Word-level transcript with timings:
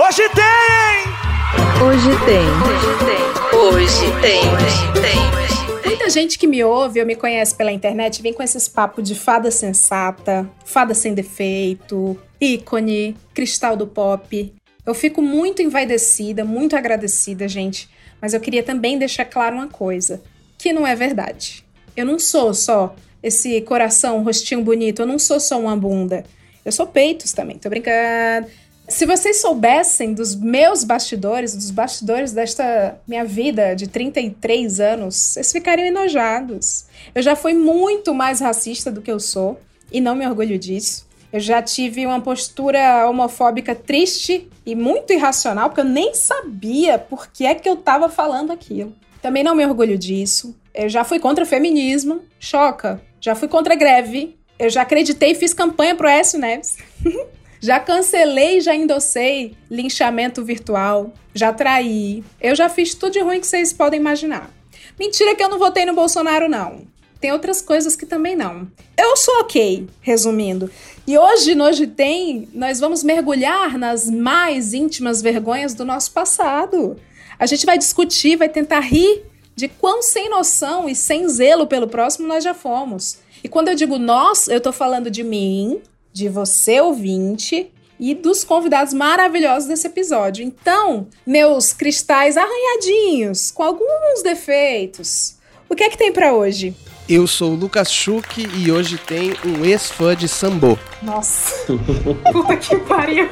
Hoje 0.00 0.22
tem! 0.28 1.84
Hoje 1.84 2.08
tem. 2.24 2.46
Hoje 2.62 2.86
tem. 3.04 3.58
Hoje 3.58 4.20
tem. 4.20 4.40
Hoje 4.54 4.92
tem. 5.02 5.90
Muita 5.90 6.08
gente 6.08 6.38
que 6.38 6.46
me 6.46 6.62
ouve 6.62 7.00
ou 7.00 7.06
me 7.06 7.16
conhece 7.16 7.56
pela 7.56 7.72
internet 7.72 8.22
vem 8.22 8.32
com 8.32 8.40
esses 8.40 8.68
papos 8.68 9.02
de 9.02 9.16
fada 9.16 9.50
sensata, 9.50 10.48
fada 10.64 10.94
sem 10.94 11.14
defeito, 11.14 12.16
ícone, 12.40 13.16
cristal 13.34 13.76
do 13.76 13.88
pop. 13.88 14.54
Eu 14.86 14.94
fico 14.94 15.20
muito 15.20 15.62
envaidecida, 15.62 16.44
muito 16.44 16.76
agradecida, 16.76 17.48
gente, 17.48 17.90
mas 18.22 18.32
eu 18.32 18.40
queria 18.40 18.62
também 18.62 19.00
deixar 19.00 19.24
claro 19.24 19.56
uma 19.56 19.66
coisa, 19.66 20.22
que 20.56 20.72
não 20.72 20.86
é 20.86 20.94
verdade. 20.94 21.64
Eu 21.96 22.06
não 22.06 22.20
sou 22.20 22.54
só 22.54 22.94
esse 23.20 23.60
coração, 23.62 24.22
rostinho 24.22 24.62
bonito, 24.62 25.02
eu 25.02 25.06
não 25.06 25.18
sou 25.18 25.40
só 25.40 25.58
uma 25.58 25.76
bunda. 25.76 26.22
Eu 26.64 26.70
sou 26.70 26.86
peitos 26.86 27.32
também, 27.32 27.58
tô 27.58 27.68
brincando. 27.68 28.46
Se 28.88 29.04
vocês 29.04 29.42
soubessem 29.42 30.14
dos 30.14 30.34
meus 30.34 30.82
bastidores, 30.82 31.54
dos 31.54 31.70
bastidores 31.70 32.32
desta 32.32 32.98
minha 33.06 33.22
vida 33.22 33.76
de 33.76 33.86
33 33.86 34.80
anos, 34.80 35.14
vocês 35.14 35.52
ficariam 35.52 35.86
enojados. 35.86 36.86
Eu 37.14 37.22
já 37.22 37.36
fui 37.36 37.52
muito 37.52 38.14
mais 38.14 38.40
racista 38.40 38.90
do 38.90 39.02
que 39.02 39.12
eu 39.12 39.20
sou 39.20 39.60
e 39.92 40.00
não 40.00 40.14
me 40.14 40.26
orgulho 40.26 40.58
disso. 40.58 41.06
Eu 41.30 41.38
já 41.38 41.60
tive 41.60 42.06
uma 42.06 42.22
postura 42.22 43.06
homofóbica 43.06 43.74
triste 43.74 44.48
e 44.64 44.74
muito 44.74 45.12
irracional, 45.12 45.68
porque 45.68 45.82
eu 45.82 45.84
nem 45.84 46.14
sabia 46.14 46.98
por 46.98 47.28
que 47.28 47.44
é 47.44 47.54
que 47.54 47.68
eu 47.68 47.76
tava 47.76 48.08
falando 48.08 48.50
aquilo. 48.50 48.94
Também 49.20 49.44
não 49.44 49.54
me 49.54 49.66
orgulho 49.66 49.98
disso. 49.98 50.56
Eu 50.74 50.88
já 50.88 51.04
fui 51.04 51.18
contra 51.18 51.44
o 51.44 51.46
feminismo, 51.46 52.22
choca. 52.40 53.02
Já 53.20 53.34
fui 53.34 53.48
contra 53.48 53.74
a 53.74 53.76
greve. 53.76 54.38
Eu 54.58 54.70
já 54.70 54.80
acreditei 54.80 55.32
e 55.32 55.34
fiz 55.34 55.52
campanha 55.52 55.94
pro 55.94 56.08
Écio 56.08 56.38
Neves. 56.38 56.78
Já 57.60 57.80
cancelei, 57.80 58.60
já 58.60 58.74
endossei 58.74 59.56
linchamento 59.70 60.44
virtual, 60.44 61.12
já 61.34 61.52
traí. 61.52 62.22
Eu 62.40 62.54
já 62.54 62.68
fiz 62.68 62.94
tudo 62.94 63.12
de 63.12 63.20
ruim 63.20 63.40
que 63.40 63.46
vocês 63.46 63.72
podem 63.72 63.98
imaginar. 63.98 64.50
Mentira 64.98 65.34
que 65.34 65.42
eu 65.42 65.48
não 65.48 65.58
votei 65.58 65.84
no 65.84 65.94
Bolsonaro, 65.94 66.48
não. 66.48 66.86
Tem 67.20 67.32
outras 67.32 67.60
coisas 67.60 67.96
que 67.96 68.06
também 68.06 68.36
não. 68.36 68.68
Eu 68.96 69.16
sou 69.16 69.40
ok, 69.40 69.88
resumindo. 70.00 70.70
E 71.06 71.18
hoje, 71.18 71.54
no 71.54 71.64
Hoje 71.64 71.86
Tem, 71.86 72.48
nós 72.52 72.78
vamos 72.78 73.02
mergulhar 73.02 73.76
nas 73.76 74.08
mais 74.08 74.72
íntimas 74.72 75.20
vergonhas 75.20 75.74
do 75.74 75.84
nosso 75.84 76.12
passado. 76.12 76.96
A 77.38 77.46
gente 77.46 77.66
vai 77.66 77.76
discutir, 77.76 78.36
vai 78.36 78.48
tentar 78.48 78.80
rir 78.80 79.24
de 79.56 79.66
quão 79.66 80.00
sem 80.00 80.30
noção 80.30 80.88
e 80.88 80.94
sem 80.94 81.28
zelo 81.28 81.66
pelo 81.66 81.88
próximo 81.88 82.28
nós 82.28 82.44
já 82.44 82.54
fomos. 82.54 83.18
E 83.42 83.48
quando 83.48 83.68
eu 83.68 83.74
digo 83.74 83.98
nós, 83.98 84.46
eu 84.46 84.60
tô 84.60 84.72
falando 84.72 85.10
de 85.10 85.24
mim, 85.24 85.80
de 86.18 86.28
você 86.28 86.80
ouvinte 86.80 87.70
e 87.98 88.12
dos 88.12 88.42
convidados 88.42 88.92
maravilhosos 88.92 89.68
desse 89.68 89.86
episódio. 89.86 90.44
Então, 90.44 91.06
meus 91.24 91.72
cristais 91.72 92.36
arranhadinhos, 92.36 93.52
com 93.52 93.62
alguns 93.62 94.22
defeitos. 94.24 95.36
O 95.68 95.76
que 95.76 95.84
é 95.84 95.88
que 95.88 95.96
tem 95.96 96.12
para 96.12 96.32
hoje? 96.32 96.74
Eu 97.08 97.26
sou 97.26 97.52
o 97.52 97.54
Lucas 97.54 97.90
Schuch 97.90 98.48
e 98.56 98.70
hoje 98.70 98.98
tem 98.98 99.32
um 99.44 99.64
ex-fã 99.64 100.14
de 100.16 100.28
Sambo. 100.28 100.76
Nossa. 101.02 101.72
Puta 102.32 102.56
que 102.56 102.76
pariu. 102.78 103.28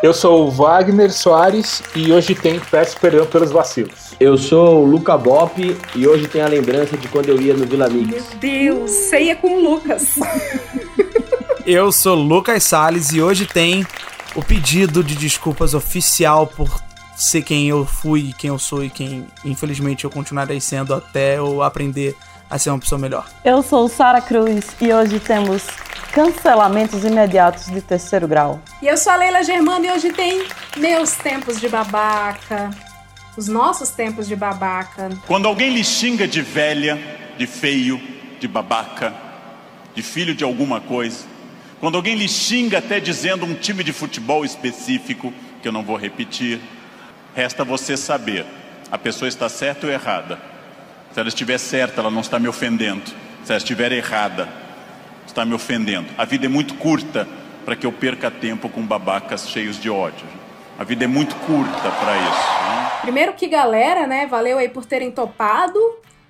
Eu 0.00 0.14
sou 0.14 0.46
o 0.46 0.50
Wagner 0.52 1.12
Soares 1.12 1.82
e 1.96 2.12
hoje 2.12 2.32
tem 2.34 2.60
Peço 2.60 2.98
Perdão 3.00 3.26
pelos 3.26 3.50
Vacilos. 3.50 4.14
Eu 4.20 4.38
sou 4.38 4.84
o 4.84 4.86
Luca 4.86 5.18
Bop 5.18 5.76
e 5.96 6.06
hoje 6.06 6.28
tem 6.28 6.42
a 6.42 6.46
lembrança 6.46 6.96
de 6.96 7.08
quando 7.08 7.28
eu 7.28 7.40
ia 7.40 7.54
no 7.54 7.66
Vila 7.66 7.88
Mix. 7.88 8.08
Meu 8.08 8.38
Deus, 8.40 8.90
ceia 8.90 9.34
com 9.34 9.48
o 9.48 9.60
Lucas. 9.60 10.14
Eu 11.70 11.92
sou 11.92 12.14
Lucas 12.14 12.64
Salles 12.64 13.12
e 13.12 13.20
hoje 13.20 13.44
tem 13.44 13.86
o 14.34 14.42
pedido 14.42 15.04
de 15.04 15.14
desculpas 15.14 15.74
oficial 15.74 16.46
por 16.46 16.82
ser 17.14 17.42
quem 17.42 17.68
eu 17.68 17.84
fui, 17.84 18.32
quem 18.38 18.48
eu 18.48 18.58
sou 18.58 18.82
e 18.82 18.88
quem 18.88 19.26
infelizmente 19.44 20.02
eu 20.02 20.10
continuarei 20.10 20.62
sendo 20.62 20.94
até 20.94 21.36
eu 21.36 21.62
aprender 21.62 22.16
a 22.48 22.58
ser 22.58 22.70
uma 22.70 22.78
pessoa 22.78 22.98
melhor. 22.98 23.28
Eu 23.44 23.62
sou 23.62 23.86
Sara 23.86 24.22
Cruz 24.22 24.64
e 24.80 24.90
hoje 24.90 25.20
temos 25.20 25.66
cancelamentos 26.10 27.04
imediatos 27.04 27.66
de 27.66 27.82
terceiro 27.82 28.26
grau. 28.26 28.62
E 28.80 28.86
eu 28.86 28.96
sou 28.96 29.12
a 29.12 29.16
Leila 29.16 29.42
Germano 29.42 29.84
e 29.84 29.90
hoje 29.90 30.10
tem 30.10 30.46
meus 30.74 31.16
tempos 31.16 31.60
de 31.60 31.68
babaca, 31.68 32.70
os 33.36 33.46
nossos 33.46 33.90
tempos 33.90 34.26
de 34.26 34.34
babaca. 34.34 35.10
Quando 35.26 35.46
alguém 35.46 35.74
lhe 35.74 35.84
xinga 35.84 36.26
de 36.26 36.40
velha, 36.40 36.98
de 37.36 37.46
feio, 37.46 38.00
de 38.40 38.48
babaca, 38.48 39.12
de 39.94 40.00
filho 40.00 40.34
de 40.34 40.44
alguma 40.44 40.80
coisa, 40.80 41.36
quando 41.80 41.96
alguém 41.96 42.16
lhe 42.16 42.28
xinga 42.28 42.78
até 42.78 42.98
dizendo 42.98 43.46
um 43.46 43.54
time 43.54 43.84
de 43.84 43.92
futebol 43.92 44.44
específico, 44.44 45.32
que 45.62 45.68
eu 45.68 45.72
não 45.72 45.82
vou 45.82 45.96
repetir, 45.96 46.60
resta 47.34 47.64
você 47.64 47.96
saber: 47.96 48.44
a 48.90 48.98
pessoa 48.98 49.28
está 49.28 49.48
certa 49.48 49.86
ou 49.86 49.92
errada. 49.92 50.38
Se 51.12 51.20
ela 51.20 51.28
estiver 51.28 51.58
certa, 51.58 52.00
ela 52.00 52.10
não 52.10 52.20
está 52.20 52.38
me 52.38 52.48
ofendendo. 52.48 53.02
Se 53.44 53.52
ela 53.52 53.58
estiver 53.58 53.92
errada, 53.92 54.48
está 55.26 55.44
me 55.44 55.54
ofendendo. 55.54 56.08
A 56.18 56.24
vida 56.24 56.46
é 56.46 56.48
muito 56.48 56.74
curta 56.74 57.26
para 57.64 57.76
que 57.76 57.86
eu 57.86 57.92
perca 57.92 58.30
tempo 58.30 58.68
com 58.68 58.82
babacas 58.82 59.48
cheios 59.48 59.80
de 59.80 59.88
ódio. 59.88 60.26
A 60.78 60.84
vida 60.84 61.04
é 61.04 61.08
muito 61.08 61.34
curta 61.36 61.90
para 61.90 62.16
isso. 62.16 62.48
Né? 62.62 62.90
Primeiro 63.02 63.32
que 63.32 63.46
galera, 63.46 64.06
né? 64.06 64.26
Valeu 64.26 64.58
aí 64.58 64.68
por 64.68 64.84
terem 64.84 65.10
topado. 65.10 65.78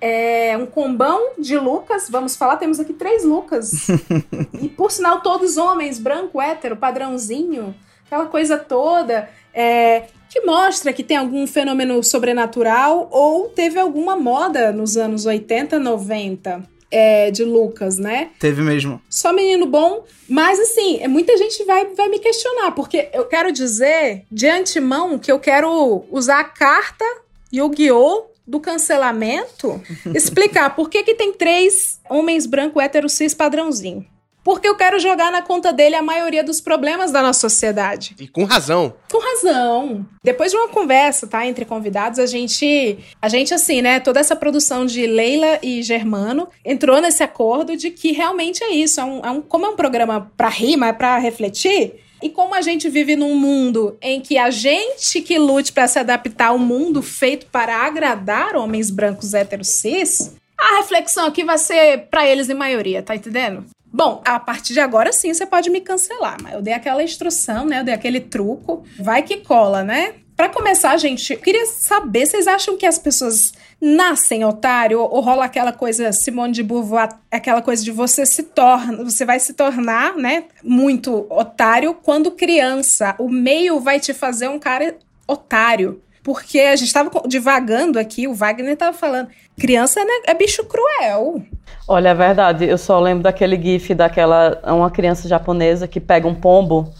É 0.01 0.55
um 0.57 0.65
combão 0.65 1.31
de 1.37 1.57
Lucas. 1.57 2.07
Vamos 2.09 2.35
falar, 2.35 2.57
temos 2.57 2.79
aqui 2.79 2.93
três 2.93 3.23
Lucas. 3.23 3.87
e 4.61 4.69
por 4.69 4.91
sinal, 4.91 5.21
todos 5.21 5.57
homens, 5.57 5.99
branco, 5.99 6.41
hétero, 6.41 6.77
padrãozinho, 6.77 7.75
aquela 8.05 8.25
coisa 8.25 8.57
toda. 8.57 9.29
É, 9.53 10.03
que 10.29 10.41
mostra 10.41 10.93
que 10.93 11.03
tem 11.03 11.17
algum 11.17 11.45
fenômeno 11.47 12.03
sobrenatural 12.03 13.09
ou 13.11 13.49
teve 13.49 13.79
alguma 13.79 14.15
moda 14.15 14.71
nos 14.71 14.95
anos 14.95 15.25
80, 15.25 15.79
90 15.79 16.63
é, 16.91 17.31
de 17.31 17.43
Lucas, 17.43 17.97
né? 17.97 18.29
Teve 18.39 18.61
mesmo. 18.61 19.01
Só 19.09 19.33
menino 19.33 19.65
bom, 19.65 20.03
mas 20.27 20.59
assim, 20.59 21.05
muita 21.07 21.35
gente 21.37 21.63
vai, 21.65 21.85
vai 21.93 22.09
me 22.09 22.19
questionar, 22.19 22.71
porque 22.71 23.09
eu 23.13 23.25
quero 23.25 23.51
dizer 23.51 24.23
de 24.31 24.47
antemão 24.47 25.17
que 25.17 25.31
eu 25.31 25.39
quero 25.39 26.05
usar 26.11 26.39
a 26.39 26.43
carta 26.43 27.05
Yu-Gi-Oh! 27.51 28.28
Do 28.49 28.59
cancelamento, 28.59 29.79
explicar 30.13 30.75
por 30.75 30.89
que, 30.89 31.03
que 31.03 31.13
tem 31.13 31.31
três 31.31 31.99
homens 32.09 32.47
branco 32.47 32.81
hétero 32.81 33.07
cis 33.07 33.35
padrãozinho. 33.35 34.05
Porque 34.43 34.67
eu 34.67 34.75
quero 34.75 34.97
jogar 34.99 35.31
na 35.31 35.41
conta 35.41 35.71
dele 35.71 35.95
a 35.95 36.01
maioria 36.01 36.43
dos 36.43 36.59
problemas 36.59 37.11
da 37.11 37.21
nossa 37.21 37.41
sociedade. 37.41 38.15
E 38.19 38.27
com 38.27 38.45
razão. 38.45 38.95
Com 39.11 39.19
razão. 39.19 40.05
Depois 40.23 40.51
de 40.51 40.57
uma 40.57 40.69
conversa, 40.69 41.27
tá, 41.27 41.45
entre 41.45 41.65
convidados, 41.65 42.17
a 42.17 42.25
gente, 42.25 42.97
a 43.21 43.29
gente 43.29 43.53
assim, 43.53 43.81
né, 43.81 43.99
toda 43.99 44.19
essa 44.19 44.35
produção 44.35 44.85
de 44.85 45.05
Leila 45.05 45.59
e 45.61 45.83
Germano 45.83 46.47
entrou 46.65 46.99
nesse 46.99 47.21
acordo 47.21 47.75
de 47.75 47.91
que 47.91 48.11
realmente 48.11 48.63
é 48.63 48.71
isso, 48.71 48.99
é 48.99 49.03
um, 49.03 49.25
é 49.25 49.29
um 49.29 49.41
como 49.41 49.65
é 49.65 49.69
um 49.69 49.75
programa 49.75 50.31
para 50.35 50.49
rir, 50.49 50.77
mas 50.77 50.95
para 50.97 51.17
refletir, 51.19 51.99
e 52.21 52.29
como 52.29 52.53
a 52.53 52.61
gente 52.61 52.89
vive 52.89 53.15
num 53.15 53.35
mundo 53.35 53.97
em 54.01 54.19
que 54.19 54.37
a 54.37 54.49
gente 54.49 55.21
que 55.21 55.37
lute 55.37 55.71
para 55.71 55.87
se 55.87 55.99
adaptar 55.99 56.47
ao 56.47 56.59
mundo 56.59 57.01
feito 57.01 57.45
para 57.47 57.85
agradar 57.85 58.55
homens 58.55 58.89
brancos 58.89 59.33
héteros 59.33 59.69
cis, 59.69 60.35
a 60.57 60.77
reflexão 60.77 61.27
aqui 61.27 61.43
vai 61.43 61.57
ser 61.57 62.07
para 62.09 62.27
eles 62.27 62.49
em 62.49 62.53
maioria, 62.53 63.01
tá 63.01 63.15
entendendo? 63.15 63.65
Bom, 63.91 64.21
a 64.23 64.39
partir 64.39 64.73
de 64.73 64.79
agora 64.79 65.11
sim 65.11 65.33
você 65.33 65.45
pode 65.45 65.69
me 65.69 65.81
cancelar, 65.81 66.37
mas 66.41 66.53
eu 66.53 66.61
dei 66.61 66.73
aquela 66.73 67.01
instrução, 67.01 67.65
né? 67.65 67.79
Eu 67.79 67.83
dei 67.83 67.93
aquele 67.93 68.19
truco. 68.19 68.83
Vai 68.99 69.23
que 69.23 69.37
cola, 69.37 69.83
né? 69.83 70.15
Para 70.39 70.47
começar, 70.47 70.95
gente, 70.95 71.33
eu 71.33 71.39
queria 71.39 71.65
saber, 71.65 72.25
vocês 72.25 72.47
acham 72.47 72.77
que 72.77 72.85
as 72.85 72.97
pessoas 72.97 73.51
nascem 73.81 74.45
otário 74.45 75.01
ou 75.01 75.19
rola 75.19 75.43
aquela 75.43 75.73
coisa 75.73 76.13
Simone 76.13 76.53
de 76.53 76.63
Beauvoir, 76.63 77.09
aquela 77.29 77.61
coisa 77.61 77.83
de 77.83 77.91
você 77.91 78.25
se 78.25 78.43
torna, 78.43 79.03
você 79.03 79.25
vai 79.25 79.37
se 79.41 79.53
tornar, 79.53 80.15
né, 80.15 80.45
muito 80.63 81.27
otário 81.29 81.93
quando 81.93 82.31
criança. 82.31 83.15
O 83.19 83.27
meio 83.27 83.81
vai 83.81 83.99
te 83.99 84.13
fazer 84.13 84.47
um 84.47 84.57
cara 84.57 84.95
otário. 85.27 86.01
Porque 86.23 86.61
a 86.61 86.75
gente 86.77 86.87
estava 86.87 87.11
divagando 87.27 87.99
aqui, 87.99 88.25
o 88.25 88.33
Wagner 88.33 88.71
estava 88.71 88.95
falando, 88.95 89.27
criança 89.59 89.99
né, 89.99 90.21
é 90.25 90.33
bicho 90.33 90.63
cruel. 90.63 91.43
Olha, 91.85 92.09
é 92.09 92.15
verdade. 92.15 92.63
Eu 92.63 92.77
só 92.77 92.97
lembro 92.97 93.23
daquele 93.23 93.61
gif 93.61 93.93
daquela 93.93 94.57
uma 94.63 94.89
criança 94.89 95.27
japonesa 95.27 95.85
que 95.85 95.99
pega 95.99 96.25
um 96.25 96.35
pombo, 96.35 96.93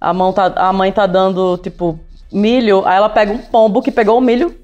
a, 0.00 0.14
mão 0.14 0.32
tá, 0.32 0.46
a 0.54 0.72
mãe 0.72 0.92
tá 0.92 1.08
dando, 1.08 1.58
tipo, 1.58 1.98
milho, 2.34 2.86
aí 2.86 2.96
ela 2.96 3.08
pega 3.08 3.32
um 3.32 3.38
pombo 3.38 3.82
que 3.82 3.90
pegou 3.90 4.18
o 4.18 4.20
milho, 4.20 4.54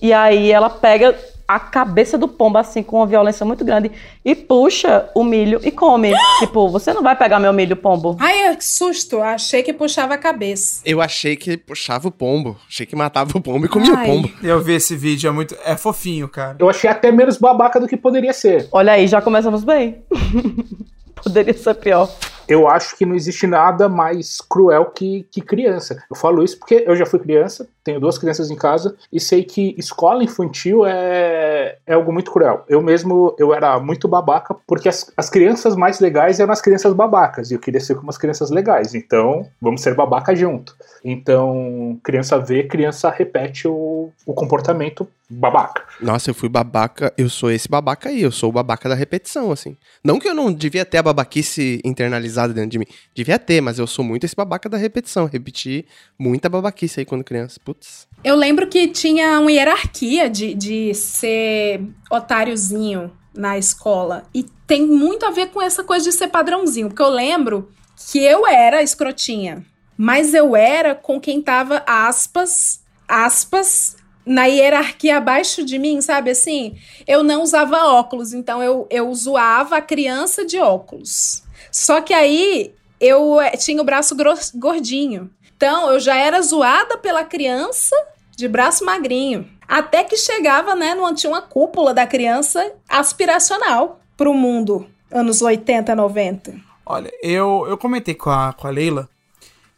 e 0.00 0.12
aí 0.12 0.50
ela 0.50 0.70
pega 0.70 1.14
a 1.46 1.58
cabeça 1.58 2.16
do 2.16 2.28
pombo, 2.28 2.58
assim, 2.58 2.80
com 2.80 2.98
uma 2.98 3.06
violência 3.06 3.44
muito 3.44 3.64
grande, 3.64 3.90
e 4.24 4.36
puxa 4.36 5.10
o 5.16 5.24
milho 5.24 5.60
e 5.64 5.72
come. 5.72 6.12
tipo, 6.38 6.68
você 6.68 6.92
não 6.92 7.02
vai 7.02 7.16
pegar 7.16 7.40
meu 7.40 7.52
milho, 7.52 7.74
pombo. 7.74 8.16
Ai, 8.20 8.54
que 8.56 8.64
susto. 8.64 9.20
Achei 9.20 9.60
que 9.60 9.72
puxava 9.72 10.14
a 10.14 10.18
cabeça. 10.18 10.80
Eu 10.84 11.00
achei 11.00 11.34
que 11.34 11.56
puxava 11.56 12.06
o 12.06 12.12
pombo. 12.12 12.56
Achei 12.68 12.86
que 12.86 12.94
matava 12.94 13.36
o 13.36 13.40
pombo 13.40 13.66
e 13.66 13.68
comia 13.68 13.94
Ai. 13.96 14.04
o 14.04 14.06
pombo. 14.06 14.30
Eu 14.44 14.62
vi 14.62 14.74
esse 14.74 14.94
vídeo, 14.94 15.26
é 15.26 15.32
muito. 15.32 15.56
É 15.64 15.76
fofinho, 15.76 16.28
cara. 16.28 16.56
Eu 16.56 16.70
achei 16.70 16.88
até 16.88 17.10
menos 17.10 17.36
babaca 17.36 17.80
do 17.80 17.88
que 17.88 17.96
poderia 17.96 18.32
ser. 18.32 18.68
Olha 18.70 18.92
aí, 18.92 19.08
já 19.08 19.20
começamos 19.20 19.64
bem. 19.64 20.02
Poderia 21.22 21.52
ser 21.52 21.74
pior. 21.74 22.10
Eu 22.50 22.66
acho 22.66 22.96
que 22.96 23.06
não 23.06 23.14
existe 23.14 23.46
nada 23.46 23.88
mais 23.88 24.40
cruel 24.40 24.86
que, 24.86 25.24
que 25.30 25.40
criança. 25.40 26.02
Eu 26.10 26.16
falo 26.16 26.42
isso 26.42 26.58
porque 26.58 26.82
eu 26.84 26.96
já 26.96 27.06
fui 27.06 27.20
criança, 27.20 27.68
tenho 27.84 28.00
duas 28.00 28.18
crianças 28.18 28.50
em 28.50 28.56
casa 28.56 28.96
e 29.12 29.20
sei 29.20 29.44
que 29.44 29.72
escola 29.78 30.24
infantil 30.24 30.84
é, 30.84 31.78
é 31.86 31.94
algo 31.94 32.12
muito 32.12 32.32
cruel. 32.32 32.64
Eu 32.68 32.82
mesmo, 32.82 33.36
eu 33.38 33.54
era 33.54 33.78
muito 33.78 34.08
babaca 34.08 34.56
porque 34.66 34.88
as, 34.88 35.12
as 35.16 35.30
crianças 35.30 35.76
mais 35.76 36.00
legais 36.00 36.40
eram 36.40 36.52
as 36.52 36.60
crianças 36.60 36.92
babacas 36.92 37.52
e 37.52 37.54
eu 37.54 37.60
queria 37.60 37.80
ser 37.80 37.94
como 37.94 38.10
as 38.10 38.18
crianças 38.18 38.50
legais. 38.50 38.96
Então, 38.96 39.46
vamos 39.60 39.80
ser 39.80 39.94
babaca 39.94 40.34
junto. 40.34 40.74
Então, 41.04 42.00
criança 42.02 42.36
vê, 42.36 42.64
criança 42.64 43.10
repete 43.10 43.68
o, 43.68 44.10
o 44.26 44.34
comportamento 44.34 45.06
babaca. 45.30 45.84
Nossa, 46.00 46.30
eu 46.30 46.34
fui 46.34 46.48
babaca, 46.48 47.12
eu 47.16 47.28
sou 47.28 47.50
esse 47.50 47.68
babaca 47.68 48.08
aí, 48.08 48.22
eu 48.22 48.32
sou 48.32 48.50
o 48.50 48.52
babaca 48.52 48.88
da 48.88 48.94
repetição, 48.94 49.52
assim. 49.52 49.76
Não 50.02 50.18
que 50.18 50.28
eu 50.28 50.34
não 50.34 50.52
devia 50.52 50.84
ter 50.84 50.98
a 50.98 51.02
babaquice 51.02 51.80
internalizada 51.84 52.39
dentro 52.48 52.70
de 52.70 52.78
mim. 52.78 52.86
Devia 53.14 53.38
ter, 53.38 53.60
mas 53.60 53.78
eu 53.78 53.86
sou 53.86 54.04
muito 54.04 54.24
esse 54.24 54.34
babaca 54.34 54.68
da 54.68 54.76
repetição. 54.76 55.26
Repeti 55.26 55.86
muita 56.18 56.48
babaquice 56.48 57.00
aí 57.00 57.06
quando 57.06 57.24
criança. 57.24 57.60
Putz. 57.64 58.08
Eu 58.24 58.36
lembro 58.36 58.66
que 58.66 58.88
tinha 58.88 59.38
uma 59.38 59.50
hierarquia 59.50 60.28
de, 60.28 60.54
de 60.54 60.94
ser 60.94 61.82
otáriozinho 62.10 63.10
na 63.34 63.58
escola. 63.58 64.24
E 64.34 64.44
tem 64.66 64.86
muito 64.86 65.24
a 65.26 65.30
ver 65.30 65.48
com 65.48 65.62
essa 65.62 65.84
coisa 65.84 66.04
de 66.04 66.12
ser 66.12 66.28
padrãozinho. 66.28 66.88
Porque 66.88 67.02
eu 67.02 67.10
lembro 67.10 67.70
que 68.10 68.18
eu 68.18 68.46
era 68.46 68.82
escrotinha. 68.82 69.64
Mas 69.96 70.32
eu 70.32 70.56
era 70.56 70.94
com 70.94 71.20
quem 71.20 71.42
tava, 71.42 71.82
aspas, 71.86 72.80
aspas, 73.06 73.96
na 74.24 74.46
hierarquia 74.46 75.16
abaixo 75.16 75.64
de 75.64 75.78
mim, 75.78 76.00
sabe 76.00 76.30
assim? 76.30 76.76
Eu 77.06 77.22
não 77.22 77.42
usava 77.42 77.84
óculos, 77.86 78.32
então 78.32 78.62
eu, 78.62 78.86
eu 78.90 79.12
zoava 79.14 79.76
a 79.76 79.82
criança 79.82 80.44
de 80.44 80.58
óculos. 80.58 81.42
Só 81.70 82.00
que 82.00 82.12
aí 82.12 82.74
eu 83.00 83.40
eh, 83.40 83.56
tinha 83.56 83.80
o 83.80 83.84
braço 83.84 84.16
gordinho. 84.54 85.30
Então 85.56 85.92
eu 85.92 86.00
já 86.00 86.16
era 86.16 86.40
zoada 86.42 86.98
pela 86.98 87.24
criança 87.24 87.96
de 88.36 88.48
braço 88.48 88.84
magrinho. 88.84 89.48
Até 89.66 90.02
que 90.02 90.16
chegava, 90.16 90.74
né, 90.74 90.94
numa, 90.94 91.14
tinha 91.14 91.30
uma 91.30 91.42
cúpula 91.42 91.94
da 91.94 92.06
criança 92.06 92.72
aspiracional 92.88 94.00
pro 94.16 94.34
mundo, 94.34 94.86
anos 95.10 95.40
80, 95.40 95.94
90. 95.94 96.54
Olha, 96.84 97.10
eu, 97.22 97.66
eu 97.68 97.78
comentei 97.78 98.14
com 98.14 98.30
a, 98.30 98.52
com 98.52 98.66
a 98.66 98.70
Leila 98.70 99.08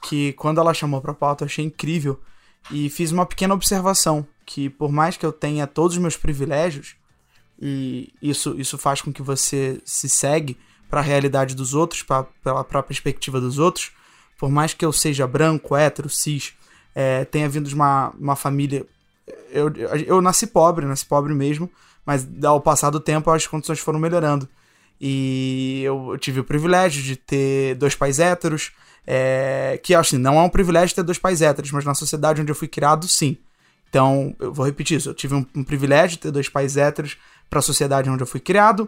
que 0.00 0.32
quando 0.32 0.60
ela 0.60 0.72
chamou 0.72 1.00
pra 1.00 1.12
pauta 1.12 1.44
eu 1.44 1.46
achei 1.46 1.64
incrível 1.64 2.18
e 2.70 2.88
fiz 2.88 3.12
uma 3.12 3.26
pequena 3.26 3.54
observação 3.54 4.26
que 4.44 4.68
por 4.70 4.90
mais 4.90 5.16
que 5.16 5.24
eu 5.24 5.32
tenha 5.32 5.66
todos 5.66 5.96
os 5.96 6.02
meus 6.02 6.16
privilégios 6.16 6.96
e 7.60 8.12
isso, 8.20 8.58
isso 8.58 8.76
faz 8.78 9.00
com 9.00 9.12
que 9.12 9.22
você 9.22 9.80
se 9.84 10.08
segue 10.08 10.58
para 10.92 11.00
a 11.00 11.02
realidade 11.02 11.54
dos 11.54 11.72
outros, 11.72 12.02
pra, 12.02 12.22
pela 12.44 12.62
própria 12.62 12.82
perspectiva 12.82 13.40
dos 13.40 13.58
outros, 13.58 13.92
por 14.38 14.50
mais 14.50 14.74
que 14.74 14.84
eu 14.84 14.92
seja 14.92 15.26
branco, 15.26 15.74
hétero, 15.74 16.06
cis, 16.10 16.52
é, 16.94 17.24
tenha 17.24 17.48
vindo 17.48 17.66
de 17.66 17.74
uma, 17.74 18.10
uma 18.10 18.36
família. 18.36 18.84
Eu, 19.50 19.72
eu 20.06 20.20
nasci 20.20 20.46
pobre, 20.46 20.84
nasci 20.84 21.06
pobre 21.06 21.32
mesmo, 21.32 21.70
mas 22.04 22.28
ao 22.44 22.60
passar 22.60 22.90
do 22.90 23.00
tempo 23.00 23.30
as 23.30 23.46
condições 23.46 23.78
foram 23.78 23.98
melhorando. 23.98 24.46
E 25.00 25.80
eu, 25.82 26.10
eu 26.12 26.18
tive 26.18 26.40
o 26.40 26.44
privilégio 26.44 27.02
de 27.02 27.16
ter 27.16 27.74
dois 27.76 27.94
pais 27.94 28.18
héteros, 28.18 28.72
é, 29.06 29.80
que 29.82 29.94
assim, 29.94 30.18
não 30.18 30.38
é 30.38 30.42
um 30.42 30.50
privilégio 30.50 30.94
ter 30.94 31.02
dois 31.02 31.16
pais 31.16 31.40
héteros, 31.40 31.72
mas 31.72 31.86
na 31.86 31.94
sociedade 31.94 32.42
onde 32.42 32.52
eu 32.52 32.56
fui 32.56 32.68
criado, 32.68 33.08
sim. 33.08 33.38
Então, 33.88 34.36
eu 34.38 34.52
vou 34.52 34.66
repetir 34.66 34.98
isso. 34.98 35.08
Eu 35.08 35.14
tive 35.14 35.34
um, 35.36 35.46
um 35.56 35.64
privilégio 35.64 36.16
de 36.16 36.18
ter 36.18 36.30
dois 36.30 36.50
pais 36.50 36.76
héteros 36.76 37.16
para 37.48 37.60
a 37.60 37.62
sociedade 37.62 38.10
onde 38.10 38.22
eu 38.22 38.26
fui 38.26 38.40
criado 38.40 38.86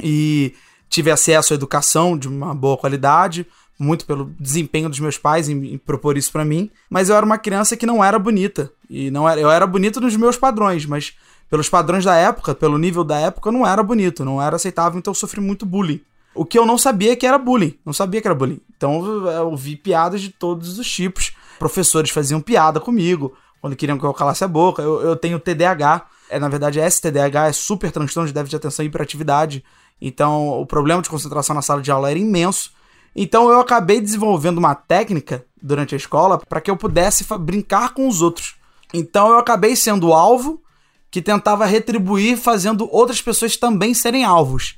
e 0.00 0.54
tive 0.92 1.10
acesso 1.10 1.54
à 1.54 1.56
educação 1.56 2.18
de 2.18 2.28
uma 2.28 2.54
boa 2.54 2.76
qualidade, 2.76 3.46
muito 3.78 4.04
pelo 4.04 4.30
desempenho 4.38 4.90
dos 4.90 5.00
meus 5.00 5.16
pais 5.16 5.48
em, 5.48 5.72
em 5.72 5.78
propor 5.78 6.18
isso 6.18 6.30
para 6.30 6.44
mim. 6.44 6.70
Mas 6.90 7.08
eu 7.08 7.16
era 7.16 7.24
uma 7.24 7.38
criança 7.38 7.78
que 7.78 7.86
não 7.86 8.04
era 8.04 8.18
bonita 8.18 8.70
e 8.90 9.10
não 9.10 9.26
era, 9.26 9.40
eu 9.40 9.50
era 9.50 9.66
bonito 9.66 10.02
nos 10.02 10.14
meus 10.16 10.36
padrões, 10.36 10.84
mas 10.84 11.14
pelos 11.48 11.68
padrões 11.70 12.04
da 12.04 12.14
época, 12.14 12.54
pelo 12.54 12.76
nível 12.76 13.02
da 13.02 13.18
época, 13.18 13.48
eu 13.48 13.52
não 13.52 13.66
era 13.66 13.82
bonito, 13.82 14.22
não 14.22 14.40
era 14.40 14.56
aceitável, 14.56 14.98
então 14.98 15.12
eu 15.12 15.14
sofri 15.14 15.40
muito 15.40 15.64
bullying. 15.64 16.00
O 16.34 16.44
que 16.44 16.58
eu 16.58 16.66
não 16.66 16.76
sabia 16.76 17.16
que 17.16 17.26
era 17.26 17.38
bullying, 17.38 17.74
não 17.84 17.94
sabia 17.94 18.20
que 18.20 18.28
era 18.28 18.34
bullying. 18.34 18.60
Então 18.76 19.04
eu, 19.04 19.26
eu 19.28 19.50
ouvi 19.50 19.76
piadas 19.76 20.20
de 20.20 20.28
todos 20.28 20.78
os 20.78 20.90
tipos. 20.90 21.32
Professores 21.58 22.10
faziam 22.10 22.40
piada 22.40 22.78
comigo 22.80 23.34
quando 23.62 23.76
queriam 23.76 23.98
que 23.98 24.04
eu 24.04 24.12
calasse 24.12 24.44
a 24.44 24.48
boca. 24.48 24.82
Eu, 24.82 25.00
eu 25.00 25.16
tenho 25.16 25.40
TDAH, 25.40 26.06
é 26.28 26.38
na 26.38 26.48
verdade 26.48 26.80
STDAH, 26.80 27.48
é 27.48 27.52
super 27.52 27.90
transtorno 27.90 28.26
de 28.26 28.34
déficit 28.34 28.50
de 28.50 28.56
atenção 28.56 28.84
e 28.84 28.88
hiperatividade. 28.88 29.64
Então 30.04 30.60
o 30.60 30.66
problema 30.66 31.00
de 31.00 31.08
concentração 31.08 31.54
na 31.54 31.62
sala 31.62 31.80
de 31.80 31.90
aula 31.92 32.10
era 32.10 32.18
imenso. 32.18 32.72
Então 33.14 33.48
eu 33.48 33.60
acabei 33.60 34.00
desenvolvendo 34.00 34.58
uma 34.58 34.74
técnica 34.74 35.46
durante 35.62 35.94
a 35.94 35.96
escola 35.96 36.38
para 36.38 36.60
que 36.60 36.68
eu 36.68 36.76
pudesse 36.76 37.24
brincar 37.38 37.94
com 37.94 38.08
os 38.08 38.20
outros. 38.20 38.56
Então 38.92 39.30
eu 39.30 39.38
acabei 39.38 39.76
sendo 39.76 40.12
alvo 40.12 40.60
que 41.08 41.22
tentava 41.22 41.64
retribuir 41.66 42.36
fazendo 42.36 42.88
outras 42.90 43.22
pessoas 43.22 43.56
também 43.56 43.94
serem 43.94 44.24
alvos. 44.24 44.76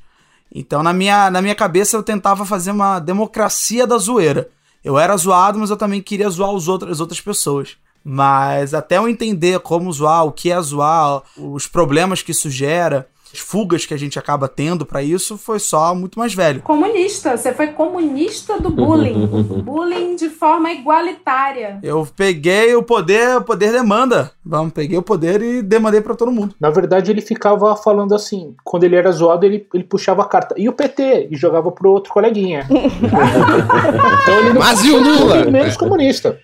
Então 0.54 0.82
na 0.82 0.92
minha, 0.92 1.30
na 1.30 1.40
minha 1.40 1.54
cabeça 1.54 1.96
eu 1.96 2.02
tentava 2.02 2.44
fazer 2.44 2.72
uma 2.72 2.98
democracia 3.00 3.86
da 3.86 3.96
zoeira. 3.96 4.50
Eu 4.84 4.98
era 4.98 5.16
zoado, 5.16 5.58
mas 5.58 5.70
eu 5.70 5.76
também 5.78 6.02
queria 6.02 6.28
zoar 6.28 6.50
os 6.50 6.68
outros, 6.68 6.92
as 6.92 7.00
outras 7.00 7.20
pessoas. 7.20 7.78
Mas 8.04 8.74
até 8.74 8.98
eu 8.98 9.08
entender 9.08 9.58
como 9.60 9.90
zoar, 9.90 10.26
o 10.26 10.32
que 10.32 10.52
é 10.52 10.60
zoar, 10.60 11.22
os 11.38 11.66
problemas 11.66 12.20
que 12.20 12.32
isso 12.32 12.50
gera, 12.50 13.08
as 13.34 13.40
fugas 13.40 13.84
que 13.84 13.92
a 13.92 13.96
gente 13.96 14.16
acaba 14.16 14.46
tendo 14.46 14.86
pra 14.86 15.02
isso, 15.02 15.36
foi 15.36 15.58
só 15.58 15.92
muito 15.92 16.18
mais 16.18 16.32
velho. 16.32 16.62
Comunista, 16.62 17.36
você 17.36 17.52
foi 17.52 17.68
comunista 17.68 18.60
do 18.60 18.70
bullying. 18.70 19.26
bullying 19.62 20.14
de 20.14 20.28
forma 20.30 20.70
igualitária. 20.70 21.80
Eu 21.82 22.06
peguei 22.16 22.76
o 22.76 22.82
poder, 22.82 23.38
o 23.38 23.42
poder 23.42 23.72
demanda. 23.72 24.30
Vamos, 24.44 24.72
peguei 24.72 24.96
o 24.96 25.02
poder 25.02 25.42
e 25.42 25.62
demandei 25.62 26.00
pra 26.00 26.14
todo 26.14 26.30
mundo. 26.30 26.54
Na 26.60 26.70
verdade, 26.70 27.10
ele 27.10 27.20
ficava 27.20 27.74
falando 27.74 28.14
assim, 28.14 28.54
quando 28.62 28.84
ele 28.84 28.94
era 28.94 29.10
zoado, 29.10 29.44
ele, 29.44 29.66
ele 29.74 29.84
puxava 29.84 30.22
a 30.22 30.26
carta. 30.26 30.54
E 30.56 30.68
o 30.68 30.72
PT? 30.72 31.28
E 31.32 31.36
jogava 31.36 31.72
pro 31.72 31.90
outro 31.90 32.12
coleguinha. 32.12 32.66
então 32.70 34.38
ele 34.38 34.52
não 34.52 34.60
Mas 34.60 34.84
e 34.84 34.92
o 34.92 35.02
Lula? 35.02 35.44
menos 35.50 35.76
comunista. 35.76 36.38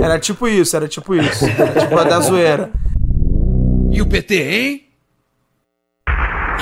Era 0.00 0.18
tipo 0.18 0.48
isso, 0.48 0.74
era 0.74 0.88
tipo 0.88 1.14
isso. 1.14 1.44
Era 1.44 1.80
tipo 1.80 1.98
a 1.98 2.04
da 2.04 2.18
zoeira. 2.18 2.72
E 3.92 4.02
o 4.02 4.06
PT, 4.06 4.34
hein? 4.34 4.85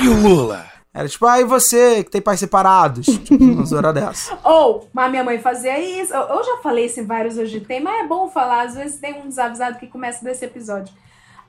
E 0.03 0.09
o 0.09 0.21
Lula? 0.21 0.67
Era 0.93 1.09
tipo, 1.09 1.27
ah, 1.27 1.41
e 1.41 1.45
você 1.45 2.05
que 2.05 2.11
tem 2.11 2.21
pais 2.21 2.39
separados? 2.39 3.07
Tipo, 3.25 3.43
uma 3.43 3.65
zoeira 3.65 3.93
dessa. 3.93 4.39
Ou, 4.45 4.89
mas 4.93 5.11
minha 5.11 5.25
mãe 5.25 5.41
fazia 5.41 5.79
isso. 5.79 6.15
Eu, 6.15 6.23
eu 6.23 6.45
já 6.45 6.59
falei 6.63 6.87
isso 6.87 7.01
em 7.01 7.05
vários 7.05 7.37
hoje 7.37 7.61
tem, 7.61 7.83
mas 7.83 8.05
é 8.05 8.07
bom 8.07 8.29
falar. 8.29 8.63
Às 8.63 8.77
vezes 8.77 9.01
tem 9.01 9.21
um 9.21 9.29
desavisado 9.29 9.79
que 9.79 9.89
começa 9.89 10.25
desse 10.25 10.45
episódio. 10.45 10.95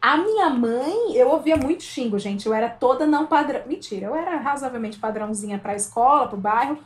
A 0.02 0.18
minha 0.18 0.50
mãe, 0.50 1.16
eu 1.16 1.30
ouvia 1.30 1.56
muito 1.58 1.84
xingo, 1.84 2.18
gente. 2.18 2.48
Eu 2.48 2.54
era 2.54 2.70
toda 2.70 3.06
não 3.06 3.28
padrão. 3.28 3.62
Mentira, 3.68 4.08
eu 4.08 4.16
era 4.16 4.38
razoavelmente 4.38 4.98
padrãozinha 4.98 5.60
pra 5.60 5.76
escola, 5.76 6.28
pro 6.28 6.38
bairro. 6.38 6.80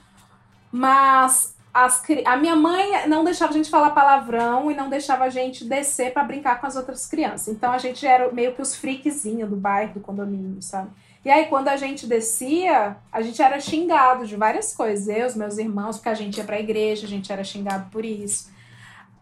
Mas 0.69 1.55
as, 1.73 2.03
a 2.25 2.35
minha 2.35 2.55
mãe 2.55 3.07
não 3.07 3.23
deixava 3.23 3.51
a 3.51 3.55
gente 3.55 3.69
falar 3.69 3.91
palavrão 3.91 4.69
e 4.69 4.75
não 4.75 4.89
deixava 4.89 5.23
a 5.25 5.29
gente 5.29 5.63
descer 5.63 6.11
pra 6.11 6.23
brincar 6.23 6.59
com 6.59 6.67
as 6.67 6.75
outras 6.75 7.07
crianças. 7.07 7.47
Então 7.47 7.71
a 7.71 7.77
gente 7.77 8.05
era 8.05 8.31
meio 8.31 8.53
que 8.53 8.61
os 8.61 8.75
freakzinhos 8.75 9.49
do 9.49 9.55
bairro, 9.55 9.93
do 9.93 9.99
condomínio, 10.01 10.61
sabe? 10.61 10.89
E 11.23 11.29
aí, 11.29 11.47
quando 11.47 11.67
a 11.67 11.75
gente 11.75 12.07
descia, 12.07 12.95
a 13.11 13.21
gente 13.21 13.41
era 13.41 13.59
xingado 13.59 14.25
de 14.25 14.35
várias 14.35 14.73
coisas. 14.73 15.07
Eu, 15.07 15.27
os 15.27 15.35
meus 15.35 15.57
irmãos, 15.57 15.97
porque 15.97 16.09
a 16.09 16.13
gente 16.13 16.37
ia 16.37 16.43
pra 16.43 16.59
igreja, 16.59 17.05
a 17.05 17.09
gente 17.09 17.31
era 17.31 17.43
xingado 17.43 17.89
por 17.91 18.05
isso. 18.05 18.49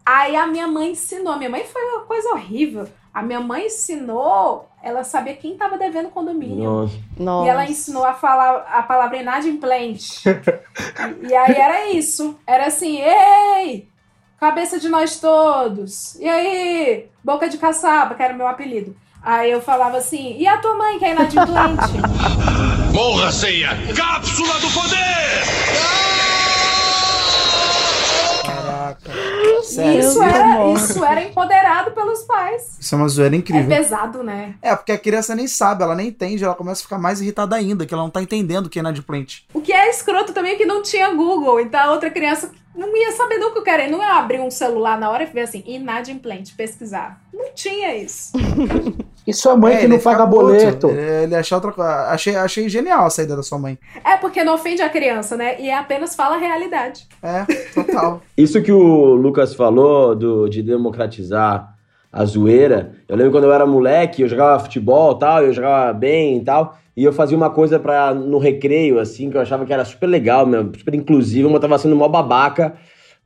Aí 0.05 0.35
a 0.35 0.47
minha 0.47 0.67
mãe 0.67 0.91
ensinou. 0.91 1.33
A 1.33 1.37
minha 1.37 1.49
mãe 1.49 1.65
foi 1.65 1.81
uma 1.83 2.01
coisa 2.01 2.29
horrível. 2.29 2.87
A 3.13 3.23
minha 3.23 3.41
mãe 3.41 3.65
ensinou, 3.65 4.69
ela 4.81 5.03
sabia 5.03 5.35
quem 5.35 5.57
tava 5.57 5.77
devendo 5.77 6.09
condomínio. 6.09 6.63
Nossa. 6.63 6.95
Nossa. 7.17 7.47
E 7.47 7.49
ela 7.49 7.65
ensinou 7.65 8.05
a 8.05 8.13
falar 8.13 8.59
a 8.71 8.83
palavra 8.83 9.17
inadimplente. 9.17 10.21
e, 11.23 11.27
e 11.27 11.35
aí 11.35 11.55
era 11.55 11.89
isso. 11.89 12.39
Era 12.45 12.67
assim, 12.67 13.01
ei! 13.01 13.89
Cabeça 14.39 14.79
de 14.79 14.87
nós 14.87 15.19
todos. 15.19 16.15
E 16.19 16.29
aí? 16.29 17.09
Boca 17.23 17.49
de 17.49 17.57
caçaba, 17.57 18.13
que 18.13 18.21
era 18.21 18.35
o 18.35 18.37
meu 18.37 18.47
apelido. 18.47 18.95
Aí 19.27 19.51
eu 19.51 19.61
falava 19.61 19.97
assim, 19.97 20.37
e 20.39 20.47
a 20.47 20.55
tua 20.55 20.73
mãe 20.75 20.97
que 20.97 21.03
é 21.03 21.11
inadimplente? 21.11 21.97
Morra, 22.95 23.29
ceia! 23.29 23.71
Cápsula 23.93 24.53
do 24.61 24.71
poder! 24.71 25.43
Caraca. 28.45 29.11
Sério. 29.63 29.99
isso, 29.99 30.23
era, 30.23 30.71
isso 30.71 31.03
era 31.03 31.21
empoderado 31.23 31.91
pelos 31.91 32.21
pais. 32.21 32.77
Isso 32.79 32.95
é 32.95 32.97
uma 32.97 33.09
zoeira 33.09 33.35
É 33.35 33.39
incrível. 33.39 33.67
pesado, 33.67 34.23
né? 34.23 34.55
É, 34.61 34.73
porque 34.73 34.93
a 34.93 34.97
criança 34.97 35.35
nem 35.35 35.45
sabe, 35.45 35.83
ela 35.83 35.93
nem 35.93 36.07
entende, 36.07 36.45
ela 36.45 36.55
começa 36.55 36.79
a 36.79 36.83
ficar 36.83 36.97
mais 36.97 37.19
irritada 37.19 37.53
ainda, 37.53 37.85
que 37.85 37.93
ela 37.93 38.03
não 38.03 38.09
tá 38.09 38.21
entendendo 38.21 38.67
o 38.67 38.69
que 38.69 38.79
é 38.79 38.81
inadimplente. 38.81 39.45
O 39.53 39.59
que 39.59 39.73
é 39.73 39.89
escroto 39.89 40.31
também 40.31 40.53
é 40.53 40.55
que 40.55 40.65
não 40.65 40.81
tinha 40.81 41.09
Google. 41.13 41.59
Então 41.59 41.81
a 41.81 41.91
outra 41.91 42.09
criança 42.09 42.49
Não 42.77 42.95
ia 42.95 43.11
saber 43.11 43.39
nunca 43.39 43.59
o 43.59 43.63
que 43.63 43.69
era. 43.69 43.87
Não 43.89 43.99
ia 43.99 44.13
abrir 44.13 44.39
um 44.39 44.51
celular 44.51 44.99
na 44.99 45.09
hora 45.09 45.23
e 45.23 45.25
ver 45.25 45.41
assim, 45.41 45.63
inadimplente, 45.65 46.53
pesquisar. 46.53 47.19
Não 47.33 47.51
tinha 47.53 47.95
isso. 47.95 48.33
E 49.25 49.33
sua 49.33 49.57
mãe 49.57 49.75
É, 49.75 49.79
que 49.79 49.87
não 49.87 49.99
paga 49.99 50.25
boleto. 50.25 50.87
Ele, 50.89 51.23
ele 51.23 51.35
achar 51.35 51.55
outra 51.55 51.71
coisa. 51.71 51.91
Achei, 52.09 52.35
achei 52.35 52.69
genial 52.69 53.05
a 53.05 53.09
saída 53.09 53.35
da 53.35 53.43
sua 53.43 53.57
mãe. 53.57 53.77
É 54.05 54.15
porque 54.15 54.43
não 54.43 54.53
ofende 54.53 54.81
a 54.81 54.89
criança, 54.89 55.35
né? 55.35 55.59
E 55.59 55.69
apenas 55.69 56.15
fala 56.15 56.35
a 56.35 56.39
realidade. 56.39 57.07
É, 57.21 57.43
total. 57.73 58.21
Isso 58.37 58.61
que 58.61 58.71
o 58.71 59.15
Lucas 59.15 59.53
falou 59.55 60.15
do, 60.15 60.47
de 60.47 60.61
democratizar 60.61 61.75
a 62.13 62.23
zoeira. 62.25 62.93
Eu 63.07 63.17
lembro 63.17 63.31
quando 63.33 63.43
eu 63.45 63.53
era 63.53 63.65
moleque, 63.65 64.21
eu 64.21 64.29
jogava 64.29 64.63
futebol 64.63 65.13
e 65.15 65.19
tal, 65.19 65.43
eu 65.43 65.51
jogava 65.51 65.91
bem 65.93 66.37
e 66.37 66.43
tal. 66.43 66.77
E 66.97 67.03
eu 67.03 67.13
fazia 67.13 67.37
uma 67.37 67.51
coisa 67.51 67.79
para 67.79 68.11
no 68.13 68.39
recreio, 68.39 68.99
assim, 68.99 69.29
que 69.29 69.37
eu 69.37 69.41
achava 69.41 69.63
que 69.67 69.71
era 69.71 69.85
super 69.85 70.07
legal, 70.07 70.47
meu, 70.47 70.71
super 70.75 70.95
inclusivo, 70.95 71.47
mas 71.47 71.55
eu 71.57 71.61
tava 71.61 71.77
sendo 71.77 71.95
mó 71.95 72.07
babaca 72.07 72.73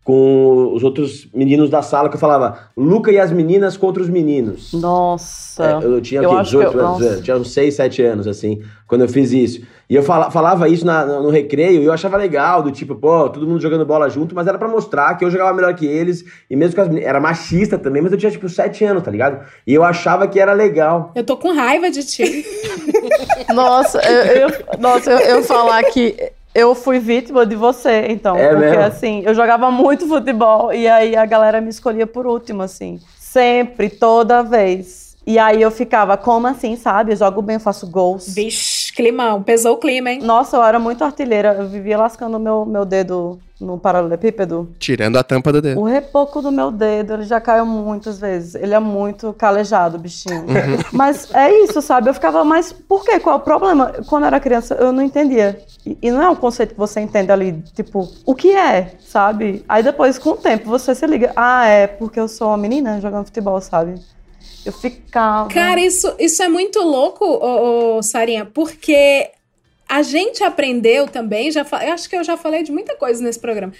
com 0.03 0.71
os 0.73 0.83
outros 0.83 1.29
meninos 1.31 1.69
da 1.69 1.83
sala, 1.83 2.09
que 2.09 2.15
eu 2.15 2.19
falava, 2.19 2.57
Luca 2.75 3.11
e 3.11 3.19
as 3.19 3.31
meninas 3.31 3.77
contra 3.77 4.01
os 4.01 4.09
meninos. 4.09 4.73
Nossa. 4.73 5.63
É, 5.63 5.85
eu 5.85 6.01
tinha 6.01 6.21
o 6.21 6.23
Eu 6.23 6.29
quê? 6.31 6.35
acho 6.37 6.51
que 6.51 6.57
18 6.57 6.77
eu- 6.77 6.87
anos, 6.87 7.01
eu 7.01 7.21
tinha 7.21 7.37
uns 7.37 7.51
6, 7.53 7.75
7 7.75 8.01
anos, 8.01 8.25
assim, 8.27 8.61
quando 8.87 9.01
eu 9.01 9.07
fiz 9.07 9.31
isso. 9.31 9.61
E 9.87 9.95
eu 9.95 10.01
fala- 10.01 10.31
falava 10.31 10.67
isso 10.67 10.83
na- 10.85 11.05
no 11.05 11.29
recreio 11.29 11.81
e 11.83 11.85
eu 11.85 11.93
achava 11.93 12.17
legal, 12.17 12.63
do 12.63 12.71
tipo, 12.71 12.95
pô, 12.95 13.29
todo 13.29 13.45
mundo 13.45 13.61
jogando 13.61 13.85
bola 13.85 14.09
junto, 14.09 14.33
mas 14.33 14.47
era 14.47 14.57
pra 14.57 14.67
mostrar 14.67 15.13
que 15.17 15.23
eu 15.23 15.29
jogava 15.29 15.53
melhor 15.53 15.75
que 15.75 15.85
eles, 15.85 16.25
e 16.49 16.55
mesmo 16.55 16.73
que 16.73 16.81
as 16.81 16.87
meninas... 16.87 17.07
Era 17.07 17.19
machista 17.19 17.77
também, 17.77 18.01
mas 18.01 18.11
eu 18.11 18.17
tinha, 18.17 18.31
tipo, 18.31 18.49
7 18.49 18.83
anos, 18.83 19.03
tá 19.03 19.11
ligado? 19.11 19.45
E 19.67 19.73
eu 19.73 19.83
achava 19.83 20.27
que 20.27 20.39
era 20.39 20.53
legal. 20.53 21.11
Eu 21.13 21.23
tô 21.23 21.37
com 21.37 21.53
raiva 21.53 21.91
de 21.91 22.03
ti. 22.03 22.23
Nossa, 23.53 23.99
eu, 23.99 24.49
eu- 24.49 24.49
nossa, 24.79 25.11
eu, 25.11 25.19
eu 25.19 25.43
falar 25.43 25.83
que 25.85 26.15
eu 26.53 26.75
fui 26.75 26.99
vítima 26.99 27.45
de 27.45 27.55
você, 27.55 28.07
então. 28.09 28.37
É 28.37 28.49
porque 28.49 28.65
mesmo? 28.65 28.83
assim, 28.83 29.21
eu 29.25 29.33
jogava 29.33 29.71
muito 29.71 30.07
futebol 30.07 30.73
e 30.73 30.87
aí 30.87 31.15
a 31.15 31.25
galera 31.25 31.61
me 31.61 31.69
escolhia 31.69 32.05
por 32.07 32.27
último, 32.27 32.61
assim. 32.61 32.99
Sempre, 33.17 33.89
toda 33.89 34.41
vez. 34.43 35.15
E 35.25 35.37
aí 35.37 35.61
eu 35.61 35.69
ficava, 35.71 36.17
como 36.17 36.47
assim, 36.47 36.75
sabe? 36.75 37.11
Eu 37.13 37.15
jogo 37.15 37.41
bem, 37.41 37.55
eu 37.55 37.59
faço 37.59 37.87
gols. 37.87 38.33
Vixe, 38.33 38.70
climão. 39.01 39.41
Pesou 39.41 39.73
o 39.73 39.77
clima, 39.77 40.11
hein? 40.11 40.21
Nossa, 40.21 40.57
eu 40.57 40.63
era 40.63 40.77
muito 40.77 41.03
artilheira. 41.03 41.55
Eu 41.59 41.67
vivia 41.67 41.97
lascando 41.97 42.39
meu, 42.39 42.65
meu 42.65 42.85
dedo 42.85 43.39
no 43.59 43.77
paralelepípedo. 43.77 44.71
Tirando 44.79 45.17
a 45.17 45.23
tampa 45.23 45.51
do 45.51 45.61
dedo. 45.61 45.79
O 45.79 45.83
reboco 45.83 46.41
do 46.41 46.51
meu 46.51 46.71
dedo, 46.71 47.13
ele 47.13 47.23
já 47.23 47.39
caiu 47.41 47.65
muitas 47.65 48.19
vezes. 48.19 48.55
Ele 48.55 48.73
é 48.73 48.79
muito 48.79 49.33
calejado, 49.33 49.97
bichinho. 49.97 50.45
Mas 50.93 51.33
é 51.33 51.51
isso, 51.63 51.81
sabe? 51.81 52.09
Eu 52.09 52.13
ficava, 52.13 52.43
mas 52.43 52.71
por 52.71 53.03
quê? 53.03 53.19
Qual 53.19 53.35
é 53.35 53.37
o 53.37 53.41
problema? 53.41 53.93
Quando 54.07 54.23
eu 54.23 54.27
era 54.27 54.39
criança, 54.39 54.75
eu 54.75 54.91
não 54.91 55.03
entendia. 55.03 55.59
E, 55.85 55.97
e 56.01 56.11
não 56.11 56.21
é 56.21 56.29
um 56.29 56.35
conceito 56.35 56.73
que 56.73 56.79
você 56.79 56.99
entende 56.99 57.31
ali, 57.31 57.63
tipo, 57.73 58.07
o 58.25 58.35
que 58.35 58.51
é, 58.51 58.95
sabe? 58.99 59.63
Aí 59.69 59.83
depois, 59.83 60.17
com 60.17 60.31
o 60.31 60.37
tempo, 60.37 60.69
você 60.69 60.93
se 60.95 61.05
liga. 61.05 61.31
Ah, 61.35 61.65
é 61.67 61.87
porque 61.87 62.19
eu 62.19 62.27
sou 62.27 62.47
uma 62.47 62.57
menina 62.57 62.99
jogando 62.99 63.25
futebol, 63.25 63.59
sabe? 63.61 63.95
Eu 64.65 64.71
ficava. 64.71 65.49
Cara, 65.49 65.79
isso, 65.79 66.13
isso 66.19 66.41
é 66.43 66.47
muito 66.47 66.79
louco, 66.81 67.25
ô, 67.25 67.97
ô, 67.97 68.03
Sarinha, 68.03 68.45
porque 68.45 69.31
a 69.87 70.03
gente 70.03 70.43
aprendeu 70.43 71.07
também, 71.07 71.51
já 71.51 71.65
eu 71.83 71.91
acho 71.93 72.09
que 72.09 72.15
eu 72.15 72.23
já 72.23 72.37
falei 72.37 72.63
de 72.63 72.71
muita 72.71 72.95
coisa 72.95 73.21
nesse 73.21 73.39
programa. 73.39 73.73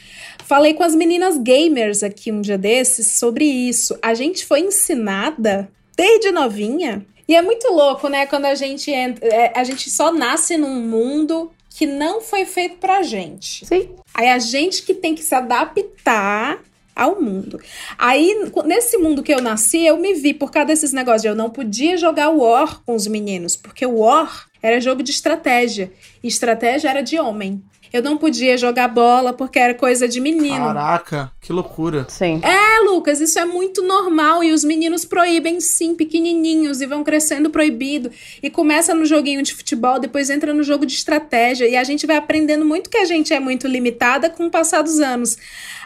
Falei 0.45 0.73
com 0.73 0.83
as 0.83 0.93
meninas 0.93 1.37
gamers 1.37 2.03
aqui 2.03 2.31
um 2.31 2.41
dia 2.41 2.57
desses 2.57 3.07
sobre 3.19 3.45
isso. 3.45 3.97
A 4.01 4.13
gente 4.13 4.45
foi 4.45 4.59
ensinada 4.59 5.69
desde 5.95 6.31
novinha. 6.31 7.05
E 7.27 7.35
é 7.35 7.41
muito 7.41 7.71
louco, 7.71 8.09
né? 8.09 8.25
Quando 8.25 8.45
a 8.45 8.55
gente 8.55 8.91
entra, 8.91 9.25
é, 9.25 9.53
a 9.55 9.63
gente 9.63 9.89
só 9.89 10.11
nasce 10.11 10.57
num 10.57 10.81
mundo 10.81 11.49
que 11.69 11.85
não 11.85 12.19
foi 12.19 12.45
feito 12.45 12.75
pra 12.75 13.01
gente. 13.03 13.65
Sim. 13.65 13.95
Aí 14.13 14.27
a 14.27 14.37
gente 14.37 14.83
que 14.83 14.93
tem 14.93 15.15
que 15.15 15.23
se 15.23 15.33
adaptar 15.33 16.59
ao 16.95 17.21
mundo. 17.21 17.59
Aí, 17.97 18.49
nesse 18.65 18.97
mundo 18.97 19.23
que 19.23 19.33
eu 19.33 19.41
nasci, 19.41 19.85
eu 19.85 19.97
me 19.97 20.13
vi 20.13 20.33
por 20.33 20.51
causa 20.51 20.67
desses 20.67 20.93
negócios. 20.93 21.23
de 21.23 21.27
Eu 21.27 21.35
não 21.35 21.49
podia 21.49 21.97
jogar 21.97 22.29
War 22.29 22.81
com 22.85 22.95
os 22.95 23.07
meninos, 23.07 23.55
porque 23.55 23.85
o 23.85 23.99
War 23.99 24.47
era 24.61 24.79
jogo 24.79 25.03
de 25.03 25.11
estratégia. 25.11 25.91
E 26.23 26.27
estratégia 26.27 26.89
era 26.89 27.01
de 27.01 27.19
homem. 27.19 27.63
Eu 27.93 28.01
não 28.01 28.17
podia 28.17 28.57
jogar 28.57 28.87
bola 28.87 29.33
porque 29.33 29.59
era 29.59 29.73
coisa 29.73 30.07
de 30.07 30.21
menino. 30.21 30.65
Caraca, 30.65 31.29
que 31.41 31.51
loucura. 31.51 32.05
Sim. 32.07 32.39
É, 32.41 32.79
Lucas, 32.85 33.19
isso 33.19 33.37
é 33.37 33.43
muito 33.43 33.81
normal 33.81 34.41
e 34.41 34.53
os 34.53 34.63
meninos 34.63 35.03
proíbem 35.03 35.59
sim, 35.59 35.93
pequenininhos 35.93 36.79
e 36.79 36.85
vão 36.85 37.03
crescendo 37.03 37.49
proibido 37.49 38.09
e 38.41 38.49
começa 38.49 38.93
no 38.93 39.05
joguinho 39.05 39.43
de 39.43 39.53
futebol, 39.53 39.99
depois 39.99 40.29
entra 40.29 40.53
no 40.53 40.63
jogo 40.63 40.85
de 40.85 40.93
estratégia 40.93 41.67
e 41.67 41.75
a 41.75 41.83
gente 41.83 42.07
vai 42.07 42.15
aprendendo 42.15 42.63
muito 42.63 42.89
que 42.89 42.97
a 42.97 43.05
gente 43.05 43.33
é 43.33 43.41
muito 43.41 43.67
limitada 43.67 44.29
com 44.29 44.45
o 44.45 44.51
passar 44.51 44.83
dos 44.83 45.01
anos. 45.01 45.37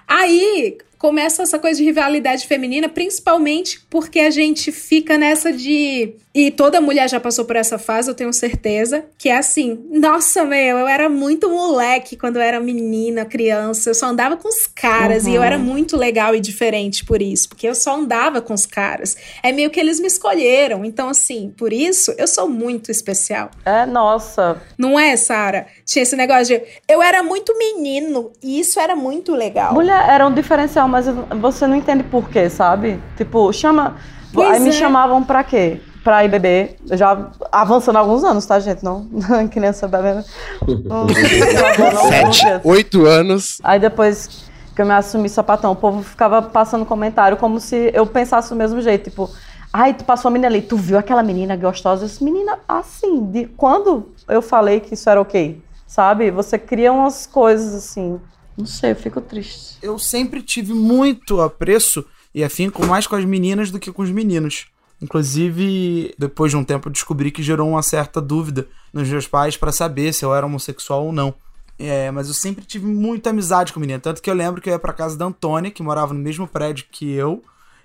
Aí 0.08 0.78
começa 0.98 1.44
essa 1.44 1.60
coisa 1.60 1.78
de 1.78 1.84
rivalidade 1.84 2.48
feminina, 2.48 2.90
principalmente 2.90 3.80
porque 3.90 4.20
a 4.20 4.30
gente 4.30 4.72
fica 4.72 5.18
nessa 5.18 5.54
de. 5.54 6.16
E 6.34 6.52
toda 6.52 6.82
mulher 6.82 7.10
já 7.10 7.18
passou 7.18 7.46
por 7.46 7.56
essa 7.56 7.78
fase, 7.78 8.10
eu 8.10 8.16
tenho 8.16 8.34
certeza. 8.34 9.06
Que 9.18 9.30
é 9.30 9.38
assim: 9.38 9.86
nossa, 9.92 10.44
meu, 10.44 10.80
eu 10.80 10.88
era 10.88 11.08
muito 11.08 11.50
moleque 11.50 12.18
quando 12.18 12.38
eu 12.38 12.42
era 12.42 12.60
menina, 12.60 13.24
criança. 13.24 13.92
Eu 13.92 13.96
só 13.96 14.08
andava 14.08 14.36
com 14.36 14.48
os 14.48 14.68
caras 14.68 15.28
e 15.28 15.34
eu 15.34 15.44
era 15.44 15.58
muito 15.58 15.96
legal 15.96 16.36
e 16.36 16.40
diferente 16.40 17.06
por 17.06 17.22
isso, 17.22 17.50
porque 17.50 17.68
eu 17.68 17.76
só 17.76 17.96
andava 17.96 18.42
com 18.42 18.54
os 18.54 18.66
caras. 18.66 19.16
É 19.44 19.52
meio 19.52 19.70
que 19.70 19.80
eles 19.80 20.00
me 20.00 20.08
escolheram. 20.08 20.84
Então, 20.84 21.08
assim, 21.08 21.54
por 21.56 21.72
isso 21.72 22.14
eu 22.18 22.28
sou 22.28 22.50
muito 22.50 22.92
especial. 22.92 23.52
É, 23.64 23.86
nossa. 23.86 24.62
Não 24.78 25.00
é, 25.00 25.16
Sara? 25.16 25.68
Tinha 25.86 26.04
esse 26.04 26.16
negócio 26.16 26.48
de. 26.48 26.62
Eu 26.88 27.02
era 27.02 27.24
muito 27.24 27.58
menino 27.58 28.34
e 28.44 28.60
isso 28.60 28.80
era 28.80 28.96
muito 28.96 29.34
legal. 29.34 29.74
Mulher 29.74 29.95
era 30.12 30.28
um 30.28 30.34
diferencial, 30.34 30.88
mas 30.88 31.06
você 31.40 31.68
não 31.68 31.76
entende 31.76 32.04
por 32.04 32.30
quê, 32.30 32.50
sabe? 32.50 33.00
Tipo, 33.16 33.52
chama. 33.54 33.96
Pois 34.34 34.56
aí 34.56 34.60
me 34.60 34.70
é. 34.70 34.72
chamavam 34.72 35.24
pra 35.24 35.44
quê? 35.44 35.82
Pra 36.04 36.24
ir 36.24 36.30
beber. 36.30 36.78
Eu 36.90 36.98
já 36.98 37.32
avançando 37.52 37.96
alguns 37.96 38.24
anos, 38.24 38.46
tá, 38.46 38.60
gente? 38.60 38.84
Não. 38.84 39.08
Criança 39.52 39.88
bebendo. 39.88 40.24
Sete, 42.10 42.46
oito 42.64 43.06
anos. 43.06 43.60
Aí 43.64 43.80
depois 43.80 44.46
que 44.76 44.82
eu 44.82 44.86
me 44.86 44.94
assumi 44.94 45.30
sapatão, 45.30 45.72
o 45.72 45.76
povo 45.76 46.04
ficava 46.04 46.42
passando 46.42 46.86
comentário 46.86 47.38
como 47.38 47.60
se 47.60 47.92
eu 47.94 48.06
pensasse 48.06 48.50
do 48.50 48.56
mesmo 48.56 48.82
jeito. 48.82 49.10
Tipo, 49.10 49.30
ai, 49.72 49.94
tu 49.94 50.04
passou 50.04 50.30
a 50.30 50.32
menina 50.32 50.48
ali, 50.48 50.62
tu 50.62 50.76
viu 50.76 50.98
aquela 50.98 51.24
menina 51.24 51.56
gostosa? 51.56 52.04
Eu 52.04 52.08
disse, 52.08 52.24
menina, 52.24 52.60
assim, 52.68 53.26
de 53.26 53.46
quando 53.46 54.12
eu 54.28 54.42
falei 54.42 54.82
que 54.82 54.94
isso 54.94 55.10
era 55.10 55.22
ok? 55.22 55.62
Sabe? 55.88 56.30
Você 56.30 56.58
cria 56.58 56.92
umas 56.92 57.26
coisas 57.26 57.74
assim. 57.74 58.20
Não 58.58 58.66
sei, 58.66 58.92
eu 58.92 58.96
fico 58.96 59.20
triste. 59.22 59.78
Eu 59.82 60.00
sempre 60.00 60.42
tive 60.42 60.74
muito 60.74 61.42
apreço 61.42 62.06
e 62.34 62.44
afinco 62.44 62.86
mais 62.86 63.06
com 63.08 63.16
as 63.16 63.26
meninas 63.26 63.72
do 63.72 63.80
que 63.80 63.92
com 63.92 64.02
os 64.02 64.12
meninos. 64.12 64.68
Inclusive, 65.02 66.14
depois 66.18 66.52
de 66.52 66.58
um 66.58 66.64
tempo, 66.64 66.88
eu 66.88 66.92
descobri 66.92 67.32
que 67.32 67.44
gerou 67.44 67.70
uma 67.70 67.84
certa 67.84 68.22
dúvida 68.22 68.68
nos 68.94 69.08
meus 69.10 69.28
pais 69.28 69.58
pra 69.58 69.72
saber 69.72 70.14
se 70.14 70.24
eu 70.24 70.34
era 70.34 70.46
homossexual 70.46 71.06
ou 71.06 71.12
não. 71.12 71.34
É, 71.78 72.10
mas 72.12 72.30
eu 72.30 72.34
sempre 72.34 72.64
tive 72.64 72.86
muita 72.86 73.30
amizade 73.32 73.74
com 73.74 73.80
menina. 73.80 74.00
Tanto 74.00 74.22
que 74.22 74.30
eu 74.30 74.34
lembro 74.34 74.62
que 74.62 74.70
eu 74.70 74.74
ia 74.74 74.80
pra 74.80 74.94
casa 74.94 75.18
da 75.18 75.26
Antônia, 75.26 75.70
que 75.70 75.84
morava 75.84 76.14
no 76.14 76.20
mesmo 76.20 76.48
prédio 76.48 76.86
que 76.90 77.12
eu, 77.12 77.44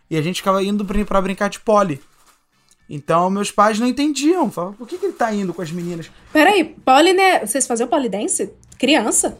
e 0.09 0.17
a 0.17 0.23
gente 0.23 0.37
ficava 0.37 0.63
indo 0.63 0.85
pra 1.05 1.21
brincar 1.21 1.49
de 1.51 1.59
pole. 1.59 2.01
Então, 2.89 3.29
meus 3.31 3.51
pais 3.51 3.79
não 3.79 3.87
entendiam. 3.87 4.51
Falavam, 4.51 4.75
por 4.75 4.87
que, 4.87 4.99
que 4.99 5.07
ele 5.07 5.13
tá 5.13 5.33
indo 5.33 5.53
com 5.53 5.63
as 5.63 5.71
meninas? 5.71 6.11
Peraí, 6.33 6.65
poli, 6.65 7.13
né? 7.13 7.45
Vocês 7.45 7.67
faziam 7.67 7.89
polidense? 7.89 8.53
Criança? 8.81 9.37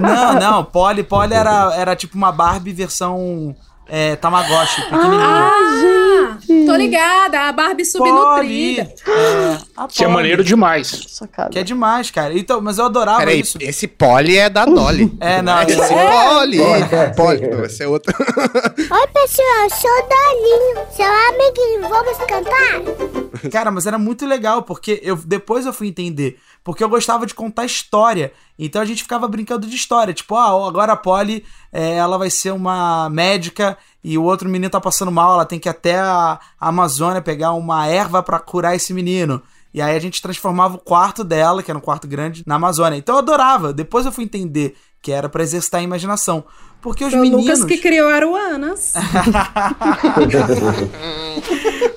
Não, 0.00 0.32
não, 0.40 0.64
pole, 0.64 1.02
pole 1.02 1.34
era, 1.34 1.74
era 1.76 1.94
tipo 1.94 2.16
uma 2.16 2.32
Barbie 2.32 2.72
versão 2.72 3.54
é, 3.86 4.16
Tamagotchi, 4.16 4.80
pequenininha. 4.82 5.20
Ah, 5.22 6.38
tô 6.64 6.76
ligada. 6.76 7.40
A 7.48 7.52
Barbie 7.52 7.84
subnutrida. 7.84 8.82
É, 9.06 9.58
a 9.76 9.86
Que 9.88 10.02
é 10.02 10.06
Polly, 10.06 10.14
maneiro 10.16 10.42
demais. 10.44 10.86
Socada. 11.08 11.50
Que 11.50 11.58
é 11.58 11.62
demais, 11.62 12.10
cara. 12.10 12.32
Então, 12.38 12.60
mas 12.60 12.78
eu 12.78 12.86
adorava 12.86 13.18
Peraí, 13.18 13.40
isso. 13.40 13.58
esse 13.60 13.86
pole 13.86 14.38
é 14.38 14.48
da 14.48 14.64
Dolly. 14.64 15.10
É, 15.20 15.42
não, 15.42 15.60
Esse 15.62 15.78
é- 15.78 16.30
pole. 16.30 16.58
Pole. 17.16 17.48
Não, 17.50 17.64
esse 17.64 17.82
é 17.82 17.86
outro. 17.88 18.14
Oi, 18.18 19.06
pessoal, 19.08 19.64
eu 19.64 19.70
sou 19.70 19.90
o 19.90 20.08
Dolinho, 20.08 20.86
seu 20.96 21.06
amiguinho. 21.28 21.88
Vamos 21.88 22.16
cantar? 22.18 23.50
Cara, 23.50 23.70
mas 23.70 23.86
era 23.86 23.98
muito 23.98 24.24
legal, 24.24 24.62
porque 24.62 25.00
eu 25.02 25.16
depois 25.16 25.66
eu 25.66 25.72
fui 25.72 25.88
entender. 25.88 26.38
Porque 26.62 26.84
eu 26.84 26.88
gostava 26.88 27.26
de 27.26 27.34
contar 27.34 27.64
história. 27.64 28.32
Então 28.66 28.82
a 28.82 28.84
gente 28.84 29.02
ficava 29.02 29.26
brincando 29.26 29.66
de 29.66 29.74
história. 29.74 30.12
Tipo, 30.12 30.36
ah, 30.36 30.68
agora 30.68 30.92
a 30.92 30.96
Polly, 30.96 31.44
é, 31.72 31.96
ela 31.96 32.18
vai 32.18 32.28
ser 32.28 32.52
uma 32.52 33.08
médica 33.08 33.76
e 34.04 34.18
o 34.18 34.22
outro 34.22 34.48
menino 34.48 34.70
tá 34.70 34.80
passando 34.80 35.10
mal, 35.10 35.34
ela 35.34 35.46
tem 35.46 35.58
que 35.58 35.68
ir 35.68 35.70
até 35.70 35.98
a 35.98 36.38
Amazônia 36.60 37.22
pegar 37.22 37.52
uma 37.52 37.86
erva 37.86 38.22
pra 38.22 38.38
curar 38.38 38.76
esse 38.76 38.92
menino. 38.92 39.42
E 39.72 39.80
aí 39.80 39.96
a 39.96 40.00
gente 40.00 40.20
transformava 40.20 40.74
o 40.74 40.78
quarto 40.78 41.22
dela, 41.22 41.62
que 41.62 41.70
era 41.70 41.78
um 41.78 41.82
quarto 41.82 42.06
grande, 42.06 42.42
na 42.44 42.56
Amazônia. 42.56 42.98
Então 42.98 43.14
eu 43.14 43.20
adorava. 43.20 43.72
Depois 43.72 44.04
eu 44.04 44.12
fui 44.12 44.24
entender 44.24 44.76
que 45.00 45.12
era 45.12 45.28
pra 45.28 45.42
exercitar 45.42 45.80
a 45.80 45.84
imaginação. 45.84 46.44
Porque 46.80 47.04
os 47.04 47.12
Foi 47.12 47.20
meninos... 47.20 47.44
Lucas 47.44 47.64
que 47.64 47.78
criou 47.78 48.08
Aruanas. 48.08 48.94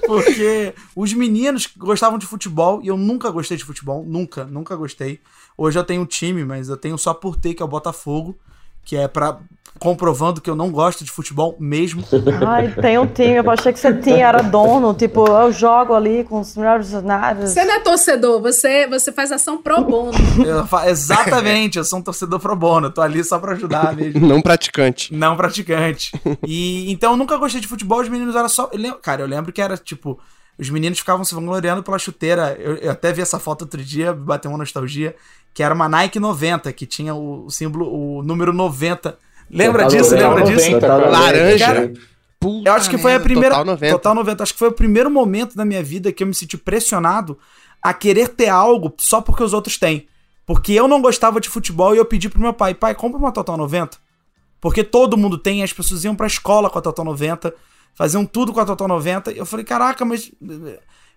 Porque 0.05 0.73
os 0.95 1.13
meninos 1.13 1.67
gostavam 1.77 2.17
de 2.17 2.25
futebol 2.25 2.81
e 2.83 2.87
eu 2.87 2.97
nunca 2.97 3.29
gostei 3.29 3.57
de 3.57 3.63
futebol. 3.63 4.05
Nunca, 4.05 4.43
nunca 4.43 4.75
gostei. 4.75 5.21
Hoje 5.57 5.77
eu 5.79 5.83
tenho 5.83 6.01
um 6.01 6.05
time, 6.05 6.43
mas 6.43 6.69
eu 6.69 6.77
tenho 6.77 6.97
só 6.97 7.13
por 7.13 7.35
ter, 7.35 7.53
que 7.53 7.61
é 7.61 7.65
o 7.65 7.69
Botafogo. 7.69 8.37
que 8.85 8.97
é 8.97 9.07
pra 9.07 9.37
comprovando 9.79 10.39
que 10.39 10.49
eu 10.49 10.55
não 10.55 10.69
gosto 10.69 11.03
de 11.03 11.09
futebol 11.11 11.55
mesmo. 11.59 12.03
Ai, 12.47 12.71
tem 12.73 12.97
um 12.99 13.07
time, 13.07 13.35
eu 13.35 13.49
achei 13.49 13.73
que 13.73 13.79
você 13.79 13.93
tinha, 13.95 14.27
era 14.27 14.41
dono, 14.41 14.93
tipo, 14.93 15.25
eu 15.25 15.51
jogo 15.51 15.93
ali 15.95 16.23
com 16.23 16.39
os 16.41 16.55
melhores 16.55 16.87
cenários. 16.87 17.49
Você 17.49 17.65
não 17.65 17.73
é 17.75 17.79
torcedor, 17.79 18.39
você, 18.41 18.85
você 18.87 19.11
faz 19.11 19.31
ação 19.31 19.57
pro 19.61 19.83
bono. 19.83 20.11
Eu 20.45 20.67
exatamente, 20.87 21.77
eu 21.79 21.83
sou 21.83 21.99
um 21.99 22.01
torcedor 22.01 22.39
pro 22.39 22.55
bono, 22.55 22.87
eu 22.87 22.91
tô 22.91 23.01
ali 23.01 23.23
só 23.23 23.39
pra 23.39 23.53
ajudar 23.53 23.95
mesmo. 23.95 24.25
Não 24.27 24.41
praticante. 24.41 25.13
Não 25.13 25.35
praticante. 25.35 26.11
E 26.45 26.91
então 26.91 27.11
eu 27.11 27.17
nunca 27.17 27.35
gostei 27.37 27.59
de 27.61 27.67
futebol, 27.67 27.99
os 28.01 28.09
meninos 28.09 28.35
eram 28.35 28.49
só. 28.49 28.69
eu 28.71 28.79
lem- 28.79 28.97
Cara, 29.01 29.21
eu 29.23 29.27
lembro 29.27 29.51
que 29.51 29.61
era 29.61 29.75
tipo. 29.77 30.19
Os 30.57 30.69
meninos 30.69 30.99
ficavam 30.99 31.25
se 31.25 31.33
vangloriando 31.33 31.83
pela 31.83 31.97
chuteira. 31.97 32.55
Eu, 32.59 32.75
eu 32.75 32.91
até 32.91 33.11
vi 33.11 33.21
essa 33.21 33.39
foto 33.39 33.63
outro 33.63 33.83
dia, 33.83 34.13
bateu 34.13 34.51
uma 34.51 34.57
nostalgia. 34.57 35.15
Que 35.53 35.61
era 35.61 35.73
uma 35.73 35.87
Nike 35.87 36.19
90, 36.19 36.71
que 36.73 36.85
tinha 36.85 37.13
o, 37.13 37.45
o 37.45 37.51
símbolo, 37.51 37.87
o 37.91 38.23
número 38.23 38.51
90. 38.51 39.17
Lembra 39.49 39.83
Total 39.83 39.97
disso? 39.97 40.15
90, 40.15 40.27
Lembra 40.27 40.55
disso? 40.55 40.71
Total 40.71 40.99
90, 40.99 41.11
Laranja. 41.11 41.65
Cara, 41.65 41.93
Puta 42.39 42.69
eu 42.69 42.73
acho 42.73 42.89
que 42.89 42.97
foi 42.97 43.15
a 43.15 43.19
primeira. 43.19 43.51
Total 43.51 43.65
90. 43.65 43.91
Total 43.93 44.15
90. 44.15 44.43
Acho 44.43 44.53
que 44.53 44.59
foi 44.59 44.67
o 44.67 44.73
primeiro 44.73 45.09
momento 45.09 45.55
da 45.55 45.63
minha 45.63 45.83
vida 45.83 46.11
que 46.11 46.23
eu 46.23 46.27
me 46.27 46.33
senti 46.33 46.57
pressionado 46.57 47.37
a 47.81 47.93
querer 47.93 48.29
ter 48.29 48.49
algo 48.49 48.93
só 48.97 49.21
porque 49.21 49.43
os 49.43 49.53
outros 49.53 49.77
têm. 49.77 50.07
Porque 50.45 50.73
eu 50.73 50.87
não 50.87 51.01
gostava 51.01 51.39
de 51.39 51.49
futebol 51.49 51.95
e 51.95 51.97
eu 51.97 52.05
pedi 52.05 52.29
pro 52.29 52.41
meu 52.41 52.53
pai: 52.53 52.73
pai, 52.73 52.93
compra 52.93 53.17
uma 53.17 53.31
Total 53.31 53.55
90. 53.55 53.97
Porque 54.59 54.83
todo 54.83 55.17
mundo 55.17 55.37
tem, 55.37 55.63
as 55.63 55.73
pessoas 55.73 56.03
iam 56.03 56.15
pra 56.15 56.27
escola 56.27 56.69
com 56.69 56.79
a 56.79 56.81
Total 56.81 57.05
90, 57.05 57.53
faziam 57.95 58.25
tudo 58.25 58.53
com 58.53 58.59
a 58.59 58.65
Total 58.65 58.87
90. 58.87 59.31
E 59.31 59.37
eu 59.37 59.45
falei: 59.45 59.65
caraca, 59.65 60.03
mas. 60.05 60.31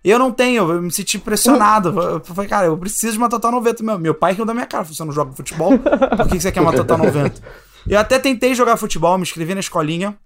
Eu 0.03 0.19
não 0.19 0.31
tenho, 0.31 0.71
eu 0.71 0.81
me 0.81 0.91
senti 0.91 1.17
pressionado. 1.17 1.89
Eu 1.99 2.19
falei, 2.23 2.47
cara, 2.47 2.67
eu 2.67 2.77
preciso 2.77 3.13
de 3.13 3.17
uma 3.17 3.29
Total 3.29 3.51
90. 3.51 3.83
Meu, 3.83 3.99
meu 3.99 4.13
pai 4.13 4.33
riu 4.33 4.45
da 4.45 4.53
minha 4.53 4.65
cara, 4.65 4.83
você 4.83 5.03
não 5.03 5.11
joga 5.11 5.33
futebol? 5.33 5.77
Por 5.77 6.27
que 6.27 6.35
que 6.35 6.39
você 6.39 6.51
quer 6.51 6.61
uma 6.61 6.71
Total 6.71 6.97
90? 6.97 7.41
Eu 7.89 7.99
até 7.99 8.19
tentei 8.19 8.53
jogar 8.53 8.77
futebol, 8.77 9.17
me 9.17 9.23
inscrevi 9.23 9.53
na 9.53 9.59
escolinha. 9.59 10.17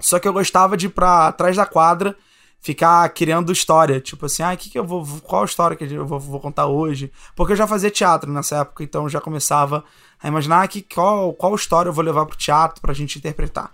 Só 0.00 0.18
que 0.18 0.26
eu 0.26 0.32
gostava 0.32 0.76
de 0.76 0.86
ir 0.86 0.88
pra 0.88 1.30
trás 1.32 1.56
da 1.56 1.64
quadra, 1.64 2.16
ficar 2.60 3.08
criando 3.10 3.52
história. 3.52 4.00
Tipo 4.00 4.26
assim, 4.26 4.42
ah, 4.42 4.56
que 4.56 4.68
que 4.68 4.78
eu 4.78 4.84
vou. 4.84 5.06
Qual 5.22 5.44
história 5.44 5.76
que 5.76 5.84
eu 5.84 6.06
vou, 6.06 6.18
vou 6.18 6.40
contar 6.40 6.66
hoje? 6.66 7.12
Porque 7.36 7.52
eu 7.52 7.56
já 7.56 7.66
fazia 7.66 7.90
teatro 7.90 8.32
nessa 8.32 8.56
época, 8.58 8.82
então 8.82 9.04
eu 9.04 9.08
já 9.08 9.20
começava 9.20 9.84
a 10.20 10.28
imaginar 10.28 10.66
que, 10.68 10.82
qual, 10.82 11.32
qual 11.34 11.54
história 11.54 11.88
eu 11.88 11.92
vou 11.92 12.04
levar 12.04 12.26
pro 12.26 12.36
teatro 12.36 12.80
pra 12.80 12.92
gente 12.92 13.18
interpretar. 13.18 13.70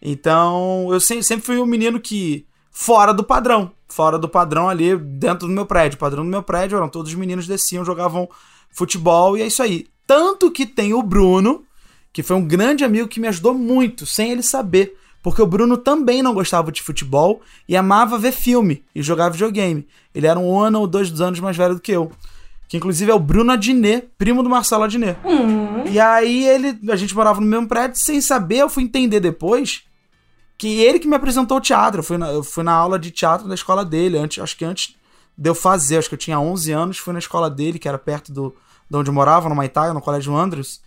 Então, 0.00 0.88
eu 0.90 1.00
sempre, 1.00 1.24
sempre 1.24 1.44
fui 1.44 1.58
um 1.58 1.66
menino 1.66 2.00
que. 2.00 2.46
Fora 2.70 3.12
do 3.12 3.24
padrão. 3.24 3.72
Fora 3.88 4.18
do 4.18 4.28
padrão 4.28 4.68
ali 4.68 4.96
dentro 4.96 5.48
do 5.48 5.52
meu 5.52 5.66
prédio. 5.66 5.96
O 5.96 6.00
padrão 6.00 6.24
do 6.24 6.30
meu 6.30 6.42
prédio 6.42 6.76
eram 6.76 6.88
todos 6.88 7.10
os 7.10 7.18
meninos 7.18 7.46
desciam, 7.46 7.84
jogavam 7.84 8.28
futebol 8.70 9.36
e 9.36 9.42
é 9.42 9.46
isso 9.46 9.62
aí. 9.62 9.86
Tanto 10.06 10.50
que 10.50 10.64
tem 10.64 10.94
o 10.94 11.02
Bruno, 11.02 11.64
que 12.12 12.22
foi 12.22 12.36
um 12.36 12.46
grande 12.46 12.84
amigo 12.84 13.08
que 13.08 13.18
me 13.18 13.28
ajudou 13.28 13.52
muito, 13.52 14.06
sem 14.06 14.30
ele 14.30 14.42
saber. 14.42 14.96
Porque 15.22 15.42
o 15.42 15.46
Bruno 15.46 15.76
também 15.76 16.22
não 16.22 16.32
gostava 16.32 16.70
de 16.70 16.82
futebol 16.82 17.42
e 17.68 17.76
amava 17.76 18.18
ver 18.18 18.32
filme 18.32 18.84
e 18.94 19.02
jogar 19.02 19.30
videogame. 19.30 19.86
Ele 20.14 20.26
era 20.26 20.38
um 20.38 20.58
ano 20.58 20.80
ou 20.80 20.86
dois 20.86 21.20
anos 21.20 21.40
mais 21.40 21.56
velho 21.56 21.74
do 21.74 21.80
que 21.80 21.92
eu. 21.92 22.12
Que 22.68 22.76
inclusive 22.76 23.10
é 23.10 23.14
o 23.14 23.18
Bruno 23.18 23.50
Adnet, 23.50 24.08
primo 24.16 24.42
do 24.42 24.48
Marcelo 24.48 24.84
Adnet. 24.84 25.18
E 25.90 25.98
aí 25.98 26.46
ele, 26.46 26.78
a 26.90 26.96
gente 26.96 27.14
morava 27.14 27.40
no 27.40 27.46
mesmo 27.46 27.66
prédio, 27.66 27.98
sem 27.98 28.20
saber, 28.20 28.58
eu 28.58 28.68
fui 28.68 28.84
entender 28.84 29.20
depois 29.20 29.87
que 30.58 30.80
ele 30.82 30.98
que 30.98 31.06
me 31.08 31.14
apresentou 31.16 31.56
o 31.58 31.60
teatro. 31.60 32.00
Eu 32.00 32.04
fui 32.04 32.18
na, 32.18 32.28
eu 32.30 32.42
fui 32.42 32.64
na 32.64 32.72
aula 32.72 32.98
de 32.98 33.10
teatro 33.10 33.48
da 33.48 33.54
escola 33.54 33.84
dele, 33.84 34.18
antes, 34.18 34.42
acho 34.42 34.56
que 34.56 34.64
antes 34.64 34.96
de 35.36 35.48
eu 35.48 35.54
fazer, 35.54 35.98
acho 35.98 36.08
que 36.08 36.14
eu 36.16 36.18
tinha 36.18 36.38
11 36.40 36.72
anos, 36.72 36.98
fui 36.98 37.12
na 37.12 37.20
escola 37.20 37.48
dele, 37.48 37.78
que 37.78 37.86
era 37.88 37.96
perto 37.98 38.32
do, 38.32 38.54
de 38.90 38.96
onde 38.96 39.08
eu 39.08 39.14
morava, 39.14 39.48
no 39.48 39.54
Maitaia, 39.54 39.94
no 39.94 40.00
Colégio 40.00 40.36
Andrews. 40.36 40.80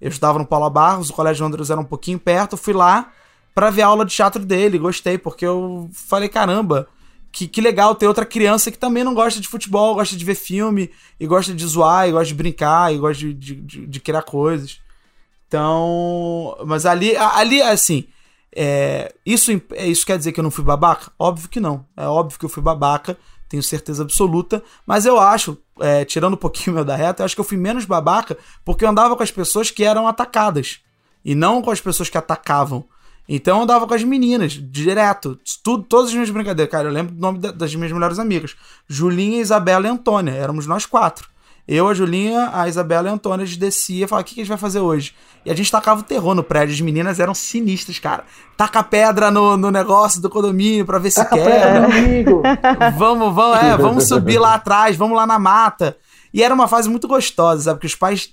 Eu 0.00 0.08
estudava 0.10 0.38
no 0.38 0.46
Paulo 0.46 0.70
Barros, 0.70 1.10
o 1.10 1.12
Colégio 1.12 1.44
Andrews 1.44 1.70
era 1.70 1.80
um 1.80 1.84
pouquinho 1.84 2.18
perto, 2.18 2.56
fui 2.56 2.72
lá 2.72 3.10
pra 3.54 3.70
ver 3.70 3.82
a 3.82 3.86
aula 3.88 4.04
de 4.04 4.14
teatro 4.14 4.44
dele, 4.44 4.78
gostei, 4.78 5.16
porque 5.18 5.44
eu 5.44 5.88
falei, 5.92 6.28
caramba, 6.28 6.86
que, 7.32 7.48
que 7.48 7.60
legal 7.60 7.94
ter 7.94 8.06
outra 8.06 8.26
criança 8.26 8.70
que 8.70 8.78
também 8.78 9.02
não 9.02 9.14
gosta 9.14 9.40
de 9.40 9.48
futebol, 9.48 9.94
gosta 9.94 10.14
de 10.14 10.24
ver 10.24 10.34
filme, 10.34 10.90
e 11.18 11.26
gosta 11.26 11.52
de 11.54 11.66
zoar, 11.66 12.06
e 12.08 12.12
gosta 12.12 12.26
de 12.26 12.34
brincar, 12.34 12.94
e 12.94 12.98
gosta 12.98 13.18
de, 13.24 13.32
de, 13.34 13.54
de- 13.56 13.86
de 13.86 14.00
criar 14.00 14.22
coisas. 14.22 14.78
Então, 15.48 16.56
mas 16.66 16.84
ali, 16.86 17.16
ali 17.16 17.62
assim, 17.62 18.06
é, 18.56 19.14
isso, 19.24 19.50
é, 19.74 19.86
isso 19.86 20.06
quer 20.06 20.16
dizer 20.16 20.32
que 20.32 20.40
eu 20.40 20.44
não 20.44 20.50
fui 20.50 20.64
babaca? 20.64 21.12
Óbvio 21.18 21.48
que 21.48 21.60
não. 21.60 21.84
É 21.96 22.06
óbvio 22.06 22.38
que 22.38 22.44
eu 22.44 22.48
fui 22.48 22.62
babaca, 22.62 23.16
tenho 23.48 23.62
certeza 23.62 24.02
absoluta. 24.02 24.62
Mas 24.86 25.04
eu 25.04 25.20
acho, 25.20 25.58
é, 25.78 26.04
tirando 26.06 26.34
um 26.34 26.38
pouquinho 26.38 26.74
meu 26.76 26.84
da 26.84 26.96
reta, 26.96 27.22
eu 27.22 27.24
acho 27.26 27.34
que 27.34 27.40
eu 27.40 27.44
fui 27.44 27.58
menos 27.58 27.84
babaca 27.84 28.36
porque 28.64 28.84
eu 28.84 28.88
andava 28.88 29.14
com 29.14 29.22
as 29.22 29.30
pessoas 29.30 29.70
que 29.70 29.84
eram 29.84 30.08
atacadas. 30.08 30.80
E 31.22 31.34
não 31.34 31.60
com 31.60 31.70
as 31.70 31.80
pessoas 31.80 32.08
que 32.08 32.16
atacavam. 32.16 32.84
Então 33.28 33.56
eu 33.58 33.62
andava 33.64 33.86
com 33.86 33.92
as 33.94 34.04
meninas, 34.04 34.52
direto. 34.52 35.38
Tudo, 35.62 35.82
todas 35.82 36.08
as 36.08 36.14
minhas 36.14 36.30
brincadeiras. 36.30 36.70
Cara, 36.70 36.88
eu 36.88 36.92
lembro 36.92 37.12
do 37.14 37.20
nome 37.20 37.38
da- 37.40 37.50
das 37.50 37.74
minhas 37.74 37.90
melhores 37.92 38.18
amigas. 38.18 38.54
Julinha, 38.88 39.40
Isabela 39.40 39.86
e 39.86 39.90
Antônia. 39.90 40.30
Éramos 40.32 40.66
nós 40.66 40.86
quatro. 40.86 41.28
Eu, 41.68 41.88
a 41.88 41.94
Julinha, 41.94 42.50
a 42.52 42.68
Isabela 42.68 43.08
e 43.08 43.10
a 43.10 43.14
Antônia, 43.14 43.42
a 43.42 43.46
gente 43.46 43.58
descia 43.58 44.04
e 44.04 44.08
falava, 44.08 44.22
o 44.22 44.24
que, 44.24 44.34
que 44.34 44.40
a 44.40 44.44
gente 44.44 44.48
vai 44.48 44.58
fazer 44.58 44.78
hoje? 44.78 45.14
E 45.44 45.50
a 45.50 45.54
gente 45.54 45.70
tacava 45.70 46.00
o 46.00 46.04
terror 46.04 46.34
no 46.34 46.44
prédio. 46.44 46.74
As 46.74 46.80
meninas 46.80 47.18
eram 47.18 47.34
sinistras, 47.34 47.98
cara. 47.98 48.24
Taca 48.56 48.84
pedra 48.84 49.30
no, 49.30 49.56
no 49.56 49.70
negócio 49.70 50.20
do 50.22 50.30
condomínio 50.30 50.86
pra 50.86 50.98
ver 50.98 51.10
se 51.10 51.16
Taca 51.16 51.36
quebra. 51.36 51.88
pedra, 51.88 52.90
vamos, 52.96 53.34
vamos, 53.34 53.58
é, 53.58 53.76
vamos 53.76 54.06
subir 54.06 54.38
lá 54.38 54.54
atrás, 54.54 54.96
vamos 54.96 55.16
lá 55.16 55.26
na 55.26 55.38
mata. 55.38 55.96
E 56.32 56.42
era 56.42 56.54
uma 56.54 56.68
fase 56.68 56.88
muito 56.88 57.08
gostosa, 57.08 57.62
sabe? 57.62 57.76
Porque 57.76 57.86
os 57.86 57.94
pais 57.94 58.30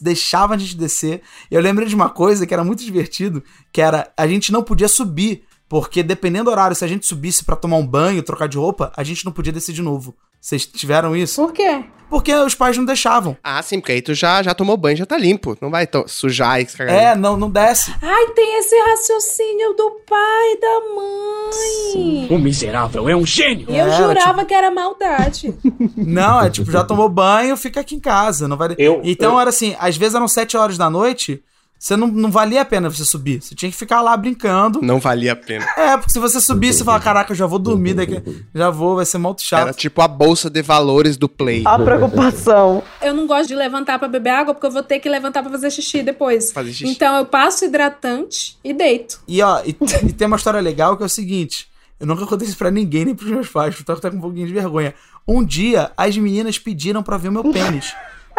deixavam 0.00 0.54
a 0.54 0.58
gente 0.58 0.76
descer. 0.76 1.22
Eu 1.50 1.60
lembro 1.60 1.86
de 1.86 1.94
uma 1.94 2.10
coisa 2.10 2.46
que 2.46 2.52
era 2.52 2.62
muito 2.62 2.84
divertido, 2.84 3.42
que 3.72 3.80
era 3.80 4.12
a 4.16 4.28
gente 4.28 4.52
não 4.52 4.62
podia 4.62 4.88
subir, 4.88 5.42
porque 5.68 6.02
dependendo 6.02 6.44
do 6.44 6.50
horário, 6.50 6.76
se 6.76 6.84
a 6.84 6.88
gente 6.88 7.06
subisse 7.06 7.44
pra 7.44 7.56
tomar 7.56 7.78
um 7.78 7.86
banho, 7.86 8.22
trocar 8.22 8.46
de 8.46 8.58
roupa, 8.58 8.92
a 8.96 9.02
gente 9.02 9.24
não 9.24 9.32
podia 9.32 9.52
descer 9.52 9.72
de 9.72 9.82
novo. 9.82 10.14
Vocês 10.46 10.64
tiveram 10.64 11.16
isso? 11.16 11.42
Por 11.42 11.52
quê? 11.52 11.82
Porque 12.08 12.32
os 12.32 12.54
pais 12.54 12.76
não 12.76 12.84
deixavam. 12.84 13.36
Ah, 13.42 13.60
sim, 13.60 13.80
porque 13.80 13.90
aí 13.90 14.00
tu 14.00 14.14
já, 14.14 14.40
já 14.44 14.54
tomou 14.54 14.76
banho, 14.76 14.96
já 14.96 15.04
tá 15.04 15.18
limpo. 15.18 15.58
Não 15.60 15.72
vai 15.72 15.88
sujar 16.06 16.60
e 16.60 16.66
cagar. 16.66 16.94
É, 16.94 17.16
não, 17.16 17.36
não 17.36 17.50
desce. 17.50 17.92
Ai, 18.00 18.26
tem 18.28 18.56
esse 18.60 18.78
raciocínio 18.78 19.72
do 19.74 19.90
pai 20.08 20.52
e 20.52 20.60
da 20.60 20.80
mãe. 20.94 22.28
O 22.30 22.38
miserável 22.38 23.08
é 23.08 23.16
um 23.16 23.26
gênio. 23.26 23.66
Eu 23.68 23.86
É, 23.88 23.96
jurava 23.96 24.44
que 24.44 24.54
era 24.54 24.70
maldade. 24.70 25.52
Não, 25.96 26.40
é 26.40 26.48
tipo, 26.48 26.70
já 26.70 26.84
tomou 26.84 27.08
banho, 27.08 27.56
fica 27.56 27.80
aqui 27.80 27.96
em 27.96 28.00
casa. 28.00 28.46
Não 28.46 28.56
vai... 28.56 28.68
Eu- 28.78 29.00
então 29.02 29.32
eu- 29.32 29.40
era 29.40 29.50
assim, 29.50 29.74
às 29.80 29.96
vezes 29.96 30.14
eram 30.14 30.28
7 30.28 30.56
horas 30.56 30.78
da 30.78 30.88
noite, 30.88 31.42
você 31.78 31.96
não, 31.96 32.06
não 32.08 32.30
valia 32.30 32.62
a 32.62 32.64
pena 32.64 32.88
você 32.88 33.04
subir. 33.04 33.42
Você 33.42 33.54
tinha 33.54 33.70
que 33.70 33.76
ficar 33.76 34.00
lá 34.00 34.16
brincando. 34.16 34.80
Não 34.82 34.98
valia 34.98 35.32
a 35.32 35.36
pena. 35.36 35.64
É, 35.76 35.96
porque 35.96 36.10
se 36.12 36.18
você 36.18 36.40
subir, 36.40 36.72
você 36.72 36.82
fala, 36.82 36.98
caraca, 36.98 37.32
eu 37.32 37.36
já 37.36 37.46
vou 37.46 37.58
dormir 37.58 37.94
daqui. 37.94 38.22
Já 38.54 38.70
vou, 38.70 38.96
vai 38.96 39.04
ser 39.04 39.18
muito 39.18 39.40
Era 39.52 39.66
chato. 39.66 39.76
tipo 39.76 40.00
a 40.00 40.08
bolsa 40.08 40.48
de 40.48 40.62
valores 40.62 41.16
do 41.16 41.28
Play. 41.28 41.62
A 41.66 41.78
preocupação. 41.78 42.82
Eu 43.02 43.12
não 43.14 43.26
gosto 43.26 43.48
de 43.48 43.54
levantar 43.54 43.98
pra 43.98 44.08
beber 44.08 44.30
água 44.30 44.54
porque 44.54 44.66
eu 44.66 44.70
vou 44.70 44.82
ter 44.82 44.98
que 45.00 45.08
levantar 45.08 45.42
pra 45.42 45.52
fazer 45.52 45.70
xixi 45.70 46.02
depois. 46.02 46.50
Fazer 46.50 46.72
xixi. 46.72 46.90
Então 46.90 47.16
eu 47.16 47.26
passo 47.26 47.64
hidratante 47.64 48.58
e 48.64 48.72
deito. 48.72 49.20
E 49.28 49.42
ó, 49.42 49.60
e, 49.64 49.76
e 50.08 50.12
tem 50.12 50.26
uma 50.26 50.36
história 50.36 50.60
legal 50.60 50.96
que 50.96 51.02
é 51.02 51.06
o 51.06 51.10
seguinte: 51.10 51.68
eu 52.00 52.06
nunca 52.06 52.26
contei 52.26 52.48
isso 52.48 52.56
pra 52.56 52.70
ninguém, 52.70 53.04
nem 53.04 53.14
pros 53.14 53.30
meus 53.30 53.48
pais, 53.48 53.74
porque 53.74 53.90
eu 53.90 53.94
tô 53.94 53.98
até 53.98 54.10
com 54.10 54.16
um 54.16 54.20
pouquinho 54.20 54.46
de 54.46 54.52
vergonha. 54.52 54.94
Um 55.28 55.44
dia, 55.44 55.90
as 55.96 56.16
meninas 56.16 56.58
pediram 56.58 57.02
pra 57.02 57.16
ver 57.16 57.28
o 57.28 57.32
meu 57.32 57.44
pênis. 57.44 57.94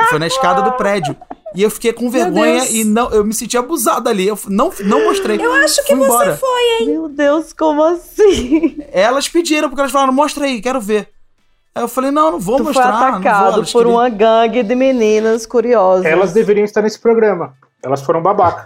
Foi 0.10 0.19
na 0.19 0.28
escada 0.28 0.62
do 0.62 0.71
prédio. 0.73 1.15
E 1.56 1.64
eu 1.64 1.72
fiquei 1.72 1.94
com 1.94 2.10
vergonha 2.10 2.66
e 2.70 2.84
não, 2.84 3.10
eu 3.12 3.24
me 3.24 3.34
senti 3.34 3.58
abusado 3.58 4.10
ali. 4.10 4.28
Eu 4.28 4.38
não, 4.48 4.72
não 4.84 5.06
mostrei. 5.06 5.38
Eu 5.44 5.54
acho 5.54 5.84
que 5.86 5.94
embora. 5.94 6.34
você 6.34 6.38
foi, 6.40 6.64
hein? 6.82 6.88
Meu 6.90 7.08
Deus, 7.10 7.54
como 7.54 7.84
assim? 7.84 8.78
Elas 8.92 9.28
pediram, 9.30 9.70
porque 9.70 9.82
elas 9.82 9.92
falaram, 9.92 10.12
mostra 10.14 10.46
aí, 10.46 10.62
quero 10.62 10.80
ver. 10.82 11.10
Aí 11.74 11.84
eu 11.84 11.88
falei, 11.88 12.12
não, 12.12 12.32
não 12.32 12.40
vou 12.40 12.58
Tu 12.58 12.64
foi 12.66 12.74
mostrar. 12.74 12.92
não 12.92 13.00
vou. 13.00 13.08
atacado 13.10 13.54
Elas 13.56 13.72
por 13.72 13.80
queriam- 13.84 13.96
uma 13.98 14.10
gangue 14.10 14.64
de 14.64 14.76
meninas 14.76 15.46
curiosas. 15.46 16.06
Elas 16.06 16.34
deveriam 16.34 16.66
estar 16.66 16.82
nesse 16.82 17.00
programa. 17.00 17.54
Elas 17.84 18.02
foram 18.02 18.22
babaca. 18.22 18.64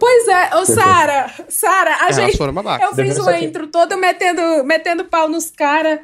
Pois 0.00 0.28
é, 0.28 0.56
ô 0.56 0.66
Sara, 0.66 1.30
Sara, 1.48 1.90
a 2.00 2.04
Elas 2.06 2.16
gente. 2.16 2.36
foram 2.36 2.52
babaca. 2.52 2.84
Eu 2.84 2.94
fiz 2.94 3.16
uma 3.18 3.30
aqui. 3.30 3.44
intro 3.46 3.68
toda 3.68 3.96
metendo, 3.96 4.42
metendo 4.64 5.04
pau 5.04 5.28
nos 5.28 5.50
caras 5.50 6.00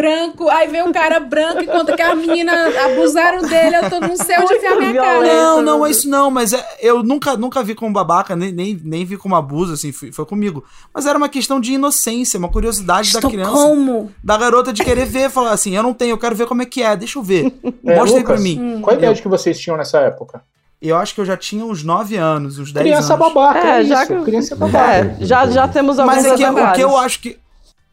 branco, 0.00 0.46
aí 0.50 0.68
veio 0.68 0.84
um 0.86 0.92
cara 0.92 1.18
branco 1.18 1.62
e 1.62 1.66
conta 1.66 1.96
que 1.96 2.02
as 2.02 2.14
meninas 2.18 2.76
abusaram 2.76 3.40
dele, 3.48 3.76
eu 3.76 3.88
tô 3.88 3.98
não 3.98 4.14
sei 4.14 4.36
onde 4.38 4.54
enfiar 4.54 4.76
minha 4.76 4.92
cara. 4.94 5.22
Não, 5.24 5.62
não 5.62 5.86
é 5.86 5.90
isso 5.90 6.06
não, 6.08 6.30
mas 6.30 6.52
é- 6.52 6.64
eu 6.80 7.02
nunca, 7.02 7.34
nunca 7.36 7.62
vi 7.62 7.74
como 7.74 7.92
babaca, 7.94 8.36
nem, 8.36 8.52
nem, 8.52 8.78
nem 8.84 9.04
vi 9.06 9.16
como 9.16 9.34
abuso, 9.34 9.72
assim, 9.72 9.90
foi, 9.92 10.12
foi 10.12 10.26
comigo. 10.26 10.62
Mas 10.92 11.06
era 11.06 11.16
uma 11.16 11.30
questão 11.30 11.58
de 11.58 11.72
inocência, 11.72 12.38
uma 12.38 12.50
curiosidade 12.50 13.10
da 13.10 13.20
criança. 13.22 13.50
Estocolmo. 13.50 14.12
Da 14.22 14.36
garota 14.36 14.70
de 14.70 14.84
querer 14.84 15.06
ver, 15.06 15.30
falar 15.30 15.52
assim, 15.52 15.74
eu 15.74 15.82
não 15.82 15.94
tenho, 15.94 16.10
eu 16.10 16.18
quero 16.18 16.36
ver 16.36 16.46
como 16.46 16.60
é 16.60 16.66
que 16.66 16.82
é, 16.82 16.94
deixa 16.94 17.18
eu 17.18 17.22
ver. 17.22 17.50
É, 17.86 17.96
Mostra 17.96 18.18
aí 18.18 18.24
pra 18.24 18.36
mim. 18.36 18.80
Qual 18.82 18.94
a 18.94 18.98
idade 18.98 19.22
que 19.22 19.28
vocês 19.28 19.58
tinham 19.58 19.78
nessa 19.78 19.98
época? 20.00 20.42
Eu 20.82 20.94
acho 20.98 21.14
que 21.14 21.20
eu 21.22 21.24
já 21.24 21.38
tinha 21.38 21.64
uns 21.64 21.82
9 21.82 22.16
anos, 22.18 22.58
uns 22.58 22.70
10 22.70 22.84
Criança 22.84 23.14
anos. 23.14 23.32
babaca, 23.32 23.66
é, 23.66 23.80
É, 23.80 23.84
já 23.84 24.02
isso. 24.04 24.14
que- 24.14 24.24
Criança 24.24 24.54
babaca. 24.56 24.94
É, 24.94 25.16
já, 25.20 25.46
já 25.46 25.66
temos 25.66 25.98
alguns 25.98 26.14
Mas 26.16 26.26
é 26.26 26.34
que, 26.36 26.44
o 26.44 26.72
que 26.74 26.80
eu 26.82 26.96
acho 26.98 27.20
que. 27.20 27.38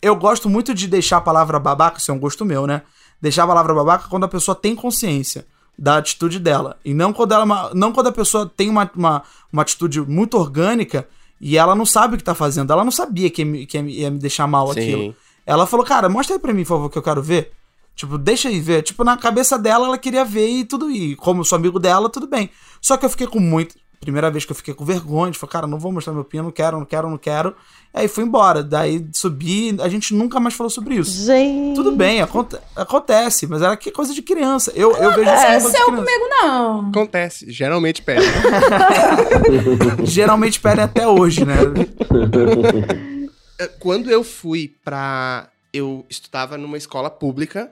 Eu 0.04 0.16
gosto 0.16 0.50
muito 0.50 0.74
de 0.74 0.88
deixar 0.88 1.18
a 1.18 1.22
palavra 1.22 1.60
babaca, 1.60 1.98
isso 1.98 2.12
é 2.12 2.14
um 2.14 2.20
gosto 2.20 2.44
meu, 2.46 2.68
né? 2.68 2.82
Deixar 3.22 3.44
a 3.44 3.48
palavra 3.48 3.74
babaca 3.74 4.08
quando 4.10 4.26
a 4.26 4.28
pessoa 4.28 4.54
tem 4.56 4.76
consciência. 4.76 5.46
da 5.80 5.98
atitude 5.98 6.38
dela. 6.40 6.78
E 6.86 6.94
não 6.94 7.12
quando, 7.12 7.32
ela, 7.34 7.72
é 7.72 7.74
não 7.76 7.92
quando 7.92 8.06
a 8.08 8.12
pessoa 8.12 8.46
tem 8.56 8.70
uma, 8.70 8.92
uma, 8.96 9.24
uma 9.52 9.62
atitude 9.64 10.00
muito 10.02 10.38
orgânica 10.38 11.08
e 11.42 11.58
ela 11.58 11.74
não 11.74 11.84
sabe 11.86 12.14
o 12.14 12.18
que 12.18 12.24
tá 12.24 12.36
fazendo. 12.36 12.72
Ela 12.72 12.84
não 12.84 12.92
sabia 12.92 13.28
que 13.32 13.42
ia 13.42 13.46
me, 13.46 13.66
que 13.66 13.78
ia 13.78 13.82
me- 13.84 13.92
ia 13.94 14.12
me 14.12 14.20
deixar 14.20 14.46
mal 14.46 14.72
Sim. 14.72 14.80
aquilo. 14.80 15.16
Ela 15.48 15.66
falou, 15.66 15.84
cara, 15.84 16.08
mostra 16.08 16.36
aí 16.36 16.40
pra 16.40 16.54
mim, 16.54 16.62
por 16.62 16.70
favor, 16.70 16.90
que 16.92 16.98
eu 16.98 17.02
quero 17.02 17.24
ver. 17.24 17.52
Tipo, 17.96 18.20
deixa 18.20 18.50
aí 18.50 18.60
ver. 18.60 18.84
Tipo, 18.84 19.04
na 19.04 19.18
cabeça 19.18 19.58
dela, 19.58 19.88
ela 19.88 19.98
queria 19.98 20.24
ver 20.24 20.48
e 20.48 20.64
tudo. 20.64 20.92
E 20.92 21.16
como 21.16 21.42
eu 21.42 21.46
sou 21.46 21.56
amigo 21.56 21.80
dela, 21.80 22.08
tudo 22.08 22.28
bem. 22.28 22.52
Só 22.80 22.96
que 22.96 23.06
eu 23.06 23.10
fiquei 23.10 23.26
com 23.26 23.40
muito. 23.40 23.74
Primeira 24.04 24.30
vez 24.30 24.44
que 24.46 24.52
eu 24.52 24.56
fiquei 24.56 24.74
com 24.74 24.84
vergonha, 24.84 25.32
de 25.32 25.38
falar, 25.40 25.52
cara, 25.52 25.68
não 25.68 25.80
vou 25.80 25.92
mostrar 25.92 26.14
meu 26.14 26.24
pino, 26.26 26.44
não 26.44 26.52
quero, 26.52 26.78
não 26.78 26.86
quero, 26.86 27.10
não 27.10 27.18
quero. 27.18 27.56
Aí 27.94 28.08
fui 28.08 28.24
embora. 28.24 28.62
Daí 28.64 29.08
subi, 29.14 29.76
a 29.82 29.88
gente 29.88 30.14
nunca 30.14 30.40
mais 30.40 30.54
falou 30.56 30.70
sobre 30.70 30.96
isso. 30.96 31.26
Gente. 31.26 31.76
Tudo 31.76 31.92
bem, 31.94 32.22
aconte- 32.22 32.58
acontece, 32.76 33.48
mas 33.48 33.62
era 33.62 33.78
que 33.78 33.92
coisa 33.92 34.14
de 34.14 34.22
criança. 34.22 34.72
Eu, 34.76 34.92
eu 34.98 35.14
vejo 35.14 35.30
assim, 35.30 35.46
É, 35.46 35.58
criança. 35.60 35.86
comigo 35.86 36.28
não. 36.42 36.90
Acontece, 36.90 37.50
geralmente 37.52 38.02
pede. 38.02 38.26
Geralmente 40.06 40.60
pedem 40.60 40.84
até 40.84 41.08
hoje, 41.08 41.46
né? 41.46 41.56
Eh, 43.60 43.68
Quando 43.80 44.10
eu 44.10 44.24
fui 44.24 44.76
pra. 44.84 45.50
Eu 45.72 46.06
estudava 46.10 46.58
numa 46.58 46.78
escola 46.78 47.10
pública, 47.10 47.72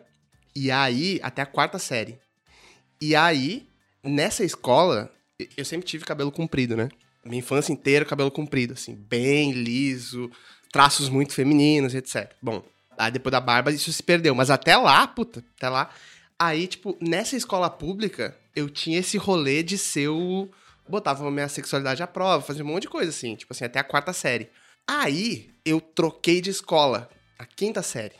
e 0.55 0.71
aí, 0.71 1.19
até 1.21 1.41
a 1.43 1.45
quarta 1.45 1.77
série. 1.77 2.17
E 2.99 3.15
aí, 3.15 3.67
nessa 4.03 4.43
escola, 4.43 5.09
eu 5.56 5.65
sempre 5.65 5.86
tive 5.86 6.06
cabelo 6.06 6.32
comprido, 6.32 6.75
né? 6.75 6.89
Minha 7.23 7.39
infância 7.39 7.71
inteira, 7.71 8.06
cabelo 8.06 8.32
comprido, 8.32 8.73
assim, 8.73 8.95
bem 8.95 9.51
liso, 9.51 10.30
traços 10.71 11.10
muito 11.10 11.34
femininos, 11.34 11.93
etc. 11.93 12.32
Bom, 12.41 12.63
aí 12.97 13.12
depois 13.12 13.32
da 13.32 13.39
barba 13.39 13.71
isso 13.71 13.91
se 13.93 14.01
perdeu, 14.01 14.34
mas 14.34 14.49
até 14.49 14.75
lá, 14.75 15.08
puta, 15.08 15.43
até 15.58 15.69
lá. 15.69 15.89
Aí, 16.39 16.65
tipo, 16.65 16.97
nessa 16.99 17.36
escola 17.36 17.69
pública, 17.69 18.36
eu 18.56 18.69
tinha 18.69 18.99
esse 18.99 19.17
rolê 19.17 19.62
de 19.62 19.77
ser 19.77 20.08
o. 20.10 20.49
Botava 20.89 21.30
minha 21.30 21.47
sexualidade 21.47 22.01
à 22.01 22.08
prova, 22.08 22.43
fazia 22.43 22.63
um 22.63 22.67
monte 22.67 22.84
de 22.84 22.89
coisa, 22.89 23.10
assim, 23.10 23.36
tipo 23.36 23.54
assim, 23.54 23.63
até 23.63 23.80
a 23.80 23.84
quarta 23.84 24.12
série. 24.12 24.49
Aí 24.88 25.51
eu 25.63 25.80
troquei 25.80 26.41
de 26.41 26.49
escola, 26.49 27.10
a 27.38 27.45
quinta 27.45 27.84
série. 27.84 28.15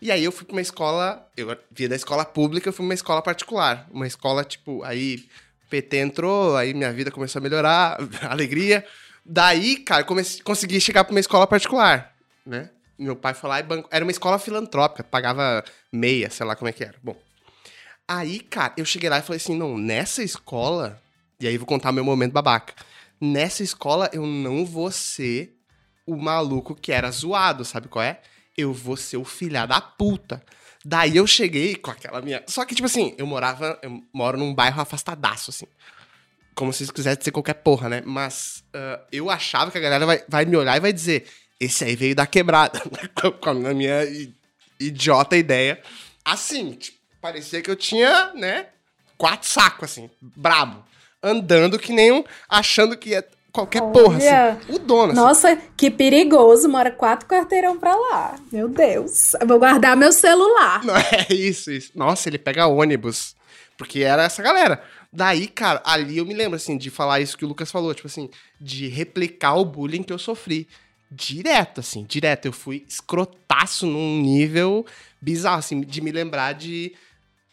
E 0.00 0.12
aí 0.12 0.22
eu 0.22 0.30
fui 0.30 0.44
pra 0.44 0.54
uma 0.54 0.60
escola, 0.60 1.26
eu 1.36 1.56
via 1.70 1.88
da 1.88 1.96
escola 1.96 2.24
pública, 2.24 2.68
eu 2.68 2.72
fui 2.72 2.84
pra 2.84 2.90
uma 2.90 2.94
escola 2.94 3.22
particular. 3.22 3.88
Uma 3.90 4.06
escola, 4.06 4.44
tipo, 4.44 4.82
aí 4.84 5.26
PT 5.68 5.98
entrou, 5.98 6.56
aí 6.56 6.72
minha 6.74 6.92
vida 6.92 7.10
começou 7.10 7.40
a 7.40 7.42
melhorar, 7.42 7.98
alegria. 8.22 8.84
Daí, 9.24 9.76
cara, 9.76 10.04
comecei, 10.04 10.42
consegui 10.42 10.80
chegar 10.80 11.04
pra 11.04 11.12
uma 11.12 11.20
escola 11.20 11.46
particular, 11.46 12.14
né? 12.44 12.70
Meu 12.98 13.14
pai 13.14 13.34
foi 13.34 13.50
lá 13.50 13.60
e 13.60 13.62
bancou. 13.62 13.88
Era 13.92 14.04
uma 14.04 14.10
escola 14.10 14.38
filantrópica, 14.38 15.04
pagava 15.04 15.64
meia, 15.92 16.30
sei 16.30 16.46
lá 16.46 16.56
como 16.56 16.68
é 16.68 16.72
que 16.72 16.84
era. 16.84 16.94
Bom. 17.02 17.16
Aí, 18.08 18.40
cara, 18.40 18.72
eu 18.76 18.84
cheguei 18.84 19.10
lá 19.10 19.18
e 19.18 19.22
falei 19.22 19.36
assim: 19.36 19.56
não, 19.56 19.76
nessa 19.76 20.22
escola. 20.22 21.00
E 21.38 21.46
aí 21.46 21.58
vou 21.58 21.66
contar 21.66 21.92
meu 21.92 22.04
momento 22.04 22.32
babaca. 22.32 22.72
Nessa 23.20 23.62
escola 23.62 24.08
eu 24.12 24.26
não 24.26 24.64
vou 24.64 24.90
ser 24.90 25.56
o 26.06 26.16
maluco 26.16 26.74
que 26.74 26.92
era 26.92 27.10
zoado, 27.10 27.64
sabe 27.64 27.88
qual 27.88 28.02
é? 28.02 28.20
Eu 28.56 28.72
vou 28.72 28.96
ser 28.96 29.16
o 29.16 29.24
filha 29.24 29.66
da 29.66 29.80
puta. 29.80 30.42
Daí 30.88 31.16
eu 31.16 31.26
cheguei 31.26 31.74
com 31.74 31.90
aquela 31.90 32.22
minha. 32.22 32.44
Só 32.46 32.64
que, 32.64 32.72
tipo 32.72 32.86
assim, 32.86 33.12
eu 33.18 33.26
morava. 33.26 33.76
Eu 33.82 34.00
moro 34.12 34.38
num 34.38 34.54
bairro 34.54 34.80
afastadaço, 34.80 35.50
assim. 35.50 35.66
Como 36.54 36.72
se 36.72 36.92
quisesse 36.92 37.18
dizer 37.18 37.32
qualquer 37.32 37.54
porra, 37.54 37.88
né? 37.88 38.04
Mas 38.06 38.62
ah, 38.72 39.00
eu 39.10 39.28
achava 39.28 39.72
que 39.72 39.78
a 39.78 39.80
galera 39.80 40.06
vai, 40.06 40.22
vai 40.28 40.44
me 40.44 40.56
olhar 40.56 40.76
e 40.76 40.80
vai 40.80 40.92
dizer: 40.92 41.26
esse 41.58 41.84
aí 41.84 41.96
veio 41.96 42.14
da 42.14 42.24
quebrada. 42.24 42.80
com 43.42 43.50
a 43.50 43.74
minha 43.74 44.02
idiota 44.78 45.36
ideia. 45.36 45.82
Assim, 46.24 46.74
tipo, 46.74 46.98
parecia 47.20 47.60
que 47.60 47.70
eu 47.70 47.74
tinha, 47.74 48.32
né? 48.34 48.68
Quatro 49.18 49.48
sacos, 49.48 49.90
assim, 49.90 50.08
brabo. 50.20 50.84
Andando 51.20 51.80
que 51.80 51.92
nem 51.92 52.12
um. 52.12 52.22
achando 52.48 52.96
que 52.96 53.10
ia 53.10 53.26
qualquer 53.56 53.80
porra, 53.80 54.16
Olha. 54.16 54.52
assim. 54.52 54.72
O 54.72 54.78
dono, 54.78 55.12
assim. 55.12 55.20
Nossa, 55.20 55.58
que 55.76 55.90
perigoso. 55.90 56.68
Mora 56.68 56.90
quatro 56.90 57.28
quarteirão 57.28 57.78
pra 57.78 57.96
lá. 57.96 58.36
Meu 58.52 58.68
Deus. 58.68 59.34
Eu 59.34 59.46
vou 59.46 59.58
guardar 59.58 59.96
meu 59.96 60.12
celular. 60.12 60.84
Não, 60.84 60.94
é 60.96 61.32
isso, 61.32 61.70
isso. 61.70 61.90
Nossa, 61.94 62.28
ele 62.28 62.38
pega 62.38 62.66
ônibus. 62.66 63.34
Porque 63.76 64.00
era 64.00 64.24
essa 64.24 64.42
galera. 64.42 64.82
Daí, 65.12 65.46
cara, 65.46 65.82
ali 65.84 66.18
eu 66.18 66.26
me 66.26 66.34
lembro, 66.34 66.56
assim, 66.56 66.76
de 66.76 66.90
falar 66.90 67.20
isso 67.20 67.36
que 67.36 67.44
o 67.44 67.48
Lucas 67.48 67.70
falou, 67.70 67.94
tipo 67.94 68.06
assim, 68.06 68.28
de 68.60 68.88
replicar 68.88 69.56
o 69.56 69.64
bullying 69.64 70.02
que 70.02 70.12
eu 70.12 70.18
sofri. 70.18 70.68
Direto, 71.10 71.80
assim, 71.80 72.04
direto. 72.04 72.46
Eu 72.46 72.52
fui 72.52 72.84
escrotaço 72.88 73.86
num 73.86 74.20
nível 74.20 74.84
bizarro, 75.20 75.58
assim, 75.58 75.80
de 75.80 76.00
me 76.00 76.12
lembrar 76.12 76.52
de 76.52 76.94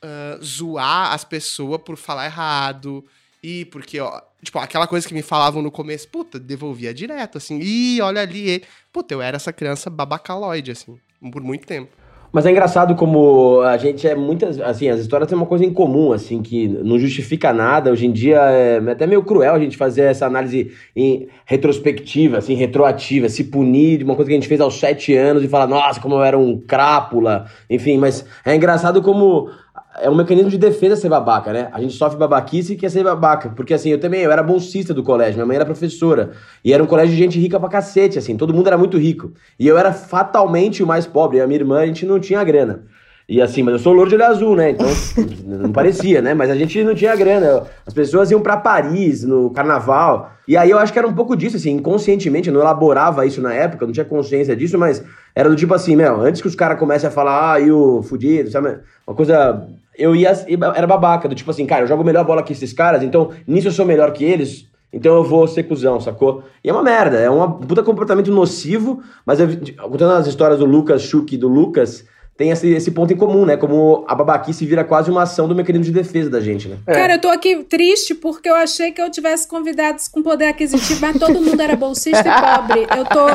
ah, 0.03 0.37
zoar 0.43 1.13
as 1.13 1.23
pessoas 1.23 1.81
por 1.81 1.95
falar 1.95 2.25
errado. 2.25 3.05
E 3.41 3.65
porque, 3.65 3.99
ó, 3.99 4.21
tipo, 4.43 4.59
aquela 4.59 4.87
coisa 4.87 5.07
que 5.07 5.13
me 5.13 5.21
falavam 5.21 5.61
no 5.61 5.71
começo, 5.71 6.07
puta, 6.07 6.39
devolvia 6.39 6.93
direto, 6.93 7.37
assim. 7.37 7.59
Ih, 7.59 8.01
olha 8.01 8.21
ali. 8.21 8.63
Puta, 8.91 9.13
eu 9.13 9.21
era 9.21 9.37
essa 9.37 9.51
criança 9.51 9.89
babacaloide, 9.89 10.71
assim, 10.71 10.97
por 11.31 11.41
muito 11.41 11.65
tempo. 11.65 11.89
Mas 12.33 12.47
é 12.47 12.51
engraçado 12.51 12.95
como 12.95 13.61
a 13.61 13.77
gente 13.77 14.07
é 14.07 14.15
muitas. 14.15 14.59
Assim, 14.59 14.89
as 14.89 14.99
histórias 14.99 15.29
têm 15.29 15.37
uma 15.37 15.45
coisa 15.45 15.63
em 15.63 15.71
comum, 15.71 16.11
assim, 16.11 16.41
que 16.41 16.67
não 16.67 16.97
justifica 16.97 17.53
nada. 17.53 17.91
Hoje 17.91 18.07
em 18.07 18.11
dia 18.11 18.39
é 18.39 18.79
até 18.89 19.05
meio 19.05 19.21
cruel 19.21 19.53
a 19.53 19.59
gente 19.59 19.77
fazer 19.77 20.05
essa 20.05 20.25
análise 20.25 20.71
em 20.95 21.27
retrospectiva, 21.45 22.39
assim, 22.39 22.55
retroativa, 22.55 23.29
se 23.29 23.43
punir 23.43 23.99
de 23.99 24.03
uma 24.03 24.15
coisa 24.15 24.29
que 24.29 24.33
a 24.33 24.39
gente 24.39 24.47
fez 24.47 24.59
aos 24.59 24.79
sete 24.79 25.15
anos 25.15 25.43
e 25.43 25.47
falar, 25.47 25.67
nossa, 25.67 25.99
como 26.01 26.15
eu 26.15 26.23
era 26.23 26.35
um 26.35 26.59
crápula. 26.59 27.45
Enfim, 27.69 27.99
mas 27.99 28.25
é 28.43 28.55
engraçado 28.55 28.99
como. 29.03 29.51
É 29.99 30.09
um 30.09 30.15
mecanismo 30.15 30.49
de 30.49 30.57
defesa 30.57 30.95
ser 30.95 31.07
babaca, 31.09 31.53
né? 31.53 31.69
A 31.71 31.79
gente 31.79 31.93
sofre 31.93 32.17
babaquice 32.17 32.73
e 32.73 32.75
quer 32.75 32.89
ser 32.89 33.03
babaca. 33.03 33.49
Porque 33.49 33.73
assim, 33.73 33.89
eu 33.89 33.99
também, 33.99 34.21
eu 34.21 34.31
era 34.31 34.41
bolsista 34.41 34.93
do 34.93 35.03
colégio, 35.03 35.35
minha 35.35 35.45
mãe 35.45 35.55
era 35.55 35.65
professora. 35.65 36.31
E 36.63 36.73
era 36.73 36.83
um 36.83 36.87
colégio 36.87 37.15
de 37.15 37.21
gente 37.21 37.39
rica 37.39 37.59
pra 37.59 37.69
cacete, 37.69 38.17
assim, 38.17 38.35
todo 38.35 38.53
mundo 38.53 38.67
era 38.67 38.77
muito 38.77 38.97
rico. 38.97 39.31
E 39.59 39.67
eu 39.67 39.77
era 39.77 39.93
fatalmente 39.93 40.81
o 40.81 40.87
mais 40.87 41.05
pobre. 41.05 41.37
E 41.37 41.41
a 41.41 41.47
minha 41.47 41.59
irmã, 41.59 41.79
a 41.79 41.85
gente 41.85 42.05
não 42.05 42.19
tinha 42.19 42.43
grana. 42.43 42.85
E 43.27 43.41
assim, 43.41 43.63
mas 43.63 43.73
eu 43.73 43.79
sou 43.79 43.93
louro 43.93 44.09
de 44.09 44.15
olho 44.15 44.25
azul, 44.25 44.55
né? 44.55 44.71
Então, 44.71 44.87
não 45.45 45.71
parecia, 45.71 46.21
né? 46.21 46.33
Mas 46.33 46.49
a 46.49 46.55
gente 46.55 46.83
não 46.83 46.93
tinha 46.93 47.15
grana. 47.15 47.63
As 47.85 47.93
pessoas 47.93 48.29
iam 48.31 48.41
pra 48.41 48.57
Paris 48.57 49.23
no 49.23 49.49
carnaval. 49.51 50.31
E 50.47 50.57
aí 50.57 50.69
eu 50.69 50.77
acho 50.77 50.91
que 50.91 50.99
era 50.99 51.07
um 51.07 51.13
pouco 51.13 51.35
disso, 51.35 51.55
assim, 51.55 51.71
inconscientemente. 51.71 52.49
Eu 52.49 52.53
não 52.53 52.61
elaborava 52.61 53.25
isso 53.25 53.41
na 53.41 53.53
época, 53.53 53.83
eu 53.83 53.87
não 53.87 53.93
tinha 53.93 54.05
consciência 54.05 54.55
disso, 54.55 54.77
mas 54.77 55.03
era 55.33 55.49
do 55.49 55.55
tipo 55.55 55.73
assim, 55.73 55.95
meu, 55.95 56.21
antes 56.21 56.41
que 56.41 56.47
os 56.47 56.55
caras 56.55 56.77
comecem 56.77 57.07
a 57.07 57.11
falar, 57.11 57.53
ah, 57.53 57.59
e 57.59 57.71
o 57.71 58.03
fudido, 58.03 58.51
sabe? 58.51 58.79
Uma 59.07 59.15
coisa. 59.15 59.67
Eu 59.97 60.15
ia. 60.15 60.31
Era 60.75 60.85
babaca, 60.85 61.29
do 61.29 61.35
tipo 61.35 61.49
assim, 61.49 61.65
cara, 61.65 61.83
eu 61.83 61.87
jogo 61.87 62.03
melhor 62.03 62.25
bola 62.25 62.43
que 62.43 62.51
esses 62.51 62.73
caras, 62.73 63.03
então 63.03 63.31
nisso 63.47 63.69
eu 63.69 63.71
sou 63.71 63.85
melhor 63.85 64.11
que 64.11 64.23
eles. 64.23 64.67
Então 64.91 65.15
eu 65.15 65.23
vou 65.23 65.47
ser 65.47 65.63
cuzão, 65.63 65.99
sacou? 65.99 66.43
E 66.63 66.69
é 66.69 66.73
uma 66.73 66.83
merda, 66.83 67.17
é 67.17 67.29
um 67.29 67.51
puta 67.53 67.81
comportamento 67.81 68.31
nocivo, 68.31 69.01
mas 69.25 69.39
eu, 69.39 69.47
contando 69.89 70.11
as 70.13 70.27
histórias 70.27 70.59
do 70.59 70.65
Lucas 70.65 71.01
Schuch 71.01 71.33
e 71.33 71.37
do 71.37 71.47
Lucas, 71.47 72.05
tem 72.35 72.49
esse, 72.49 72.67
esse 72.69 72.91
ponto 72.91 73.13
em 73.13 73.17
comum, 73.17 73.45
né? 73.45 73.55
Como 73.55 74.03
a 74.07 74.15
babaquice 74.15 74.65
vira 74.65 74.83
quase 74.83 75.11
uma 75.11 75.21
ação 75.23 75.47
do 75.47 75.55
mecanismo 75.55 75.85
de 75.85 75.91
defesa 75.91 76.29
da 76.29 76.41
gente, 76.41 76.67
né? 76.67 76.77
Cara, 76.85 77.15
eu 77.15 77.21
tô 77.21 77.29
aqui 77.29 77.63
triste 77.63 78.15
porque 78.15 78.49
eu 78.49 78.55
achei 78.55 78.91
que 78.91 79.01
eu 79.01 79.09
tivesse 79.11 79.47
convidados 79.47 80.07
com 80.07 80.23
poder 80.23 80.45
aquisitivo, 80.45 80.99
mas 80.99 81.19
todo 81.19 81.39
mundo 81.39 81.61
era 81.61 81.75
bolsista 81.75 82.19
e 82.27 82.41
pobre. 82.41 82.87
Eu 82.97 83.05
tô. 83.05 83.29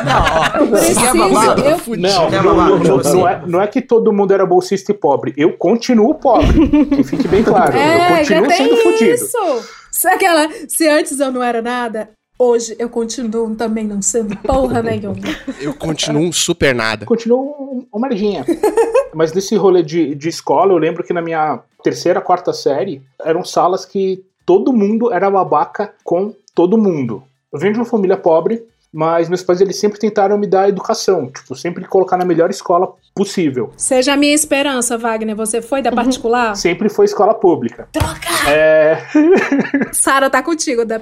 eu 0.58 0.66
preciso. 0.68 1.00
eu, 1.00 1.96
Não, 1.96 2.30
não, 2.30 2.54
não, 2.54 2.80
Tipo 2.80 2.88
não, 2.88 2.98
assim. 2.98 3.26
é, 3.26 3.42
não 3.46 3.62
é 3.62 3.66
que 3.66 3.80
todo 3.80 4.12
mundo 4.12 4.32
era 4.32 4.44
bolsista 4.44 4.90
e 4.90 4.94
pobre. 4.94 5.32
Eu 5.36 5.52
continuo 5.52 6.14
pobre. 6.14 6.68
Que 6.88 7.04
fique 7.04 7.28
bem 7.28 7.42
claro. 7.44 7.76
eu 7.76 7.80
é, 7.80 8.24
já 8.24 8.36
continuo 8.36 8.50
sendo 8.50 8.74
tem 8.74 8.82
fudido. 8.82 9.14
isso. 9.14 9.38
Se, 9.92 10.08
aquela, 10.08 10.48
se 10.68 10.88
antes 10.88 11.18
eu 11.18 11.32
não 11.32 11.42
era 11.42 11.62
nada, 11.62 12.10
hoje 12.38 12.76
eu 12.78 12.88
continuo 12.88 13.54
também 13.54 13.84
não 13.84 14.00
sendo 14.00 14.36
porra 14.38 14.82
nenhuma. 14.82 15.16
Eu 15.60 15.74
continuo 15.74 16.22
um 16.22 16.32
super 16.32 16.74
nada. 16.74 17.04
Continuo 17.04 17.40
um- 17.40 17.86
uma 17.92 18.08
merdinha. 18.08 18.44
Mas 19.14 19.32
desse 19.32 19.56
rolê 19.56 19.82
de, 19.82 20.14
de 20.14 20.28
escola, 20.28 20.72
eu 20.72 20.78
lembro 20.78 21.02
que 21.02 21.12
na 21.12 21.22
minha 21.22 21.60
terceira, 21.82 22.20
quarta 22.20 22.52
série, 22.52 23.02
eram 23.24 23.44
salas 23.44 23.84
que 23.84 24.22
todo 24.46 24.72
mundo 24.72 25.12
era 25.12 25.30
babaca 25.30 25.92
com 26.04 26.32
todo 26.54 26.78
mundo. 26.78 27.22
Eu 27.52 27.58
venho 27.58 27.72
de 27.72 27.78
uma 27.78 27.84
família 27.86 28.16
pobre, 28.16 28.62
mas 28.92 29.28
meus 29.28 29.42
pais 29.42 29.60
eles 29.60 29.78
sempre 29.78 29.98
tentaram 29.98 30.38
me 30.38 30.46
dar 30.46 30.68
educação. 30.68 31.30
Tipo, 31.30 31.54
sempre 31.54 31.86
colocar 31.86 32.16
na 32.16 32.24
melhor 32.24 32.50
escola 32.50 32.92
possível. 33.14 33.72
Seja 33.76 34.14
a 34.14 34.16
minha 34.16 34.34
esperança, 34.34 34.96
Wagner. 34.96 35.36
Você 35.36 35.60
foi 35.60 35.82
da 35.82 35.92
particular? 35.92 36.56
Sempre 36.56 36.88
foi 36.88 37.04
escola 37.04 37.34
pública. 37.34 37.88
Troca! 37.92 38.50
É... 38.50 38.98
Sara 39.92 40.30
tá 40.30 40.42
contigo, 40.42 40.84
da 40.84 41.00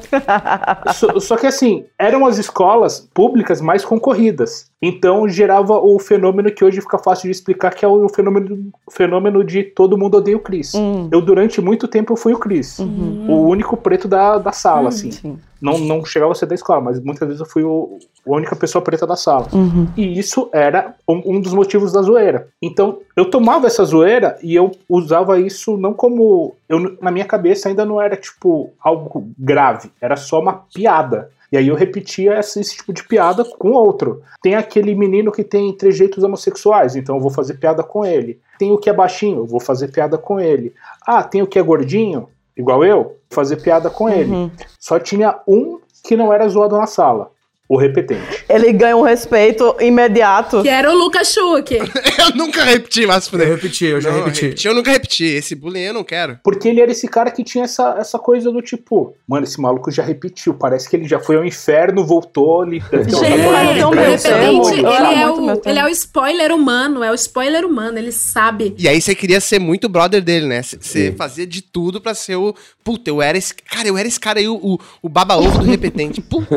Só, 0.93 1.21
só 1.21 1.37
que 1.37 1.47
assim, 1.47 1.85
eram 1.99 2.27
as 2.27 2.39
escolas 2.39 3.09
públicas 3.15 3.61
mais 3.61 3.85
concorridas. 3.85 4.71
Então 4.81 5.29
gerava 5.29 5.79
o 5.79 5.99
fenômeno 5.99 6.51
que 6.51 6.65
hoje 6.65 6.81
fica 6.81 6.99
fácil 6.99 7.25
de 7.25 7.31
explicar, 7.31 7.75
que 7.75 7.85
é 7.85 7.89
o 7.89 8.09
fenômeno, 8.09 8.71
fenômeno 8.91 9.45
de 9.45 9.63
todo 9.63 9.97
mundo 9.97 10.19
odeia 10.19 10.37
o 10.37 10.41
Cris. 10.41 10.75
Hum. 10.75 11.09
Eu, 11.11 11.21
durante 11.21 11.61
muito 11.61 11.89
tempo, 11.89 12.13
eu 12.13 12.17
fui 12.17 12.35
o 12.35 12.39
Cris. 12.39 12.79
O 12.79 13.47
único 13.49 13.77
preto 13.77 14.07
da, 14.07 14.39
da 14.39 14.53
sala, 14.53 14.89
assim. 14.89 15.11
Sim. 15.11 15.39
Não, 15.61 15.79
não 15.79 16.05
chegava 16.05 16.33
a 16.33 16.35
ser 16.35 16.47
da 16.47 16.55
escola, 16.55 16.81
mas 16.81 17.01
muitas 17.01 17.27
vezes 17.27 17.41
eu 17.41 17.47
fui 17.47 17.63
o, 17.63 17.99
a 18.27 18.31
única 18.31 18.55
pessoa 18.55 18.83
preta 18.83 19.07
da 19.07 19.17
sala. 19.17 19.49
Uhum. 19.53 19.89
E 19.97 20.19
isso 20.19 20.51
era 20.53 20.95
um, 21.09 21.37
um 21.37 21.41
dos 21.41 21.55
motivos 21.55 21.93
da 21.93 22.03
zoeira. 22.03 22.49
Então, 22.61 22.99
eu 23.17 23.31
tomava 23.31 23.67
essa 23.67 23.85
zoeira 23.85 24.39
e 24.43 24.55
eu 24.55 24.73
usava 24.89 25.41
isso 25.41 25.77
não 25.77 25.95
como. 25.95 26.55
Eu, 26.69 26.97
na 27.01 27.11
minha 27.11 27.25
cabeça 27.25 27.69
ainda 27.69 27.85
não 27.85 28.01
era, 28.01 28.17
tipo, 28.17 28.73
algo 28.81 29.31
grave. 29.39 29.91
Era 30.01 30.17
só 30.17 30.41
uma 30.41 30.53
piada. 30.53 31.31
E 31.51 31.57
aí 31.57 31.69
eu 31.69 31.75
repetia 31.77 32.39
esse, 32.39 32.61
esse 32.61 32.77
tipo 32.77 32.93
de 32.93 33.05
piada 33.05 33.45
com 33.45 33.71
outro. 33.71 34.23
Tem 34.43 34.55
aquele 34.55 34.95
menino 34.95 35.31
que 35.31 35.45
tem 35.45 35.73
trejeitos 35.73 36.23
homossexuais, 36.25 36.97
então 36.97 37.17
eu 37.17 37.21
vou 37.21 37.31
fazer 37.31 37.55
piada 37.55 37.83
com 37.83 38.05
ele. 38.05 38.41
Tem 38.59 38.73
o 38.73 38.79
que 38.79 38.91
é 38.91 38.93
baixinho, 38.93 39.39
eu 39.39 39.47
vou 39.47 39.61
fazer 39.61 39.89
piada 39.89 40.19
com 40.19 40.41
ele. 40.41 40.75
Ah, 41.07 41.23
tem 41.23 41.43
o 41.43 41.47
que 41.47 41.59
é 41.59 41.63
gordinho, 41.63 42.29
igual 42.57 42.85
eu, 42.85 43.17
fazer 43.31 43.57
piada 43.57 43.91
com 43.91 44.09
ele. 44.09 44.33
Uhum. 44.33 44.51
Só 44.79 44.99
tinha 44.99 45.39
um 45.47 45.81
que 46.05 46.17
não 46.17 46.33
era 46.33 46.49
zoado 46.49 46.77
na 46.77 46.87
sala, 46.87 47.31
o 47.69 47.77
repetente. 47.77 48.45
Ele 48.49 48.73
ganha 48.73 48.97
um 48.97 49.03
respeito 49.03 49.77
imediato. 49.81 50.63
Que 50.63 50.69
era 50.69 50.91
o 50.91 50.95
Lucas 50.95 51.33
Schuch. 51.33 51.75
eu 51.75 52.37
nunca 52.37 52.65
repeti, 52.65 53.07
mas 53.07 53.31
Eu 53.33 53.39
repeti, 53.39 53.87
eu 53.87 54.01
já 54.01 54.13
Não, 54.13 54.25
repeti. 54.25 54.67
Eu 54.67 54.75
nunca 54.75 54.91
repeti. 54.91 55.25
Esse 55.25 55.55
bullying 55.55 55.81
eu 55.81 55.95
não 55.95 56.05
quero. 56.05 56.39
Porque 56.45 56.69
ele 56.69 56.81
era 56.81 56.91
esse 56.91 57.09
cara 57.09 57.31
que 57.31 57.43
tinha 57.43 57.65
essa, 57.65 57.97
essa 57.99 58.19
coisa 58.19 58.53
do 58.53 58.63
tipo, 58.63 59.15
mano, 59.27 59.45
esse 59.45 59.61
maluco 59.61 59.91
já 59.91 60.03
repetiu, 60.03 60.55
parece 60.55 60.89
que 60.89 60.97
ele 60.97 61.09
já 61.09 61.19
foi 61.19 61.37
ao 61.37 61.45
inferno, 61.45 62.07
voltou, 62.07 62.65
ele 62.65 62.81
deve 62.91 63.05
ter 63.05 63.17
Gente, 63.17 63.41
então, 63.77 63.91
de 63.91 63.97
ele 63.99 64.87
é, 64.89 65.27
meu 65.27 65.35
o, 65.35 65.63
ele 65.65 65.79
é 65.79 65.85
o 65.85 65.89
spoiler 65.89 66.53
humano, 66.53 67.03
é 67.03 67.11
o 67.11 67.15
spoiler 67.15 67.65
humano, 67.65 67.99
ele 67.99 68.13
sabe. 68.13 68.75
E 68.79 68.89
aí 68.89 69.01
você 69.01 69.15
queria 69.15 69.41
ser 69.41 69.59
muito 69.59 69.89
brother 69.89 70.23
dele, 70.23 70.47
né? 70.47 70.63
Você 70.63 71.13
fazia 71.17 71.47
de 71.47 71.63
tudo 71.63 72.01
pra 72.01 72.15
ser 72.15 72.37
o. 72.37 72.55
Puta, 72.85 73.11
eu 73.11 73.21
era 73.21 73.37
esse. 73.37 73.55
Cara, 73.55 73.89
eu 73.89 73.99
era 73.99 74.07
esse 74.07 74.21
cara 74.21 74.39
aí, 74.39 74.49
o, 74.49 74.57
o, 74.57 74.79
o 75.03 75.09
baba-ovo 75.09 75.59
do 75.59 75.65
repetente. 75.65 76.21
Puta. 76.21 76.57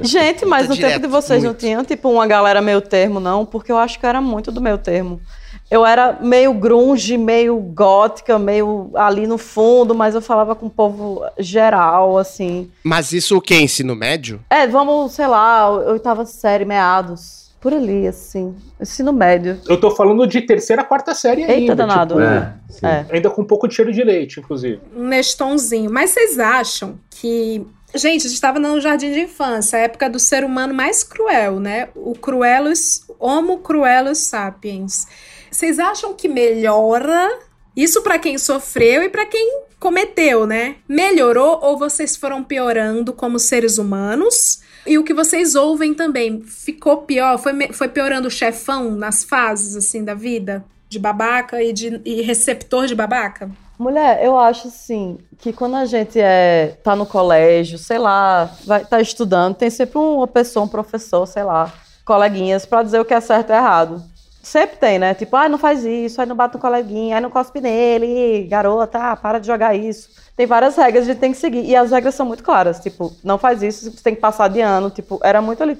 Gente, 0.00 0.44
mas 0.44 0.68
no 0.68 0.74
tempo 0.74 0.86
direto, 0.86 1.02
de 1.02 1.08
vocês 1.08 1.42
não 1.42 1.50
muito. 1.50 1.60
tinham, 1.60 1.84
tipo, 1.84 2.08
uma 2.10 2.26
galera 2.26 2.60
meio 2.60 2.80
termo, 2.80 3.20
não? 3.20 3.44
Porque 3.44 3.70
eu 3.70 3.78
acho 3.78 3.98
que 3.98 4.06
eu 4.06 4.10
era 4.10 4.20
muito 4.20 4.50
do 4.50 4.60
meio 4.60 4.78
termo. 4.78 5.20
Eu 5.68 5.84
era 5.84 6.18
meio 6.20 6.54
grunge, 6.54 7.18
meio 7.18 7.56
gótica, 7.58 8.38
meio 8.38 8.90
ali 8.94 9.26
no 9.26 9.36
fundo, 9.36 9.94
mas 9.96 10.14
eu 10.14 10.22
falava 10.22 10.54
com 10.54 10.66
o 10.66 10.70
povo 10.70 11.24
geral, 11.38 12.16
assim. 12.18 12.70
Mas 12.84 13.12
isso 13.12 13.36
o 13.36 13.40
quê? 13.40 13.56
Ensino 13.56 13.96
médio? 13.96 14.40
É, 14.48 14.66
vamos, 14.68 15.12
sei 15.12 15.26
lá, 15.26 15.68
oitava 15.70 16.24
série, 16.24 16.64
meados. 16.64 17.46
Por 17.60 17.72
ali, 17.74 18.06
assim. 18.06 18.54
Ensino 18.80 19.12
médio. 19.12 19.58
Eu 19.68 19.80
tô 19.80 19.90
falando 19.90 20.24
de 20.24 20.40
terceira, 20.42 20.84
quarta 20.84 21.14
série 21.16 21.40
Eita, 21.40 21.52
ainda. 21.52 21.74
danado. 21.74 22.14
tipo, 22.14 22.86
É. 22.86 22.88
É. 22.88 23.06
Ainda 23.10 23.28
com 23.28 23.42
um 23.42 23.44
pouco 23.44 23.66
de 23.66 23.74
cheiro 23.74 23.92
de 23.92 24.04
leite, 24.04 24.38
inclusive. 24.38 24.80
um 24.96 25.08
Nestonzinho. 25.08 25.90
Mas 25.90 26.10
vocês 26.10 26.38
acham 26.38 26.96
que. 27.10 27.66
Gente, 27.96 28.26
a 28.26 28.28
gente 28.28 28.34
estava 28.34 28.58
no 28.58 28.80
jardim 28.80 29.10
de 29.12 29.20
infância, 29.20 29.78
a 29.78 29.82
época 29.82 30.10
do 30.10 30.18
ser 30.18 30.44
humano 30.44 30.74
mais 30.74 31.02
cruel, 31.02 31.58
né? 31.58 31.88
O 31.94 32.14
cruelos, 32.14 33.06
Homo 33.18 33.58
cruelos 33.58 34.18
sapiens. 34.18 35.06
Vocês 35.50 35.78
acham 35.78 36.12
que 36.12 36.28
melhora 36.28 37.38
isso 37.74 38.02
pra 38.02 38.18
quem 38.18 38.36
sofreu 38.36 39.02
e 39.02 39.08
pra 39.08 39.24
quem 39.24 39.62
cometeu, 39.80 40.46
né? 40.46 40.76
Melhorou 40.88 41.60
ou 41.62 41.78
vocês 41.78 42.16
foram 42.16 42.44
piorando 42.44 43.12
como 43.12 43.38
seres 43.38 43.78
humanos? 43.78 44.60
E 44.86 44.98
o 44.98 45.04
que 45.04 45.14
vocês 45.14 45.54
ouvem 45.54 45.94
também 45.94 46.42
ficou 46.42 46.98
pior? 46.98 47.38
Foi, 47.38 47.52
foi 47.72 47.88
piorando 47.88 48.28
o 48.28 48.30
chefão 48.30 48.90
nas 48.92 49.24
fases 49.24 49.74
assim 49.74 50.04
da 50.04 50.14
vida? 50.14 50.64
De 50.88 50.98
babaca 50.98 51.62
e, 51.62 51.72
de, 51.72 52.00
e 52.04 52.22
receptor 52.22 52.86
de 52.86 52.94
babaca? 52.94 53.50
Mulher, 53.78 54.24
eu 54.24 54.38
acho 54.38 54.68
assim 54.68 55.18
que 55.38 55.52
quando 55.52 55.76
a 55.76 55.84
gente 55.84 56.18
é 56.18 56.78
tá 56.82 56.96
no 56.96 57.04
colégio, 57.04 57.76
sei 57.76 57.98
lá, 57.98 58.50
vai 58.64 58.84
tá 58.84 59.00
estudando, 59.00 59.54
tem 59.54 59.68
sempre 59.68 59.98
uma 59.98 60.26
pessoa, 60.26 60.64
um 60.64 60.68
professor, 60.68 61.26
sei 61.26 61.44
lá, 61.44 61.70
coleguinhas 62.04 62.64
pra 62.64 62.82
dizer 62.82 63.00
o 63.00 63.04
que 63.04 63.12
é 63.12 63.20
certo 63.20 63.50
e 63.50 63.52
errado. 63.54 64.02
Sempre 64.42 64.76
tem, 64.76 64.98
né? 64.98 65.12
Tipo, 65.12 65.36
ai, 65.36 65.48
não 65.48 65.58
faz 65.58 65.84
isso, 65.84 66.20
ai, 66.20 66.26
não 66.26 66.36
bate 66.36 66.54
no 66.54 66.60
coleguinha, 66.60 67.16
ai, 67.16 67.20
não 67.20 67.30
cospe 67.30 67.60
nele, 67.60 68.46
garota, 68.48 68.98
ah, 68.98 69.16
para 69.16 69.40
de 69.40 69.46
jogar 69.48 69.74
isso. 69.74 70.08
Tem 70.36 70.46
várias 70.46 70.76
regras 70.76 71.04
que 71.04 71.10
a 71.10 71.14
gente 71.14 71.20
tem 71.20 71.32
que 71.32 71.38
seguir. 71.38 71.64
E 71.64 71.74
as 71.74 71.90
regras 71.90 72.14
são 72.14 72.26
muito 72.26 72.44
claras. 72.44 72.78
Tipo, 72.78 73.12
não 73.24 73.38
faz 73.38 73.62
isso, 73.62 73.90
você 73.90 74.02
tem 74.02 74.14
que 74.14 74.20
passar 74.20 74.48
de 74.48 74.60
ano. 74.60 74.90
Tipo, 74.90 75.18
era 75.22 75.40
muito 75.40 75.62
ali. 75.62 75.76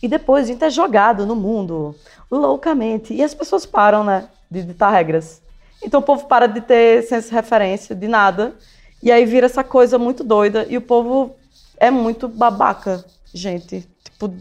E 0.00 0.08
depois 0.08 0.44
a 0.44 0.46
gente 0.52 0.64
é 0.64 0.70
jogado 0.70 1.26
no 1.26 1.34
mundo 1.34 1.94
loucamente. 2.30 3.12
E 3.12 3.22
as 3.22 3.34
pessoas 3.34 3.66
param, 3.66 4.04
né? 4.04 4.28
De 4.50 4.62
ditar 4.62 4.90
regras. 4.90 5.41
Então 5.82 6.00
o 6.00 6.02
povo 6.02 6.26
para 6.26 6.46
de 6.46 6.60
ter 6.60 7.02
senso 7.02 7.28
de 7.28 7.34
referência, 7.34 7.94
de 7.94 8.08
nada. 8.08 8.54
E 9.02 9.10
aí 9.10 9.24
vira 9.24 9.46
essa 9.46 9.64
coisa 9.64 9.98
muito 9.98 10.22
doida. 10.22 10.66
E 10.68 10.76
o 10.76 10.80
povo 10.80 11.34
é 11.76 11.90
muito 11.90 12.28
babaca, 12.28 13.04
gente. 13.34 13.86
Tipo, 14.04 14.32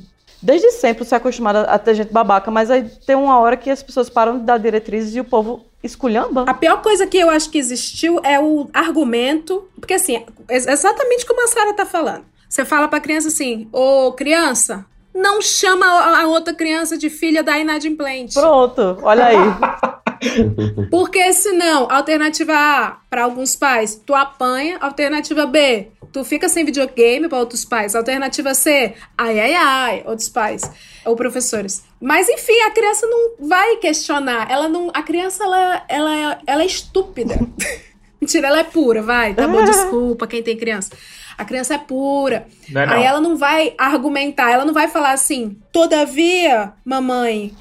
desde 0.41 0.69
sempre 0.71 1.03
você 1.03 1.15
é 1.15 1.17
acostumado 1.17 1.57
a 1.67 1.79
ter 1.79 1.95
gente 1.95 2.11
babaca, 2.13 2.51
mas 2.51 2.69
aí 2.69 2.83
tem 3.05 3.15
uma 3.15 3.39
hora 3.39 3.57
que 3.57 3.69
as 3.69 3.81
pessoas 3.81 4.09
param 4.09 4.37
de 4.39 4.45
dar 4.45 4.57
diretrizes 4.59 5.15
e 5.15 5.19
o 5.19 5.23
povo 5.25 5.65
esculhamba. 5.83 6.43
A 6.47 6.53
pior 6.53 6.79
coisa 6.83 7.07
que 7.07 7.17
eu 7.17 7.29
acho 7.31 7.49
que 7.49 7.57
existiu 7.57 8.19
é 8.23 8.39
o 8.39 8.69
argumento. 8.71 9.67
Porque, 9.79 9.95
assim, 9.95 10.23
ex- 10.47 10.67
exatamente 10.67 11.25
como 11.25 11.43
a 11.43 11.47
Sara 11.47 11.73
tá 11.73 11.85
falando. 11.85 12.23
Você 12.47 12.63
fala 12.63 12.87
pra 12.87 12.99
criança 12.99 13.29
assim: 13.29 13.67
Ô, 13.73 14.11
criança, 14.11 14.85
não 15.15 15.41
chama 15.41 15.85
a 15.87 16.21
a 16.21 16.27
outra 16.27 16.53
criança 16.53 16.95
de 16.97 17.09
filha 17.09 17.41
da 17.41 17.57
inadimplente. 17.57 18.35
Pronto, 18.35 18.99
olha 19.01 19.25
aí. 19.25 19.37
Porque 20.89 21.33
senão, 21.33 21.91
alternativa 21.91 22.53
A, 22.53 22.97
para 23.09 23.23
alguns 23.23 23.55
pais, 23.55 24.01
tu 24.05 24.13
apanha. 24.13 24.77
Alternativa 24.79 25.45
B, 25.45 25.87
tu 26.11 26.23
fica 26.23 26.47
sem 26.47 26.63
videogame 26.63 27.27
para 27.27 27.39
outros 27.39 27.65
pais. 27.65 27.95
Alternativa 27.95 28.53
C, 28.53 28.93
ai, 29.17 29.39
ai, 29.39 29.53
ai, 29.53 30.03
outros 30.05 30.29
pais 30.29 30.69
ou 31.05 31.15
professores. 31.15 31.83
Mas 31.99 32.29
enfim, 32.29 32.59
a 32.61 32.71
criança 32.71 33.07
não 33.07 33.47
vai 33.47 33.77
questionar. 33.77 34.49
Ela 34.49 34.69
não, 34.69 34.89
a 34.93 35.01
criança 35.03 35.43
ela, 35.43 35.83
ela, 35.87 36.39
ela 36.45 36.63
é 36.63 36.65
estúpida. 36.65 37.35
Mentira, 38.21 38.47
ela 38.47 38.59
é 38.59 38.63
pura, 38.63 39.01
vai. 39.01 39.33
Tá 39.33 39.47
bom, 39.47 39.63
desculpa 39.63 40.27
quem 40.27 40.43
tem 40.43 40.55
criança. 40.55 40.91
A 41.41 41.45
criança 41.45 41.73
é 41.73 41.77
pura. 41.79 42.45
Não 42.69 42.81
é 42.81 42.85
não. 42.85 42.93
Aí 42.93 43.03
ela 43.03 43.19
não 43.19 43.35
vai 43.35 43.73
argumentar, 43.75 44.51
ela 44.51 44.63
não 44.63 44.75
vai 44.75 44.87
falar 44.87 45.11
assim, 45.11 45.57
todavia, 45.71 46.71
mamãe, 46.85 47.51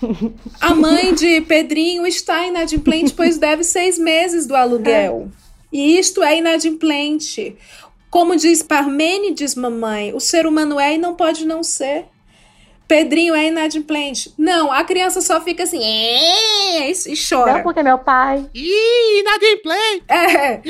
a 0.61 0.75
mãe 0.77 1.15
de 1.15 1.41
Pedrinho 1.41 2.07
está 2.07 2.47
inadimplente, 2.47 3.15
pois 3.15 3.39
deve 3.39 3.65
seis 3.65 3.99
meses 3.99 4.47
do 4.47 4.55
aluguel. 4.55 5.31
E 5.73 5.99
isto 5.99 6.23
é 6.23 6.37
inadimplente. 6.37 7.57
Como 8.11 8.37
diz 8.37 8.63
Parmênides, 8.63 9.55
mamãe, 9.55 10.13
o 10.13 10.21
ser 10.21 10.47
humano 10.47 10.79
é 10.79 10.97
e 10.97 10.99
não 10.99 11.15
pode 11.15 11.47
não 11.47 11.63
ser. 11.63 12.05
Pedrinho 12.91 13.37
é 13.37 13.47
inadimplente. 13.47 14.35
Não, 14.37 14.73
a 14.73 14.83
criança 14.83 15.21
só 15.21 15.41
fica 15.41 15.63
assim, 15.63 15.81
"É", 15.81 16.91
e 16.91 17.15
chora. 17.29 17.63
porque 17.63 17.85
meu 17.85 17.99
pai. 17.99 18.45
Ih, 18.53 19.21
inadimplente! 19.21 20.05
É. 20.09 20.61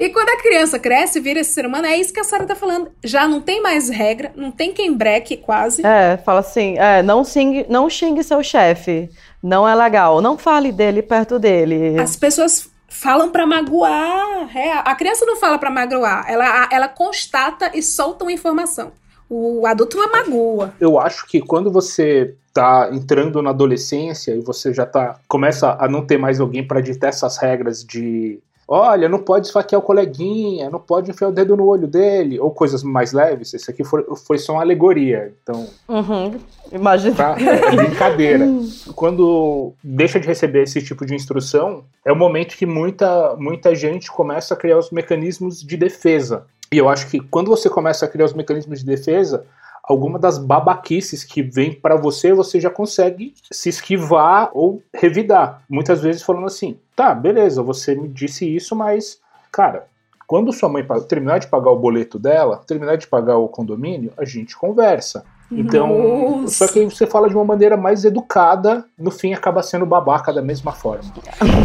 E 0.00 0.08
quando 0.08 0.30
a 0.30 0.38
criança 0.40 0.78
cresce, 0.78 1.20
vira 1.20 1.40
esse 1.40 1.52
ser 1.52 1.66
humano, 1.66 1.86
é 1.86 1.94
isso 1.98 2.10
que 2.10 2.20
a 2.20 2.24
Sara 2.24 2.46
tá 2.46 2.54
falando. 2.54 2.90
Já 3.04 3.28
não 3.28 3.42
tem 3.42 3.60
mais 3.60 3.90
regra, 3.90 4.32
não 4.34 4.50
tem 4.50 4.72
quem 4.72 4.94
breque 4.94 5.36
quase. 5.36 5.84
É, 5.84 6.16
fala 6.24 6.40
assim, 6.40 6.78
é, 6.78 7.02
não, 7.02 7.22
xingue, 7.22 7.66
não 7.68 7.90
xingue 7.90 8.24
seu 8.24 8.42
chefe. 8.42 9.10
Não 9.42 9.68
é 9.68 9.74
legal. 9.74 10.22
Não 10.22 10.38
fale 10.38 10.72
dele 10.72 11.02
perto 11.02 11.38
dele. 11.38 12.00
As 12.00 12.16
pessoas 12.16 12.70
falam 12.88 13.28
pra 13.30 13.46
magoar. 13.46 14.56
É, 14.56 14.72
a 14.72 14.94
criança 14.94 15.26
não 15.26 15.36
fala 15.36 15.58
pra 15.58 15.70
magoar, 15.70 16.24
ela, 16.28 16.66
ela 16.72 16.88
constata 16.88 17.70
e 17.74 17.82
solta 17.82 18.24
uma 18.24 18.32
informação. 18.32 18.90
O 19.30 19.66
adulto 19.66 19.96
não 19.96 20.10
magoa. 20.10 20.72
Eu 20.80 20.98
acho 20.98 21.26
que 21.26 21.40
quando 21.40 21.70
você 21.70 22.34
tá 22.54 22.88
entrando 22.92 23.40
na 23.42 23.50
adolescência 23.50 24.32
e 24.34 24.40
você 24.40 24.72
já 24.72 24.86
tá 24.86 25.18
começa 25.28 25.76
a 25.78 25.86
não 25.88 26.04
ter 26.04 26.18
mais 26.18 26.40
alguém 26.40 26.66
para 26.66 26.80
ditar 26.80 27.08
essas 27.08 27.36
regras 27.36 27.84
de 27.84 28.40
olha, 28.70 29.08
não 29.08 29.18
pode 29.18 29.46
esfaquear 29.46 29.80
o 29.80 29.84
coleguinha, 29.84 30.68
não 30.68 30.78
pode 30.78 31.10
enfiar 31.10 31.28
o 31.28 31.32
dedo 31.32 31.56
no 31.56 31.64
olho 31.66 31.86
dele, 31.88 32.38
ou 32.38 32.50
coisas 32.50 32.82
mais 32.82 33.14
leves. 33.14 33.54
Isso 33.54 33.70
aqui 33.70 33.82
foi, 33.82 34.04
foi 34.26 34.36
só 34.36 34.52
uma 34.52 34.60
alegoria. 34.60 35.32
Então, 35.42 35.66
Uhum, 35.88 36.34
imagina. 36.70 37.14
tá? 37.16 37.34
É 37.40 37.74
brincadeira. 37.74 38.46
Quando 38.94 39.72
deixa 39.82 40.20
de 40.20 40.26
receber 40.26 40.64
esse 40.64 40.82
tipo 40.82 41.06
de 41.06 41.14
instrução, 41.14 41.84
é 42.04 42.12
o 42.12 42.16
momento 42.16 42.56
que 42.58 42.66
muita, 42.66 43.34
muita 43.38 43.74
gente 43.74 44.10
começa 44.12 44.52
a 44.52 44.56
criar 44.56 44.76
os 44.76 44.90
mecanismos 44.90 45.62
de 45.62 45.76
defesa. 45.78 46.44
E 46.72 46.76
eu 46.78 46.88
acho 46.88 47.08
que 47.08 47.20
quando 47.20 47.48
você 47.48 47.70
começa 47.70 48.04
a 48.04 48.08
criar 48.08 48.26
os 48.26 48.34
mecanismos 48.34 48.80
de 48.80 48.84
defesa, 48.86 49.46
alguma 49.82 50.18
das 50.18 50.36
babaquices 50.36 51.24
que 51.24 51.42
vem 51.42 51.72
para 51.72 51.96
você, 51.96 52.32
você 52.34 52.60
já 52.60 52.68
consegue 52.68 53.34
se 53.50 53.70
esquivar 53.70 54.50
ou 54.52 54.82
revidar. 54.94 55.62
Muitas 55.68 56.02
vezes 56.02 56.22
falando 56.22 56.46
assim: 56.46 56.78
tá, 56.94 57.14
beleza, 57.14 57.62
você 57.62 57.94
me 57.94 58.08
disse 58.08 58.44
isso, 58.44 58.76
mas, 58.76 59.18
cara, 59.50 59.86
quando 60.26 60.52
sua 60.52 60.68
mãe 60.68 60.86
terminar 61.08 61.38
de 61.38 61.46
pagar 61.46 61.70
o 61.70 61.78
boleto 61.78 62.18
dela, 62.18 62.62
terminar 62.66 62.96
de 62.96 63.06
pagar 63.06 63.38
o 63.38 63.48
condomínio, 63.48 64.12
a 64.18 64.26
gente 64.26 64.54
conversa. 64.56 65.24
Então, 65.50 66.42
Nossa. 66.42 66.66
só 66.66 66.72
que 66.72 66.80
aí 66.80 66.84
você 66.84 67.06
fala 67.06 67.28
de 67.28 67.34
uma 67.34 67.44
maneira 67.44 67.76
mais 67.76 68.04
educada, 68.04 68.84
no 68.98 69.10
fim 69.10 69.32
acaba 69.32 69.62
sendo 69.62 69.86
babaca 69.86 70.32
da 70.32 70.42
mesma 70.42 70.72
forma. 70.72 71.10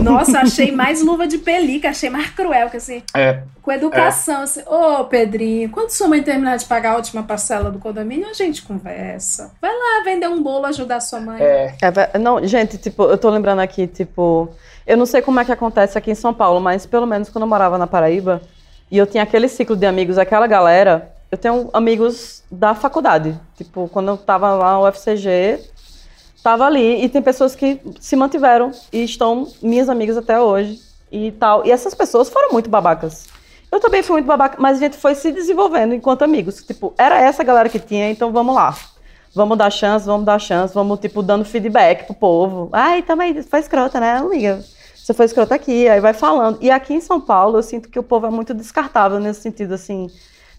Nossa, 0.02 0.40
achei 0.40 0.72
mais 0.72 1.04
luva 1.04 1.28
de 1.28 1.38
pelica, 1.38 1.90
achei 1.90 2.10
mais 2.10 2.30
cruel, 2.30 2.70
que 2.70 2.78
assim, 2.78 3.04
É, 3.14 3.44
com 3.62 3.72
educação, 3.72 4.42
assim, 4.44 4.62
ô 4.66 5.04
Pedrinho, 5.06 5.70
quando 5.70 5.90
sua 5.90 6.08
mãe 6.08 6.24
terminar 6.24 6.58
de 6.58 6.66
pagar 6.66 6.94
a 6.94 6.96
última 6.96 7.24
parcela 7.24 7.70
do 7.70 7.80
condomínio, 7.80 8.30
a 8.30 8.34
gente 8.34 8.62
conversa. 8.62 9.52
Vai 9.62 9.72
lá 9.72 10.04
vender 10.06 10.30
um 10.30 10.42
bolo, 10.42 10.66
ajudar 10.68 11.02
sua 11.02 11.20
mãe. 11.20 11.42
é, 11.42 11.76
É 12.14 12.18
não, 12.18 12.46
gente, 12.46 12.78
tipo, 12.78 13.04
eu 13.04 13.18
tô 13.18 13.30
lembrando 13.30 13.60
aqui, 13.60 13.86
tipo, 13.86 14.50
eu 14.88 14.96
não 14.96 15.06
sei 15.06 15.22
como 15.22 15.40
é 15.40 15.46
que 15.46 15.52
acontece 15.52 15.98
aqui 15.98 16.12
em 16.12 16.16
São 16.16 16.34
Paulo, 16.34 16.62
mas 16.62 16.86
pelo 16.86 17.06
menos 17.06 17.30
quando 17.30 17.44
eu 17.44 17.50
morava 17.50 17.78
na 17.78 17.88
Paraíba 17.88 18.42
e 18.90 18.98
eu 18.98 19.08
tinha 19.08 19.24
aquele 19.24 19.48
ciclo 19.48 19.76
de 19.76 19.86
amigos, 19.86 20.18
aquela 20.18 20.46
galera, 20.48 21.13
eu 21.34 21.38
tenho 21.38 21.68
amigos 21.74 22.44
da 22.52 22.76
faculdade. 22.76 23.36
Tipo, 23.58 23.90
quando 23.92 24.10
eu 24.10 24.18
tava 24.18 24.54
lá 24.54 24.76
no 24.76 24.88
UFCG, 24.88 25.60
tava 26.44 26.64
ali 26.64 27.04
e 27.04 27.10
tem 27.10 27.24
pessoas 27.24 27.56
que 27.56 27.82
se 28.00 28.16
mantiveram 28.16 28.72
e 28.92 29.04
estão 29.04 29.48
minhas 29.60 29.90
amigas 29.90 30.16
até 30.16 30.40
hoje 30.40 30.80
e 31.12 31.32
tal. 31.32 31.66
E 31.66 31.72
essas 31.72 31.96
pessoas 31.96 32.30
foram 32.30 32.52
muito 32.52 32.70
babacas. 32.70 33.26
Eu 33.72 33.80
também 33.80 34.04
fui 34.04 34.14
muito 34.14 34.28
babaca, 34.28 34.58
mas 34.62 34.78
a 34.78 34.80
gente 34.82 34.96
foi 34.96 35.16
se 35.16 35.32
desenvolvendo 35.32 35.96
enquanto 35.96 36.22
amigos. 36.22 36.62
Tipo, 36.62 36.94
era 37.00 37.20
essa 37.20 37.44
galera 37.44 37.68
que 37.68 37.80
tinha, 37.80 38.12
então 38.12 38.32
vamos 38.32 38.54
lá. 38.54 38.78
Vamos 39.34 39.58
dar 39.58 39.72
chance, 39.72 40.06
vamos 40.06 40.28
dar 40.28 40.38
chance, 40.38 40.72
vamos, 40.72 41.00
tipo, 41.00 41.24
dando 41.24 41.44
feedback 41.44 42.06
pro 42.06 42.14
povo. 42.14 42.70
Ai, 42.72 43.02
também, 43.02 43.42
foi 43.42 43.60
escrota, 43.60 44.00
né, 44.00 44.18
amiga? 44.18 44.64
Você 44.94 45.16
foi 45.16 45.26
escrota 45.26 45.56
aqui, 45.56 45.90
aí 45.90 46.00
vai 46.00 46.14
falando. 46.14 46.60
E 46.62 46.70
aqui 46.70 46.94
em 46.94 47.02
São 47.02 47.20
Paulo, 47.20 47.58
eu 47.58 47.64
sinto 47.64 47.90
que 47.90 47.98
o 47.98 48.04
povo 48.04 48.28
é 48.28 48.30
muito 48.30 48.54
descartável 48.54 49.20
nesse 49.20 49.42
sentido, 49.42 49.74
assim. 49.74 50.12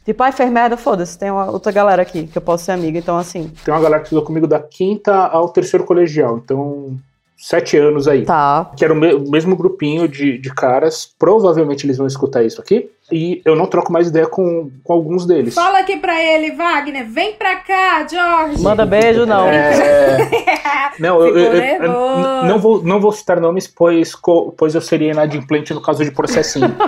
Tipo, 0.05 0.23
ai, 0.23 0.33
fez 0.33 0.51
merda, 0.51 0.77
foda-se, 0.77 1.19
tem 1.19 1.31
uma 1.31 1.51
outra 1.51 1.73
galera 1.73 2.03
aqui 2.03 2.27
que 2.27 2.37
eu 2.37 2.43
posso 2.43 2.65
ser 2.65 2.73
amiga, 2.73 2.99
então, 2.99 3.17
assim. 3.17 3.51
tem 3.65 3.73
uma 3.73 3.81
galera 3.81 4.01
que 4.01 4.07
estudou 4.09 4.25
comigo 4.25 4.47
da 4.47 4.61
quinta 4.61 5.15
ao 5.15 5.49
terceiro 5.49 5.85
colegial, 5.87 6.37
então 6.37 6.97
sete 7.39 7.77
anos 7.79 8.07
aí. 8.07 8.25
Tá. 8.25 8.71
Que 8.77 8.85
era 8.85 8.93
o, 8.93 8.97
me- 8.97 9.15
o 9.15 9.31
mesmo 9.31 9.57
grupinho 9.57 10.07
de, 10.07 10.37
de 10.39 10.55
caras, 10.55 11.09
provavelmente 11.19 11.85
eles 11.87 11.97
vão 11.97 12.07
escutar 12.07 12.43
isso 12.45 12.61
aqui, 12.61 12.91
e 13.11 13.41
eu 13.47 13.57
não 13.57 13.67
troco 13.67 13.91
mais 13.93 14.09
ideia 14.09 14.27
com, 14.27 14.71
com 14.83 14.93
alguns 14.93 15.25
deles. 15.27 15.55
Fala 15.55 15.79
aqui 15.81 15.97
pra 15.97 16.23
ele, 16.23 16.53
Wagner, 16.53 17.07
vem 17.09 17.35
pra 17.35 17.57
cá, 17.57 18.07
George. 18.07 18.63
Manda 18.63 18.85
beijo, 18.87 19.25
não. 19.27 19.47
É, 19.49 20.93
Não, 21.01 21.21
eu, 21.27 21.37
eu- 21.37 21.55
eu- 21.83 22.45
não, 22.45 22.59
vou, 22.59 22.83
não 22.85 23.01
vou 23.01 23.11
citar 23.11 23.41
nomes, 23.41 23.67
pois, 23.67 24.13
pois 24.57 24.75
eu 24.75 24.81
seria 24.81 25.11
inadimplente 25.13 25.73
no 25.75 25.81
caso 25.83 26.05
de 26.05 26.11
processinho. 26.13 26.75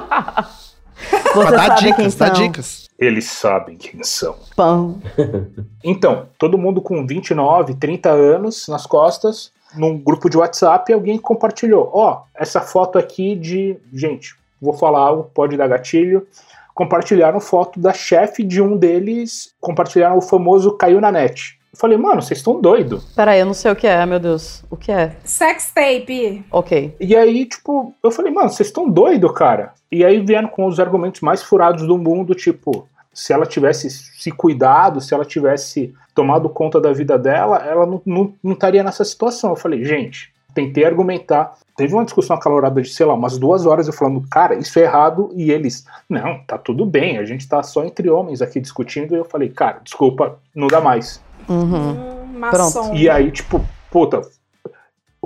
Você 1.35 1.51
dar 1.51 1.67
sabe 1.67 1.81
quem 1.81 1.93
dicas, 1.93 2.15
dá 2.15 2.27
são. 2.27 2.35
dicas. 2.35 2.86
Eles 2.99 3.27
sabem 3.27 3.77
quem 3.77 4.03
são. 4.03 4.37
Pão. 4.55 5.01
Então, 5.85 6.27
todo 6.37 6.59
mundo 6.59 6.83
com 6.83 7.07
29, 7.07 7.75
30 7.75 8.11
anos 8.11 8.67
nas 8.67 8.87
costas, 8.87 9.53
num 9.77 9.97
grupo 9.97 10.29
de 10.29 10.37
WhatsApp, 10.37 10.93
alguém 10.93 11.17
compartilhou. 11.17 11.91
Ó, 11.93 12.23
essa 12.35 12.61
foto 12.61 12.99
aqui 12.99 13.37
de. 13.37 13.77
Gente, 13.93 14.35
vou 14.61 14.73
falar 14.73 14.99
algo, 14.99 15.31
pode 15.33 15.57
dar 15.57 15.69
gatilho. 15.69 16.27
Compartilharam 16.75 17.41
foto 17.41 17.79
da 17.79 17.93
chefe 17.93 18.43
de 18.43 18.61
um 18.61 18.77
deles, 18.77 19.55
compartilharam 19.61 20.19
o 20.19 20.21
famoso 20.21 20.77
caiu 20.77 21.01
na 21.01 21.13
net. 21.13 21.56
Eu 21.77 21.81
falei, 21.81 21.99
mano, 21.99 22.23
vocês 22.23 22.39
estão 22.39 22.59
doidos. 22.59 23.05
Peraí, 23.15 23.39
eu 23.39 23.45
não 23.45 23.53
sei 23.53 23.71
o 23.71 23.77
que 23.77 23.87
é, 23.87 24.05
meu 24.07 24.19
Deus. 24.19 24.65
O 24.71 24.79
que 24.79 24.91
é? 24.91 25.15
Sex 25.25 25.73
tape. 25.75 26.43
Ok. 26.51 26.97
E 26.99 27.15
aí, 27.15 27.45
tipo, 27.45 27.95
eu 28.03 28.11
falei, 28.11 28.33
mano, 28.33 28.49
vocês 28.49 28.69
estão 28.69 28.89
doidos, 28.89 29.31
cara. 29.33 29.75
E 29.93 30.03
aí 30.03 30.19
vieram 30.25 30.49
com 30.49 30.65
os 30.67 30.81
argumentos 30.81 31.21
mais 31.21 31.43
furados 31.43 31.87
do 31.87 31.99
mundo, 31.99 32.35
tipo, 32.35 32.89
se 33.13 33.31
ela 33.31 33.45
tivesse 33.45 33.91
se 33.91 34.31
cuidado, 34.33 35.03
se 35.03 35.13
ela 35.13 35.25
tivesse 35.25 35.95
tomado 36.15 36.49
conta 36.49 36.81
da 36.81 36.95
vida 36.95 37.19
dela, 37.19 37.59
ela 37.59 37.85
não, 37.85 38.01
não, 38.07 38.35
não 38.43 38.53
estaria 38.55 38.83
nessa 38.83 39.05
situação. 39.05 39.51
Eu 39.51 39.57
falei, 39.57 39.85
gente, 39.85 40.33
tentei 40.55 40.83
argumentar. 40.83 41.57
Teve 41.77 41.93
uma 41.93 42.07
discussão 42.07 42.35
acalorada 42.35 42.81
de, 42.81 42.89
sei 42.89 43.05
lá, 43.05 43.13
umas 43.13 43.37
duas 43.37 43.67
horas 43.67 43.87
eu 43.87 43.93
falando, 43.93 44.27
cara, 44.31 44.55
isso 44.55 44.79
é 44.79 44.83
errado. 44.83 45.31
E 45.35 45.53
eles, 45.53 45.85
não, 46.09 46.39
tá 46.47 46.57
tudo 46.57 46.87
bem, 46.87 47.19
a 47.19 47.25
gente 47.27 47.47
tá 47.47 47.63
só 47.63 47.85
entre 47.85 48.09
homens 48.09 48.41
aqui 48.41 48.59
discutindo. 48.59 49.15
E 49.15 49.19
eu 49.19 49.27
falei, 49.27 49.51
cara, 49.51 49.81
desculpa, 49.85 50.39
não 50.55 50.69
dá 50.69 50.81
mais. 50.81 51.21
Uhum. 51.49 51.93
Hum, 51.93 52.39
maçom. 52.39 52.95
E 52.95 53.09
aí, 53.09 53.31
tipo, 53.31 53.65
puta, 53.91 54.23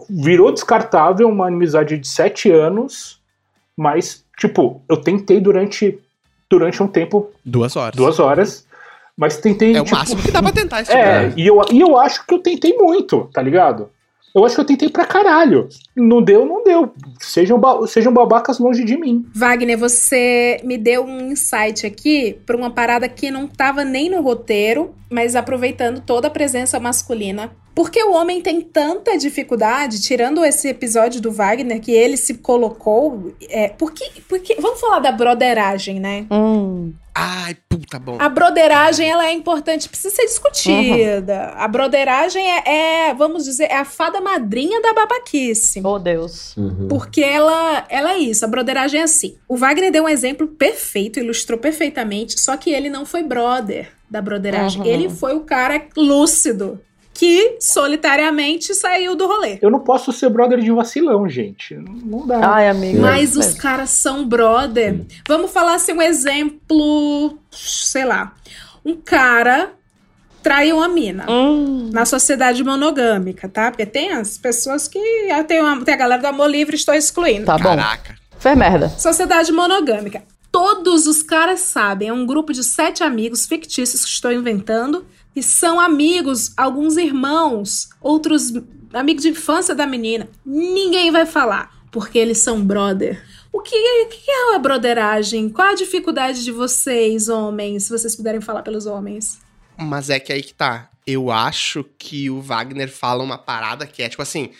virou 0.09 0.52
descartável 0.52 1.28
uma 1.28 1.48
amizade 1.48 1.98
de 1.98 2.06
sete 2.09 2.50
anos, 2.50 3.20
mas, 3.76 4.24
tipo, 4.38 4.83
eu 4.88 4.96
tentei 4.96 5.40
durante, 5.40 5.98
durante 6.48 6.83
um 6.83 6.87
tempo, 6.88 7.30
Duas 7.44 7.76
horas. 7.76 7.96
duas 7.96 8.18
horas, 8.18 8.66
mas 9.16 9.37
tentei. 9.38 9.76
É 9.76 9.80
o 9.80 9.85
tipo, 9.85 9.96
máximo 9.96 10.22
que 10.22 10.30
dá 10.30 10.42
pra 10.42 10.52
tentar 10.52 10.80
esse 10.83 10.92
É, 10.96 11.28
tipo. 11.28 11.40
e 11.40 11.46
eu, 11.46 11.62
e 11.72 11.80
eu 11.80 11.98
acho 11.98 12.26
que 12.26 12.35
eu 12.35 12.38
tentei 12.38 12.76
muito, 12.76 13.28
tá 13.33 13.42
ligado? 13.42 13.90
Eu 14.35 14.45
acho 14.45 14.55
que 14.55 14.61
eu 14.61 14.64
tentei 14.66 14.88
pra 14.88 15.05
caralho. 15.05 15.69
Não 15.97 16.23
deu, 16.23 16.47
não 16.47 16.62
deu. 16.62 16.93
Sejam, 17.19 17.59
ba- 17.59 17.87
sejam 17.87 18.12
babacas 18.12 18.59
longe 18.59 18.85
de 18.85 18.97
mim. 18.97 19.27
Wagner, 19.35 19.77
você 19.77 20.61
me 20.62 20.79
deu 20.79 21.05
um 21.05 21.33
insight 21.33 21.85
aqui 21.87 22.38
pra 22.47 22.57
uma 22.57 22.71
parada 22.71 23.09
que 23.09 23.31
não 23.31 23.47
tava 23.49 23.85
nem 23.85 24.09
no 24.09 24.21
roteiro, 24.23 24.95
mas 25.11 25.35
aproveitando 25.35 26.01
toda 26.01 26.29
a 26.29 26.31
presença 26.31 26.79
masculina. 26.79 27.51
Porque 27.81 28.05
o 28.05 28.12
homem 28.12 28.43
tem 28.43 28.61
tanta 28.61 29.16
dificuldade, 29.16 30.03
tirando 30.03 30.45
esse 30.45 30.69
episódio 30.69 31.19
do 31.19 31.33
Wagner, 31.33 31.81
que 31.81 31.90
ele 31.90 32.19
se 32.19 32.35
colocou. 32.35 33.33
É, 33.49 33.71
porque, 33.71 34.05
porque. 34.29 34.55
Vamos 34.57 34.79
falar 34.79 34.99
da 34.99 35.11
broderagem, 35.11 35.99
né? 35.99 36.27
Hum. 36.31 36.93
Ai, 37.14 37.57
puta 37.71 37.99
bom. 37.99 38.19
A 38.19 38.29
broderagem, 38.29 39.09
ela 39.09 39.27
é 39.27 39.33
importante, 39.33 39.88
precisa 39.88 40.14
ser 40.14 40.27
discutida. 40.27 41.55
A 41.57 41.66
broderagem 41.66 42.45
é, 42.47 43.09
é, 43.09 43.14
vamos 43.14 43.45
dizer, 43.45 43.64
é 43.64 43.79
a 43.79 43.85
fada 43.87 44.21
madrinha 44.21 44.83
da 44.83 44.93
babaquice. 44.93 45.81
Oh, 45.83 45.99
Deus. 45.99 46.55
Uhum. 46.59 46.87
Porque 46.87 47.23
ela, 47.23 47.87
ela 47.88 48.12
é 48.12 48.19
isso, 48.19 48.45
a 48.45 48.49
broderagem 48.49 49.01
é 49.01 49.05
assim. 49.05 49.38
O 49.49 49.57
Wagner 49.57 49.90
deu 49.90 50.05
um 50.05 50.09
exemplo 50.09 50.47
perfeito, 50.47 51.19
ilustrou 51.19 51.59
perfeitamente, 51.59 52.38
só 52.38 52.59
que 52.59 52.71
ele 52.71 52.90
não 52.90 53.07
foi 53.07 53.23
brother 53.23 53.88
da 54.11 54.21
broderagem. 54.21 54.83
Uhum. 54.83 54.87
Ele 54.87 55.09
foi 55.09 55.35
o 55.35 55.40
cara 55.40 55.83
lúcido, 55.97 56.79
que 57.20 57.59
solitariamente 57.61 58.74
saiu 58.74 59.14
do 59.14 59.26
rolê. 59.26 59.59
Eu 59.61 59.70
não 59.70 59.80
posso 59.80 60.11
ser 60.11 60.30
brother 60.30 60.59
de 60.59 60.70
vacilão, 60.70 61.28
gente. 61.28 61.74
Não, 61.74 62.26
dá. 62.26 62.40
Ai, 62.54 62.66
amigo. 62.66 63.02
Mas 63.02 63.37
é. 63.37 63.40
os 63.40 63.52
caras 63.52 63.90
são 63.90 64.26
brother. 64.26 65.04
Vamos 65.28 65.50
falar 65.50 65.74
assim, 65.74 65.92
um 65.92 66.00
exemplo, 66.00 67.38
sei 67.50 68.06
lá. 68.06 68.33
Um 68.83 68.96
cara 68.96 69.72
traiu 70.42 70.78
uma 70.78 70.88
mina. 70.88 71.30
Hum. 71.30 71.90
Na 71.92 72.06
sociedade 72.06 72.64
monogâmica, 72.64 73.50
tá? 73.50 73.70
Porque 73.70 73.85
tem 73.85 74.12
as 74.12 74.38
pessoas 74.38 74.88
que. 74.88 74.98
ah, 75.30 75.44
Tem, 75.44 75.61
uma, 75.61 75.85
tem 75.85 75.92
a 75.92 75.98
galera 75.98 76.22
do 76.22 76.26
amor 76.28 76.48
livre, 76.48 76.74
estou 76.74 76.94
excluindo. 76.94 77.44
Tá 77.44 77.59
bom. 77.59 77.64
Caraca. 77.64 78.14
Fez 78.38 78.56
merda. 78.56 78.88
Sociedade 78.88 79.52
monogâmica. 79.52 80.22
Todos 80.50 81.06
os 81.06 81.22
caras 81.22 81.61
sabem, 81.61 82.09
é 82.09 82.12
um 82.14 82.24
grupo 82.24 82.50
de 82.50 82.64
sete 82.64 83.04
amigos 83.04 83.46
fictícios 83.46 84.06
que 84.06 84.11
estou 84.11 84.33
inventando, 84.33 85.04
e 85.35 85.43
são 85.43 85.79
amigos, 85.79 86.53
alguns 86.57 86.97
irmãos, 86.97 87.88
outros 88.01 88.53
amigos 88.93 89.23
de 89.23 89.31
infância 89.31 89.75
da 89.75 89.87
menina. 89.87 90.29
Ninguém 90.45 91.11
vai 91.11 91.27
falar, 91.27 91.71
porque 91.90 92.19
eles 92.19 92.38
são 92.38 92.64
brother. 92.64 93.23
O 93.53 93.61
que, 93.61 94.07
que 94.07 94.31
é 94.31 94.55
a 94.55 94.59
broderagem? 94.59 95.49
Qual 95.49 95.69
a 95.69 95.75
dificuldade 95.75 96.45
de 96.45 96.53
vocês, 96.53 97.29
homens, 97.29 97.85
se 97.85 97.90
vocês 97.90 98.14
puderem 98.14 98.40
falar 98.40 98.62
pelos 98.62 98.87
homens? 98.87 99.40
Mas 99.77 100.11
é 100.11 100.21
que 100.21 100.33
aí 100.33 100.43
que 100.43 100.55
tá. 100.55 100.88
Eu 101.07 101.31
acho 101.31 101.85
que 101.99 102.31
o 102.31 102.40
Wagner 102.40 102.90
fala 102.90 103.25
uma 103.25 103.38
parada 103.38 103.87
que 103.87 104.03
é 104.03 104.09
tipo 104.09 104.23
assim. 104.23 104.51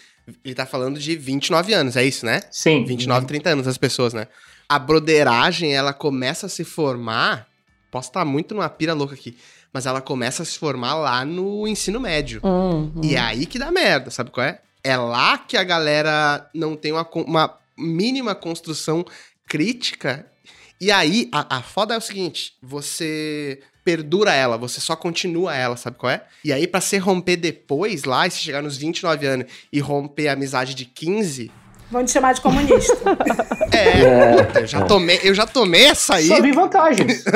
Ele 0.44 0.54
tá 0.54 0.64
falando 0.64 0.98
de 0.98 1.16
29 1.16 1.72
anos, 1.72 1.96
é 1.96 2.04
isso, 2.04 2.24
né? 2.24 2.40
Sim. 2.50 2.85
29, 2.85 3.26
30 3.26 3.50
anos 3.50 3.66
as 3.66 3.78
pessoas, 3.78 4.14
né? 4.14 4.28
A 4.68 4.78
broderagem, 4.78 5.74
ela 5.74 5.92
começa 5.92 6.46
a 6.46 6.48
se 6.48 6.64
formar. 6.64 7.49
Posso 7.90 8.09
estar 8.09 8.24
muito 8.24 8.55
numa 8.55 8.68
pira 8.68 8.94
louca 8.94 9.14
aqui. 9.14 9.37
Mas 9.72 9.87
ela 9.87 10.00
começa 10.00 10.42
a 10.42 10.46
se 10.46 10.59
formar 10.59 10.94
lá 10.94 11.24
no 11.24 11.66
ensino 11.66 12.00
médio. 12.00 12.40
Hum, 12.44 12.92
hum. 12.96 13.00
E 13.03 13.14
é 13.14 13.20
aí 13.20 13.46
que 13.46 13.59
dá 13.59 13.70
merda, 13.70 14.11
sabe 14.11 14.31
qual 14.31 14.46
é? 14.46 14.61
É 14.83 14.96
lá 14.96 15.38
que 15.38 15.57
a 15.57 15.64
galera 15.64 16.48
não 16.55 16.76
tem 16.76 16.92
uma, 16.92 17.09
uma 17.14 17.59
mínima 17.76 18.35
construção 18.35 19.05
crítica. 19.46 20.26
E 20.81 20.90
aí, 20.90 21.29
a, 21.33 21.59
a 21.59 21.62
foda 21.62 21.94
é 21.94 21.98
o 21.98 22.00
seguinte: 22.00 22.55
você 22.62 23.61
perdura 23.85 24.33
ela, 24.33 24.57
você 24.57 24.81
só 24.81 24.94
continua 24.96 25.55
ela, 25.55 25.76
sabe 25.76 25.96
qual 25.98 26.11
é? 26.11 26.24
E 26.44 26.53
aí, 26.53 26.66
pra 26.66 26.81
você 26.81 26.96
romper 26.96 27.37
depois 27.37 28.05
lá, 28.05 28.26
e 28.26 28.31
se 28.31 28.38
chegar 28.38 28.62
nos 28.62 28.76
29 28.76 29.26
anos 29.26 29.46
e 29.72 29.81
romper 29.81 30.29
a 30.29 30.33
amizade 30.33 30.74
de 30.74 30.85
15, 30.85 31.50
Vão 31.90 32.05
te 32.05 32.12
chamar 32.12 32.35
de 32.35 32.40
comunista. 32.40 32.94
é, 33.72 34.44
puta, 34.44 34.61
eu 34.61 34.66
já 34.66 34.83
tomei, 34.83 35.20
eu 35.24 35.35
já 35.35 35.46
tomei 35.46 35.87
essa 35.87 36.16
aí. 36.16 36.29
Só 36.29 36.40
vi 36.40 36.53
vantagens. 36.53 37.24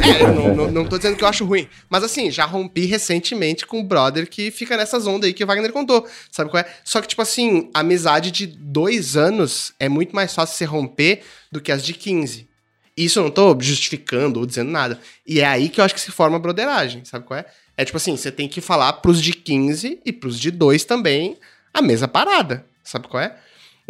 É, 0.00 0.22
eu 0.22 0.34
não, 0.34 0.54
não, 0.54 0.70
não 0.70 0.84
tô 0.86 0.96
dizendo 0.96 1.16
que 1.16 1.22
eu 1.22 1.28
acho 1.28 1.44
ruim. 1.44 1.68
Mas 1.88 2.02
assim, 2.02 2.30
já 2.30 2.44
rompi 2.44 2.86
recentemente 2.86 3.66
com 3.66 3.80
um 3.80 3.84
brother 3.84 4.28
que 4.28 4.50
fica 4.50 4.76
nessas 4.76 5.06
ondas 5.06 5.28
aí 5.28 5.34
que 5.34 5.44
o 5.44 5.46
Wagner 5.46 5.72
contou. 5.72 6.06
Sabe 6.30 6.50
qual 6.50 6.62
é? 6.62 6.66
Só 6.84 7.00
que, 7.00 7.08
tipo 7.08 7.22
assim, 7.22 7.70
amizade 7.74 8.30
de 8.30 8.46
dois 8.46 9.16
anos 9.16 9.72
é 9.78 9.88
muito 9.88 10.14
mais 10.14 10.34
fácil 10.34 10.56
você 10.56 10.64
romper 10.64 11.22
do 11.52 11.60
que 11.60 11.70
as 11.70 11.84
de 11.84 11.94
15. 11.94 12.48
Isso 12.96 13.18
eu 13.18 13.24
não 13.24 13.30
tô 13.30 13.56
justificando 13.60 14.40
ou 14.40 14.46
dizendo 14.46 14.70
nada. 14.70 14.98
E 15.26 15.40
é 15.40 15.46
aí 15.46 15.68
que 15.68 15.80
eu 15.80 15.84
acho 15.84 15.94
que 15.94 16.00
se 16.00 16.10
forma 16.10 16.36
a 16.36 16.40
broderagem, 16.40 17.04
sabe 17.04 17.24
qual 17.24 17.38
é? 17.38 17.46
É 17.76 17.84
tipo 17.84 17.96
assim, 17.96 18.16
você 18.16 18.30
tem 18.30 18.48
que 18.48 18.60
falar 18.60 18.92
pros 18.94 19.22
de 19.22 19.32
15 19.32 20.00
e 20.04 20.12
pros 20.12 20.38
de 20.38 20.50
2 20.50 20.84
também 20.84 21.38
a 21.72 21.80
mesma 21.80 22.08
parada. 22.08 22.66
Sabe 22.82 23.08
qual 23.08 23.22
é? 23.22 23.36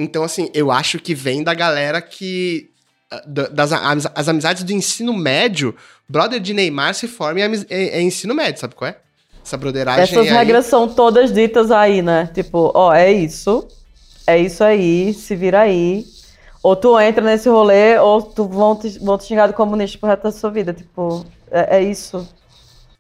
Então, 0.03 0.23
assim, 0.23 0.51
eu 0.55 0.71
acho 0.71 0.99
que 0.99 1.15
vem 1.15 1.43
da 1.43 1.55
galera 1.55 2.01
que. 2.01 2.71
ah, 3.11 3.23
da- 3.27 3.49
Das 3.49 3.73
as 3.73 4.29
amizades 4.29 4.63
do 4.63 4.73
ensino 4.73 5.13
médio, 5.13 5.75
brother 6.09 6.41
de 6.41 6.55
Neymar 6.55 6.95
se 6.95 7.07
forma 7.09 7.41
em- 7.41 7.67
em 7.71 8.07
ensino 8.07 8.35
médio, 8.35 8.61
sabe 8.61 8.75
qual 8.75 8.91
é? 8.91 8.97
Essa 9.45 9.57
broderagem 9.57 10.03
Essas 10.03 10.19
aí. 10.27 10.29
regras 10.33 10.67
são 10.67 10.87
todas 10.89 11.33
ditas 11.33 11.71
aí, 11.71 12.03
né? 12.03 12.31
Tipo, 12.35 12.71
ó, 12.75 12.93
é 12.95 13.11
isso, 13.13 13.67
é 14.27 14.39
isso 14.39 14.63
aí, 14.63 15.13
se 15.15 15.35
vira 15.35 15.61
aí. 15.61 16.05
Ou 16.63 16.77
tu 16.77 17.01
entra 17.01 17.25
nesse 17.25 17.49
rolê, 17.49 17.99
ou 17.99 18.21
tu 18.23 18.47
vão 18.47 18.77
te, 18.77 18.99
vão 18.99 19.17
te 19.17 19.25
xingar 19.25 19.47
de 19.47 19.55
comunista 19.55 19.97
pro 19.99 20.09
resto 20.11 20.23
da 20.25 20.31
sua 20.33 20.51
vida. 20.51 20.75
Tipo, 20.75 21.25
é, 21.51 21.79
é 21.79 21.83
isso. 21.83 22.29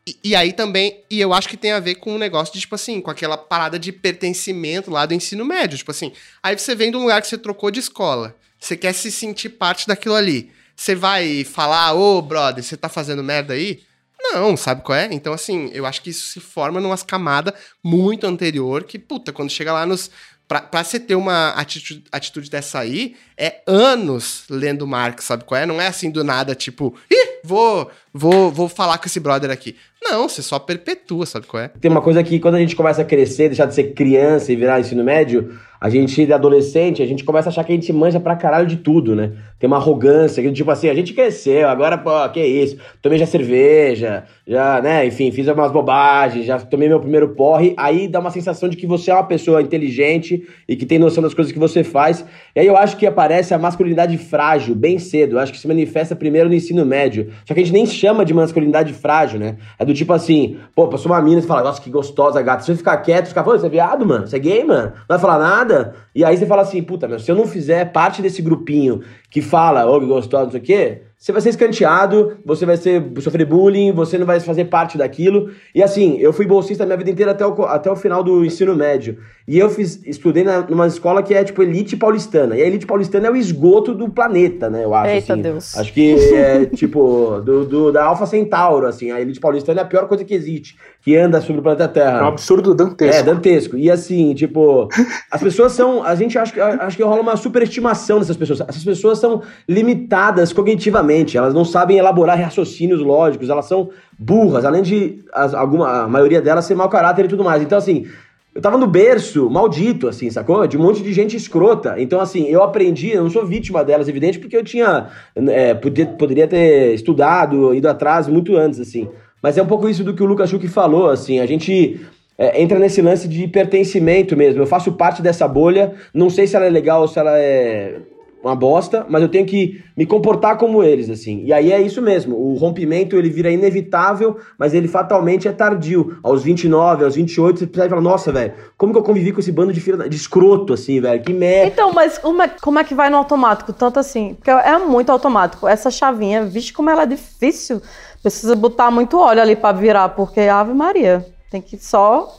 E, 0.06 0.16
e 0.24 0.36
aí 0.36 0.52
também, 0.52 1.04
e 1.10 1.20
eu 1.20 1.32
acho 1.32 1.48
que 1.48 1.56
tem 1.56 1.72
a 1.72 1.80
ver 1.80 1.96
com 1.96 2.14
um 2.14 2.18
negócio 2.18 2.54
de, 2.54 2.60
tipo 2.60 2.74
assim, 2.74 3.00
com 3.00 3.10
aquela 3.10 3.36
parada 3.36 3.78
de 3.78 3.92
pertencimento 3.92 4.90
lá 4.90 5.06
do 5.06 5.14
ensino 5.14 5.44
médio. 5.44 5.78
Tipo 5.78 5.90
assim, 5.90 6.12
aí 6.42 6.58
você 6.58 6.74
vem 6.74 6.90
de 6.90 6.96
um 6.96 7.00
lugar 7.00 7.20
que 7.20 7.28
você 7.28 7.38
trocou 7.38 7.70
de 7.70 7.80
escola, 7.80 8.36
você 8.58 8.76
quer 8.76 8.92
se 8.92 9.10
sentir 9.10 9.50
parte 9.50 9.86
daquilo 9.86 10.14
ali. 10.14 10.50
Você 10.74 10.94
vai 10.94 11.44
falar, 11.44 11.92
ô 11.92 12.22
brother, 12.22 12.64
você 12.64 12.76
tá 12.76 12.88
fazendo 12.88 13.22
merda 13.22 13.52
aí? 13.52 13.82
Não, 14.22 14.56
sabe 14.56 14.82
qual 14.82 14.96
é? 14.96 15.08
Então, 15.12 15.32
assim, 15.32 15.70
eu 15.72 15.86
acho 15.86 16.02
que 16.02 16.10
isso 16.10 16.26
se 16.26 16.40
forma 16.40 16.80
numas 16.80 17.02
camadas 17.02 17.54
muito 17.82 18.26
anterior 18.26 18.84
que, 18.84 18.98
puta, 18.98 19.32
quando 19.32 19.50
chega 19.50 19.72
lá 19.72 19.86
nos. 19.86 20.10
Pra, 20.46 20.60
pra 20.60 20.82
você 20.82 20.98
ter 20.98 21.14
uma 21.14 21.50
atitude, 21.50 22.04
atitude 22.10 22.50
dessa 22.50 22.80
aí, 22.80 23.16
é 23.36 23.62
anos 23.66 24.44
lendo 24.50 24.86
Marx, 24.86 25.24
sabe 25.24 25.44
qual 25.44 25.60
é? 25.60 25.64
Não 25.64 25.80
é 25.80 25.86
assim 25.86 26.10
do 26.10 26.24
nada, 26.24 26.56
tipo, 26.56 26.96
ih, 27.08 27.38
vou, 27.44 27.90
vou, 28.12 28.50
vou 28.50 28.68
falar 28.68 28.98
com 28.98 29.06
esse 29.06 29.20
brother 29.20 29.50
aqui. 29.50 29.76
Não, 30.02 30.28
você 30.28 30.42
só 30.42 30.58
perpetua, 30.58 31.26
sabe 31.26 31.46
qual 31.46 31.62
é? 31.62 31.68
Tem 31.68 31.90
uma 31.90 32.00
coisa 32.00 32.22
que 32.22 32.40
quando 32.40 32.54
a 32.54 32.58
gente 32.58 32.74
começa 32.74 33.02
a 33.02 33.04
crescer, 33.04 33.48
deixar 33.48 33.66
de 33.66 33.74
ser 33.74 33.92
criança 33.92 34.52
e 34.52 34.56
virar 34.56 34.80
ensino 34.80 35.04
médio, 35.04 35.58
a 35.80 35.88
gente, 35.88 36.26
de 36.26 36.32
adolescente, 36.32 37.02
a 37.02 37.06
gente 37.06 37.24
começa 37.24 37.48
a 37.48 37.50
achar 37.50 37.64
que 37.64 37.72
a 37.72 37.74
gente 37.74 37.90
manja 37.92 38.20
pra 38.20 38.36
caralho 38.36 38.66
de 38.66 38.76
tudo, 38.76 39.16
né? 39.16 39.32
Tem 39.58 39.66
uma 39.66 39.76
arrogância, 39.76 40.42
tipo 40.52 40.70
assim, 40.70 40.88
a 40.88 40.94
gente 40.94 41.14
cresceu, 41.14 41.68
agora, 41.68 41.96
pô, 41.96 42.10
que 42.28 42.44
isso? 42.44 42.76
Tomei 43.00 43.18
já 43.18 43.26
cerveja, 43.26 44.24
já, 44.46 44.80
né, 44.82 45.06
enfim, 45.06 45.30
fiz 45.32 45.48
algumas 45.48 45.72
bobagens, 45.72 46.44
já 46.44 46.58
tomei 46.58 46.88
meu 46.88 47.00
primeiro 47.00 47.30
porre, 47.30 47.74
aí 47.78 48.08
dá 48.08 48.20
uma 48.20 48.30
sensação 48.30 48.68
de 48.68 48.76
que 48.76 48.86
você 48.86 49.10
é 49.10 49.14
uma 49.14 49.24
pessoa 49.24 49.62
inteligente 49.62 50.46
e 50.68 50.76
que 50.76 50.84
tem 50.84 50.98
noção 50.98 51.22
das 51.22 51.32
coisas 51.32 51.52
que 51.52 51.58
você 51.58 51.82
faz. 51.82 52.24
E 52.54 52.60
aí 52.60 52.66
eu 52.66 52.76
acho 52.76 52.96
que 52.98 53.06
aparece 53.06 53.54
a 53.54 53.58
masculinidade 53.58 54.18
frágil 54.18 54.74
bem 54.74 54.98
cedo, 54.98 55.36
eu 55.36 55.38
acho 55.38 55.52
que 55.52 55.58
se 55.58 55.66
manifesta 55.66 56.14
primeiro 56.14 56.48
no 56.48 56.54
ensino 56.54 56.84
médio. 56.84 57.30
Só 57.46 57.54
que 57.54 57.60
a 57.60 57.64
gente 57.64 57.72
nem 57.72 57.86
chama 57.86 58.24
de 58.24 58.34
masculinidade 58.34 58.92
frágil, 58.92 59.40
né? 59.40 59.56
É 59.78 59.84
do 59.84 59.94
tipo 59.94 60.12
assim, 60.12 60.58
pô, 60.74 60.88
passou 60.88 61.10
uma 61.10 61.22
mina 61.22 61.40
você 61.40 61.46
fala, 61.46 61.62
nossa, 61.62 61.80
que 61.80 61.88
gostosa, 61.88 62.42
gata. 62.42 62.62
Se 62.62 62.66
você 62.66 62.76
ficar 62.76 62.96
quieto, 62.98 63.28
ficar 63.28 63.44
falando, 63.44 63.60
você 63.60 63.66
é 63.66 63.70
viado, 63.70 64.04
mano? 64.04 64.26
Você 64.26 64.36
é 64.36 64.38
gay, 64.38 64.64
mano? 64.64 64.92
Não 64.94 65.06
vai 65.08 65.18
falar 65.18 65.38
nada? 65.38 65.69
E 66.14 66.24
aí 66.24 66.36
você 66.36 66.46
fala 66.46 66.62
assim, 66.62 66.82
puta, 66.82 67.06
meu, 67.08 67.18
se 67.18 67.30
eu 67.30 67.36
não 67.36 67.46
fizer 67.46 67.92
parte 67.92 68.20
desse 68.22 68.42
grupinho 68.42 69.02
que 69.30 69.40
fala, 69.40 69.86
ô, 69.86 70.00
que 70.00 70.06
gostosa, 70.06 70.44
não 70.44 70.50
sei 70.50 70.60
o 70.60 70.62
quê, 70.62 71.02
você 71.22 71.32
vai 71.32 71.42
ser 71.42 71.50
escanteado, 71.50 72.38
você 72.46 72.64
vai 72.64 72.78
ser, 72.78 73.12
sofrer 73.20 73.44
bullying, 73.44 73.92
você 73.92 74.16
não 74.16 74.24
vai 74.24 74.40
fazer 74.40 74.64
parte 74.64 74.96
daquilo. 74.96 75.50
E 75.74 75.82
assim, 75.82 76.16
eu 76.18 76.32
fui 76.32 76.46
bolsista 76.46 76.82
a 76.82 76.86
minha 76.86 76.96
vida 76.96 77.10
inteira 77.10 77.32
até 77.32 77.46
o, 77.46 77.62
até 77.66 77.90
o 77.90 77.94
final 77.94 78.24
do 78.24 78.42
ensino 78.42 78.74
médio. 78.74 79.18
E 79.46 79.58
eu 79.58 79.68
fiz, 79.68 80.00
estudei 80.06 80.44
na, 80.44 80.62
numa 80.62 80.86
escola 80.86 81.22
que 81.22 81.34
é 81.34 81.44
tipo 81.44 81.62
elite 81.62 81.94
paulistana. 81.94 82.56
E 82.56 82.62
a 82.62 82.66
elite 82.66 82.86
paulistana 82.86 83.26
é 83.26 83.30
o 83.30 83.36
esgoto 83.36 83.94
do 83.94 84.08
planeta, 84.08 84.70
né? 84.70 84.82
Eu 84.82 84.94
acho. 84.94 85.10
Eita 85.10 85.32
assim. 85.34 85.42
Deus. 85.42 85.76
Acho 85.76 85.92
que 85.92 86.14
é 86.34 86.64
tipo 86.74 87.42
do, 87.44 87.66
do- 87.66 87.92
da 87.92 88.04
Alpha 88.04 88.24
Centauro, 88.24 88.86
assim. 88.86 89.10
A 89.10 89.20
elite 89.20 89.40
paulistana 89.40 89.80
é 89.80 89.82
a 89.82 89.86
pior 89.86 90.08
coisa 90.08 90.24
que 90.24 90.32
existe, 90.32 90.76
que 91.02 91.14
anda 91.16 91.40
sobre 91.42 91.60
o 91.60 91.62
planeta 91.62 91.86
Terra. 91.86 92.20
É 92.20 92.22
um 92.22 92.28
absurdo 92.28 92.74
dantesco. 92.74 93.20
É, 93.20 93.22
dantesco. 93.22 93.76
E 93.76 93.90
assim, 93.90 94.32
tipo, 94.32 94.88
as 95.30 95.42
pessoas 95.42 95.72
são. 95.72 96.02
A 96.02 96.14
gente 96.14 96.38
acha 96.38 96.50
que, 96.52 96.60
acho 96.60 96.96
que 96.96 97.02
rola 97.02 97.20
uma 97.20 97.36
superestimação 97.36 98.20
dessas 98.20 98.38
pessoas. 98.38 98.60
Essas 98.62 98.84
pessoas 98.84 99.18
são 99.18 99.42
limitadas 99.68 100.50
cognitivamente. 100.54 101.09
Elas 101.36 101.54
não 101.54 101.64
sabem 101.64 101.98
elaborar 101.98 102.38
raciocínios 102.40 103.00
lógicos, 103.00 103.48
elas 103.50 103.66
são 103.66 103.90
burras, 104.18 104.64
além 104.64 104.82
de 104.82 105.18
as- 105.32 105.54
alguma, 105.54 106.02
a 106.02 106.08
maioria 106.08 106.40
delas 106.40 106.64
ser 106.64 106.74
mau 106.74 106.88
caráter 106.88 107.24
e 107.24 107.28
tudo 107.28 107.44
mais. 107.44 107.62
Então, 107.62 107.78
assim. 107.78 108.06
Eu 108.52 108.60
tava 108.60 108.76
no 108.76 108.86
berço, 108.88 109.48
maldito, 109.48 110.08
assim, 110.08 110.28
sacou? 110.28 110.66
De 110.66 110.76
um 110.76 110.82
monte 110.82 111.04
de 111.04 111.12
gente 111.12 111.36
escrota. 111.36 111.94
Então, 111.98 112.20
assim, 112.20 112.48
eu 112.48 112.64
aprendi, 112.64 113.10
eu 113.12 113.22
não 113.22 113.30
sou 113.30 113.46
vítima 113.46 113.84
delas, 113.84 114.08
evidente, 114.08 114.40
porque 114.40 114.56
eu 114.56 114.64
tinha. 114.64 115.06
é, 115.36 115.72
poderia 115.72 116.48
ter 116.48 116.92
estudado, 116.92 117.72
ido 117.72 117.88
atrás 117.88 118.26
muito 118.26 118.56
antes, 118.56 118.80
assim. 118.80 119.08
Mas 119.40 119.56
é 119.56 119.62
um 119.62 119.66
pouco 119.66 119.88
isso 119.88 120.02
do 120.02 120.14
que 120.14 120.22
o 120.22 120.26
Lucas 120.26 120.50
Schuch 120.50 120.66
falou, 120.66 121.08
assim. 121.08 121.38
A 121.38 121.46
gente 121.46 122.00
é, 122.36 122.60
entra 122.60 122.76
nesse 122.80 123.00
lance 123.00 123.28
de 123.28 123.46
pertencimento 123.46 124.36
mesmo. 124.36 124.60
Eu 124.60 124.66
faço 124.66 124.90
parte 124.92 125.22
dessa 125.22 125.46
bolha, 125.46 125.92
não 126.12 126.28
sei 126.28 126.48
se 126.48 126.56
ela 126.56 126.66
é 126.66 126.70
legal 126.70 127.02
ou 127.02 127.08
se 127.08 127.20
ela 127.20 127.38
é 127.38 127.98
uma 128.42 128.54
bosta, 128.54 129.06
mas 129.08 129.22
eu 129.22 129.28
tenho 129.28 129.46
que 129.46 129.82
me 129.96 130.06
comportar 130.06 130.56
como 130.56 130.82
eles, 130.82 131.10
assim. 131.10 131.42
E 131.44 131.52
aí 131.52 131.72
é 131.72 131.80
isso 131.80 132.00
mesmo, 132.00 132.36
o 132.36 132.54
rompimento 132.54 133.16
ele 133.16 133.28
vira 133.28 133.50
inevitável, 133.50 134.38
mas 134.58 134.72
ele 134.74 134.88
fatalmente 134.88 135.46
é 135.46 135.52
tardio. 135.52 136.18
Aos 136.22 136.42
29, 136.42 137.04
aos 137.04 137.14
28, 137.14 137.58
você 137.58 137.66
precisa 137.66 137.88
falar, 137.88 138.00
nossa, 138.00 138.32
velho, 138.32 138.54
como 138.76 138.92
que 138.92 138.98
eu 138.98 139.02
convivi 139.02 139.32
com 139.32 139.40
esse 139.40 139.52
bando 139.52 139.72
de, 139.72 139.80
filha 139.80 140.08
de 140.08 140.16
escroto, 140.16 140.72
assim, 140.72 141.00
velho, 141.00 141.22
que 141.22 141.32
merda. 141.32 141.72
Então, 141.72 141.92
mas 141.92 142.18
é, 142.18 142.48
como 142.60 142.78
é 142.78 142.84
que 142.84 142.94
vai 142.94 143.10
no 143.10 143.16
automático? 143.16 143.72
Tanto 143.72 143.98
assim, 143.98 144.34
porque 144.34 144.50
é 144.50 144.78
muito 144.78 145.10
automático. 145.10 145.68
Essa 145.68 145.90
chavinha, 145.90 146.44
vixe 146.44 146.72
como 146.72 146.88
ela 146.88 147.02
é 147.02 147.06
difícil. 147.06 147.82
Precisa 148.22 148.54
botar 148.54 148.90
muito 148.90 149.18
óleo 149.18 149.40
ali 149.40 149.56
pra 149.56 149.72
virar, 149.72 150.10
porque 150.10 150.40
Ave 150.40 150.74
Maria. 150.74 151.26
Tem 151.50 151.60
que 151.60 151.76
só. 151.76 152.32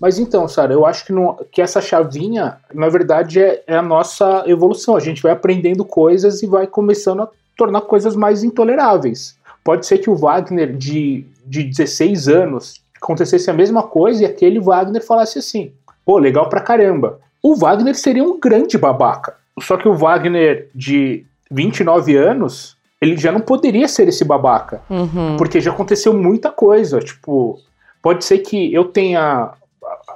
Mas 0.00 0.18
então, 0.18 0.48
Sara, 0.48 0.72
eu 0.72 0.86
acho 0.86 1.04
que, 1.04 1.12
não- 1.12 1.36
que 1.52 1.60
essa 1.60 1.80
chavinha, 1.82 2.56
na 2.72 2.88
verdade, 2.88 3.40
é, 3.40 3.62
é 3.66 3.76
a 3.76 3.82
nossa 3.82 4.42
evolução. 4.46 4.96
A 4.96 5.00
gente 5.00 5.22
vai 5.22 5.32
aprendendo 5.32 5.84
coisas 5.84 6.42
e 6.42 6.46
vai 6.46 6.66
começando 6.66 7.22
a 7.22 7.28
tornar 7.56 7.82
coisas 7.82 8.16
mais 8.16 8.42
intoleráveis. 8.42 9.36
Pode 9.62 9.84
ser 9.86 9.98
que 9.98 10.08
o 10.08 10.16
Wagner, 10.16 10.74
de, 10.74 11.26
de 11.44 11.62
16 11.64 12.26
anos, 12.28 12.80
acontecesse 13.00 13.50
a 13.50 13.54
mesma 13.54 13.82
coisa 13.82 14.22
e 14.22 14.26
aquele 14.26 14.58
Wagner 14.58 15.04
falasse 15.04 15.38
assim: 15.38 15.72
pô, 16.04 16.16
legal 16.18 16.48
pra 16.48 16.60
caramba. 16.62 17.20
O 17.42 17.54
Wagner 17.54 17.94
seria 17.94 18.24
um 18.24 18.40
grande 18.40 18.78
babaca. 18.78 19.36
Só 19.60 19.76
que 19.76 19.86
o 19.88 19.94
Wagner, 19.94 20.70
de 20.74 21.26
29 21.50 22.16
anos, 22.16 22.76
ele 23.00 23.16
já 23.16 23.30
não 23.30 23.40
poderia 23.40 23.86
ser 23.88 24.08
esse 24.08 24.24
babaca. 24.24 24.80
Uhum. 24.88 25.36
Porque 25.36 25.60
já 25.60 25.70
aconteceu 25.70 26.14
muita 26.14 26.50
coisa. 26.50 26.98
Tipo, 27.00 27.58
pode 28.02 28.24
ser 28.24 28.38
que 28.38 28.72
eu 28.72 28.84
tenha. 28.84 29.52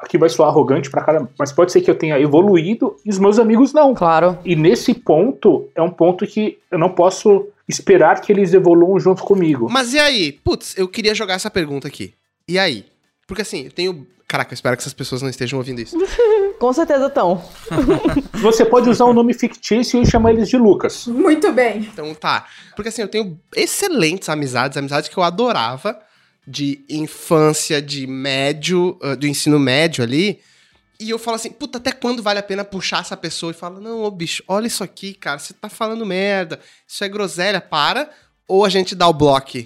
Aqui 0.03 0.19
vai 0.19 0.29
soar 0.29 0.49
arrogante 0.49 0.91
pra 0.91 1.03
caramba, 1.03 1.31
mas 1.39 1.53
pode 1.53 1.73
ser 1.73 1.81
que 1.81 1.91
eu 1.91 1.95
tenha 1.95 2.19
evoluído 2.19 2.97
e 3.05 3.11
os 3.11 3.19
meus 3.19 3.39
amigos 3.39 3.73
não. 3.73 3.95
Claro. 3.95 4.39
E 4.45 4.57
nesse 4.57 4.93
ponto, 4.93 5.69
é 5.75 5.81
um 5.81 5.91
ponto 5.91 6.27
que 6.27 6.59
eu 6.71 6.79
não 6.79 6.89
posso 6.89 7.47
esperar 7.69 8.21
que 8.21 8.33
eles 8.33 8.53
evoluam 8.53 8.99
junto 8.99 9.23
comigo. 9.23 9.69
Mas 9.71 9.95
e 9.95 9.99
aí? 9.99 10.33
Putz, 10.33 10.77
eu 10.77 10.89
queria 10.89 11.15
jogar 11.15 11.35
essa 11.35 11.51
pergunta 11.51 11.89
aqui. 11.89 12.15
E 12.49 12.59
aí? 12.59 12.85
Porque 13.27 13.43
assim, 13.43 13.65
eu 13.65 13.73
tenho. 13.73 14.07
Caraca, 14.27 14.53
eu 14.53 14.55
espero 14.55 14.77
que 14.77 14.83
essas 14.83 14.95
pessoas 14.95 15.23
não 15.23 15.29
estejam 15.29 15.59
ouvindo 15.59 15.81
isso. 15.81 15.97
Com 16.59 16.73
certeza 16.73 17.07
estão. 17.07 17.43
Você 18.35 18.65
pode 18.65 18.89
usar 18.89 19.05
um 19.07 19.13
nome 19.13 19.35
fictício 19.35 20.01
e 20.01 20.07
chamar 20.07 20.33
eles 20.33 20.49
de 20.49 20.57
Lucas. 20.57 21.07
Muito 21.07 21.53
bem. 21.53 21.81
Então 21.93 22.15
tá. 22.15 22.47
Porque 22.77 22.89
assim, 22.89 23.03
eu 23.03 23.09
tenho 23.09 23.39
excelentes 23.55 24.29
amizades, 24.29 24.77
amizades 24.77 25.09
que 25.09 25.17
eu 25.17 25.23
adorava, 25.23 25.99
de 26.47 26.85
infância, 26.89 27.81
de 27.81 28.07
médio, 28.07 28.99
ah, 29.03 29.15
do 29.15 29.27
ensino 29.27 29.59
médio 29.59 30.03
ali. 30.03 30.41
E 30.99 31.11
eu 31.11 31.19
falo 31.19 31.35
assim, 31.37 31.51
puta, 31.51 31.79
até 31.79 31.91
quando 31.93 32.23
vale 32.23 32.39
a 32.39 32.43
pena 32.43 32.65
puxar 32.65 33.01
essa 33.01 33.17
pessoa 33.17 33.51
e 33.51 33.55
falar, 33.55 33.81
não, 33.81 34.03
ô 34.03 34.11
bicho, 34.11 34.43
olha 34.47 34.67
isso 34.67 34.85
aqui, 34.85 35.15
cara, 35.15 35.39
você 35.39 35.53
tá 35.53 35.69
falando 35.69 36.07
merda, 36.07 36.61
isso 36.87 37.03
é 37.03 37.09
groselha, 37.09 37.61
para, 37.61 38.09
ou 38.47 38.65
a 38.65 38.69
gente 38.69 38.95
dá 38.95 39.09
o 39.09 39.13
bloco. 39.13 39.59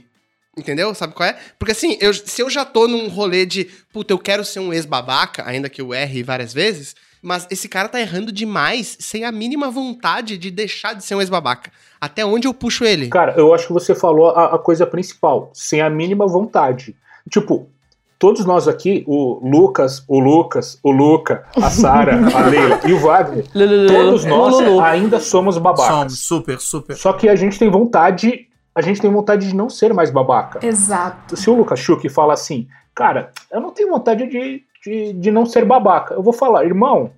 Entendeu? 0.56 0.94
Sabe 0.94 1.12
qual 1.12 1.28
é? 1.28 1.38
Porque 1.58 1.72
assim, 1.72 1.98
eu- 2.00 2.14
se 2.14 2.40
eu 2.40 2.48
já 2.48 2.64
tô 2.64 2.88
num 2.88 3.08
rolê 3.08 3.44
de, 3.44 3.64
puta, 3.92 4.14
eu 4.14 4.18
quero 4.18 4.42
ser 4.42 4.60
um 4.60 4.72
ex-babaca, 4.72 5.46
ainda 5.46 5.68
que 5.68 5.82
eu 5.82 5.92
erre 5.92 6.22
várias 6.22 6.54
vezes, 6.54 6.96
mas 7.26 7.44
esse 7.50 7.68
cara 7.68 7.88
tá 7.88 8.00
errando 8.00 8.30
demais, 8.30 8.96
sem 9.00 9.24
a 9.24 9.32
mínima 9.32 9.68
vontade 9.68 10.38
de 10.38 10.48
deixar 10.48 10.94
de 10.94 11.04
ser 11.04 11.16
um 11.16 11.20
ex-babaca. 11.20 11.72
Até 12.00 12.24
onde 12.24 12.46
eu 12.46 12.54
puxo 12.54 12.84
ele? 12.84 13.08
Cara, 13.08 13.34
eu 13.36 13.52
acho 13.52 13.66
que 13.66 13.72
você 13.72 13.96
falou 13.96 14.28
a, 14.28 14.54
a 14.54 14.58
coisa 14.60 14.86
principal, 14.86 15.50
sem 15.52 15.80
a 15.80 15.90
mínima 15.90 16.24
vontade. 16.28 16.94
Tipo, 17.28 17.68
todos 18.16 18.44
nós 18.44 18.68
aqui, 18.68 19.02
o 19.08 19.40
Lucas, 19.42 20.04
o 20.06 20.20
Lucas, 20.20 20.78
o 20.84 20.92
Luca, 20.92 21.44
a 21.56 21.68
Sara, 21.68 22.14
a 22.32 22.46
Leila 22.46 22.80
e 22.86 22.92
o 22.92 23.00
Wagner, 23.00 23.44
todos 23.88 24.24
nós 24.24 24.60
ainda 24.84 25.18
somos 25.18 25.58
babacas. 25.58 25.86
Somos, 25.88 26.18
super, 26.20 26.60
super. 26.60 26.96
Só 26.96 27.12
que 27.12 27.28
a 27.28 27.34
gente 27.34 27.58
tem 27.58 27.68
vontade, 27.68 28.46
a 28.72 28.80
gente 28.80 29.00
tem 29.00 29.10
vontade 29.10 29.48
de 29.48 29.56
não 29.56 29.68
ser 29.68 29.92
mais 29.92 30.12
babaca. 30.12 30.64
Exato. 30.64 31.36
Se 31.36 31.50
o 31.50 31.56
Lucas 31.56 31.80
Schuch 31.80 32.08
fala 32.08 32.34
assim, 32.34 32.68
cara, 32.94 33.32
eu 33.50 33.60
não 33.60 33.72
tenho 33.72 33.90
vontade 33.90 34.28
de, 34.28 34.62
de, 34.86 35.12
de 35.12 35.30
não 35.32 35.44
ser 35.44 35.64
babaca, 35.64 36.14
eu 36.14 36.22
vou 36.22 36.32
falar, 36.32 36.64
irmão, 36.64 37.10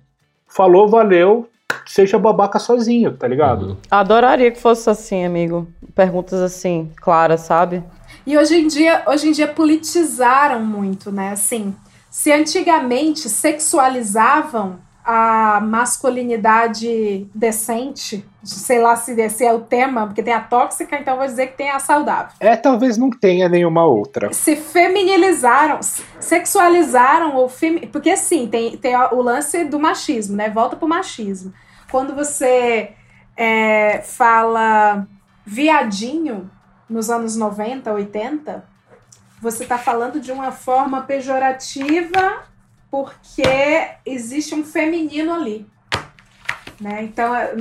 falou, 0.47 0.87
valeu, 0.87 1.47
seja 1.85 2.17
babaca 2.17 2.57
sozinho, 2.57 3.15
tá 3.15 3.27
ligado? 3.27 3.77
Adoraria 3.91 4.51
que 4.51 4.59
fosse 4.59 4.89
assim, 4.89 5.23
amigo. 5.23 5.67
Perguntas 5.93 6.41
assim, 6.41 6.91
claras, 6.97 7.41
sabe? 7.41 7.83
E 8.25 8.35
hoje 8.37 8.55
em 8.55 8.67
dia, 8.67 9.03
hoje 9.05 9.29
em 9.29 9.31
dia 9.31 9.47
politizaram 9.47 10.65
muito, 10.65 11.11
né? 11.11 11.31
Assim, 11.31 11.75
se 12.09 12.31
antigamente 12.31 13.29
sexualizavam 13.29 14.79
a 15.05 15.61
masculinidade 15.61 17.27
decente, 17.33 18.25
sei 18.43 18.79
lá 18.79 18.95
se 18.95 19.19
esse 19.19 19.43
é 19.43 19.53
o 19.53 19.61
tema, 19.61 20.05
porque 20.05 20.23
tem 20.23 20.33
a 20.33 20.39
tóxica, 20.39 20.97
então 20.97 21.17
vou 21.17 21.25
dizer 21.25 21.47
que 21.47 21.57
tem 21.57 21.69
a 21.69 21.79
saudável. 21.79 22.31
É, 22.39 22.55
talvez 22.55 22.97
não 22.97 23.09
tenha 23.09 23.49
nenhuma 23.49 23.85
outra. 23.85 24.31
Se 24.33 24.55
feminilizaram, 24.55 25.79
sexualizaram 26.19 27.35
ou 27.35 27.49
femi... 27.49 27.87
porque 27.87 28.11
assim, 28.11 28.47
tem, 28.47 28.77
tem 28.77 28.95
o 28.95 29.21
lance 29.21 29.65
do 29.65 29.79
machismo, 29.79 30.35
né? 30.35 30.49
Volta 30.49 30.75
pro 30.75 30.87
machismo. 30.87 31.53
Quando 31.91 32.15
você 32.15 32.91
é, 33.35 34.01
fala 34.01 35.07
viadinho 35.45 36.49
nos 36.89 37.09
anos 37.09 37.35
90, 37.35 37.91
80, 37.91 38.63
você 39.41 39.65
tá 39.65 39.77
falando 39.77 40.19
de 40.19 40.31
uma 40.31 40.51
forma 40.51 41.01
pejorativa 41.01 42.43
porque 42.91 43.43
existe 44.05 44.55
um 44.55 44.63
feminino 44.63 45.33
ali. 45.33 45.67
Né? 46.79 47.03
Então, 47.03 47.35
é, 47.35 47.53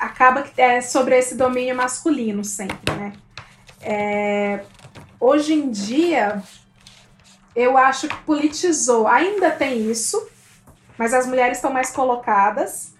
acaba 0.00 0.42
que 0.42 0.60
é 0.60 0.80
sobre 0.80 1.16
esse 1.16 1.34
domínio 1.34 1.74
masculino 1.74 2.44
sempre, 2.44 2.94
né? 2.94 3.12
É, 3.80 4.60
hoje 5.18 5.54
em 5.54 5.70
dia, 5.70 6.42
eu 7.54 7.78
acho 7.78 8.06
que 8.06 8.16
politizou. 8.18 9.08
Ainda 9.08 9.50
tem 9.50 9.90
isso, 9.90 10.28
mas 10.98 11.14
as 11.14 11.26
mulheres 11.26 11.56
estão 11.58 11.72
mais 11.72 11.90
colocadas. 11.90 12.94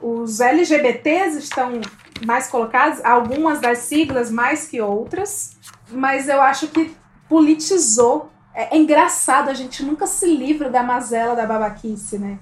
Os 0.00 0.40
LGBTs 0.40 1.38
estão 1.38 1.80
mais 2.24 2.46
colocados, 2.48 3.04
algumas 3.04 3.60
das 3.60 3.78
siglas 3.78 4.30
mais 4.30 4.66
que 4.66 4.80
outras, 4.80 5.56
mas 5.90 6.28
eu 6.28 6.40
acho 6.40 6.68
que 6.68 6.96
politizou. 7.28 8.30
É, 8.54 8.76
é 8.76 8.78
engraçado, 8.78 9.48
a 9.48 9.54
gente 9.54 9.84
nunca 9.84 10.06
se 10.06 10.26
livra 10.26 10.70
da 10.70 10.82
mazela 10.82 11.34
da 11.34 11.44
babaquice, 11.44 12.18
né? 12.18 12.38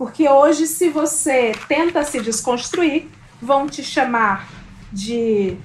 Porque 0.00 0.26
hoje, 0.26 0.66
se 0.66 0.88
você 0.88 1.52
tenta 1.68 2.02
se 2.04 2.22
desconstruir, 2.22 3.06
vão 3.38 3.66
te 3.66 3.82
chamar 3.84 4.48
de 4.90 5.58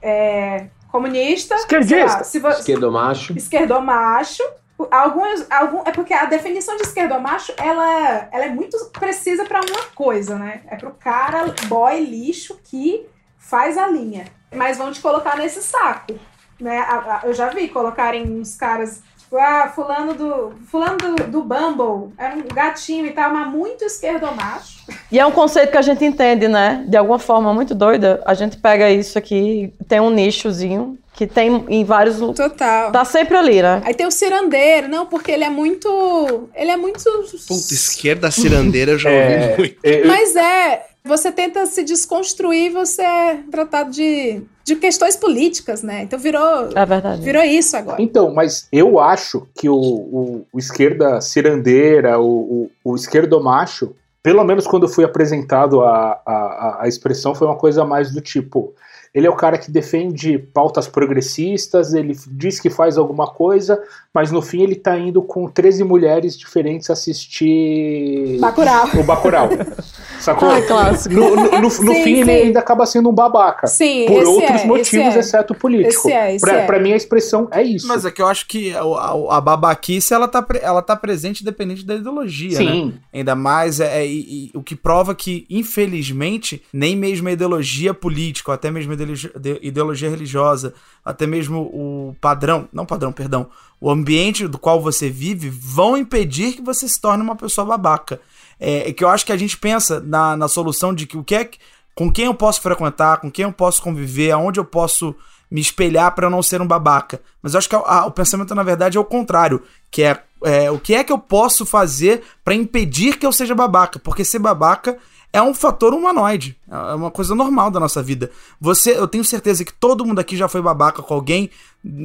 é, 0.00 0.68
comunista, 0.92 1.56
Esquerdista. 1.56 2.18
lá, 2.18 2.22
se 2.22 2.38
vo- 2.38 2.50
Esquerdomacho. 2.50 3.36
esquerdomacho. 3.36 4.44
Alguns, 4.92 5.44
algum, 5.50 5.82
é 5.84 5.90
porque 5.90 6.14
a 6.14 6.26
definição 6.26 6.76
de 6.76 6.82
esquerdomacho 6.82 7.52
ela, 7.56 8.28
ela 8.30 8.44
é 8.44 8.48
muito 8.48 8.78
precisa 8.92 9.44
para 9.44 9.58
uma 9.60 9.82
coisa, 9.92 10.38
né? 10.38 10.60
É 10.68 10.76
pro 10.76 10.92
cara 10.92 11.52
boy 11.66 11.98
lixo 11.98 12.60
que 12.62 13.04
faz 13.38 13.76
a 13.76 13.88
linha. 13.88 14.26
Mas 14.54 14.78
vão 14.78 14.92
te 14.92 15.00
colocar 15.00 15.36
nesse 15.36 15.60
saco, 15.64 16.14
né? 16.60 16.86
Eu 17.24 17.34
já 17.34 17.48
vi 17.48 17.66
colocarem 17.68 18.22
uns 18.40 18.54
caras, 18.54 19.02
ah, 19.36 19.70
fulano 19.74 20.14
do 20.14 20.52
fulano 20.70 20.96
do, 20.96 21.14
do 21.24 21.42
Bumble, 21.42 22.12
era 22.18 22.34
um 22.36 22.42
gatinho 22.54 23.06
e 23.06 23.10
tal, 23.10 23.32
mas 23.32 23.48
muito 23.50 23.84
esquerdomacho. 23.84 24.78
E 25.12 25.18
é 25.18 25.26
um 25.26 25.32
conceito 25.32 25.70
que 25.70 25.76
a 25.78 25.82
gente 25.82 26.04
entende, 26.04 26.48
né? 26.48 26.84
De 26.88 26.96
alguma 26.96 27.18
forma 27.18 27.52
muito 27.52 27.74
doida. 27.74 28.22
A 28.24 28.34
gente 28.34 28.56
pega 28.56 28.90
isso 28.90 29.18
aqui, 29.18 29.72
tem 29.86 30.00
um 30.00 30.10
nichozinho 30.10 30.98
que 31.14 31.26
tem 31.26 31.64
em 31.68 31.84
vários 31.84 32.18
lugares. 32.20 32.52
Total. 32.52 32.92
Tá 32.92 33.04
sempre 33.04 33.36
ali, 33.36 33.60
né? 33.60 33.82
Aí 33.84 33.92
tem 33.92 34.06
o 34.06 34.10
cirandeiro, 34.10 34.88
não, 34.88 35.04
porque 35.06 35.32
ele 35.32 35.44
é 35.44 35.50
muito. 35.50 36.48
Ele 36.54 36.70
é 36.70 36.76
muito. 36.76 37.02
Puta, 37.48 37.74
esquerda 37.74 38.30
cirandeira 38.30 38.92
eu 38.92 38.98
já 38.98 39.10
É, 39.10 39.48
ouvi 39.50 39.58
muito. 39.58 39.76
eu- 39.82 40.06
Mas 40.06 40.36
é, 40.36 40.86
você 41.04 41.32
tenta 41.32 41.66
se 41.66 41.82
desconstruir, 41.82 42.70
você 42.72 43.02
é 43.02 43.40
tratado 43.50 43.90
de, 43.90 44.42
de 44.68 44.76
questões 44.76 45.16
políticas, 45.16 45.82
né? 45.82 46.02
Então 46.02 46.18
virou, 46.18 46.68
É 46.74 46.84
verdade. 46.86 47.22
virou 47.22 47.42
isso 47.42 47.76
agora. 47.76 48.00
Então, 48.00 48.32
mas 48.32 48.68
eu 48.70 49.00
acho 49.00 49.46
que 49.54 49.68
o, 49.68 49.74
o, 49.74 50.46
o 50.52 50.58
esquerda 50.58 51.20
cirandeira, 51.20 52.18
o, 52.20 52.68
o, 52.84 52.92
o 52.92 52.94
esquerdomacho, 52.94 53.94
pelo 54.22 54.44
menos 54.44 54.66
quando 54.66 54.86
foi 54.88 55.04
apresentado 55.04 55.80
a, 55.82 56.20
a, 56.26 56.32
a- 56.32 56.78
a 56.82 56.88
expressão, 56.88 57.34
foi 57.34 57.46
uma 57.46 57.56
coisa 57.56 57.84
mais 57.84 58.12
do 58.12 58.20
tipo. 58.20 58.72
Ele 59.14 59.26
é 59.26 59.30
o 59.30 59.34
cara 59.36 59.58
que 59.58 59.70
defende 59.70 60.38
pautas 60.38 60.86
progressistas, 60.86 61.94
ele 61.94 62.16
diz 62.30 62.60
que 62.60 62.70
faz 62.70 62.98
alguma 62.98 63.26
coisa, 63.26 63.80
mas 64.14 64.30
no 64.30 64.42
fim 64.42 64.62
ele 64.62 64.74
tá 64.74 64.98
indo 64.98 65.22
com 65.22 65.48
13 65.48 65.82
mulheres 65.84 66.36
diferentes 66.38 66.90
assistir 66.90 68.38
Bacurau. 68.40 68.88
o 68.98 69.02
Bacurau. 69.02 69.48
Sacou? 70.20 70.50
Ai, 70.50 70.62
clássico. 70.62 71.14
No, 71.14 71.36
no, 71.36 71.42
no- 71.50 71.60
no 71.60 71.70
Sim, 71.70 72.02
fim, 72.02 72.14
ele 72.20 72.24
sim. 72.24 72.30
ainda 72.46 72.58
acaba 72.58 72.84
sendo 72.84 73.08
um 73.08 73.12
babaca. 73.14 73.66
Sim, 73.68 74.06
por 74.06 74.16
esse 74.22 74.26
outros 74.30 74.60
é, 74.62 74.66
motivos, 74.66 74.92
esse 75.06 75.16
é. 75.16 75.20
exceto 75.20 75.54
político. 75.54 75.88
Esse 75.90 76.12
é, 76.12 76.34
esse 76.34 76.44
pra, 76.44 76.58
é. 76.60 76.66
pra 76.66 76.80
mim, 76.80 76.92
a 76.92 76.96
expressão 76.96 77.48
é 77.52 77.62
isso. 77.62 77.86
Mas 77.86 78.04
é 78.04 78.10
que 78.10 78.20
eu 78.20 78.26
acho 78.26 78.46
que 78.48 78.74
a, 78.74 78.80
a- 78.82 79.36
a 79.36 79.40
babaquice 79.40 80.12
ela 80.12 80.26
tá, 80.26 80.44
ela 80.60 80.82
tá 80.82 80.96
presente 80.96 81.42
independente 81.42 81.86
da 81.86 81.94
ideologia, 81.94 82.58
né? 82.58 82.64
Sim. 82.72 82.94
Ainda 83.14 83.34
mais 83.36 83.78
é, 83.80 84.02
é- 84.02 84.06
e- 84.06 84.50
e 84.52 84.58
o 84.58 84.62
que 84.62 84.74
prova 84.74 85.14
que, 85.14 85.46
infelizmente, 85.48 86.62
nem 86.72 86.96
mesmo 86.96 87.28
a 87.28 87.32
ideologia 87.32 87.94
política, 87.94 88.50
ou 88.50 88.54
até 88.54 88.70
mesmo 88.70 88.90
a 88.90 88.94
ideologia, 89.02 89.32
de- 89.38 89.58
ideologia 89.62 90.10
religiosa, 90.10 90.74
até 91.04 91.26
mesmo 91.26 91.60
o 91.72 92.16
padrão, 92.20 92.68
não 92.72 92.84
padrão, 92.86 93.12
perdão, 93.12 93.48
o 93.80 93.90
ambiente 93.90 94.46
do 94.48 94.58
qual 94.58 94.80
você 94.80 95.08
vive 95.08 95.48
vão 95.50 95.96
impedir 95.96 96.54
que 96.54 96.62
você 96.62 96.88
se 96.88 97.00
torne 97.00 97.22
uma 97.22 97.36
pessoa 97.36 97.64
babaca. 97.66 98.20
É, 98.60 98.88
é 98.88 98.92
que 98.92 99.04
eu 99.04 99.08
acho 99.08 99.24
que 99.24 99.32
a 99.32 99.36
gente 99.36 99.56
pensa 99.56 100.00
na, 100.00 100.36
na 100.36 100.48
solução 100.48 100.92
de 100.92 101.06
que 101.06 101.16
o 101.16 101.24
que 101.24 101.34
é 101.34 101.44
que- 101.44 101.58
com 101.94 102.12
quem 102.12 102.26
eu 102.26 102.34
posso 102.34 102.60
frequentar, 102.60 103.18
com 103.20 103.30
quem 103.30 103.44
eu 103.44 103.52
posso 103.52 103.82
conviver, 103.82 104.30
aonde 104.30 104.60
eu 104.60 104.64
posso 104.64 105.14
me 105.50 105.60
espelhar 105.60 106.14
para 106.14 106.26
eu 106.26 106.30
não 106.30 106.42
ser 106.42 106.60
um 106.60 106.66
babaca. 106.66 107.20
Mas 107.42 107.54
eu 107.54 107.58
acho 107.58 107.68
que 107.68 107.74
a- 107.74 107.78
a- 107.78 108.06
o 108.06 108.10
pensamento, 108.10 108.54
na 108.54 108.62
verdade, 108.62 108.96
é 108.98 109.00
o 109.00 109.04
contrário. 109.04 109.62
Que 109.90 110.02
é, 110.02 110.22
é, 110.44 110.70
o 110.70 110.78
que 110.78 110.94
é 110.94 111.02
que 111.02 111.12
eu 111.12 111.18
posso 111.18 111.64
fazer 111.64 112.22
para 112.44 112.54
impedir 112.54 113.16
que 113.16 113.24
eu 113.26 113.32
seja 113.32 113.54
babaca? 113.54 113.98
Porque 113.98 114.24
ser 114.24 114.38
babaca 114.38 114.98
é 115.32 115.42
um 115.42 115.52
fator 115.54 115.92
humanoide. 115.92 116.56
É 116.70 116.94
uma 116.94 117.10
coisa 117.10 117.34
normal 117.34 117.70
da 117.70 117.78
nossa 117.78 118.02
vida. 118.02 118.30
Você, 118.60 118.92
eu 118.98 119.06
tenho 119.06 119.24
certeza 119.24 119.64
que 119.64 119.72
todo 119.72 120.04
mundo 120.04 120.18
aqui 120.18 120.36
já 120.36 120.48
foi 120.48 120.60
babaca 120.62 121.02
com 121.02 121.14
alguém 121.14 121.50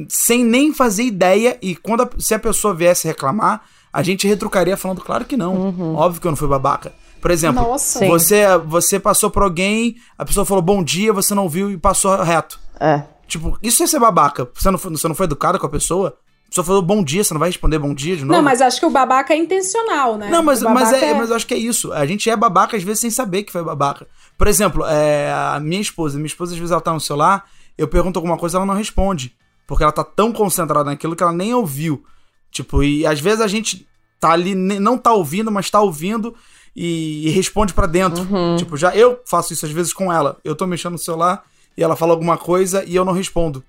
sem 0.08 0.44
nem 0.44 0.72
fazer 0.72 1.04
ideia. 1.04 1.58
E 1.62 1.74
quando 1.76 2.02
a- 2.02 2.10
se 2.18 2.34
a 2.34 2.38
pessoa 2.38 2.74
viesse 2.74 3.06
reclamar, 3.06 3.62
a 3.92 4.02
gente 4.02 4.26
retrucaria 4.26 4.76
falando, 4.76 5.00
claro 5.00 5.24
que 5.24 5.36
não. 5.36 5.94
Óbvio 5.96 6.20
que 6.20 6.26
eu 6.26 6.30
não 6.32 6.36
fui 6.36 6.48
babaca. 6.48 6.92
Por 7.20 7.30
exemplo, 7.30 7.62
Nossa. 7.62 8.06
Você, 8.06 8.44
você 8.66 9.00
passou 9.00 9.30
por 9.30 9.42
alguém, 9.42 9.96
a 10.18 10.24
pessoa 10.26 10.44
falou 10.44 10.62
bom 10.62 10.84
dia, 10.84 11.10
você 11.12 11.34
não 11.34 11.48
viu 11.48 11.70
e 11.70 11.76
passou 11.78 12.14
reto. 12.22 12.60
É. 12.78 13.02
Tipo, 13.26 13.58
isso 13.62 13.82
é 13.82 13.86
ser 13.86 13.98
babaca. 13.98 14.46
Você 14.54 14.70
não 14.70 14.78
foi, 14.78 14.90
você 14.90 15.08
não 15.08 15.14
foi 15.14 15.24
educado 15.24 15.58
com 15.58 15.64
a 15.64 15.70
pessoa? 15.70 16.18
Pessoa 16.54 16.64
falou 16.66 16.82
bom 16.82 17.02
dia, 17.02 17.24
você 17.24 17.34
não 17.34 17.40
vai 17.40 17.48
responder 17.48 17.80
bom 17.80 17.92
dia 17.92 18.16
de 18.16 18.24
novo? 18.24 18.36
Não, 18.36 18.40
mas 18.40 18.62
acho 18.62 18.78
que 18.78 18.86
o 18.86 18.90
babaca 18.90 19.34
é 19.34 19.36
intencional, 19.36 20.16
né? 20.16 20.30
Não, 20.30 20.40
mas, 20.40 20.62
mas, 20.62 20.88
babaca 20.88 21.04
é, 21.04 21.12
mas 21.12 21.30
eu 21.30 21.34
acho 21.34 21.48
que 21.48 21.54
é 21.54 21.58
isso. 21.58 21.92
A 21.92 22.06
gente 22.06 22.30
é 22.30 22.36
babaca 22.36 22.76
às 22.76 22.82
vezes 22.84 23.00
sem 23.00 23.10
saber 23.10 23.42
que 23.42 23.50
foi 23.50 23.60
babaca. 23.64 24.06
Por 24.38 24.46
exemplo, 24.46 24.84
é, 24.86 25.32
a 25.32 25.58
minha 25.58 25.80
esposa, 25.80 26.16
minha 26.16 26.28
esposa 26.28 26.52
às 26.52 26.58
vezes 26.58 26.70
ela 26.70 26.80
tá 26.80 26.92
no 26.92 27.00
celular, 27.00 27.44
eu 27.76 27.88
pergunto 27.88 28.20
alguma 28.20 28.38
coisa 28.38 28.56
ela 28.56 28.64
não 28.64 28.74
responde. 28.74 29.34
Porque 29.66 29.82
ela 29.82 29.90
tá 29.90 30.04
tão 30.04 30.32
concentrada 30.32 30.84
naquilo 30.84 31.16
que 31.16 31.24
ela 31.24 31.32
nem 31.32 31.52
ouviu. 31.52 32.04
Tipo, 32.52 32.84
e 32.84 33.04
às 33.04 33.18
vezes 33.18 33.40
a 33.40 33.48
gente 33.48 33.84
tá 34.20 34.30
ali, 34.30 34.54
não 34.54 34.96
tá 34.96 35.12
ouvindo, 35.12 35.50
mas 35.50 35.68
tá 35.68 35.80
ouvindo 35.80 36.36
e, 36.76 37.26
e 37.26 37.30
responde 37.30 37.74
pra 37.74 37.88
dentro. 37.88 38.28
Tipo, 38.58 38.76
já 38.76 38.94
eu 38.94 39.18
faço 39.26 39.52
isso 39.52 39.66
às 39.66 39.72
vezes 39.72 39.92
com 39.92 40.12
ela. 40.12 40.38
Eu 40.44 40.54
tô 40.54 40.68
mexendo 40.68 40.92
no 40.92 40.98
celular 40.98 41.42
e 41.76 41.82
ela 41.82 41.96
fala 41.96 42.12
alguma 42.12 42.38
coisa 42.38 42.84
e 42.84 42.94
eu 42.94 43.04
não 43.04 43.12
respondo. 43.12 43.64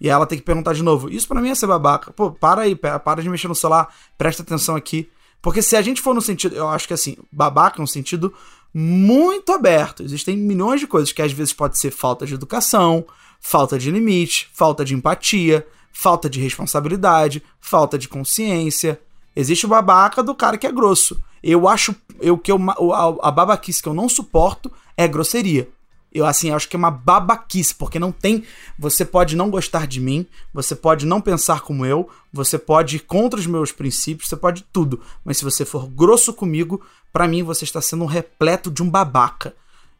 E 0.00 0.08
ela 0.08 0.26
tem 0.26 0.38
que 0.38 0.44
perguntar 0.44 0.74
de 0.74 0.82
novo. 0.82 1.10
Isso 1.10 1.26
pra 1.26 1.40
mim 1.40 1.50
é 1.50 1.54
ser 1.54 1.66
babaca. 1.66 2.12
Pô, 2.12 2.30
para 2.30 2.62
aí, 2.62 2.74
para 2.74 3.22
de 3.22 3.28
mexer 3.28 3.48
no 3.48 3.54
celular, 3.54 3.94
presta 4.18 4.42
atenção 4.42 4.76
aqui. 4.76 5.08
Porque 5.40 5.62
se 5.62 5.76
a 5.76 5.82
gente 5.82 6.00
for 6.00 6.14
no 6.14 6.20
sentido, 6.20 6.56
eu 6.56 6.68
acho 6.68 6.86
que 6.86 6.94
assim, 6.94 7.16
babaca 7.32 7.80
é 7.80 7.82
um 7.82 7.86
sentido 7.86 8.32
muito 8.74 9.52
aberto. 9.52 10.02
Existem 10.02 10.36
milhões 10.36 10.80
de 10.80 10.86
coisas 10.86 11.12
que 11.12 11.22
às 11.22 11.32
vezes 11.32 11.52
pode 11.52 11.78
ser 11.78 11.90
falta 11.90 12.26
de 12.26 12.34
educação, 12.34 13.06
falta 13.40 13.78
de 13.78 13.90
limite, 13.90 14.50
falta 14.52 14.84
de 14.84 14.94
empatia, 14.94 15.66
falta 15.92 16.28
de 16.28 16.40
responsabilidade, 16.40 17.42
falta 17.60 17.96
de 17.96 18.08
consciência. 18.08 19.00
Existe 19.34 19.66
o 19.66 19.68
babaca 19.68 20.22
do 20.22 20.34
cara 20.34 20.58
que 20.58 20.66
é 20.66 20.72
grosso. 20.72 21.22
Eu 21.42 21.68
acho 21.68 21.94
eu 22.20 22.36
que 22.36 22.50
eu, 22.50 22.58
a, 22.92 23.28
a 23.28 23.30
babaquice 23.30 23.82
que 23.82 23.88
eu 23.88 23.94
não 23.94 24.08
suporto 24.08 24.70
é 24.96 25.06
grosseria. 25.06 25.68
Eu, 26.16 26.24
assim, 26.24 26.50
acho 26.50 26.68
que 26.68 26.74
é 26.74 26.78
uma 26.78 26.90
babaquice, 26.90 27.74
porque 27.74 27.98
não 27.98 28.10
tem. 28.10 28.44
Você 28.78 29.04
pode 29.04 29.36
não 29.36 29.50
gostar 29.50 29.86
de 29.86 30.00
mim, 30.00 30.26
você 30.52 30.74
pode 30.74 31.04
não 31.04 31.20
pensar 31.20 31.60
como 31.60 31.84
eu, 31.84 32.08
você 32.32 32.58
pode 32.58 32.96
ir 32.96 33.00
contra 33.00 33.38
os 33.38 33.46
meus 33.46 33.70
princípios, 33.70 34.28
você 34.28 34.36
pode 34.36 34.64
tudo. 34.72 35.02
Mas 35.24 35.36
se 35.36 35.44
você 35.44 35.64
for 35.64 35.86
grosso 35.86 36.32
comigo, 36.32 36.82
pra 37.12 37.28
mim 37.28 37.42
você 37.42 37.64
está 37.64 37.82
sendo 37.82 38.04
um 38.04 38.06
repleto 38.06 38.70
de 38.70 38.82
um 38.82 38.88
babaca. 38.88 39.54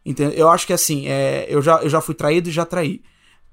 Entendeu? 0.05 0.37
Eu 0.39 0.49
acho 0.49 0.67
que 0.67 0.73
assim, 0.73 1.07
é, 1.07 1.47
eu, 1.49 1.61
já, 1.61 1.83
eu 1.83 1.89
já 1.91 2.01
fui 2.01 2.15
traído 2.15 2.49
e 2.49 2.53
já 2.53 2.65
traí. 2.65 3.03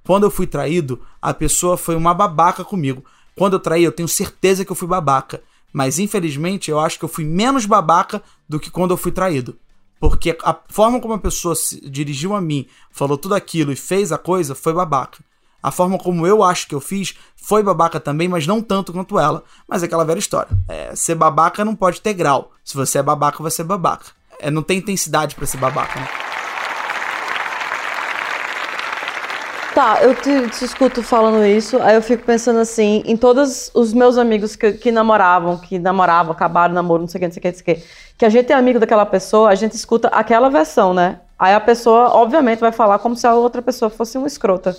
Quando 0.06 0.24
eu 0.24 0.32
fui 0.32 0.48
traído, 0.48 1.02
a 1.22 1.34
pessoa 1.34 1.76
foi 1.76 1.96
uma 1.96 2.14
babaca 2.14 2.64
comigo. 2.64 3.04
Quando 3.36 3.54
eu 3.54 3.60
traí, 3.60 3.84
eu 3.84 3.92
tenho 3.92 4.08
certeza 4.08 4.64
que 4.64 4.72
eu 4.72 4.76
fui 4.76 4.88
babaca. 4.88 5.42
Mas 5.74 6.00
infelizmente, 6.00 6.72
eu 6.72 6.80
acho 6.80 7.00
que 7.00 7.04
eu 7.04 7.10
fui 7.10 7.26
menos 7.26 7.66
babaca 7.66 8.22
do 8.48 8.60
que 8.60 8.70
quando 8.70 8.92
eu 8.92 8.98
fui 8.98 9.12
traído. 9.12 9.58
Porque 10.00 10.38
a 10.44 10.58
forma 10.68 11.00
como 11.00 11.14
a 11.14 11.20
pessoa 11.20 11.56
se 11.56 11.80
dirigiu 11.90 12.34
a 12.34 12.42
mim, 12.42 12.68
falou 12.92 13.18
tudo 13.18 13.36
aquilo 13.36 13.72
e 13.72 13.76
fez 13.76 14.12
a 14.12 14.18
coisa, 14.18 14.54
foi 14.54 14.74
babaca. 14.74 15.24
A 15.62 15.72
forma 15.72 15.98
como 15.98 16.28
eu 16.28 16.44
acho 16.44 16.68
que 16.68 16.76
eu 16.76 16.82
fiz 16.82 17.16
foi 17.38 17.64
babaca 17.64 18.00
também, 18.00 18.28
mas 18.28 18.46
não 18.46 18.62
tanto 18.62 18.92
quanto 18.92 19.18
ela. 19.18 19.44
Mas 19.68 19.82
é 19.82 19.86
aquela 19.86 20.04
velha 20.04 20.20
história. 20.20 20.50
É, 20.68 20.94
ser 20.94 21.16
babaca 21.16 21.64
não 21.64 21.74
pode 21.74 22.02
ter 22.02 22.14
grau. 22.14 22.52
Se 22.66 22.76
você 22.76 22.98
é 22.98 23.04
babaca, 23.04 23.42
você 23.42 23.62
é 23.62 23.66
babaca. 23.66 24.08
É, 24.40 24.52
não 24.52 24.62
tem 24.62 24.80
intensidade 24.80 25.36
pra 25.36 25.46
ser 25.46 25.58
babaca, 25.58 26.00
né? 26.00 26.33
Tá, 29.74 30.04
eu 30.04 30.14
te, 30.14 30.50
te 30.50 30.66
escuto 30.66 31.02
falando 31.02 31.44
isso, 31.44 31.82
aí 31.82 31.96
eu 31.96 32.02
fico 32.02 32.24
pensando 32.24 32.60
assim, 32.60 33.02
em 33.08 33.18
todos 33.18 33.72
os 33.74 33.92
meus 33.92 34.20
amigos 34.20 34.56
que, 34.56 34.74
que 34.74 34.92
namoravam, 34.92 35.58
que 35.58 35.80
namoravam, 35.80 36.32
acabaram 36.32 36.76
namoro, 36.76 37.02
não 37.02 37.08
sei 37.08 37.18
o 37.18 37.22
que, 37.22 37.26
não 37.28 37.34
sei 37.34 37.40
o 37.40 37.42
que, 37.42 37.48
não 37.50 37.58
sei 37.58 37.74
o 37.74 37.78
que, 37.78 37.88
que 38.16 38.26
a 38.26 38.30
gente 38.30 38.52
é 38.52 38.56
amigo 38.56 38.80
daquela 38.80 39.06
pessoa, 39.06 39.50
a 39.50 39.56
gente 39.56 39.74
escuta 39.74 40.10
aquela 40.10 40.48
versão, 40.48 40.94
né? 40.94 41.20
Aí 41.40 41.56
a 41.56 41.60
pessoa, 41.60 42.10
obviamente, 42.16 42.60
vai 42.60 42.72
falar 42.72 43.00
como 43.00 43.16
se 43.16 43.26
a 43.26 43.34
outra 43.34 43.64
pessoa 43.64 43.90
fosse 43.90 44.16
uma 44.16 44.28
escrota. 44.28 44.78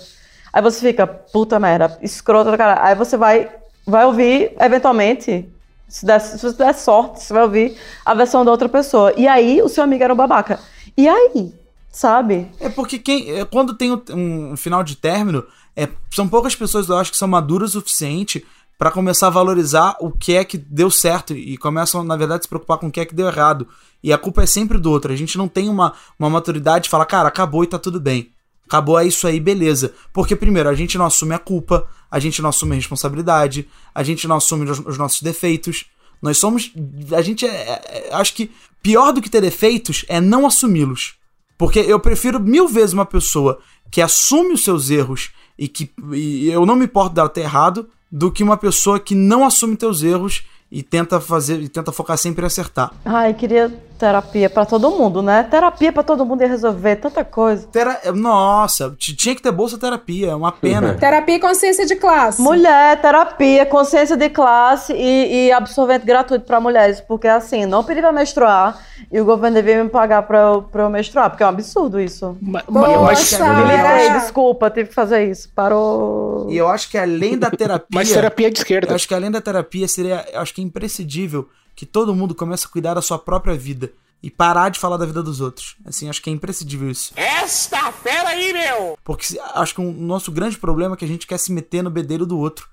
Aí 0.53 0.61
você 0.61 0.79
fica, 0.87 1.05
puta 1.05 1.59
merda, 1.59 1.97
escrota 2.01 2.49
do 2.49 2.57
cara. 2.57 2.81
Aí 2.81 2.95
você 2.95 3.17
vai, 3.17 3.51
vai 3.85 4.05
ouvir, 4.05 4.55
eventualmente, 4.59 5.47
se, 5.89 6.05
der, 6.05 6.19
se 6.21 6.39
você 6.39 6.57
der 6.57 6.73
sorte, 6.73 7.21
você 7.21 7.33
vai 7.33 7.43
ouvir 7.43 7.77
a 8.05 8.13
versão 8.13 8.45
da 8.45 8.51
outra 8.51 8.69
pessoa. 8.69 9.13
E 9.17 9.27
aí 9.27 9.61
o 9.61 9.67
seu 9.67 9.83
amigo 9.83 10.03
era 10.05 10.13
um 10.13 10.17
babaca. 10.17 10.59
E 10.95 11.07
aí? 11.07 11.53
Sabe? 11.95 12.51
É 12.59 12.67
porque 12.67 12.99
quem, 12.99 13.31
é, 13.31 13.45
quando 13.45 13.73
tem 13.73 13.89
um, 14.09 14.57
final 14.57 14.83
de 14.83 14.97
término, 14.97 15.45
é, 15.73 15.87
são 16.11 16.27
poucas 16.27 16.53
pessoas, 16.53 16.89
eu 16.89 16.97
acho, 16.97 17.09
que 17.09 17.15
são 17.15 17.25
maduras 17.25 17.69
o 17.73 17.79
suficiente 17.79 18.45
para 18.77 18.91
começar 18.91 19.27
a 19.27 19.29
valorizar 19.29 19.95
o 20.01 20.11
que 20.11 20.35
é 20.35 20.43
que 20.43 20.57
deu 20.57 20.91
certo 20.91 21.33
e 21.33 21.55
começam, 21.55 22.03
na 22.03 22.17
verdade, 22.17 22.41
a 22.41 22.43
se 22.43 22.49
preocupar 22.49 22.79
com 22.79 22.87
o 22.87 22.91
que 22.91 22.99
é 22.99 23.05
que 23.05 23.15
deu 23.15 23.27
errado. 23.27 23.65
E 24.03 24.11
a 24.11 24.17
culpa 24.17 24.43
é 24.43 24.45
sempre 24.45 24.77
do 24.77 24.91
outro. 24.91 25.13
A 25.13 25.15
gente 25.15 25.37
não 25.37 25.47
tem 25.47 25.69
uma, 25.69 25.93
uma 26.19 26.29
maturidade 26.29 26.83
de 26.83 26.89
falar, 26.89 27.05
cara, 27.05 27.29
acabou 27.29 27.63
e 27.63 27.67
tá 27.67 27.79
tudo 27.79 27.97
bem. 27.97 28.29
Acabou, 28.67 28.99
é 28.99 29.07
isso 29.07 29.25
aí, 29.25 29.39
beleza. 29.39 29.93
Porque, 30.11 30.35
primeiro, 30.35 30.67
a 30.67 30.75
gente 30.75 30.97
não 30.97 31.05
assume 31.05 31.33
a 31.33 31.39
culpa, 31.39 31.87
a 32.11 32.19
gente 32.19 32.41
não 32.41 32.49
assume 32.49 32.73
a 32.73 32.75
responsabilidade, 32.75 33.69
a 33.93 34.03
gente 34.03 34.27
não 34.27 34.35
assume 34.35 34.69
os, 34.69 34.79
os 34.79 34.97
nossos 34.97 35.21
defeitos. 35.21 35.85
Nós 36.21 36.37
somos. 36.37 36.73
A 37.15 37.21
gente 37.21 37.45
é, 37.45 37.81
é, 37.85 38.09
Acho 38.11 38.33
que 38.33 38.51
pior 38.83 39.13
do 39.13 39.21
que 39.21 39.29
ter 39.29 39.39
defeitos 39.39 40.03
é 40.09 40.19
não 40.19 40.45
assumi-los. 40.45 41.15
Porque 41.57 41.79
eu 41.79 41.99
prefiro 41.99 42.39
mil 42.39 42.67
vezes 42.67 42.93
uma 42.93 43.05
pessoa 43.05 43.59
que 43.89 44.01
assume 44.01 44.53
os 44.53 44.63
seus 44.63 44.89
erros 44.89 45.31
e 45.57 45.67
que 45.67 45.91
e 46.13 46.49
eu 46.49 46.65
não 46.65 46.75
me 46.75 46.85
importo 46.85 47.15
dela 47.15 47.29
ter 47.29 47.41
errado, 47.41 47.89
do 48.11 48.31
que 48.31 48.43
uma 48.43 48.57
pessoa 48.57 48.99
que 48.99 49.15
não 49.15 49.45
assume 49.45 49.75
teus 49.75 50.03
erros 50.03 50.43
e 50.71 50.83
tenta 50.83 51.19
fazer 51.19 51.61
e 51.61 51.69
tenta 51.69 51.91
focar 51.91 52.17
sempre 52.17 52.43
em 52.43 52.47
acertar. 52.47 52.91
Ai, 53.05 53.33
queria 53.33 53.73
terapia 54.05 54.49
pra 54.49 54.65
todo 54.65 54.91
mundo, 54.91 55.21
né? 55.23 55.43
Terapia 55.49 55.91
pra 55.91 56.03
todo 56.03 56.23
mundo 56.25 56.41
ia 56.41 56.47
resolver 56.47 56.97
tanta 56.97 57.23
coisa. 57.25 57.67
Tera... 57.71 57.99
Nossa, 58.13 58.95
tinha 58.99 59.33
que 59.35 59.41
ter 59.41 59.51
bolsa 59.51 59.77
terapia, 59.79 60.29
é 60.31 60.35
uma 60.35 60.51
pena. 60.51 60.93
Terapia 60.93 61.35
e 61.35 61.39
consciência 61.39 61.85
de 61.87 61.95
classe. 61.95 62.39
Mulher, 62.41 63.01
terapia, 63.01 63.65
consciência 63.65 64.15
de 64.15 64.29
classe 64.29 64.93
e, 64.93 65.47
e 65.47 65.51
absorvente 65.51 66.05
gratuito 66.05 66.45
pra 66.45 66.59
mulheres. 66.59 67.01
Porque 67.01 67.27
assim, 67.27 67.65
não 67.65 67.83
pedi 67.83 67.99
pra 67.99 68.11
menstruar 68.11 68.77
e 69.11 69.19
o 69.19 69.25
governo 69.25 69.55
devia 69.55 69.83
me 69.83 69.89
pagar 69.89 70.21
pra 70.23 70.39
eu, 70.39 70.61
pra 70.61 70.83
eu 70.83 70.89
menstruar, 70.89 71.29
porque 71.31 71.41
é 71.41 71.45
um 71.47 71.49
absurdo 71.49 71.99
isso. 71.99 72.37
Ma- 72.41 72.61
Poxa, 72.61 72.91
eu 72.91 73.07
acho 73.07 73.37
que. 73.37 73.43
Militei, 73.43 74.07
É. 74.07 74.19
desculpa, 74.19 74.69
tive 74.69 74.89
que 74.89 74.95
fazer 74.95 75.29
isso. 75.29 75.49
Parou. 75.55 76.47
E 76.49 76.57
eu 76.57 76.67
acho 76.67 76.89
que 76.91 76.97
além 76.97 77.37
da 77.37 77.49
terapia, 77.49 77.87
Mas 77.93 78.11
terapia 78.11 78.47
é 78.47 78.49
de 78.51 78.59
esquerda. 78.59 78.91
eu 78.91 78.95
acho 78.95 79.07
que 79.07 79.13
além 79.15 79.31
da 79.31 79.41
terapia 79.41 79.87
seria, 79.87 80.23
eu 80.31 80.41
acho 80.41 80.53
que 80.53 80.61
é 80.61 80.63
imprescindível 80.63 81.47
que 81.75 81.85
todo 81.85 82.15
mundo 82.15 82.33
comece 82.33 82.65
a 82.65 82.69
cuidar 82.69 82.93
da 82.93 83.01
sua 83.01 83.19
própria 83.19 83.55
vida 83.55 83.91
e 84.23 84.31
parar 84.31 84.69
de 84.69 84.79
falar 84.79 84.97
da 84.97 85.05
vida 85.05 85.21
dos 85.21 85.41
outros. 85.41 85.75
Assim, 85.85 86.09
acho 86.09 86.21
que 86.21 86.29
é 86.29 86.33
imprescindível 86.33 86.89
isso. 86.89 87.13
Esta 87.15 87.91
fera 87.91 88.29
aí, 88.29 88.53
meu! 88.53 88.97
Porque 89.03 89.39
acho 89.53 89.75
que 89.75 89.81
o 89.81 89.91
nosso 89.91 90.31
grande 90.31 90.57
problema 90.57 90.95
é 90.95 90.97
que 90.97 91.05
a 91.05 91.07
gente 91.07 91.27
quer 91.27 91.37
se 91.37 91.51
meter 91.51 91.83
no 91.83 91.91
bedelho 91.91 92.25
do 92.25 92.39
outro. 92.39 92.67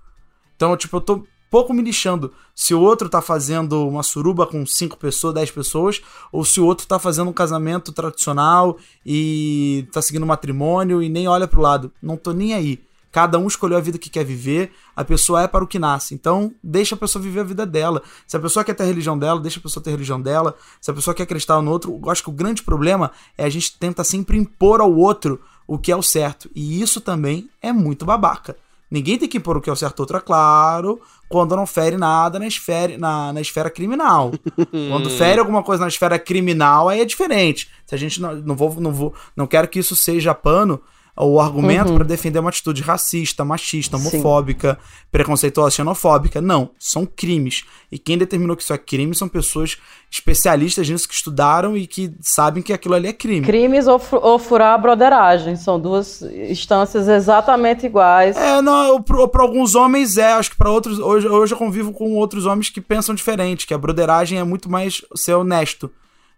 Então, 0.56 0.76
tipo, 0.76 0.96
eu 0.96 1.00
tô 1.00 1.26
pouco 1.50 1.74
me 1.74 1.82
lixando 1.82 2.32
se 2.54 2.72
o 2.72 2.80
outro 2.80 3.10
tá 3.10 3.20
fazendo 3.20 3.86
uma 3.86 4.02
suruba 4.02 4.46
com 4.46 4.64
5 4.64 4.96
pessoas, 4.96 5.34
10 5.34 5.50
pessoas, 5.50 6.00
ou 6.32 6.42
se 6.42 6.58
o 6.58 6.64
outro 6.64 6.86
tá 6.86 6.98
fazendo 6.98 7.28
um 7.28 7.34
casamento 7.34 7.92
tradicional 7.92 8.78
e 9.04 9.86
tá 9.92 10.00
seguindo 10.00 10.22
um 10.22 10.26
matrimônio 10.26 11.02
e 11.02 11.10
nem 11.10 11.28
olha 11.28 11.46
pro 11.46 11.60
lado. 11.60 11.92
Não 12.00 12.16
tô 12.16 12.32
nem 12.32 12.54
aí. 12.54 12.82
Cada 13.12 13.38
um 13.38 13.46
escolheu 13.46 13.76
a 13.76 13.80
vida 13.80 13.98
que 13.98 14.08
quer 14.08 14.24
viver, 14.24 14.72
a 14.96 15.04
pessoa 15.04 15.42
é 15.42 15.46
para 15.46 15.62
o 15.62 15.66
que 15.66 15.78
nasce. 15.78 16.14
Então, 16.14 16.54
deixa 16.64 16.94
a 16.94 16.98
pessoa 16.98 17.22
viver 17.22 17.40
a 17.40 17.44
vida 17.44 17.66
dela. 17.66 18.02
Se 18.26 18.38
a 18.38 18.40
pessoa 18.40 18.64
quer 18.64 18.72
ter 18.72 18.84
a 18.84 18.86
religião 18.86 19.18
dela, 19.18 19.38
deixa 19.38 19.60
a 19.60 19.62
pessoa 19.62 19.84
ter 19.84 19.90
a 19.90 19.92
religião 19.92 20.18
dela. 20.18 20.56
Se 20.80 20.90
a 20.90 20.94
pessoa 20.94 21.14
quer 21.14 21.24
acreditar 21.24 21.60
no 21.60 21.70
outro, 21.70 22.00
eu 22.02 22.10
acho 22.10 22.22
que 22.22 22.30
o 22.30 22.32
grande 22.32 22.62
problema 22.62 23.12
é 23.36 23.44
a 23.44 23.50
gente 23.50 23.78
tenta 23.78 24.02
sempre 24.02 24.38
impor 24.38 24.80
ao 24.80 24.90
outro 24.90 25.38
o 25.66 25.78
que 25.78 25.92
é 25.92 25.96
o 25.96 26.02
certo. 26.02 26.50
E 26.54 26.80
isso 26.80 27.02
também 27.02 27.50
é 27.60 27.70
muito 27.70 28.06
babaca. 28.06 28.56
Ninguém 28.90 29.18
tem 29.18 29.28
que 29.28 29.36
impor 29.36 29.58
o 29.58 29.60
que 29.60 29.68
é 29.68 29.72
o 29.72 29.76
certo 29.76 30.00
outro, 30.00 30.16
é 30.16 30.20
claro, 30.20 31.00
quando 31.28 31.56
não 31.56 31.66
fere 31.66 31.96
nada 31.98 32.38
na 32.38 32.46
esfera, 32.46 32.96
na, 32.96 33.32
na 33.32 33.40
esfera 33.42 33.70
criminal. 33.70 34.32
quando 34.90 35.10
fere 35.10 35.38
alguma 35.38 35.62
coisa 35.62 35.82
na 35.82 35.88
esfera 35.88 36.18
criminal, 36.18 36.88
aí 36.88 37.00
é 37.00 37.04
diferente. 37.04 37.70
Se 37.86 37.94
a 37.94 37.98
gente 37.98 38.20
não, 38.20 38.34
não 38.36 38.56
vou, 38.56 38.74
não 38.80 38.92
vou, 38.92 39.14
não 39.36 39.46
quero 39.46 39.68
que 39.68 39.78
isso 39.78 39.94
seja 39.96 40.34
pano 40.34 40.80
ou 41.14 41.38
argumento 41.38 41.92
pra 41.92 42.04
defender 42.04 42.38
uma 42.38 42.48
atitude 42.48 42.82
racista, 42.82 43.44
machista, 43.44 43.98
Sim. 43.98 44.08
homofóbica, 44.08 44.78
preconceituosa, 45.10 45.76
xenofóbica. 45.76 46.40
Não, 46.40 46.70
são 46.78 47.04
crimes. 47.04 47.64
E 47.90 47.98
quem 47.98 48.16
determinou 48.16 48.56
que 48.56 48.62
isso 48.62 48.72
é 48.72 48.78
crime 48.78 49.14
são 49.14 49.28
pessoas 49.28 49.76
especialistas 50.10 50.88
nisso 50.88 51.06
que 51.06 51.14
estudaram 51.14 51.76
e 51.76 51.86
que 51.86 52.14
sabem 52.20 52.62
que 52.62 52.72
aquilo 52.72 52.94
ali 52.94 53.08
é 53.08 53.12
crime. 53.12 53.46
Crimes 53.46 53.86
ou, 53.86 54.00
ou 54.10 54.38
furar 54.38 54.74
a 54.74 54.78
broderagem. 54.78 55.54
São 55.54 55.78
duas 55.78 56.22
instâncias 56.22 57.06
exatamente 57.06 57.84
iguais. 57.84 58.34
É, 58.34 58.62
não, 58.62 59.02
pra 59.02 59.42
alguns 59.42 59.74
homens 59.74 60.16
é, 60.16 60.32
acho 60.32 60.50
que 60.50 60.56
pra 60.56 60.70
outros. 60.70 60.98
Hoje, 60.98 61.28
hoje 61.28 61.52
eu 61.52 61.58
convivo 61.58 61.92
com 61.92 62.14
outros 62.14 62.46
homens 62.46 62.70
que 62.70 62.80
pensam 62.80 63.14
diferente, 63.14 63.66
que 63.66 63.74
a 63.74 63.78
broderagem 63.78 64.38
é 64.38 64.44
muito 64.44 64.70
mais 64.70 65.04
ser 65.14 65.34
honesto. 65.34 65.90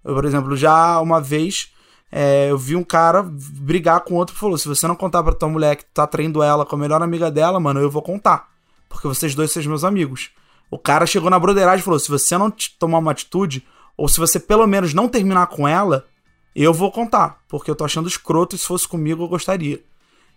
Eu, 0.04 0.14
por 0.14 0.24
exemplo, 0.24 0.56
já 0.56 1.00
uma 1.00 1.20
vez 1.20 1.72
é, 2.10 2.50
eu 2.50 2.56
vi 2.56 2.76
um 2.76 2.84
cara 2.84 3.22
brigar 3.22 4.00
com 4.00 4.14
outro 4.14 4.36
e 4.36 4.38
falou: 4.38 4.56
se 4.56 4.68
você 4.68 4.86
não 4.86 4.94
contar 4.94 5.22
pra 5.22 5.34
tua 5.34 5.48
mulher 5.48 5.76
que 5.76 5.84
tá 5.86 6.06
traindo 6.06 6.42
ela 6.42 6.64
com 6.64 6.76
a 6.76 6.78
melhor 6.78 7.02
amiga 7.02 7.30
dela, 7.30 7.58
mano, 7.58 7.80
eu 7.80 7.90
vou 7.90 8.02
contar. 8.02 8.48
Porque 8.88 9.08
vocês 9.08 9.34
dois 9.34 9.50
são 9.50 9.62
meus 9.64 9.84
amigos. 9.84 10.30
O 10.70 10.78
cara 10.78 11.06
chegou 11.06 11.30
na 11.30 11.38
broderagem 11.38 11.80
e 11.80 11.84
falou: 11.84 11.98
se 11.98 12.10
você 12.10 12.38
não 12.38 12.52
tomar 12.78 12.98
uma 12.98 13.10
atitude, 13.10 13.66
ou 13.96 14.08
se 14.08 14.18
você 14.18 14.38
pelo 14.38 14.66
menos 14.66 14.94
não 14.94 15.08
terminar 15.08 15.46
com 15.48 15.66
ela, 15.66 16.06
eu 16.54 16.72
vou 16.72 16.90
contar. 16.92 17.42
Porque 17.48 17.70
eu 17.70 17.74
tô 17.74 17.84
achando 17.84 18.08
escroto 18.08 18.54
e 18.54 18.58
se 18.58 18.66
fosse 18.66 18.86
comigo 18.86 19.24
eu 19.24 19.28
gostaria. 19.28 19.82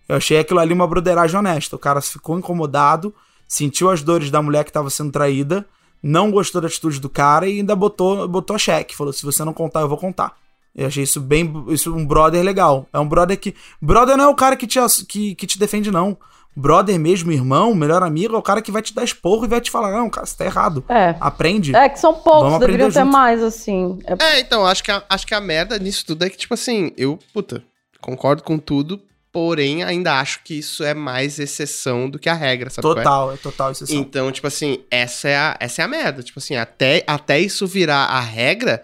Eu 0.08 0.16
achei 0.16 0.40
aquilo 0.40 0.60
ali 0.60 0.74
uma 0.74 0.88
broderagem 0.88 1.38
honesta. 1.38 1.76
O 1.76 1.80
cara 1.80 2.02
ficou 2.02 2.38
incomodado, 2.40 3.14
sentiu 3.48 3.90
as 3.90 4.02
dores 4.02 4.32
da 4.32 4.42
mulher 4.42 4.64
que 4.64 4.70
estava 4.70 4.90
sendo 4.90 5.12
traída, 5.12 5.68
não 6.02 6.32
gostou 6.32 6.62
da 6.62 6.68
atitude 6.68 7.00
do 7.00 7.10
cara 7.10 7.48
e 7.48 7.60
ainda 7.60 7.76
botou, 7.76 8.28
botou 8.28 8.58
cheque. 8.58 8.96
Falou: 8.96 9.14
se 9.14 9.24
você 9.24 9.44
não 9.44 9.54
contar, 9.54 9.82
eu 9.82 9.90
vou 9.90 9.98
contar. 9.98 10.36
Eu 10.78 10.88
achei 10.88 11.04
isso 11.04 11.20
bem. 11.20 11.52
Isso 11.70 11.94
um 11.94 12.06
brother 12.06 12.44
legal. 12.44 12.88
É 12.94 13.00
um 13.00 13.08
brother 13.10 13.38
que. 13.38 13.56
Brother 13.82 14.16
não 14.16 14.26
é 14.26 14.28
o 14.28 14.36
cara 14.36 14.56
que 14.56 14.68
te, 14.68 14.80
que, 15.08 15.34
que 15.36 15.48
te 15.48 15.58
defende, 15.58 15.90
não. 15.92 16.16
Brother 16.56 17.00
mesmo, 17.00 17.32
irmão, 17.32 17.76
melhor 17.76 18.02
amigo, 18.02 18.36
é 18.36 18.38
o 18.38 18.42
cara 18.42 18.64
que 18.64 18.72
vai 18.72 18.82
te 18.82 18.92
dar 18.94 19.04
esporro 19.04 19.46
e 19.46 19.48
vai 19.48 19.62
te 19.62 19.70
falar: 19.70 19.92
não, 19.92 20.10
cara, 20.10 20.26
você 20.26 20.36
tá 20.38 20.46
errado. 20.46 20.84
É. 20.90 21.16
Aprende. 21.20 21.76
É 21.76 21.88
que 21.90 22.00
são 22.00 22.14
poucos, 22.14 22.60
deveriam 22.60 22.92
ter 22.92 23.04
mais, 23.04 23.44
assim. 23.44 24.00
É- 24.06 24.38
É, 24.38 24.40
então, 24.40 24.66
acho 24.66 24.84
que, 24.84 24.92
a, 24.92 25.04
acho 25.10 25.26
que 25.28 25.36
a 25.36 25.42
merda 25.42 25.78
nisso 25.78 26.06
tudo 26.06 26.24
é 26.26 26.30
que, 26.30 26.38
tipo 26.38 26.54
assim, 26.54 26.92
eu, 26.98 27.20
puta, 27.34 27.64
concordo 28.02 28.42
com 28.42 28.58
tudo, 28.58 29.00
porém 29.32 29.84
ainda 29.84 30.20
acho 30.20 30.42
que 30.44 30.56
isso 30.58 30.84
é 30.84 30.96
mais 30.96 31.38
exceção 31.38 32.10
do 32.10 32.18
que 32.18 32.28
a 32.28 32.34
regra, 32.34 32.72
sabe? 32.72 32.82
qual 32.88 32.94
é? 32.98 33.04
total, 33.04 33.34
é 33.34 33.38
total 33.38 33.72
exceção. 33.72 33.96
Então, 33.96 34.32
tipo 34.32 34.48
assim, 34.48 34.80
essa 34.90 35.30
é 35.30 35.38
a, 35.38 35.58
essa 35.60 35.84
é 35.84 35.86
a 35.86 35.88
merda. 35.88 36.24
Tipo 36.24 36.40
assim, 36.40 36.56
até, 36.56 37.04
até 37.06 37.40
isso 37.40 37.68
virar 37.68 38.06
a 38.06 38.20
regra, 38.20 38.84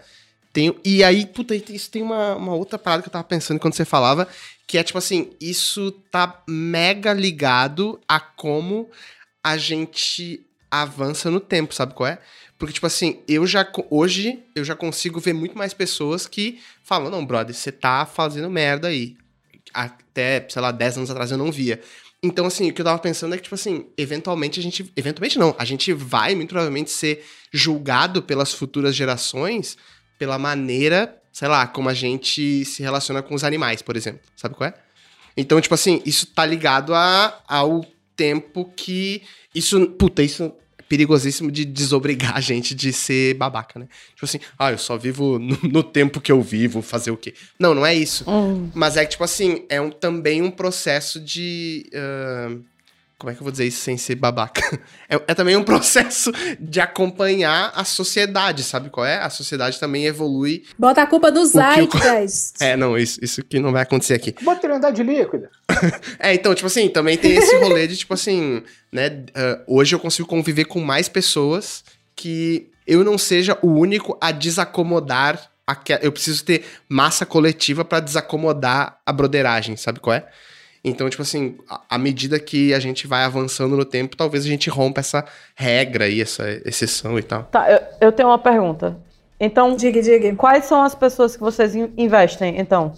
tem. 0.54 0.74
E 0.86 1.04
aí, 1.04 1.26
puta, 1.26 1.56
isso 1.56 1.89
tem 1.89 2.04
uma, 2.04 2.36
uma 2.36 2.54
outra 2.54 2.78
parada 2.78 3.01
que 3.01 3.10
eu 3.10 3.12
tava 3.12 3.24
pensando 3.24 3.60
quando 3.60 3.74
você 3.74 3.84
falava, 3.84 4.28
que 4.68 4.78
é 4.78 4.84
tipo 4.84 4.99
assim, 4.99 5.32
isso 5.41 5.91
tá 6.12 6.43
mega 6.47 7.12
ligado 7.12 7.99
a 8.08 8.20
como 8.20 8.89
a 9.43 9.58
gente 9.58 10.45
avança 10.70 11.30
no 11.30 11.39
tempo, 11.39 11.74
sabe 11.74 11.93
qual 11.93 12.08
é? 12.08 12.20
Porque, 12.58 12.74
tipo 12.74 12.86
assim, 12.86 13.20
eu 13.28 13.45
já. 13.45 13.70
Hoje 13.89 14.39
eu 14.56 14.64
já 14.64 14.76
consigo 14.76 15.20
ver 15.20 15.34
muito 15.34 15.58
mais 15.58 15.74
pessoas 15.74 16.28
que 16.28 16.62
falam, 16.84 17.12
não, 17.12 17.26
brother, 17.26 17.54
você 17.54 17.72
tá 17.72 18.06
fazendo 18.06 18.49
merda 18.49 18.88
aí. 18.88 19.18
Até, 19.74 20.45
sei 20.47 20.62
lá, 20.62 20.72
10 20.72 20.97
anos 20.97 21.10
atrás 21.10 21.32
eu 21.32 21.38
não 21.38 21.51
via. 21.51 21.82
Então, 22.22 22.45
assim, 22.45 22.70
o 22.70 22.74
que 22.74 22.80
eu 22.80 22.86
tava 22.86 22.99
pensando 22.99 23.34
é 23.34 23.38
que, 23.38 23.43
tipo 23.43 23.56
assim, 23.56 23.88
eventualmente 23.97 24.60
a 24.60 24.64
gente. 24.64 24.89
Eventualmente 24.95 25.38
não, 25.38 25.54
a 25.60 25.66
gente 25.66 25.91
vai 25.91 26.36
muito 26.36 26.49
provavelmente 26.49 26.89
ser 26.89 27.26
julgado 27.51 28.22
pelas 28.24 28.54
futuras 28.54 28.95
gerações 28.95 29.78
pela 30.18 30.38
maneira, 30.38 31.16
sei 31.32 31.47
lá, 31.47 31.68
como 31.68 31.89
a 31.89 31.93
gente 31.93 32.64
se 32.66 32.82
relaciona 32.82 33.22
com 33.22 33.34
os 33.36 33.43
animais, 33.43 33.82
por 33.82 33.95
exemplo. 33.95 34.22
Sabe 34.36 34.55
qual 34.55 34.70
é? 34.70 34.74
Então, 35.36 35.59
tipo 35.59 35.74
assim, 35.74 36.01
isso 36.05 36.28
tá 36.28 36.45
ligado 36.45 36.93
a, 36.93 37.41
ao 37.47 37.86
tempo 38.16 38.72
que. 38.76 39.24
Isso. 39.53 39.88
Puta, 39.91 40.22
isso. 40.22 40.53
perigosíssimo 40.88 41.51
de 41.51 41.66
desobrigar 41.66 42.36
a 42.38 42.41
gente 42.41 42.76
de 42.76 42.93
ser 42.93 43.34
babaca, 43.36 43.80
né? 43.80 43.88
Tipo 44.14 44.26
assim, 44.26 44.39
ah, 44.59 44.72
eu 44.72 44.78
só 44.78 44.97
vivo 44.97 45.39
no, 45.39 45.57
no 45.64 45.84
tempo 45.84 46.22
que 46.22 46.32
eu 46.32 46.41
vivo, 46.41 46.82
fazer 46.82 47.11
o 47.11 47.18
quê? 47.18 47.34
Não, 47.57 47.74
não 47.74 47.86
é 47.86 47.95
isso. 47.95 48.30
Hum. 48.30 48.70
Mas 48.74 48.95
é 48.95 49.03
que, 49.03 49.11
tipo 49.11 49.24
assim, 49.24 49.66
é 49.70 49.82
um, 49.82 49.89
também 49.89 50.41
um 50.41 50.51
processo 50.51 51.20
de. 51.20 51.89
ah, 51.93 52.55
como 53.24 53.32
é 53.32 53.36
que 53.36 53.39
eu 53.39 53.45
vou 53.45 53.51
dizer 53.53 53.65
isso 53.65 53.82
sem 53.82 53.97
ser 53.97 54.15
babaca? 54.15 54.61
É, 55.09 55.15
é 55.28 55.34
também 55.36 55.55
um 55.55 55.63
processo 55.63 56.32
de 56.59 56.80
acompanhar 56.82 57.71
a 57.76 57.84
sociedade, 57.86 58.63
sabe 58.63 58.89
qual 58.89 59.05
é? 59.05 59.17
A 59.19 59.30
sociedade 59.30 59.80
também 59.80 60.05
evolui. 60.05 60.63
Bota 60.78 61.03
a 61.03 61.07
culpa 61.07 61.32
do 61.32 61.39
que 61.41 61.45
o- 61.45 61.61
Zeitgeist. 61.61 62.55
É, 62.59 62.76
não, 62.76 62.97
isso, 62.97 63.19
isso 63.21 63.43
que 63.43 63.59
não 63.59 63.71
vai 63.71 63.84
acontecer 63.84 64.15
aqui. 64.15 64.34
Bota 64.41 64.65
ele 64.65 64.74
andar 64.74 64.91
de 64.91 65.03
líquida. 65.03 65.49
É, 66.19 66.34
então, 66.34 66.53
tipo 66.55 66.65
assim, 66.67 66.89
também 66.89 67.17
tem 67.17 67.34
esse 67.36 67.55
rolê 67.57 67.88
de, 67.88 67.95
tipo 67.95 68.13
assim, 68.13 68.61
né? 68.91 69.24
ah, 69.36 69.61
hoje 69.67 69.93
eu 69.95 69.99
consigo 69.99 70.28
conviver 70.28 70.65
com 70.65 70.80
mais 70.82 71.07
pessoas 71.07 71.84
que 72.15 72.69
eu 72.86 73.03
não 73.03 73.17
seja 73.17 73.57
o 73.61 73.67
único 73.67 74.17
a 74.19 74.32
desacomodar. 74.32 75.49
aque- 75.65 75.99
Eu 76.01 76.11
preciso 76.11 76.43
ter 76.43 76.65
massa 76.89 77.26
coletiva 77.26 77.86
pra 77.86 77.99
desacomodar 77.99 78.99
a 79.05 79.13
broderagem, 79.13 79.78
sabe 79.78 79.99
qual 79.99 80.15
é? 80.15 80.28
Então, 80.84 81.09
tipo 81.09 81.21
assim, 81.21 81.55
à- 81.89 81.97
medida 81.97 82.38
que 82.39 82.73
a 82.73 82.79
gente 82.79 83.07
vai 83.07 83.23
avançando 83.23 83.77
no 83.77 83.86
tempo, 83.86 84.17
talvez 84.17 84.43
a 84.43 84.47
gente 84.47 84.69
rompa 84.69 84.99
essa 84.99 85.23
regra 85.55 86.05
aí, 86.05 86.19
essa 86.21 86.43
exceção 86.65 87.17
e 87.17 87.23
tal. 87.23 87.43
Tá, 87.43 87.71
eu, 87.71 87.79
eu 88.01 88.11
tenho 88.11 88.27
uma 88.29 88.38
pergunta. 88.39 88.97
Então, 89.39 89.75
Diga, 89.75 90.01
diga. 90.01 90.36
quais 90.36 90.65
são 90.65 90.81
as 90.84 90.93
pessoas 90.93 91.36
que 91.36 91.41
vocês 91.41 91.73
in- 91.75 91.91
investem, 91.97 92.59
então? 92.59 92.93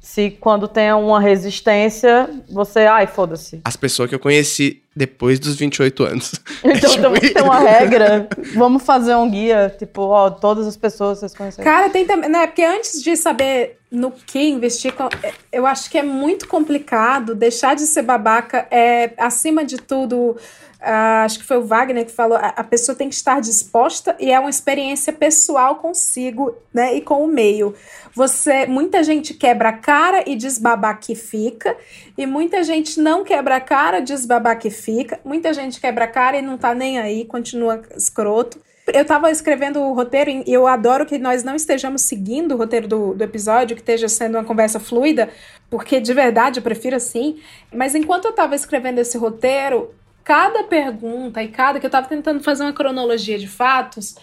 Se 0.00 0.30
quando 0.30 0.66
tem 0.68 0.92
uma 0.92 1.20
resistência, 1.20 2.28
você, 2.50 2.80
ai, 2.80 3.06
foda-se. 3.06 3.60
As 3.64 3.76
pessoas 3.76 4.08
que 4.08 4.14
eu 4.14 4.18
conheci 4.20 4.81
depois 4.94 5.40
dos 5.40 5.56
28 5.56 6.04
anos. 6.04 6.32
Então 6.64 6.90
tipo 6.90 7.20
tem, 7.20 7.34
tem 7.34 7.42
uma 7.42 7.58
regra. 7.58 8.28
Vamos 8.54 8.82
fazer 8.84 9.14
um 9.16 9.28
guia, 9.28 9.74
tipo, 9.76 10.02
ó, 10.02 10.30
todas 10.30 10.66
as 10.66 10.76
pessoas 10.76 11.18
vocês 11.18 11.34
conhecem. 11.34 11.64
Cara, 11.64 11.90
tem 11.90 12.06
também, 12.06 12.30
né? 12.30 12.46
Porque 12.46 12.62
antes 12.62 13.02
de 13.02 13.16
saber 13.16 13.78
no 13.90 14.10
que 14.12 14.40
investir, 14.40 14.94
é, 15.22 15.32
eu 15.50 15.66
acho 15.66 15.90
que 15.90 15.98
é 15.98 16.02
muito 16.02 16.46
complicado 16.46 17.34
deixar 17.34 17.74
de 17.74 17.82
ser 17.82 18.02
babaca. 18.02 18.66
É, 18.70 19.12
acima 19.18 19.64
de 19.64 19.76
tudo, 19.76 20.36
ah, 20.82 21.22
acho 21.24 21.38
que 21.38 21.44
foi 21.44 21.58
o 21.58 21.64
Wagner 21.64 22.04
que 22.04 22.10
falou, 22.10 22.36
a, 22.36 22.48
a 22.48 22.64
pessoa 22.64 22.96
tem 22.96 23.08
que 23.08 23.14
estar 23.14 23.40
disposta 23.40 24.16
e 24.18 24.32
é 24.32 24.40
uma 24.40 24.50
experiência 24.50 25.12
pessoal 25.12 25.76
consigo, 25.76 26.56
né? 26.74 26.94
E 26.96 27.00
com 27.00 27.24
o 27.24 27.28
meio. 27.28 27.74
Você, 28.14 28.66
muita 28.66 29.02
gente 29.04 29.32
quebra 29.32 29.68
a 29.68 29.72
cara 29.72 30.24
e 30.28 30.34
desbabaquifica, 30.34 31.76
e 32.18 32.26
muita 32.26 32.64
gente 32.64 33.00
não 33.00 33.22
quebra 33.22 33.56
a 33.56 33.60
cara, 33.60 34.00
desbabaquifica, 34.00 35.20
muita 35.24 35.54
gente 35.54 35.80
quebra 35.80 36.04
a 36.04 36.08
cara 36.08 36.36
e 36.36 36.42
não 36.42 36.58
tá 36.58 36.74
nem 36.74 36.98
aí, 36.98 37.24
continua 37.24 37.80
escroto. 37.96 38.60
Eu 38.92 39.04
tava 39.04 39.30
escrevendo 39.30 39.80
o 39.80 39.92
roteiro 39.94 40.30
e 40.30 40.52
eu 40.52 40.66
adoro 40.66 41.06
que 41.06 41.16
nós 41.16 41.44
não 41.44 41.54
estejamos 41.54 42.02
seguindo 42.02 42.52
o 42.52 42.58
roteiro 42.58 42.88
do, 42.88 43.14
do 43.14 43.22
episódio, 43.22 43.76
que 43.76 43.82
esteja 43.82 44.08
sendo 44.08 44.36
uma 44.36 44.44
conversa 44.44 44.80
fluida, 44.80 45.28
porque 45.70 46.00
de 46.00 46.12
verdade 46.12 46.58
eu 46.58 46.62
prefiro 46.64 46.96
assim. 46.96 47.38
Mas 47.72 47.94
enquanto 47.94 48.24
eu 48.24 48.32
tava 48.32 48.56
escrevendo 48.56 48.98
esse 48.98 49.16
roteiro, 49.16 49.94
cada 50.24 50.64
pergunta 50.64 51.42
e 51.42 51.48
cada. 51.48 51.80
que 51.80 51.86
eu 51.86 51.90
tava 51.90 52.08
tentando 52.08 52.42
fazer 52.42 52.62
uma 52.62 52.72
cronologia 52.72 53.38
de 53.38 53.48
fatos, 53.48 54.16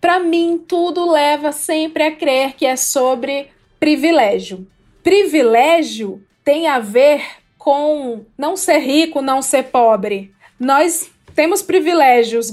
para 0.00 0.20
mim 0.20 0.62
tudo 0.66 1.10
leva 1.10 1.52
sempre 1.52 2.04
a 2.04 2.14
crer 2.14 2.54
que 2.54 2.66
é 2.66 2.76
sobre 2.76 3.48
privilégio. 3.78 4.66
Privilégio 5.02 6.22
tem 6.44 6.66
a 6.68 6.78
ver 6.78 7.22
com 7.56 8.24
não 8.36 8.56
ser 8.56 8.78
rico, 8.78 9.20
não 9.20 9.42
ser 9.42 9.64
pobre. 9.64 10.32
Nós 10.58 11.10
temos 11.34 11.62
privilégios 11.62 12.52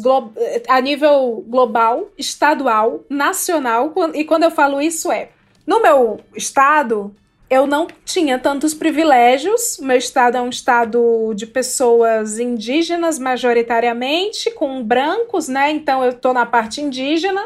a 0.68 0.80
nível 0.80 1.44
global, 1.48 2.10
estadual, 2.18 3.04
nacional, 3.10 3.94
e 4.14 4.24
quando 4.24 4.44
eu 4.44 4.52
falo 4.52 4.80
isso 4.80 5.12
é, 5.12 5.30
no 5.66 5.82
meu 5.82 6.20
estado, 6.36 7.16
eu 7.56 7.66
não 7.66 7.88
tinha 8.04 8.38
tantos 8.38 8.74
privilégios. 8.74 9.78
Meu 9.80 9.98
estado 9.98 10.38
é 10.38 10.42
um 10.42 10.50
estado 10.50 11.34
de 11.34 11.48
pessoas 11.48 12.38
indígenas, 12.38 13.18
majoritariamente, 13.18 14.52
com 14.52 14.84
brancos, 14.84 15.48
né? 15.48 15.72
Então 15.72 16.04
eu 16.04 16.14
tô 16.14 16.34
na 16.34 16.46
parte 16.46 16.82
indígena. 16.82 17.42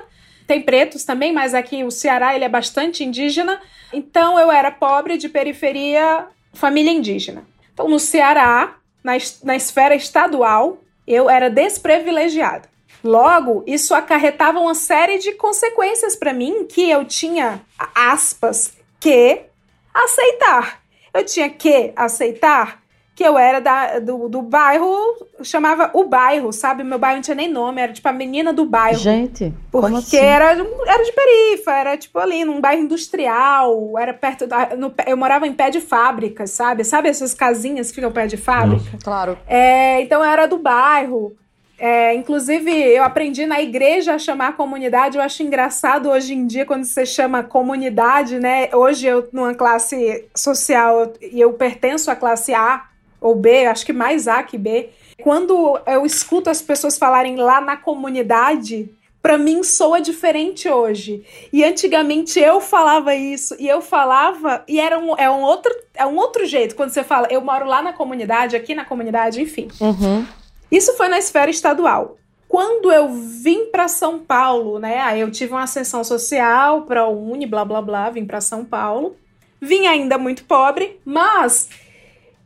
Tem 0.47 0.62
pretos 0.62 1.03
também, 1.03 1.32
mas 1.32 1.53
aqui 1.53 1.84
o 1.84 1.91
Ceará 1.91 2.36
ele 2.36 2.43
é 2.43 2.49
bastante 2.49 3.03
indígena. 3.03 3.62
Então 3.93 4.39
eu 4.39 4.51
era 4.51 4.72
pobre 4.72 5.16
de 5.18 5.30
periferia, 5.30 6.26
família 6.53 6.91
indígena. 6.91 7.43
Então 7.74 7.88
no 7.88 7.99
Ceará, 7.99 8.78
na, 9.03 9.14
na 9.43 9.55
esfera 9.55 9.95
estadual, 9.95 10.80
eu 11.07 11.30
era 11.30 11.49
desprivilegiada. 11.49 12.68
Logo, 13.03 13.64
isso 13.66 13.93
acarretava 13.93 14.60
uma 14.60 14.76
série 14.76 15.20
de 15.20 15.34
consequências 15.34 16.16
para 16.16 16.34
mim 16.34 16.66
que 16.66 16.89
eu 16.89 17.05
tinha, 17.05 17.62
aspas, 17.95 18.74
que 18.99 19.48
aceitar. 19.93 20.79
Eu 21.13 21.25
tinha 21.25 21.49
que 21.49 21.91
aceitar 21.95 22.79
que 23.15 23.23
eu 23.25 23.37
era 23.37 23.59
da, 23.59 23.99
do, 23.99 24.29
do 24.29 24.41
bairro, 24.41 24.95
chamava 25.43 25.89
o 25.93 26.05
bairro, 26.05 26.53
sabe? 26.53 26.85
Meu 26.85 26.97
bairro 26.97 27.15
não 27.17 27.21
tinha 27.21 27.35
nem 27.35 27.49
nome, 27.51 27.81
era 27.81 27.91
tipo 27.91 28.07
a 28.07 28.13
menina 28.13 28.53
do 28.53 28.63
bairro. 28.65 28.97
Gente, 28.97 29.53
Porque 29.69 29.87
como 29.87 29.97
assim? 29.97 30.15
era, 30.15 30.51
era 30.51 31.03
de 31.03 31.11
perifa, 31.11 31.71
era 31.73 31.97
tipo 31.97 32.17
ali 32.17 32.45
num 32.45 32.61
bairro 32.61 32.81
industrial, 32.81 33.91
era 33.99 34.13
perto 34.13 34.47
da. 34.47 34.73
no 34.77 34.89
pé- 34.91 35.03
eu 35.07 35.17
morava 35.17 35.45
em 35.45 35.53
pé 35.53 35.69
de 35.69 35.81
fábrica, 35.81 36.47
sabe? 36.47 36.85
Sabe 36.85 37.09
essas 37.09 37.33
casinhas 37.33 37.89
que 37.89 37.95
ficam 37.95 38.09
perto 38.11 38.29
de 38.29 38.37
fábrica? 38.37 38.97
Claro. 39.03 39.37
É, 39.45 39.99
então 40.01 40.23
eu 40.23 40.31
era 40.31 40.47
do 40.47 40.57
bairro. 40.57 41.35
É, 41.80 42.13
inclusive, 42.13 42.69
eu 42.69 43.03
aprendi 43.03 43.45
na 43.45 43.61
igreja 43.61 44.15
a 44.15 44.19
chamar 44.19 44.49
a 44.49 44.53
comunidade. 44.53 45.17
Eu 45.17 45.23
acho 45.23 45.41
engraçado 45.41 46.09
hoje 46.09 46.34
em 46.34 46.45
dia 46.45 46.65
quando 46.65 46.84
você 46.84 47.05
chama 47.05 47.41
comunidade, 47.41 48.38
né? 48.38 48.69
Hoje 48.73 49.07
eu, 49.07 49.27
numa 49.32 49.55
classe 49.55 50.25
social, 50.36 51.13
e 51.21 51.39
eu 51.39 51.53
pertenço 51.53 52.11
à 52.11 52.15
classe 52.15 52.53
A 52.53 52.86
ou 53.21 53.34
B, 53.36 53.65
acho 53.65 53.86
que 53.86 53.93
mais 53.93 54.27
A 54.27 54.43
que 54.43 54.57
B. 54.57 54.89
Quando 55.23 55.80
eu 55.88 56.05
escuto 56.05 56.49
as 56.49 56.61
pessoas 56.61 56.97
falarem 56.97 57.38
lá 57.38 57.61
na 57.61 57.77
comunidade, 57.77 58.89
pra 59.21 59.38
mim 59.38 59.63
soa 59.63 60.01
diferente 60.01 60.69
hoje. 60.69 61.23
E 61.51 61.63
antigamente 61.63 62.39
eu 62.39 62.61
falava 62.61 63.15
isso, 63.15 63.55
e 63.59 63.67
eu 63.67 63.82
falava, 63.82 64.63
e 64.67 64.80
era 64.80 64.97
um, 64.97 65.15
é 65.17 65.30
um, 65.30 65.41
outro, 65.41 65.73
é 65.93 66.05
um 66.05 66.15
outro 66.17 66.45
jeito. 66.45 66.75
Quando 66.75 66.91
você 66.91 67.03
fala, 67.03 67.27
eu 67.30 67.41
moro 67.41 67.65
lá 67.65 67.82
na 67.82 67.93
comunidade, 67.93 68.55
aqui 68.55 68.73
na 68.73 68.86
comunidade, 68.86 69.41
enfim. 69.41 69.67
Uhum. 69.80 70.25
Isso 70.72 70.95
foi 70.95 71.07
na 71.07 71.17
esfera 71.17 71.49
estadual. 71.49 72.17
Quando 72.47 72.91
eu 72.91 73.09
vim 73.09 73.65
para 73.67 73.88
São 73.88 74.20
Paulo, 74.20 74.80
né? 74.80 74.99
Aí 75.01 75.20
eu 75.22 75.30
tive 75.30 75.53
uma 75.53 75.63
ascensão 75.63 76.03
social 76.03 76.84
para 76.84 77.01
a 77.01 77.07
Uni, 77.07 77.45
blá 77.45 77.63
blá 77.63 77.82
blá, 77.82 78.09
vim 78.09 78.26
para 78.26 78.41
São 78.41 78.65
Paulo. 78.65 79.15
Vim 79.61 79.86
ainda 79.88 80.17
muito 80.17 80.45
pobre, 80.45 80.99
mas 81.05 81.70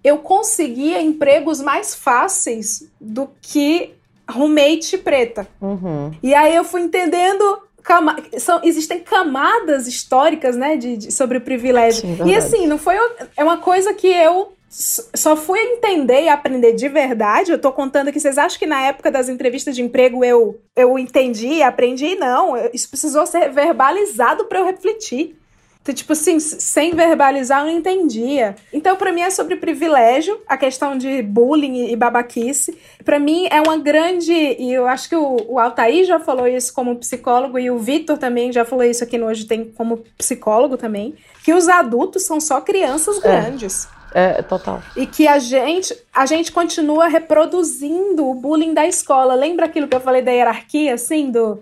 eu 0.03 0.17
conseguia 0.17 1.01
empregos 1.01 1.61
mais 1.61 1.95
fáceis 1.95 2.89
do 2.99 3.29
que 3.41 3.93
roommate 4.29 4.97
preta. 4.97 5.47
Uhum. 5.61 6.11
E 6.21 6.33
aí 6.33 6.55
eu 6.55 6.63
fui 6.63 6.81
entendendo. 6.81 7.59
cama- 7.83 8.17
São, 8.39 8.61
existem 8.63 8.99
camadas 9.01 9.87
históricas, 9.87 10.55
né, 10.55 10.75
de, 10.77 10.97
de- 10.97 11.11
sobre 11.11 11.37
o 11.37 11.41
privilégio. 11.41 12.01
Sim, 12.01 12.17
e 12.25 12.35
assim, 12.35 12.65
não 12.67 12.77
foi. 12.77 12.95
É 13.37 13.43
uma 13.43 13.57
coisa 13.57 13.93
que 13.93 14.07
eu 14.07 14.53
só 14.73 15.35
fui 15.35 15.59
entender 15.59 16.23
e 16.23 16.29
aprender 16.29 16.73
de 16.73 16.89
verdade. 16.89 17.51
Eu 17.51 17.59
tô 17.59 17.71
contando 17.71 18.07
aqui, 18.07 18.19
vocês 18.19 18.39
acham 18.39 18.57
que 18.57 18.65
na 18.65 18.81
época 18.81 19.11
das 19.11 19.29
entrevistas 19.29 19.75
de 19.75 19.83
emprego 19.83 20.25
eu, 20.25 20.59
eu 20.75 20.97
entendi, 20.97 21.61
aprendi? 21.61 22.15
Não, 22.15 22.55
isso 22.73 22.89
precisou 22.89 23.25
ser 23.27 23.51
verbalizado 23.51 24.45
para 24.45 24.59
eu 24.59 24.65
refletir. 24.65 25.37
Então, 25.83 25.93
tipo 25.93 26.13
assim, 26.13 26.39
sem 26.39 26.95
verbalizar 26.95 27.59
eu 27.59 27.65
não 27.65 27.77
entendia. 27.77 28.55
Então, 28.71 28.95
pra 28.95 29.11
mim 29.11 29.21
é 29.21 29.29
sobre 29.29 29.57
privilégio, 29.57 30.41
a 30.47 30.57
questão 30.57 30.97
de 30.97 31.21
bullying 31.21 31.91
e 31.91 31.95
babaquice. 31.95 32.75
Pra 33.03 33.19
mim 33.19 33.47
é 33.51 33.61
uma 33.61 33.77
grande. 33.77 34.33
E 34.33 34.73
eu 34.73 34.87
acho 34.87 35.09
que 35.09 35.15
o, 35.15 35.37
o 35.49 35.59
Altair 35.59 36.05
já 36.05 36.21
falou 36.21 36.47
isso 36.47 36.73
como 36.73 36.95
psicólogo, 36.95 37.59
e 37.59 37.69
o 37.69 37.77
Vitor 37.77 38.17
também 38.17 38.51
já 38.51 38.63
falou 38.63 38.85
isso 38.85 39.03
aqui 39.03 39.17
no 39.17 39.27
Hoje 39.27 39.45
Tem 39.45 39.65
como 39.65 39.97
psicólogo 40.17 40.77
também. 40.77 41.15
Que 41.43 41.53
os 41.53 41.67
adultos 41.67 42.23
são 42.23 42.39
só 42.39 42.61
crianças 42.61 43.19
grandes. 43.19 43.85
É, 43.85 44.02
total. 44.47 44.81
E 44.95 45.07
que 45.07 45.27
a 45.27 45.39
gente, 45.39 45.95
a 46.13 46.25
gente 46.25 46.51
continua 46.51 47.07
reproduzindo 47.07 48.27
o 48.27 48.35
bullying 48.35 48.73
da 48.73 48.85
escola. 48.87 49.33
Lembra 49.33 49.65
aquilo 49.65 49.87
que 49.87 49.95
eu 49.95 50.01
falei 50.01 50.21
da 50.21 50.31
hierarquia, 50.31 50.93
assim, 50.93 51.31
do... 51.31 51.61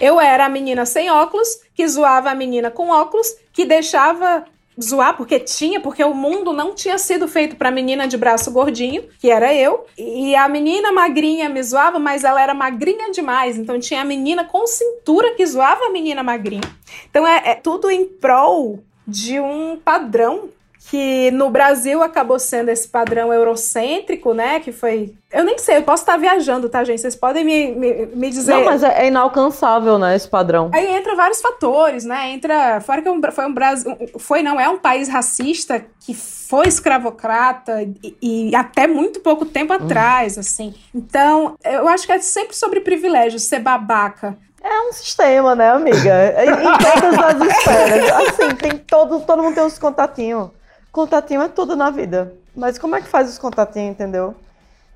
Eu 0.00 0.20
era 0.20 0.46
a 0.46 0.48
menina 0.48 0.86
sem 0.86 1.10
óculos, 1.10 1.60
que 1.74 1.86
zoava 1.86 2.30
a 2.30 2.34
menina 2.34 2.70
com 2.70 2.88
óculos, 2.88 3.36
que 3.52 3.64
deixava 3.64 4.44
zoar 4.80 5.16
porque 5.16 5.38
tinha, 5.38 5.80
porque 5.80 6.02
o 6.02 6.14
mundo 6.14 6.52
não 6.52 6.74
tinha 6.74 6.96
sido 6.96 7.28
feito 7.28 7.56
pra 7.56 7.70
menina 7.70 8.06
de 8.08 8.16
braço 8.16 8.50
gordinho, 8.50 9.04
que 9.18 9.30
era 9.30 9.54
eu, 9.54 9.86
e 9.98 10.34
a 10.34 10.48
menina 10.48 10.92
magrinha 10.92 11.48
me 11.48 11.62
zoava, 11.62 11.98
mas 11.98 12.24
ela 12.24 12.42
era 12.42 12.54
magrinha 12.54 13.10
demais, 13.10 13.58
então 13.58 13.78
tinha 13.78 14.00
a 14.00 14.04
menina 14.04 14.44
com 14.44 14.66
cintura 14.66 15.34
que 15.34 15.44
zoava 15.44 15.84
a 15.84 15.90
menina 15.90 16.22
magrinha. 16.22 16.62
Então 17.10 17.26
é, 17.26 17.50
é 17.50 17.54
tudo 17.54 17.90
em 17.90 18.06
prol 18.06 18.82
de 19.06 19.38
um 19.40 19.76
padrão 19.76 20.48
que 20.92 21.30
no 21.30 21.48
Brasil 21.48 22.02
acabou 22.02 22.38
sendo 22.38 22.68
esse 22.68 22.86
padrão 22.86 23.32
eurocêntrico, 23.32 24.34
né? 24.34 24.60
Que 24.60 24.70
foi. 24.70 25.14
Eu 25.32 25.42
nem 25.42 25.56
sei, 25.56 25.78
eu 25.78 25.82
posso 25.84 26.02
estar 26.02 26.18
viajando, 26.18 26.68
tá, 26.68 26.84
gente? 26.84 27.00
Vocês 27.00 27.16
podem 27.16 27.42
me, 27.42 27.72
me, 27.72 28.06
me 28.08 28.28
dizer. 28.28 28.52
Não, 28.52 28.64
mas 28.66 28.82
é, 28.82 29.04
é 29.04 29.06
inalcançável, 29.06 29.98
né, 29.98 30.14
esse 30.14 30.28
padrão. 30.28 30.70
Aí 30.70 30.86
entra 30.94 31.16
vários 31.16 31.40
fatores, 31.40 32.04
né? 32.04 32.32
Entra. 32.32 32.78
Fora 32.82 33.00
que 33.00 33.08
é 33.08 33.32
foi 33.32 33.46
um 33.46 33.54
Brasil. 33.54 33.96
Foi, 34.18 34.42
não, 34.42 34.60
é 34.60 34.68
um 34.68 34.78
país 34.78 35.08
racista 35.08 35.82
que 35.98 36.12
foi 36.12 36.68
escravocrata 36.68 37.80
e, 37.80 38.14
e 38.50 38.54
até 38.54 38.86
muito 38.86 39.20
pouco 39.20 39.46
tempo 39.46 39.72
atrás, 39.72 40.36
assim. 40.36 40.74
Então, 40.94 41.56
eu 41.64 41.88
acho 41.88 42.04
que 42.04 42.12
é 42.12 42.18
sempre 42.18 42.54
sobre 42.54 42.80
privilégio 42.80 43.38
ser 43.38 43.60
babaca. 43.60 44.36
É 44.62 44.80
um 44.82 44.92
sistema, 44.92 45.54
né, 45.54 45.70
amiga? 45.70 46.34
Em, 46.44 46.50
em 46.50 46.78
todas 46.78 47.18
as 47.18 47.56
esferas. 47.56 48.10
Assim, 48.28 48.54
tem 48.56 48.78
todo, 48.78 49.20
todo 49.20 49.42
mundo 49.42 49.54
tem 49.54 49.64
os 49.64 49.76
contatinhos. 49.78 50.50
Contatinho 50.92 51.40
é 51.40 51.48
tudo 51.48 51.74
na 51.74 51.90
vida. 51.90 52.34
Mas 52.54 52.78
como 52.78 52.94
é 52.94 53.00
que 53.00 53.08
faz 53.08 53.30
os 53.30 53.38
contatinhos, 53.38 53.92
entendeu? 53.92 54.34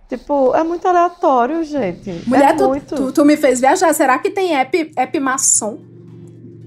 Tipo, 0.09 0.55
é 0.55 0.63
muito 0.63 0.87
aleatório, 0.87 1.65
gente. 1.65 2.23
Mulher, 2.27 2.51
é 2.51 2.57
tu, 2.57 2.69
muito. 2.69 2.95
tu, 2.95 3.13
tu 3.13 3.25
me 3.25 3.37
fez 3.37 3.61
viajar. 3.61 3.93
Será 3.95 4.19
que 4.19 4.31
tem 4.31 4.55
app, 4.55 4.93
app 4.95 5.21
maçom? 5.21 5.79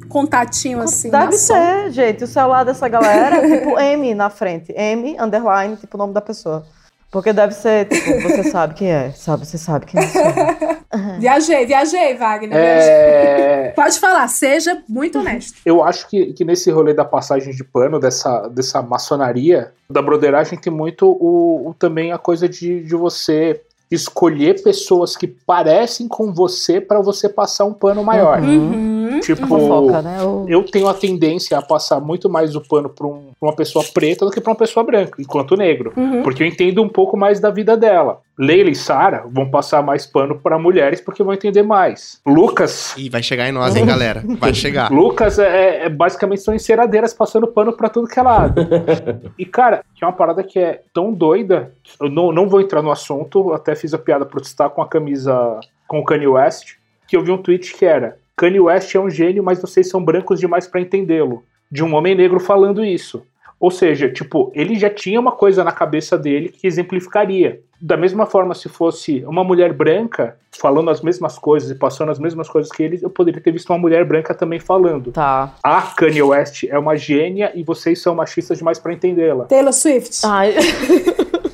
Contatinho 0.09 0.82
assim? 0.82 1.11
Deve 1.11 1.25
maçom? 1.27 1.38
ser, 1.38 1.91
gente. 1.91 2.23
O 2.23 2.27
celular 2.27 2.65
dessa 2.65 2.89
galera 2.89 3.38
é 3.38 3.59
tipo 3.59 3.80
M 3.80 4.15
na 4.15 4.30
frente. 4.30 4.73
M, 4.75 5.15
underline, 5.19 5.77
tipo 5.77 5.95
o 5.95 5.99
nome 5.99 6.13
da 6.13 6.21
pessoa. 6.21 6.65
Porque 7.12 7.34
deve 7.34 7.53
ser, 7.53 7.88
tipo, 7.88 8.22
você 8.22 8.43
sabe 8.51 8.76
quem 8.76 8.91
é. 8.91 9.12
Sabe, 9.12 9.45
você 9.45 9.57
sabe 9.57 9.86
quem 9.88 9.99
é. 9.99 10.80
Viajei, 11.20 11.66
viajei, 11.66 12.16
Wagner. 12.16 12.49
viajei. 12.49 12.91
É, 12.91 13.74
Pode 13.76 13.99
falar, 13.99 14.28
seja 14.28 14.82
muito 14.89 15.20
honesto. 15.20 15.60
eu 15.66 15.84
acho 15.84 16.07
que, 16.10 16.34
que 16.34 16.43
nesse 16.43 16.72
rolê 16.72 16.93
da 16.93 17.05
passagem 17.05 17.53
de 17.53 17.64
pano, 17.64 17.99
dessa, 17.99 18.47
dessa 18.47 18.82
maçonaria, 18.82 19.72
da 19.89 20.01
broderagem, 20.01 20.57
tem 20.57 20.74
muito 20.74 21.05
o, 21.07 21.70
o- 21.70 21.74
também 21.78 22.12
a 22.12 22.18
coisa 22.18 22.49
de, 22.49 22.84
de 22.84 22.95
você 22.95 23.62
escolher 23.91 24.62
pessoas 24.64 25.16
que 25.16 25.28
parecem 25.28 26.07
com 26.07 26.32
você 26.34 26.80
pra 26.82 27.01
você 27.01 27.28
passar 27.30 27.66
um 27.66 27.74
pano 27.74 28.03
maior. 28.03 28.39
Uhum. 28.41 28.99
Tipo, 29.20 29.47
Fofoca, 29.47 30.01
né? 30.01 30.22
O- 30.24 30.45
eu 30.47 30.63
tenho 30.63 30.88
a 30.88 30.93
tendência 30.93 31.57
a 31.57 31.61
passar 31.61 31.99
muito 31.99 32.30
mais 32.30 32.55
o 32.55 32.61
pano 32.61 32.89
pra, 32.89 33.05
um- 33.07 33.32
pra 33.39 33.49
uma 33.49 33.55
pessoa 33.55 33.84
preta 33.93 34.26
do 34.26 34.32
que 34.32 34.41
pra 34.41 34.51
uma 34.51 34.57
pessoa 34.57 34.84
branca, 34.84 35.22
enquanto 35.22 35.55
negro. 35.55 35.93
Uhum. 35.95 36.24
Porque 36.24 36.43
eu 36.43 36.47
entendo 36.47 36.82
um 36.82 36.89
pouco 36.89 37.15
mais 37.17 37.39
da 37.39 37.49
vida 37.49 37.76
dela. 37.78 38.20
Leila 38.38 38.70
e 38.70 38.76
Sara 38.76 39.26
vão 39.30 39.49
passar 39.51 39.84
mais 39.84 40.05
pano 40.05 40.39
pra 40.39 40.57
mulheres 40.57 41.01
porque 41.01 41.22
vão 41.22 41.34
entender 41.34 41.61
mais. 41.61 42.22
Lucas. 42.26 42.95
Ih, 42.97 43.09
vai 43.09 43.22
chegar 43.22 43.49
em 43.49 43.51
nós, 43.51 43.76
hein, 43.76 43.86
galera? 43.86 44.24
Vai 44.39 44.53
chegar. 44.53 44.89
Lucas 44.93 45.38
é, 45.39 45.86
é- 45.86 45.89
basicamente 45.89 46.41
são 46.41 46.53
enceradeiras 46.53 47.13
passando 47.13 47.47
pano 47.47 47.74
pra 47.74 47.89
tudo 47.89 48.07
que 48.07 48.17
é 48.17 48.24
lado. 48.24 48.61
e, 49.38 49.45
cara, 49.45 49.84
que 49.93 50.03
é 50.03 50.07
uma 50.07 50.13
parada 50.13 50.41
que 50.43 50.57
é 50.57 50.82
tão 50.93 51.11
doida. 51.13 51.74
Eu 52.01 52.09
não, 52.09 52.32
não 52.32 52.47
vou 52.47 52.61
entrar 52.61 52.82
no 52.82 52.91
assunto, 52.91 53.51
até 53.53 53.76
fiz 53.76 53.93
a 53.93 53.97
piada 53.97 54.26
pro 54.26 54.41
estar 54.41 54.70
com 54.70 54.82
a 54.82 54.88
camisa 54.88 55.59
com 55.88 55.99
o 55.99 56.03
Kanye 56.05 56.28
West. 56.28 56.76
Que 57.07 57.17
eu 57.17 57.24
vi 57.24 57.32
um 57.32 57.38
tweet 57.41 57.76
que 57.76 57.86
era: 57.86 58.17
Kanye 58.40 58.62
West 58.62 58.96
é 58.96 59.00
um 59.02 59.10
gênio, 59.10 59.44
mas 59.44 59.62
vocês 59.62 59.90
são 59.90 60.02
brancos 60.02 60.40
demais 60.40 60.66
pra 60.66 60.80
entendê-lo. 60.80 61.44
De 61.70 61.84
um 61.84 61.94
homem 61.94 62.16
negro 62.16 62.40
falando 62.40 62.86
isso. 62.86 63.22
Ou 63.60 63.70
seja, 63.70 64.10
tipo, 64.10 64.50
ele 64.56 64.80
já 64.80 64.90
tinha 64.90 65.20
uma 65.20 65.34
coisa 65.34 65.62
na 65.62 65.74
cabeça 65.74 66.18
dele 66.18 66.48
que 66.48 66.66
exemplificaria. 66.66 67.60
Da 67.82 67.98
mesma 67.98 68.26
forma, 68.26 68.56
se 68.56 68.70
fosse 68.70 69.26
uma 69.26 69.44
mulher 69.44 69.74
branca 69.74 70.38
falando 70.58 70.90
as 70.90 71.02
mesmas 71.02 71.38
coisas 71.38 71.70
e 71.70 71.76
passando 71.76 72.14
as 72.14 72.20
mesmas 72.20 72.48
coisas 72.48 72.72
que 72.72 72.82
ele, 72.82 72.98
eu 73.02 73.10
poderia 73.10 73.42
ter 73.42 73.52
visto 73.52 73.72
uma 73.72 73.78
mulher 73.80 74.06
branca 74.06 74.34
também 74.34 74.60
falando. 74.62 75.12
Tá. 75.12 75.54
A 75.62 75.82
Kanye 75.82 76.22
West 76.22 76.64
é 76.64 76.80
uma 76.80 76.96
gênia 76.96 77.52
e 77.54 77.62
vocês 77.62 78.02
são 78.02 78.16
machistas 78.16 78.60
demais 78.60 78.80
pra 78.80 78.94
entendê-la. 78.94 79.46
Taylor 79.46 79.74
Swift. 79.74 80.22
Ai. 80.24 80.56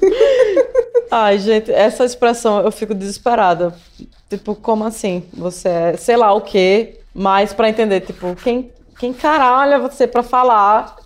Ai, 1.10 1.40
gente, 1.40 1.72
essa 1.72 2.06
expressão 2.06 2.60
eu 2.62 2.72
fico 2.72 2.94
desesperada. 2.94 3.74
Tipo, 4.38 4.54
como 4.54 4.84
assim? 4.84 5.24
Você 5.34 5.70
é 5.70 5.98
sei 5.98 6.18
lá 6.18 6.34
o 6.34 6.42
quê, 6.42 7.00
mas 7.14 7.54
pra 7.54 7.70
entender, 7.70 8.02
tipo, 8.02 8.36
quem, 8.36 8.70
quem 9.00 9.14
caralho 9.14 9.74
é 9.74 9.80
você 9.80 10.06
pra 10.06 10.22
falar 10.24 10.98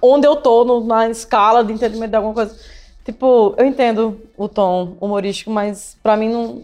onde 0.00 0.26
eu 0.26 0.36
tô 0.36 0.64
no- 0.64 0.84
na 0.84 1.08
escala 1.08 1.64
de 1.64 1.72
entendimento 1.72 2.10
de 2.10 2.16
alguma 2.16 2.34
coisa? 2.34 2.54
Tipo, 3.04 3.54
eu 3.56 3.66
entendo 3.66 4.20
o 4.36 4.48
tom 4.48 4.96
humorístico, 5.00 5.50
mas 5.50 5.96
pra 6.02 6.16
mim 6.16 6.28
não. 6.28 6.62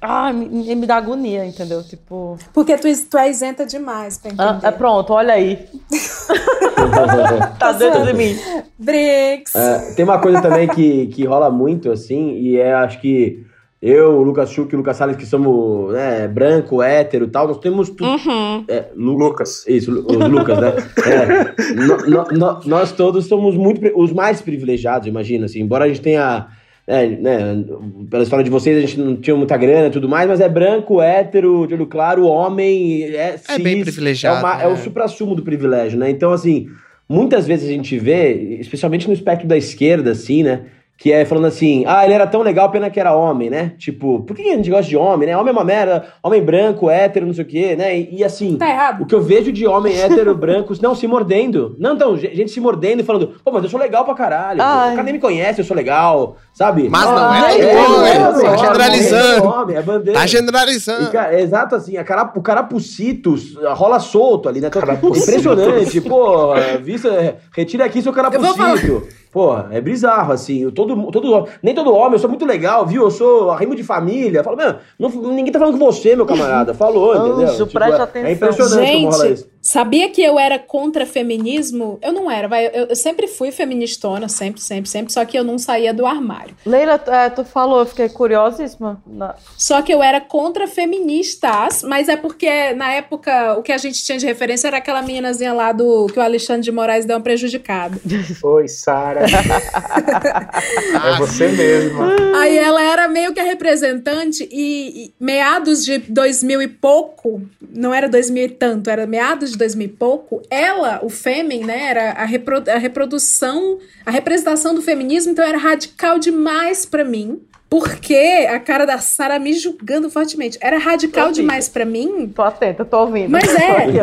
Ah, 0.00 0.32
me, 0.32 0.74
me 0.74 0.86
dá 0.86 0.96
agonia, 0.96 1.44
entendeu? 1.46 1.82
Tipo. 1.82 2.36
Porque 2.52 2.76
tu, 2.76 2.88
tu 3.08 3.16
é 3.16 3.30
isenta 3.30 3.64
demais 3.64 4.18
pra 4.18 4.32
ah, 4.36 4.50
entender. 4.50 4.66
é 4.66 4.70
pronto, 4.72 5.12
olha 5.12 5.34
aí. 5.34 5.68
tá 7.58 7.72
dentro 7.72 8.04
de 8.04 8.12
mim. 8.12 8.36
Briggs. 8.78 9.56
É, 9.56 9.94
tem 9.94 10.04
uma 10.04 10.18
coisa 10.18 10.40
também 10.42 10.68
que, 10.68 11.06
que 11.08 11.24
rola 11.24 11.50
muito, 11.50 11.90
assim, 11.90 12.32
e 12.38 12.56
é, 12.58 12.74
acho 12.74 13.00
que 13.00 13.45
eu, 13.82 14.12
o 14.18 14.22
Lucas 14.22 14.50
Schuch 14.50 14.72
e 14.72 14.74
o 14.74 14.78
Lucas 14.78 14.96
Salles, 14.96 15.16
que 15.16 15.26
somos 15.26 15.92
né, 15.92 16.26
branco, 16.26 16.82
hétero 16.82 17.26
e 17.26 17.28
tal, 17.28 17.46
nós 17.48 17.58
temos 17.58 17.90
tudo. 17.90 18.04
Uhum. 18.08 18.64
É, 18.68 18.86
Lu- 18.96 19.16
Lucas. 19.18 19.64
Isso, 19.68 19.90
Lu- 19.90 20.06
o 20.08 20.28
Lucas, 20.28 20.58
né? 20.58 20.72
É, 21.06 21.74
no- 21.74 21.96
no- 22.08 22.38
no- 22.38 22.60
nós 22.66 22.92
todos 22.92 23.26
somos 23.26 23.54
muito 23.56 23.80
os 23.94 24.12
mais 24.12 24.40
privilegiados, 24.40 25.06
imagina, 25.06 25.44
assim, 25.46 25.60
embora 25.60 25.84
a 25.84 25.88
gente 25.88 26.00
tenha. 26.00 26.46
é, 26.88 27.06
né, 27.06 27.64
pela 28.08 28.22
história 28.22 28.44
de 28.44 28.50
vocês, 28.50 28.76
a 28.78 28.80
gente 28.80 28.98
não 29.00 29.16
tinha 29.16 29.34
muita 29.36 29.56
grana 29.56 29.88
e 29.88 29.90
tudo 29.90 30.08
mais, 30.08 30.28
mas 30.28 30.40
é 30.40 30.48
branco, 30.48 31.02
hétero, 31.02 31.66
de 31.66 31.74
olho 31.74 31.86
claro, 31.86 32.24
homem, 32.26 33.02
é 33.14 33.36
cis, 33.36 33.48
É 33.48 33.58
bem 33.58 33.80
privilegiado, 33.82 34.36
É, 34.36 34.40
uma- 34.40 34.62
é 34.62 34.66
o 34.68 34.70
né? 34.70 34.76
supra-sumo 34.76 35.34
do 35.34 35.42
privilégio, 35.42 35.98
né? 35.98 36.08
Então, 36.08 36.30
assim, 36.32 36.68
muitas 37.08 37.44
vezes 37.46 37.68
a 37.68 37.72
gente 37.72 37.98
vê, 37.98 38.56
especialmente 38.60 39.06
no 39.08 39.12
espectro 39.14 39.48
da 39.48 39.56
esquerda, 39.56 40.12
assim, 40.12 40.44
né? 40.44 40.66
Que 40.98 41.12
é 41.12 41.26
falando 41.26 41.44
assim, 41.44 41.84
ah, 41.86 42.06
ele 42.06 42.14
era 42.14 42.26
tão 42.26 42.40
legal, 42.40 42.70
pena 42.70 42.88
que 42.88 42.98
era 42.98 43.14
homem, 43.14 43.50
né? 43.50 43.74
Tipo, 43.76 44.20
por 44.22 44.34
que 44.34 44.48
a 44.48 44.56
gente 44.56 44.70
gosta 44.70 44.88
de 44.88 44.96
homem, 44.96 45.28
né? 45.28 45.36
Homem 45.36 45.50
é 45.50 45.52
uma 45.52 45.62
merda, 45.64 46.06
homem 46.22 46.42
branco, 46.42 46.88
hétero, 46.88 47.26
não 47.26 47.34
sei 47.34 47.44
o 47.44 47.46
quê, 47.46 47.76
né? 47.76 47.98
E, 47.98 48.16
e 48.20 48.24
assim, 48.24 48.56
Tá 48.56 48.66
errado. 48.70 49.02
o 49.02 49.06
que 49.06 49.14
eu 49.14 49.20
vejo 49.20 49.52
de 49.52 49.66
homem 49.66 49.94
hétero, 49.94 50.32
brancos, 50.38 50.80
não, 50.80 50.94
se 50.94 51.06
mordendo. 51.06 51.76
Não, 51.78 51.94
então, 51.94 52.16
ge- 52.16 52.34
gente 52.34 52.50
se 52.50 52.60
mordendo 52.60 53.00
e 53.00 53.04
falando, 53.04 53.34
pô, 53.44 53.50
mas 53.52 53.62
eu 53.64 53.68
sou 53.68 53.78
legal 53.78 54.06
pra 54.06 54.14
caralho. 54.14 54.62
Ai. 54.62 54.88
O 54.88 54.90
cara 54.92 55.02
nem 55.02 55.12
me 55.12 55.20
conhece, 55.20 55.60
eu 55.60 55.66
sou 55.66 55.76
legal, 55.76 56.36
sabe? 56.54 56.88
Mas 56.88 57.04
não 57.04 57.18
Ah, 57.30 57.52
é 57.52 57.52
todo 57.52 57.62
é, 57.62 57.76
homem, 57.76 57.88
não 57.98 58.06
é 58.06 58.50
tá 58.50 58.56
generalizando. 58.56 59.34
é 59.36 59.42
homem, 59.48 59.76
é 59.76 59.82
bandeira. 59.82 60.18
Tá 60.18 60.24
E, 60.24 60.28
generalizando. 60.28 61.10
cara, 61.10 61.34
é 61.36 61.42
exato 61.42 61.74
assim, 61.74 61.98
a 61.98 62.04
cara, 62.04 62.32
o 62.34 62.40
carapucitos 62.40 63.54
rola 63.74 63.98
solto 64.00 64.48
ali, 64.48 64.60
né? 64.60 64.68
Então, 64.68 65.10
impressionante, 65.14 66.00
pô, 66.00 66.54
vista, 66.82 67.36
retira 67.54 67.84
aqui 67.84 68.00
seu 68.00 68.14
carapucito. 68.14 69.06
Pô, 69.36 69.54
é 69.70 69.82
bizarro, 69.82 70.32
assim, 70.32 70.62
eu- 70.62 70.72
todo, 70.72 71.10
todo, 71.10 71.46
nem 71.62 71.74
todo 71.74 71.94
homem, 71.94 72.14
eu 72.14 72.18
sou 72.18 72.30
muito 72.30 72.46
legal, 72.46 72.86
viu? 72.86 73.02
Eu 73.02 73.10
sou 73.10 73.50
arrimo 73.50 73.74
de 73.74 73.82
família. 73.82 74.42
Falo, 74.42 74.56
meu, 74.56 74.76
não, 74.98 75.10
ninguém 75.10 75.52
tá 75.52 75.58
falando 75.58 75.78
com 75.78 75.84
você, 75.84 76.16
meu 76.16 76.24
camarada. 76.24 76.72
Falou, 76.72 77.12
Anjo, 77.12 77.42
entendeu? 77.42 77.66
preste 77.66 78.00
é, 78.00 78.02
atenção. 78.02 78.28
é 78.30 78.32
impressionante 78.32 78.92
como 78.92 79.10
rola 79.10 79.24
Gente, 79.28 79.34
isso. 79.34 79.48
Sabia 79.66 80.08
que 80.08 80.22
eu 80.22 80.38
era 80.38 80.60
contra 80.60 81.04
feminismo? 81.04 81.98
Eu 82.00 82.12
não 82.12 82.30
era, 82.30 82.46
vai. 82.46 82.66
Eu, 82.68 82.86
eu 82.86 82.96
sempre 82.96 83.26
fui 83.26 83.50
feministona, 83.50 84.28
sempre, 84.28 84.60
sempre, 84.62 84.88
sempre, 84.88 85.12
só 85.12 85.24
que 85.24 85.36
eu 85.36 85.42
não 85.42 85.58
saía 85.58 85.92
do 85.92 86.06
armário. 86.06 86.54
Leila, 86.64 87.02
é, 87.08 87.28
tu 87.30 87.44
falou, 87.44 87.80
eu 87.80 87.86
fiquei 87.86 88.08
curiosíssima. 88.08 89.02
Na- 89.04 89.34
Só 89.58 89.82
que 89.82 89.92
eu 89.92 90.00
era 90.02 90.20
contra 90.20 90.68
feministas, 90.68 91.82
mas 91.82 92.08
é 92.08 92.16
porque 92.16 92.72
na 92.74 92.92
época 92.92 93.56
o 93.58 93.62
que 93.62 93.72
a 93.72 93.78
gente 93.78 94.04
tinha 94.04 94.16
de 94.18 94.24
referência 94.24 94.68
era 94.68 94.76
aquela 94.76 95.02
meninazinha 95.02 95.52
lá 95.52 95.72
do 95.72 96.06
que 96.06 96.18
o 96.18 96.22
Alexandre 96.22 96.62
de 96.62 96.70
Moraes 96.70 97.04
deu 97.04 97.16
uma 97.16 97.22
prejudicada. 97.22 97.98
Oi, 98.44 98.68
Sara. 98.68 99.22
é 99.26 101.18
você 101.18 101.48
mesma. 101.48 102.14
Aí 102.40 102.56
ela 102.56 102.80
era 102.82 103.08
meio 103.08 103.34
que 103.34 103.40
a 103.40 103.44
representante 103.44 104.48
e, 104.50 105.06
e 105.06 105.14
meados 105.18 105.84
de 105.84 105.98
2000 105.98 106.62
e 106.62 106.68
pouco, 106.68 107.42
não 107.74 107.92
era 107.92 108.08
2000 108.08 108.44
e 108.44 108.48
tanto, 108.50 108.88
era 108.90 109.06
meados 109.06 109.55
de 109.56 109.60
2000 109.60 109.86
e 109.86 109.88
pouco, 109.90 110.42
ela, 110.50 111.00
o 111.02 111.08
fêmen, 111.08 111.64
né, 111.64 111.86
era 111.90 112.12
a, 112.12 112.24
repro- 112.24 112.62
a 112.70 112.78
reprodução, 112.78 113.78
a 114.04 114.10
representação 114.10 114.74
do 114.74 114.82
feminismo, 114.82 115.32
então 115.32 115.44
era 115.44 115.58
radical 115.58 116.18
demais 116.18 116.84
pra 116.86 117.04
mim. 117.04 117.40
Porque 117.68 118.46
a 118.48 118.60
cara 118.60 118.86
da 118.86 118.98
Sara 118.98 119.40
me 119.40 119.52
julgando 119.52 120.08
fortemente. 120.08 120.56
Era 120.60 120.78
radical 120.78 121.32
demais 121.32 121.68
pra 121.68 121.84
mim, 121.84 122.32
Tô 122.32 122.42
atenta, 122.42 122.84
tô 122.84 122.96
ouvindo. 123.00 123.28
mas 123.28 123.52
é. 123.52 123.70
Aqui, 123.78 123.98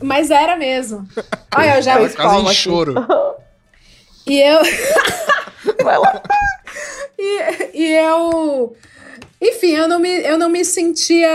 Mas 0.00 0.30
era 0.30 0.54
mesmo. 0.56 1.04
Olha, 1.56 1.76
eu 1.78 1.82
já. 1.82 1.96
Fez 1.96 2.14
quase 2.14 2.36
em 2.36 2.46
aqui. 2.46 2.54
choro. 2.54 2.94
E 4.28 4.38
eu. 4.40 4.60
Vai 5.82 5.98
lá. 5.98 6.22
E, 7.22 7.70
e 7.74 7.92
eu. 7.96 8.74
Enfim, 9.42 9.72
eu 9.72 9.86
não, 9.88 9.98
me, 9.98 10.08
eu 10.22 10.38
não 10.38 10.48
me 10.48 10.64
sentia 10.64 11.28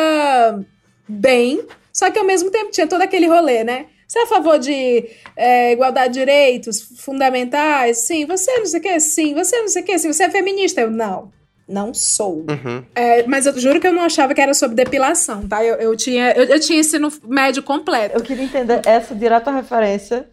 bem. 1.08 1.62
Só 1.96 2.12
que 2.12 2.20
ao 2.20 2.26
mesmo 2.26 2.52
tempo 2.52 2.72
tinha 2.72 2.86
todo 2.86 3.02
aquele 3.02 3.26
rolê, 3.26 3.64
né? 3.64 3.86
Você 4.06 4.20
é 4.20 4.24
a 4.24 4.28
favor 4.28 4.60
de 4.60 5.10
é, 5.34 5.72
igualdade 5.72 6.14
de 6.14 6.20
direitos 6.20 6.82
fundamentais? 6.98 8.00
Sim. 8.00 8.26
Você 8.26 8.52
não 8.58 8.66
sei 8.66 8.80
o 8.82 8.84
que? 8.84 9.00
Sim. 9.00 9.34
Você 9.34 9.62
não 9.62 9.70
sei 9.70 9.82
o 9.82 9.86
que? 9.86 9.98
Sim. 9.98 10.12
Você 10.12 10.24
é 10.26 10.30
feminista? 10.30 10.82
Eu, 10.82 10.92
não. 10.92 11.32
Não 11.66 11.94
sou. 11.94 12.46
Uhum. 12.50 12.84
É, 12.94 13.26
mas 13.26 13.46
eu 13.46 13.58
juro 13.58 13.80
que 13.80 13.88
eu 13.88 13.94
não 13.94 14.04
achava 14.04 14.34
que 14.34 14.42
era 14.42 14.54
sobre 14.54 14.76
depilação, 14.76 15.48
tá? 15.48 15.64
Eu, 15.64 15.76
eu, 15.76 15.96
tinha, 15.96 16.34
eu, 16.34 16.44
eu 16.44 16.60
tinha 16.60 16.80
ensino 16.80 17.10
médio 17.24 17.64
completo. 17.64 18.18
Eu 18.18 18.22
queria 18.22 18.44
entender 18.44 18.82
essa 18.86 19.16
direta 19.16 19.50
referência 19.50 20.30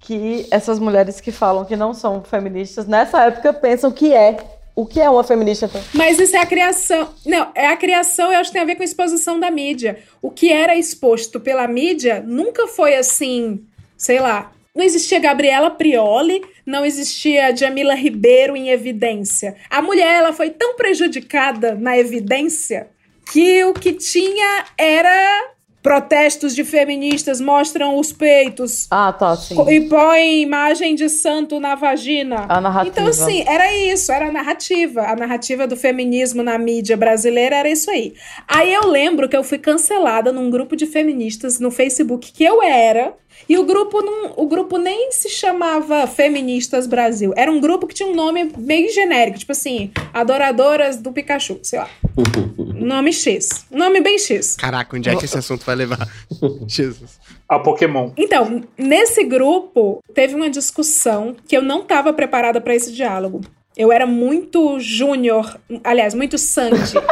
que 0.00 0.44
essas 0.50 0.80
mulheres 0.80 1.20
que 1.20 1.30
falam 1.30 1.64
que 1.64 1.76
não 1.76 1.94
são 1.94 2.22
feministas, 2.24 2.84
nessa 2.86 3.22
época 3.26 3.52
pensam 3.52 3.92
que 3.92 4.12
é. 4.12 4.55
O 4.76 4.84
que 4.84 5.00
é 5.00 5.08
uma 5.08 5.24
feminista? 5.24 5.70
Mas 5.94 6.18
isso 6.18 6.36
é 6.36 6.38
a 6.38 6.44
criação. 6.44 7.08
Não, 7.24 7.50
é 7.54 7.66
a 7.68 7.76
criação, 7.78 8.30
eu 8.30 8.38
acho 8.38 8.50
que 8.50 8.52
tem 8.52 8.62
a 8.62 8.66
ver 8.66 8.76
com 8.76 8.82
a 8.82 8.84
exposição 8.84 9.40
da 9.40 9.50
mídia. 9.50 10.00
O 10.20 10.30
que 10.30 10.52
era 10.52 10.76
exposto 10.76 11.40
pela 11.40 11.66
mídia 11.66 12.22
nunca 12.26 12.66
foi 12.66 12.94
assim, 12.94 13.64
sei 13.96 14.20
lá. 14.20 14.52
Não 14.74 14.84
existia 14.84 15.18
Gabriela 15.18 15.70
Prioli, 15.70 16.44
não 16.66 16.84
existia 16.84 17.56
Jamila 17.56 17.94
Ribeiro 17.94 18.54
em 18.54 18.68
evidência. 18.68 19.56
A 19.70 19.80
mulher, 19.80 20.16
ela 20.16 20.34
foi 20.34 20.50
tão 20.50 20.76
prejudicada 20.76 21.74
na 21.74 21.96
evidência 21.96 22.90
que 23.32 23.64
o 23.64 23.72
que 23.72 23.94
tinha 23.94 24.66
era 24.76 25.55
protestos 25.86 26.52
de 26.52 26.64
feministas 26.64 27.40
mostram 27.40 27.96
os 27.96 28.10
peitos 28.10 28.88
Ah, 28.90 29.12
tá, 29.12 29.36
sim. 29.36 29.54
e 29.70 29.82
põe 29.82 30.42
imagem 30.42 30.96
de 30.96 31.08
santo 31.08 31.60
na 31.60 31.76
vagina. 31.76 32.44
A 32.48 32.60
narrativa. 32.60 32.92
Então, 32.92 33.06
assim, 33.06 33.44
era 33.46 33.72
isso, 33.72 34.10
era 34.10 34.26
a 34.26 34.32
narrativa. 34.32 35.02
A 35.02 35.14
narrativa 35.14 35.64
do 35.64 35.76
feminismo 35.76 36.42
na 36.42 36.58
mídia 36.58 36.96
brasileira 36.96 37.54
era 37.54 37.70
isso 37.70 37.88
aí. 37.88 38.14
Aí 38.48 38.74
eu 38.74 38.88
lembro 38.88 39.28
que 39.28 39.36
eu 39.36 39.44
fui 39.44 39.58
cancelada 39.58 40.32
num 40.32 40.50
grupo 40.50 40.74
de 40.74 40.86
feministas 40.86 41.60
no 41.60 41.70
Facebook 41.70 42.32
que 42.32 42.42
eu 42.42 42.60
era. 42.60 43.14
E 43.48 43.56
o 43.56 43.64
grupo 43.64 44.02
não, 44.02 44.32
o 44.36 44.46
grupo 44.46 44.76
nem 44.78 45.12
se 45.12 45.28
chamava 45.28 46.06
Feministas 46.06 46.86
Brasil. 46.86 47.32
Era 47.36 47.50
um 47.50 47.60
grupo 47.60 47.86
que 47.86 47.94
tinha 47.94 48.08
um 48.08 48.14
nome 48.14 48.52
meio 48.56 48.92
genérico, 48.92 49.38
tipo 49.38 49.52
assim, 49.52 49.92
Adoradoras 50.12 50.96
do 50.96 51.12
Pikachu, 51.12 51.60
sei 51.62 51.78
lá. 51.78 51.88
nome 52.74 53.12
X. 53.12 53.66
Nome 53.70 54.00
bem 54.00 54.18
X. 54.18 54.56
Caraca, 54.56 54.96
onde 54.96 55.08
é 55.08 55.16
que 55.16 55.24
esse 55.24 55.38
assunto 55.38 55.64
vai 55.64 55.74
levar? 55.74 56.08
Jesus. 56.66 57.18
A 57.48 57.58
Pokémon. 57.58 58.10
Então, 58.16 58.62
nesse 58.76 59.24
grupo, 59.24 60.02
teve 60.12 60.34
uma 60.34 60.50
discussão 60.50 61.36
que 61.46 61.56
eu 61.56 61.62
não 61.62 61.82
estava 61.82 62.12
preparada 62.12 62.60
para 62.60 62.74
esse 62.74 62.92
diálogo. 62.92 63.40
Eu 63.76 63.92
era 63.92 64.06
muito 64.06 64.80
júnior, 64.80 65.58
aliás, 65.84 66.14
muito 66.14 66.38
Sandy. 66.38 66.94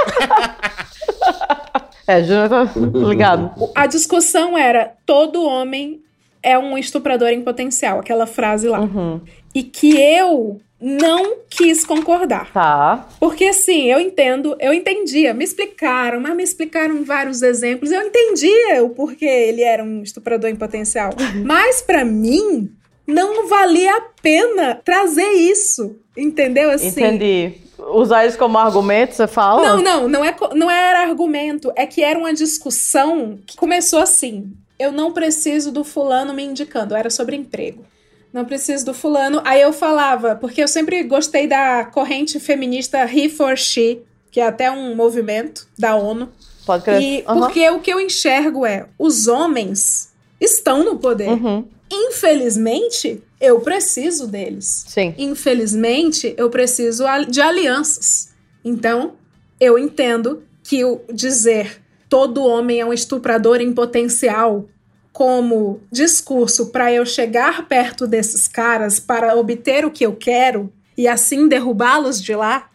É, 2.06 2.22
Júnior 2.22 2.50
tá 2.50 2.70
ligado. 3.08 3.70
A 3.74 3.86
discussão 3.86 4.58
era: 4.58 4.92
todo 5.06 5.42
homem 5.42 6.03
é 6.44 6.58
um 6.58 6.76
estuprador 6.76 7.28
em 7.28 7.42
potencial, 7.42 7.98
aquela 7.98 8.26
frase 8.26 8.68
lá. 8.68 8.80
Uhum. 8.80 9.20
E 9.54 9.62
que 9.62 9.98
eu 9.98 10.60
não 10.80 11.38
quis 11.48 11.84
concordar. 11.84 12.52
Tá. 12.52 13.08
Porque 13.18 13.46
assim, 13.46 13.90
eu 13.90 13.98
entendo, 13.98 14.54
eu 14.60 14.72
entendia, 14.72 15.32
me 15.32 15.42
explicaram, 15.42 16.20
mas 16.20 16.36
me 16.36 16.42
explicaram 16.42 17.02
vários 17.02 17.40
exemplos, 17.40 17.90
eu 17.90 18.02
entendia 18.02 18.84
o 18.84 18.90
porquê 18.90 19.24
ele 19.24 19.62
era 19.62 19.82
um 19.82 20.02
estuprador 20.02 20.50
em 20.50 20.56
potencial. 20.56 21.10
Mas 21.42 21.80
pra 21.80 22.04
mim, 22.04 22.70
não 23.06 23.48
valia 23.48 23.96
a 23.96 24.02
pena 24.20 24.80
trazer 24.84 25.30
isso, 25.32 25.96
entendeu? 26.14 26.70
Assim, 26.70 26.88
Entendi. 26.88 27.54
Usar 27.78 28.26
isso 28.26 28.38
como 28.38 28.56
argumento, 28.58 29.14
você 29.14 29.26
fala? 29.26 29.62
Não, 29.62 29.82
não, 29.82 30.08
não, 30.08 30.24
é, 30.24 30.34
não 30.54 30.70
era 30.70 31.00
argumento, 31.00 31.72
é 31.76 31.86
que 31.86 32.02
era 32.02 32.18
uma 32.18 32.32
discussão 32.32 33.38
que 33.46 33.56
começou 33.56 34.00
assim. 34.00 34.52
Eu 34.78 34.92
não 34.92 35.12
preciso 35.12 35.70
do 35.70 35.84
fulano 35.84 36.34
me 36.34 36.44
indicando, 36.44 36.94
era 36.94 37.10
sobre 37.10 37.36
emprego. 37.36 37.84
Não 38.32 38.44
preciso 38.44 38.86
do 38.86 38.94
fulano. 38.94 39.40
Aí 39.44 39.62
eu 39.62 39.72
falava, 39.72 40.34
porque 40.34 40.60
eu 40.60 40.66
sempre 40.66 41.02
gostei 41.04 41.46
da 41.46 41.84
corrente 41.84 42.40
feminista 42.40 43.04
He 43.04 43.28
for 43.28 43.56
She, 43.56 44.02
que 44.30 44.40
é 44.40 44.46
até 44.46 44.70
um 44.70 44.96
movimento 44.96 45.68
da 45.78 45.94
ONU. 45.94 46.28
Pode 46.66 46.82
crer. 46.82 47.00
E 47.00 47.24
Aham. 47.28 47.40
porque 47.40 47.70
o 47.70 47.80
que 47.80 47.92
eu 47.92 48.00
enxergo 48.00 48.66
é, 48.66 48.88
os 48.98 49.28
homens 49.28 50.12
estão 50.40 50.84
no 50.84 50.98
poder. 50.98 51.28
Uhum. 51.28 51.64
Infelizmente, 51.92 53.22
eu 53.40 53.60
preciso 53.60 54.26
deles. 54.26 54.84
Sim. 54.88 55.14
Infelizmente, 55.16 56.34
eu 56.36 56.50
preciso 56.50 57.04
de 57.28 57.40
alianças. 57.40 58.30
Então, 58.64 59.12
eu 59.60 59.78
entendo 59.78 60.42
que 60.64 60.84
o 60.84 61.02
dizer 61.12 61.80
todo 62.14 62.46
homem 62.46 62.78
é 62.78 62.86
um 62.86 62.92
estuprador 62.92 63.60
em 63.60 63.72
potencial 63.72 64.68
como 65.12 65.80
discurso 65.90 66.66
para 66.66 66.92
eu 66.92 67.04
chegar 67.04 67.66
perto 67.66 68.06
desses 68.06 68.46
caras 68.46 69.00
para 69.00 69.34
obter 69.34 69.84
o 69.84 69.90
que 69.90 70.06
eu 70.06 70.14
quero 70.14 70.72
e 70.96 71.08
assim 71.08 71.48
derrubá-los 71.48 72.22
de 72.22 72.32
lá, 72.32 72.70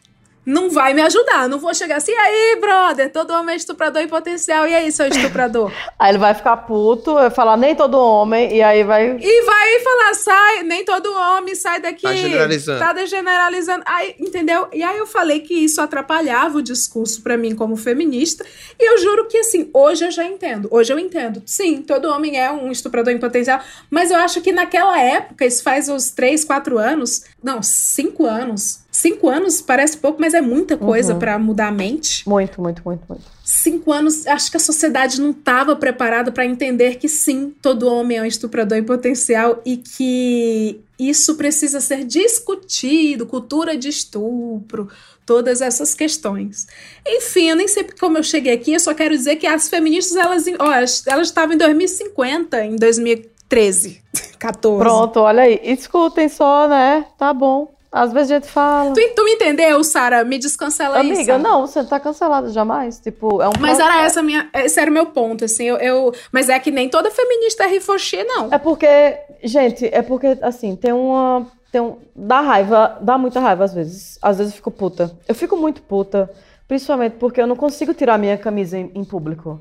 não 0.50 0.68
vai 0.68 0.95
me 0.95 1.02
ajudar. 1.04 1.47
Não 1.47 1.60
vou 1.60 1.74
chegar 1.76 1.97
assim, 1.97 2.12
e 2.12 2.16
aí, 2.16 2.58
brother, 2.60 3.12
todo 3.12 3.32
homem 3.32 3.54
é 3.54 3.56
estuprador 3.56 4.02
em 4.02 4.08
potencial. 4.08 4.68
E 4.68 4.74
aí, 4.74 4.91
seu 4.91 5.08
estuprador? 5.08 5.72
Aí 6.00 6.12
ele 6.12 6.18
vai 6.18 6.34
ficar 6.34 6.56
puto, 6.58 7.14
vai 7.14 7.30
falar 7.30 7.58
nem 7.58 7.76
todo 7.76 8.00
homem, 8.00 8.56
e 8.56 8.62
aí 8.62 8.84
vai. 8.84 9.18
E 9.20 9.41
vai 9.43 9.80
falar, 9.80 10.14
sai, 10.14 10.64
nem 10.64 10.86
todo 10.86 11.12
homem 11.12 11.54
sai 11.54 11.82
daqui. 11.82 12.04
Tá 12.04 12.16
generalizando. 12.16 12.80
Tá 12.80 13.06
generalizando. 13.06 13.84
Aí, 13.86 14.16
entendeu? 14.18 14.68
E 14.72 14.82
aí 14.82 14.97
eu 14.97 15.06
falei 15.06 15.41
que 15.41 15.54
isso 15.54 15.82
atrapalhava 15.82 16.58
o 16.58 16.62
discurso 16.62 17.22
pra 17.22 17.38
mim 17.38 17.54
como 17.54 17.76
feminista. 17.76 18.45
E 18.80 18.91
eu 18.91 18.97
juro 19.00 19.28
que, 19.28 19.38
assim, 19.39 19.70
hoje 19.74 20.06
eu 20.06 20.12
já 20.12 20.24
entendo. 20.24 20.70
Hoje 20.72 20.93
eu 20.93 20.97
entendo. 20.97 21.43
Sim, 21.45 21.82
todo 21.82 22.10
homem 22.10 22.39
é 22.39 22.50
um 22.50 22.72
estuprador 22.72 23.14
em 23.14 23.20
potencial. 23.20 23.60
Mas 23.89 24.10
eu 24.10 24.18
acho 24.18 24.39
que 24.41 24.54
naquela 24.54 24.97
época, 25.00 25.45
isso 25.45 25.62
faz 25.62 25.89
uns 25.89 26.12
3, 26.12 26.45
4 26.45 26.78
anos. 26.78 27.24
Não, 27.43 27.62
5 27.62 28.26
anos. 28.26 28.80
5 29.02 29.30
anos 29.30 29.62
parece 29.62 29.97
pouco, 29.97 30.20
mas 30.20 30.34
é 30.34 30.41
muita 30.41 30.76
coisa 30.76 31.14
Uhum. 31.14 31.20
pra 31.20 31.39
mudar 31.39 31.68
a 31.70 31.72
mente 31.72 32.28
Muito, 32.28 32.62
muito, 32.62 32.82
muito, 32.84 33.02
muito. 33.08 33.24
cinco 33.45 33.91
anos, 33.93 34.28
acho 34.28 34.52
que 34.52 34.58
a 34.58 34.60
sociedade 34.60 35.22
não 35.22 35.32
estava 35.32 35.74
preparada 35.76 36.32
para 36.32 36.45
entender 36.45 36.95
que 36.97 37.08
sim, 37.08 37.54
todo 37.62 37.88
homem 37.88 38.18
é 38.18 38.22
um 38.22 38.26
estuprador 38.26 38.78
em 38.78 38.84
potencial 38.84 39.62
e 39.66 39.78
que 39.78 40.82
isso 41.00 41.36
precisa 41.36 41.80
ser 41.80 42.04
discutido, 42.04 43.26
cultura 43.26 43.78
de 43.78 43.88
estupro, 43.88 44.89
todas 45.26 45.62
essas 45.62 45.93
questões. 45.95 46.68
Enfim, 47.08 47.50
eu 47.52 47.56
nem 47.56 47.68
sei 47.70 47.86
como 48.00 48.18
eu 48.18 48.24
cheguei 48.24 48.54
aqui, 48.54 48.74
eu 48.74 48.80
só 48.82 48.93
quero 48.93 49.16
dizer 49.16 49.38
que 49.38 49.47
as 49.47 49.70
feministas, 49.70 50.18
elas, 50.18 50.45
ó, 50.60 50.72
elas 50.74 51.08
elas 51.08 51.28
estavam 51.28 51.56
em 51.56 51.58
2050, 51.58 52.66
em 52.66 52.76
2013, 52.76 54.02
14. 54.38 54.78
Pronto, 54.84 55.20
olha 55.22 55.43
aí. 55.43 55.60
Escutem 55.64 56.28
só, 56.28 56.68
né? 56.68 57.06
Tá 57.18 57.34
bom. 57.34 57.74
Às 57.92 58.14
vezes 58.14 58.32
a 58.32 58.36
gente 58.36 58.48
fala. 58.48 58.94
Tu, 58.94 59.02
tu 59.16 59.24
me 59.24 59.32
entendeu, 59.32 59.84
Sara? 59.84 60.24
Me 60.24 60.38
descancela 60.38 61.02
isso. 61.04 61.14
Amiga, 61.14 61.38
não, 61.40 61.66
você 61.66 61.82
não 61.82 61.90
tá 61.90 62.00
cancelada 62.00 62.50
jamais. 62.50 63.00
Tipo, 63.00 63.42
é 63.42 63.48
um 63.50 63.54
Mas 63.60 63.80
era 63.80 64.04
essa 64.04 64.22
minha, 64.22 64.48
esse 64.54 64.80
era 64.80 64.92
o 64.92 64.94
meu 64.94 65.08
ponto, 65.08 65.46
assim, 65.46 65.64
eu, 65.66 65.78
eu- 65.78 66.14
mas 66.32 66.50
é 66.50 66.60
que 66.60 66.70
nem 66.70 66.88
toda 66.88 67.10
feminista 67.10 67.64
é 67.64 67.68
rifochê, 67.68 68.24
não. 68.24 68.50
É 68.52 68.60
porque, 68.60 69.18
gente, 69.44 69.88
é 69.92 70.02
porque, 70.04 70.38
assim, 70.42 70.76
tem 70.76 70.94
uma. 70.94 71.48
Tem 71.72 71.82
um, 71.82 71.98
dá 72.16 72.42
raiva, 72.42 72.98
dá 73.02 73.18
muita 73.18 73.40
raiva 73.40 73.64
às 73.64 73.74
vezes. 73.74 74.18
Às 74.22 74.38
vezes 74.38 74.54
eu 74.54 74.58
fico 74.58 74.72
puta. 74.72 75.16
Eu 75.28 75.34
fico 75.36 75.56
muito 75.58 75.82
puta, 75.84 76.30
principalmente 76.68 77.14
porque 77.14 77.42
eu 77.42 77.48
não 77.48 77.56
consigo 77.56 77.94
tirar 77.94 78.18
minha 78.20 78.38
camisa 78.38 78.78
em, 78.78 78.92
em 78.96 79.04
público. 79.04 79.60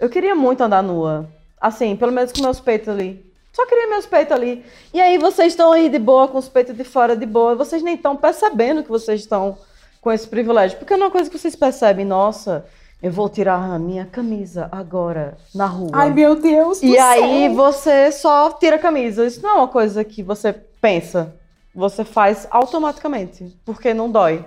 Eu 0.00 0.08
queria 0.08 0.34
muito 0.34 0.62
andar 0.62 0.82
nua. 0.82 1.28
Assim, 1.60 1.94
pelo 1.96 2.12
menos 2.12 2.32
com 2.32 2.40
meus 2.42 2.58
peitos 2.60 2.88
ali. 2.88 3.24
Só 3.54 3.64
queria 3.66 3.88
meus 3.88 4.04
peitos 4.04 4.34
ali. 4.36 4.64
E 4.92 5.00
aí 5.00 5.16
vocês 5.16 5.52
estão 5.52 5.70
aí 5.72 5.88
de 5.88 5.98
boa, 5.98 6.26
com 6.26 6.36
os 6.38 6.48
peitos 6.48 6.76
de 6.76 6.82
fora 6.82 7.16
de 7.16 7.24
boa. 7.24 7.54
Vocês 7.54 7.82
nem 7.82 7.94
estão 7.94 8.16
percebendo 8.16 8.82
que 8.82 8.88
vocês 8.90 9.20
estão 9.20 9.56
com 10.00 10.10
esse 10.10 10.26
privilégio. 10.26 10.76
Porque 10.76 10.92
é 10.92 10.96
uma 10.96 11.10
coisa 11.10 11.30
que 11.30 11.38
vocês 11.38 11.54
percebem, 11.54 12.04
nossa, 12.04 12.66
eu 13.00 13.12
vou 13.12 13.28
tirar 13.28 13.54
a 13.62 13.78
minha 13.78 14.06
camisa 14.06 14.68
agora 14.72 15.38
na 15.54 15.66
rua. 15.66 15.90
Ai, 15.92 16.10
meu 16.10 16.34
Deus 16.34 16.82
E 16.82 16.94
céu. 16.94 17.04
aí 17.04 17.48
você 17.54 18.10
só 18.10 18.50
tira 18.50 18.74
a 18.74 18.78
camisa. 18.78 19.24
Isso 19.24 19.40
não 19.40 19.50
é 19.50 19.54
uma 19.54 19.68
coisa 19.68 20.02
que 20.02 20.20
você 20.20 20.52
pensa. 20.80 21.32
Você 21.72 22.04
faz 22.04 22.48
automaticamente, 22.50 23.56
porque 23.64 23.94
não 23.94 24.10
dói. 24.10 24.44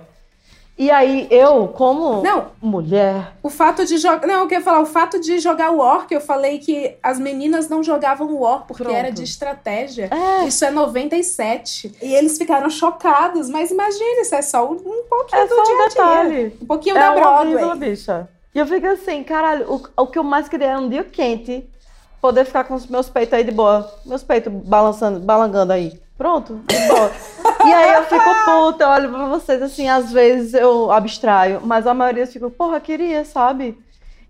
E 0.78 0.92
aí 0.92 1.26
eu, 1.28 1.66
como 1.68 2.22
Não. 2.22 2.52
mulher, 2.62 3.32
O 3.42 3.50
fato 3.50 3.84
de 3.84 3.98
jogar. 3.98 4.24
Não, 4.28 4.42
eu 4.42 4.46
queria 4.46 4.62
falar, 4.62 4.80
o 4.80 4.86
fato 4.86 5.18
de 5.20 5.40
jogar 5.40 5.70
War, 5.72 6.06
que 6.06 6.14
eu 6.14 6.20
falei 6.20 6.58
que 6.60 6.96
as 7.02 7.18
meninas 7.18 7.68
não 7.68 7.82
jogavam 7.82 8.32
War 8.36 8.64
porque 8.64 8.84
Pronto. 8.84 8.96
era 8.96 9.10
de 9.10 9.24
estratégia. 9.24 10.08
É. 10.12 10.44
Isso 10.46 10.64
é 10.64 10.70
97. 10.70 11.96
E 12.00 12.14
eles 12.14 12.38
ficaram 12.38 12.70
chocados. 12.70 13.48
Mas 13.48 13.72
imagina, 13.72 14.20
isso 14.22 14.34
é 14.36 14.42
só 14.42 14.64
um 14.70 14.76
pouquinho 15.10 15.42
é 15.42 15.46
do 15.48 15.54
só 15.56 15.62
dia 15.64 15.74
um 15.74 15.78
a 15.82 15.88
dia. 15.88 15.88
detalhe. 15.88 16.58
Um 16.62 16.66
pouquinho 16.66 16.96
é 16.96 17.00
da 17.00 17.10
horrível, 17.40 17.58
Broadway. 17.58 17.90
bicha. 17.90 18.28
E 18.54 18.58
eu 18.60 18.66
fico 18.66 18.86
assim, 18.86 19.24
caralho, 19.24 19.66
o, 19.72 20.02
o 20.02 20.06
que 20.06 20.18
eu 20.18 20.22
mais 20.24 20.48
queria 20.48 20.68
era 20.68 20.80
um 20.80 20.88
dia 20.88 21.02
quente, 21.04 21.68
poder 22.20 22.44
ficar 22.44 22.64
com 22.64 22.74
os 22.74 22.86
meus 22.86 23.08
peitos 23.08 23.34
aí 23.34 23.42
de 23.42 23.50
boa. 23.50 23.92
Meus 24.06 24.22
peitos 24.22 24.52
balançando, 24.52 25.18
balangando 25.20 25.72
aí. 25.72 26.00
Pronto, 26.16 26.60
de 26.68 26.76
boa. 26.88 27.10
e 27.66 27.72
aí 27.72 27.94
eu 27.94 28.04
fico 28.04 28.24
puta, 28.44 28.84
eu 28.84 28.88
olho 28.88 29.08
pra 29.10 29.26
vocês 29.26 29.62
assim, 29.62 29.88
às 29.88 30.12
vezes 30.12 30.54
eu 30.54 30.90
abstraio, 30.92 31.60
mas 31.64 31.86
a 31.86 31.94
maioria 31.94 32.26
fica, 32.26 32.48
porra, 32.50 32.80
queria, 32.80 33.24
sabe? 33.24 33.76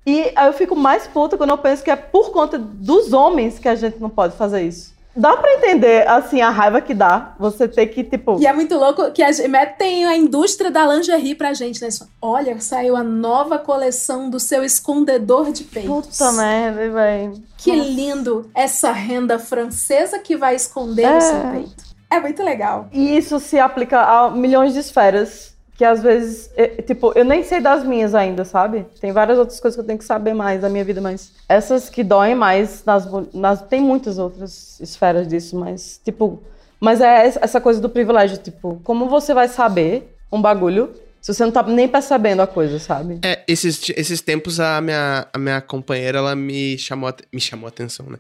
E 0.07 0.33
aí 0.35 0.47
eu 0.47 0.53
fico 0.53 0.75
mais 0.75 1.07
puta 1.07 1.37
quando 1.37 1.51
eu 1.51 1.59
penso 1.59 1.83
que 1.85 1.91
é 1.91 1.97
por 1.97 2.31
conta 2.31 2.57
dos 2.59 3.13
homens 3.13 3.59
que 3.59 3.69
a 3.69 3.75
gente 3.75 3.99
não 4.01 4.09
pode 4.09 4.37
fazer 4.37 4.63
isso. 4.63 4.97
Dá 5.15 5.37
pra 5.37 5.53
entender, 5.55 6.07
assim, 6.07 6.41
a 6.41 6.49
raiva 6.49 6.81
que 6.81 6.95
dá. 6.95 7.35
Você 7.41 7.67
ter 7.67 7.87
que, 7.89 8.05
tipo. 8.05 8.39
E 8.41 8.47
é 8.47 8.53
muito 8.53 8.77
louco 8.77 9.11
que 9.11 9.21
a 9.21 9.33
gente 9.33 9.49
metem 9.49 10.07
a 10.07 10.17
indústria 10.17 10.71
da 10.71 10.87
lingerie 10.87 11.35
pra 11.35 11.53
gente, 11.53 11.83
né? 11.83 11.89
Olha, 12.23 12.61
saiu 12.61 12.95
a 12.95 13.03
nova 13.03 13.59
coleção 13.59 14.31
do 14.31 14.39
seu 14.39 14.63
escondedor 14.63 15.51
de 15.51 15.65
peitos. 15.65 16.17
Puta 16.19 16.33
merda, 16.33 16.89
velho. 16.89 17.33
Que 17.57 17.73
lindo 17.73 18.49
essa 18.55 18.93
renda 18.93 19.41
francesa 19.41 20.21
que 20.21 20.37
vai 20.37 20.55
esconder 20.55 21.07
É. 21.07 21.19
o 21.19 21.21
seu 21.21 21.41
peito. 21.51 21.88
É 22.11 22.21
muito 22.21 22.43
legal. 22.43 22.89
E 22.93 23.17
isso 23.17 23.39
se 23.39 23.59
aplica 23.59 24.01
a 24.01 24.31
milhões 24.31 24.73
de 24.73 24.81
esferas. 24.81 25.57
Que 25.77 25.85
às 25.85 26.03
vezes, 26.03 26.51
é, 26.57 26.83
tipo, 26.83 27.13
eu 27.15 27.25
nem 27.25 27.45
sei 27.45 27.61
das 27.61 27.85
minhas 27.85 28.13
ainda, 28.13 28.45
sabe? 28.45 28.85
Tem 29.01 29.13
várias 29.13 29.39
outras 29.39 29.61
coisas 29.61 29.77
que 29.77 29.81
eu 29.81 29.87
tenho 29.87 29.99
que 29.99 30.05
saber 30.05 30.35
mais 30.35 30.61
da 30.61 30.69
minha 30.69 30.85
vida, 30.85 31.01
mas 31.01 31.31
essas 31.49 31.89
que 31.89 32.03
doem 32.03 32.35
mais, 32.35 32.85
nas, 32.85 33.07
nas, 33.33 33.63
tem 33.63 33.81
muitas 33.81 34.19
outras 34.19 34.81
esferas 34.81 35.29
disso, 35.29 35.57
mas, 35.57 36.01
tipo, 36.05 36.43
mas 36.81 37.01
é 37.01 37.27
essa 37.27 37.61
coisa 37.61 37.81
do 37.81 37.89
privilégio, 37.89 38.39
tipo, 38.39 38.81
como 38.83 39.09
você 39.09 39.33
vai 39.33 39.47
saber 39.47 40.19
um 40.33 40.43
bagulho 40.43 40.93
se 41.21 41.35
você 41.35 41.45
não 41.45 41.53
tá 41.53 41.63
nem 41.63 41.87
percebendo 41.89 42.41
a 42.41 42.47
coisa, 42.47 42.79
sabe? 42.79 43.19
É, 43.23 43.45
esses, 43.47 43.91
esses 43.97 44.21
tempos 44.21 44.59
a 44.61 44.81
minha, 44.81 45.27
a 45.33 45.39
minha 45.39 45.61
companheira, 45.61 46.19
ela 46.19 46.35
me 46.35 46.79
chamou, 46.79 47.13
me 47.33 47.41
chamou 47.41 47.67
a 47.67 47.69
atenção, 47.69 48.07
né? 48.07 48.19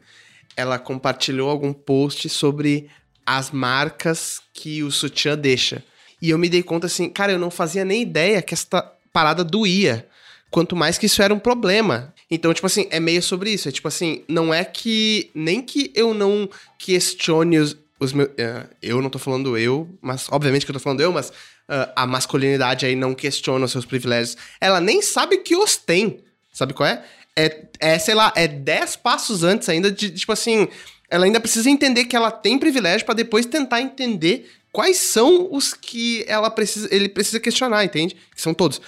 Ela 0.57 0.79
compartilhou 0.79 1.49
algum 1.49 1.73
post 1.73 2.29
sobre 2.29 2.91
as 3.29 3.51
marcas 3.51 4.41
que 4.55 4.83
o 4.83 4.91
sutiã 4.91 5.37
deixa. 5.37 5.85
E 6.21 6.31
eu 6.31 6.39
me 6.39 6.49
dei 6.49 6.63
conta 6.63 6.87
assim, 6.87 7.11
cara, 7.11 7.31
eu 7.31 7.39
não 7.39 7.51
fazia 7.51 7.85
nem 7.85 8.01
ideia 8.01 8.41
que 8.41 8.55
esta 8.55 8.83
parada 9.13 9.45
doía. 9.45 10.09
Quanto 10.51 10.75
mais 10.75 10.97
que 10.97 11.05
isso 11.05 11.23
era 11.23 11.35
um 11.35 11.39
problema. 11.39 12.15
Então, 12.31 12.55
tipo 12.55 12.67
assim, 12.67 12.89
é 12.91 12.99
meio 12.99 13.23
sobre 13.23 13.51
isso. 13.51 13.69
É 13.69 13.73
tipo 13.73 13.87
assim, 13.87 14.25
não 14.27 14.53
é 14.53 14.65
que. 14.65 15.31
Nem 15.35 15.61
que 15.61 15.93
eu 15.95 16.15
não 16.15 16.49
questione 16.79 17.59
os, 17.59 17.77
os 18.01 18.15
meus. 18.15 18.31
eh, 18.39 18.67
eu 18.81 19.03
não 19.03 19.11
tô 19.11 19.19
falando 19.19 19.59
eu, 19.59 19.87
mas 20.01 20.27
obviamente 20.31 20.65
que 20.65 20.71
eu 20.71 20.75
tô 20.75 20.81
falando 20.81 21.03
eu, 21.03 21.13
mas 21.13 21.31
ah, 21.69 21.93
a 21.95 22.07
masculinidade 22.07 22.87
aí 22.87 22.97
não 22.97 23.15
questiona 23.15 23.67
os 23.67 23.73
seus 23.73 23.85
privilégios. 23.85 24.39
Ela 24.59 24.81
nem 24.81 25.03
sabe 25.03 25.37
que 25.39 25.55
os 25.55 25.77
tem. 25.77 26.21
Sabe 26.51 26.73
qual 26.73 26.89
é? 26.89 27.05
É, 27.37 27.67
é 27.79 27.99
sei 27.99 28.15
lá, 28.15 28.33
é 28.35 28.49
10 28.49 28.97
passos 28.97 29.45
antes 29.45 29.69
ainda 29.69 29.93
de, 29.93 30.11
tipo 30.11 30.33
assim. 30.33 30.67
Ela 31.11 31.25
ainda 31.25 31.41
precisa 31.41 31.71
entender 31.71 32.05
que 32.05 32.17
ela 32.17 32.31
tem 32.31 32.59
privilégio 32.59 33.05
pra 33.05 33.15
depois 33.15 33.47
tentar 33.47 33.81
entender 33.81 34.51
quais 34.73 34.99
são 34.99 35.49
os 35.51 35.73
que 35.73 36.25
ela 36.29 36.51
precisa, 36.51 36.89
ele 36.95 37.09
precisa 37.09 37.41
questionar, 37.41 37.85
entende? 37.85 38.17
Que 38.35 38.41
são 38.43 38.53
todos. 38.53 38.81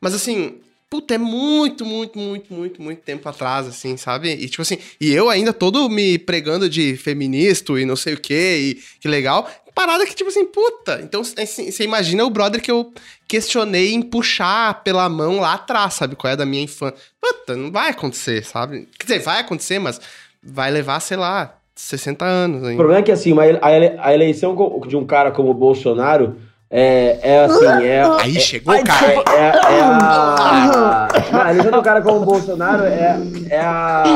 Mas 0.00 0.14
assim, 0.14 0.60
puta, 0.90 1.14
é 1.14 1.18
muito, 1.18 1.84
muito, 1.84 2.18
muito, 2.18 2.52
muito, 2.52 2.82
muito 2.82 3.00
tempo 3.02 3.28
atrás, 3.28 3.66
assim, 3.66 3.96
sabe? 3.96 4.30
E 4.30 4.48
tipo 4.48 4.62
assim, 4.62 4.78
e 5.00 5.12
eu 5.12 5.28
ainda 5.28 5.52
todo 5.52 5.88
me 5.88 6.18
pregando 6.18 6.68
de 6.68 6.96
feminista 6.96 7.78
e 7.78 7.84
não 7.84 7.96
sei 7.96 8.14
o 8.14 8.20
quê, 8.20 8.58
e 8.60 8.74
que 9.00 9.08
legal. 9.08 9.48
Parada 9.74 10.04
que, 10.04 10.14
tipo 10.14 10.28
assim, 10.28 10.44
puta. 10.44 11.00
Então, 11.04 11.20
assim, 11.20 11.70
você 11.70 11.84
imagina 11.84 12.24
o 12.24 12.30
brother 12.30 12.60
que 12.60 12.70
eu 12.70 12.92
questionei 13.28 13.92
em 13.92 14.02
puxar 14.02 14.82
pela 14.82 15.08
mão 15.08 15.38
lá 15.38 15.54
atrás, 15.54 15.94
sabe? 15.94 16.16
Qual 16.16 16.32
é 16.32 16.36
da 16.36 16.44
minha 16.44 16.64
infância. 16.64 16.98
Puta, 17.20 17.54
não 17.54 17.70
vai 17.70 17.90
acontecer, 17.90 18.44
sabe? 18.44 18.88
Quer 18.98 19.04
dizer, 19.06 19.18
vai 19.20 19.38
acontecer, 19.38 19.78
mas 19.78 20.00
vai 20.42 20.68
levar, 20.72 20.98
sei 20.98 21.16
lá, 21.16 21.57
60 21.80 22.24
anos 22.24 22.62
O 22.62 22.66
ainda. 22.66 22.76
problema 22.76 23.00
é 23.00 23.02
que, 23.02 23.12
assim, 23.12 23.34
a 23.38 23.46
ele- 23.72 23.94
a 23.98 24.12
eleição 24.14 24.56
de 24.86 24.96
um 24.96 25.04
cara 25.06 25.30
como 25.30 25.50
o 25.50 25.54
Bolsonaro 25.54 26.34
é, 26.68 27.18
é 27.22 27.44
assim, 27.44 27.84
é... 27.86 28.02
Aí 28.20 28.36
é- 28.36 28.40
chegou, 28.40 28.74
cara. 28.82 29.12
É, 29.12 29.76
é 29.76 29.80
a... 29.80 31.08
Não, 31.32 31.40
a 31.40 31.50
eleição 31.50 31.70
do 31.72 31.82
cara 31.82 32.02
como 32.02 32.20
o 32.20 32.24
Bolsonaro 32.24 32.82
é, 32.82 33.16
é 33.48 33.60
a... 33.60 34.14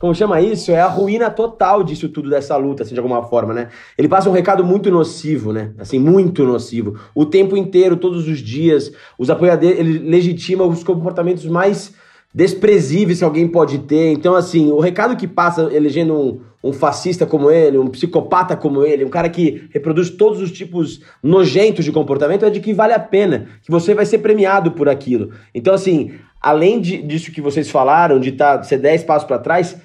Como 0.00 0.14
chama 0.14 0.40
isso? 0.40 0.70
É 0.70 0.80
a 0.80 0.86
ruína 0.86 1.28
total 1.28 1.82
disso 1.82 2.08
tudo, 2.08 2.30
dessa 2.30 2.56
luta, 2.56 2.84
assim, 2.84 2.94
de 2.94 3.00
alguma 3.00 3.22
forma, 3.24 3.52
né? 3.52 3.68
Ele 3.98 4.08
passa 4.08 4.30
um 4.30 4.32
recado 4.32 4.64
muito 4.64 4.90
nocivo, 4.92 5.52
né? 5.52 5.72
Assim, 5.76 5.98
muito 5.98 6.44
nocivo. 6.44 6.96
O 7.14 7.26
tempo 7.26 7.56
inteiro, 7.56 7.96
todos 7.96 8.28
os 8.28 8.38
dias, 8.38 8.92
os 9.18 9.28
apoiadores, 9.28 9.76
ele 9.78 9.98
legitima 9.98 10.64
os 10.64 10.82
comportamentos 10.84 11.44
mais 11.46 11.92
desprezíveis 12.32 13.18
que 13.18 13.24
alguém 13.24 13.48
pode 13.48 13.78
ter. 13.80 14.12
Então, 14.12 14.34
assim, 14.36 14.70
o 14.70 14.78
recado 14.78 15.16
que 15.16 15.26
passa 15.26 15.62
elegendo 15.74 16.14
um, 16.14 16.40
um 16.62 16.72
fascista 16.72 17.24
como 17.24 17.50
ele, 17.50 17.78
um 17.78 17.86
psicopata 17.86 18.56
como 18.56 18.84
ele, 18.84 19.04
um 19.04 19.08
cara 19.08 19.28
que 19.28 19.68
reproduz 19.72 20.10
todos 20.10 20.40
os 20.40 20.50
tipos 20.50 21.00
nojentos 21.22 21.84
de 21.84 21.92
comportamento, 21.92 22.44
é 22.44 22.50
de 22.50 22.60
que 22.60 22.72
vale 22.74 22.92
a 22.92 22.98
pena, 22.98 23.46
que 23.62 23.70
você 23.70 23.94
vai 23.94 24.04
ser 24.04 24.18
premiado 24.18 24.72
por 24.72 24.88
aquilo. 24.88 25.30
Então, 25.54 25.72
assim, 25.74 26.12
além 26.40 26.80
de- 26.80 27.02
disso 27.02 27.30
que 27.32 27.40
vocês 27.40 27.70
falaram, 27.70 28.18
de 28.18 28.32
tá, 28.32 28.62
ser 28.62 28.78
10 28.78 29.04
passos 29.04 29.26
para 29.26 29.38
trás, 29.38 29.76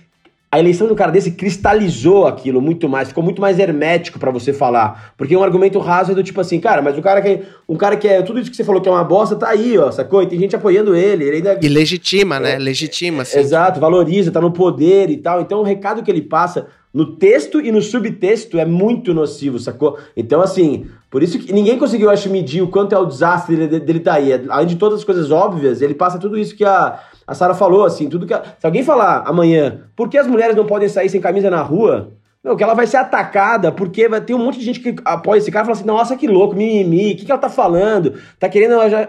a 0.54 0.60
eleição 0.60 0.86
de 0.86 0.94
um 0.94 0.96
cara 0.96 1.12
desse 1.12 1.32
cristalizou 1.32 2.28
aquilo 2.28 2.62
muito 2.62 2.88
mais, 2.88 3.08
ficou 3.08 3.24
muito 3.24 3.42
mais 3.42 3.58
hermético 3.58 4.20
pra 4.20 4.30
você 4.30 4.54
falar. 4.54 5.12
Porque 5.18 5.36
um 5.36 5.42
argumento 5.42 5.80
raso 5.80 6.12
é 6.12 6.16
do 6.16 6.22
tipo 6.22 6.40
assim, 6.40 6.60
cara, 6.60 6.80
mas 6.80 6.96
o 6.96 7.02
cara 7.02 7.24
que 7.24 7.42
um 7.68 7.76
cara 7.76 7.98
que 7.98 8.08
é 8.08 8.22
tudo 8.22 8.40
isso 8.40 8.52
que 8.52 8.56
você 8.56 8.64
falou 8.64 8.80
que 8.80 8.88
é 8.88 8.92
uma 8.92 9.04
bosta, 9.04 9.36
tá 9.36 9.50
aí, 9.50 9.76
ó, 9.80 9.90
sacou? 9.90 10.22
E 10.22 10.28
tem 10.28 10.38
gente 10.38 10.56
apoiando 10.56 10.96
ele, 10.96 11.24
ele 11.24 11.38
ainda 11.38 11.58
E 11.60 11.68
legitima, 11.68 12.40
né? 12.40 12.60
Legitima, 12.60 13.24
assim. 13.24 13.40
Exato, 13.40 13.80
valoriza, 13.80 14.32
tá 14.32 14.40
no 14.40 14.52
poder 14.52 15.10
e 15.10 15.18
tal. 15.18 15.42
Então 15.42 15.60
o 15.60 15.64
recado 15.64 16.04
que 16.04 16.12
ele 16.12 16.22
passa 16.22 16.68
no 16.94 17.16
texto 17.16 17.60
e 17.60 17.72
no 17.72 17.82
subtexto 17.82 18.60
é 18.60 18.66
muito 18.66 19.12
nocivo, 19.12 19.58
sacou? 19.58 19.98
Então, 20.16 20.40
assim, 20.40 20.86
por 21.10 21.24
isso 21.24 21.40
que 21.40 21.52
ninguém 21.52 21.80
conseguiu, 21.80 22.12
acho, 22.12 22.30
medir 22.30 22.62
o 22.62 22.68
quanto 22.68 22.94
é 22.94 23.00
o 23.00 23.06
desastre 23.06 23.56
dele, 23.56 23.80
dele 23.80 24.00
tá 24.00 24.14
aí. 24.14 24.32
Além 24.48 24.68
de 24.68 24.76
todas 24.76 25.00
as 25.00 25.04
coisas 25.04 25.32
óbvias, 25.32 25.82
ele 25.82 25.96
passa 25.96 26.20
tudo 26.20 26.38
isso 26.38 26.56
que 26.56 26.64
a, 26.64 27.00
a 27.26 27.34
Sara 27.34 27.54
falou, 27.54 27.86
assim, 27.86 28.10
tudo 28.10 28.26
que. 28.28 28.34
a- 28.34 28.44
se 28.60 28.66
alguém 28.66 28.84
falar 28.84 29.24
amanhã, 29.26 29.82
por 29.96 30.10
que 30.10 30.18
as 30.18 30.28
mulheres 30.28 30.56
não 30.56 30.66
podem 30.66 30.90
sair 30.90 31.10
sem 31.10 31.22
camisa 31.22 31.50
na 31.50 31.62
rua? 31.62 32.12
Não, 32.44 32.58
que 32.58 32.64
ela 32.64 32.74
vai 32.74 32.86
ser 32.86 32.98
atacada, 32.98 33.72
porque 33.72 34.10
vai 34.10 34.20
ter 34.20 34.34
um 34.34 34.38
monte 34.38 34.60
de 34.60 34.66
gente 34.66 34.82
que 34.82 34.94
apoia 35.06 35.38
esse 35.38 35.50
cara 35.50 35.64
e 35.64 35.68
fala 35.68 35.78
assim, 35.78 35.88
nossa, 35.88 36.18
que 36.18 36.28
louco, 36.28 36.54
mimimi, 36.56 37.14
o 37.14 37.16
que, 37.16 37.24
que 37.26 37.32
ela 37.32 37.40
tá 37.40 37.48
falando? 37.50 38.16
Tá 38.38 38.50
querendo 38.50 38.74
ela 38.74 38.90
já, 38.90 39.08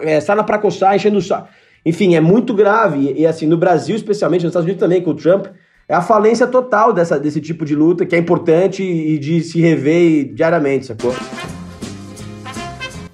é, 0.00 0.18
sarna 0.18 0.42
pra 0.42 0.56
coçar, 0.58 0.96
enchendo 0.96 1.18
o 1.18 1.22
saco. 1.22 1.46
Enfim, 1.84 2.14
é 2.14 2.20
muito 2.20 2.54
grave. 2.54 3.12
E, 3.16 3.26
assim, 3.26 3.46
no 3.46 3.58
Brasil, 3.58 3.94
especialmente, 3.96 4.44
nos 4.44 4.50
Estados 4.52 4.64
Unidos 4.64 4.80
também, 4.80 5.02
com 5.02 5.10
o 5.10 5.14
Trump, 5.14 5.46
é 5.86 5.94
a 5.94 6.00
falência 6.00 6.46
total 6.46 6.92
dessa, 6.92 7.18
desse 7.20 7.40
tipo 7.40 7.66
de 7.66 7.74
luta, 7.74 8.06
que 8.06 8.14
é 8.16 8.18
importante 8.18 8.82
e 8.82 9.18
de 9.18 9.42
se 9.42 9.60
rever 9.60 10.32
diariamente, 10.32 10.86
sacou? 10.86 11.14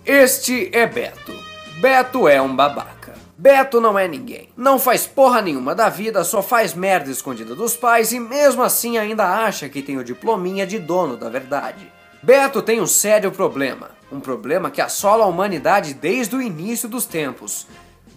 Este 0.05 0.71
é 0.73 0.87
Beto. 0.87 1.33
Beto 1.81 2.29
é 2.29 2.41
um 2.41 2.55
babaca. 2.55 2.96
Beto 3.39 3.83
não 3.83 3.99
é 3.99 4.09
ninguém. 4.09 4.49
Não 4.57 4.79
faz 4.79 5.07
porra 5.07 5.43
nenhuma 5.43 5.75
da 5.75 5.91
vida, 5.91 6.25
só 6.25 6.43
faz 6.43 6.73
merda 6.73 7.11
escondida 7.11 7.55
dos 7.55 7.77
pais 7.77 8.11
e 8.11 8.19
mesmo 8.19 8.63
assim 8.63 8.97
ainda 8.97 9.27
acha 9.45 9.69
que 9.69 9.83
tem 9.83 9.99
o 9.99 10.05
diplominha 10.05 10.67
de 10.67 10.79
dono 10.79 11.19
da 11.19 11.29
verdade. 11.29 11.93
Beto 12.23 12.63
tem 12.63 12.81
um 12.81 12.87
sério 12.87 13.31
problema. 13.31 13.91
Um 14.11 14.21
problema 14.21 14.71
que 14.71 14.81
assola 14.81 15.25
a 15.25 15.29
humanidade 15.29 15.93
desde 15.93 16.35
o 16.35 16.41
início 16.41 16.89
dos 16.89 17.05
tempos. 17.05 17.67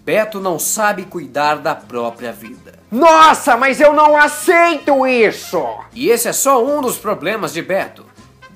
Beto 0.05 0.39
não 0.39 0.57
sabe 0.57 1.03
cuidar 1.03 1.55
da 1.55 1.75
própria 1.75 2.31
vida. 2.31 2.79
Nossa, 2.89 3.57
mas 3.57 3.81
eu 3.81 3.91
não 3.91 4.15
aceito 4.15 5.05
isso! 5.05 5.61
E 5.93 6.09
esse 6.09 6.29
é 6.29 6.33
só 6.33 6.63
um 6.63 6.81
dos 6.81 6.97
problemas 6.97 7.51
de 7.51 7.61
Beto. 7.61 8.05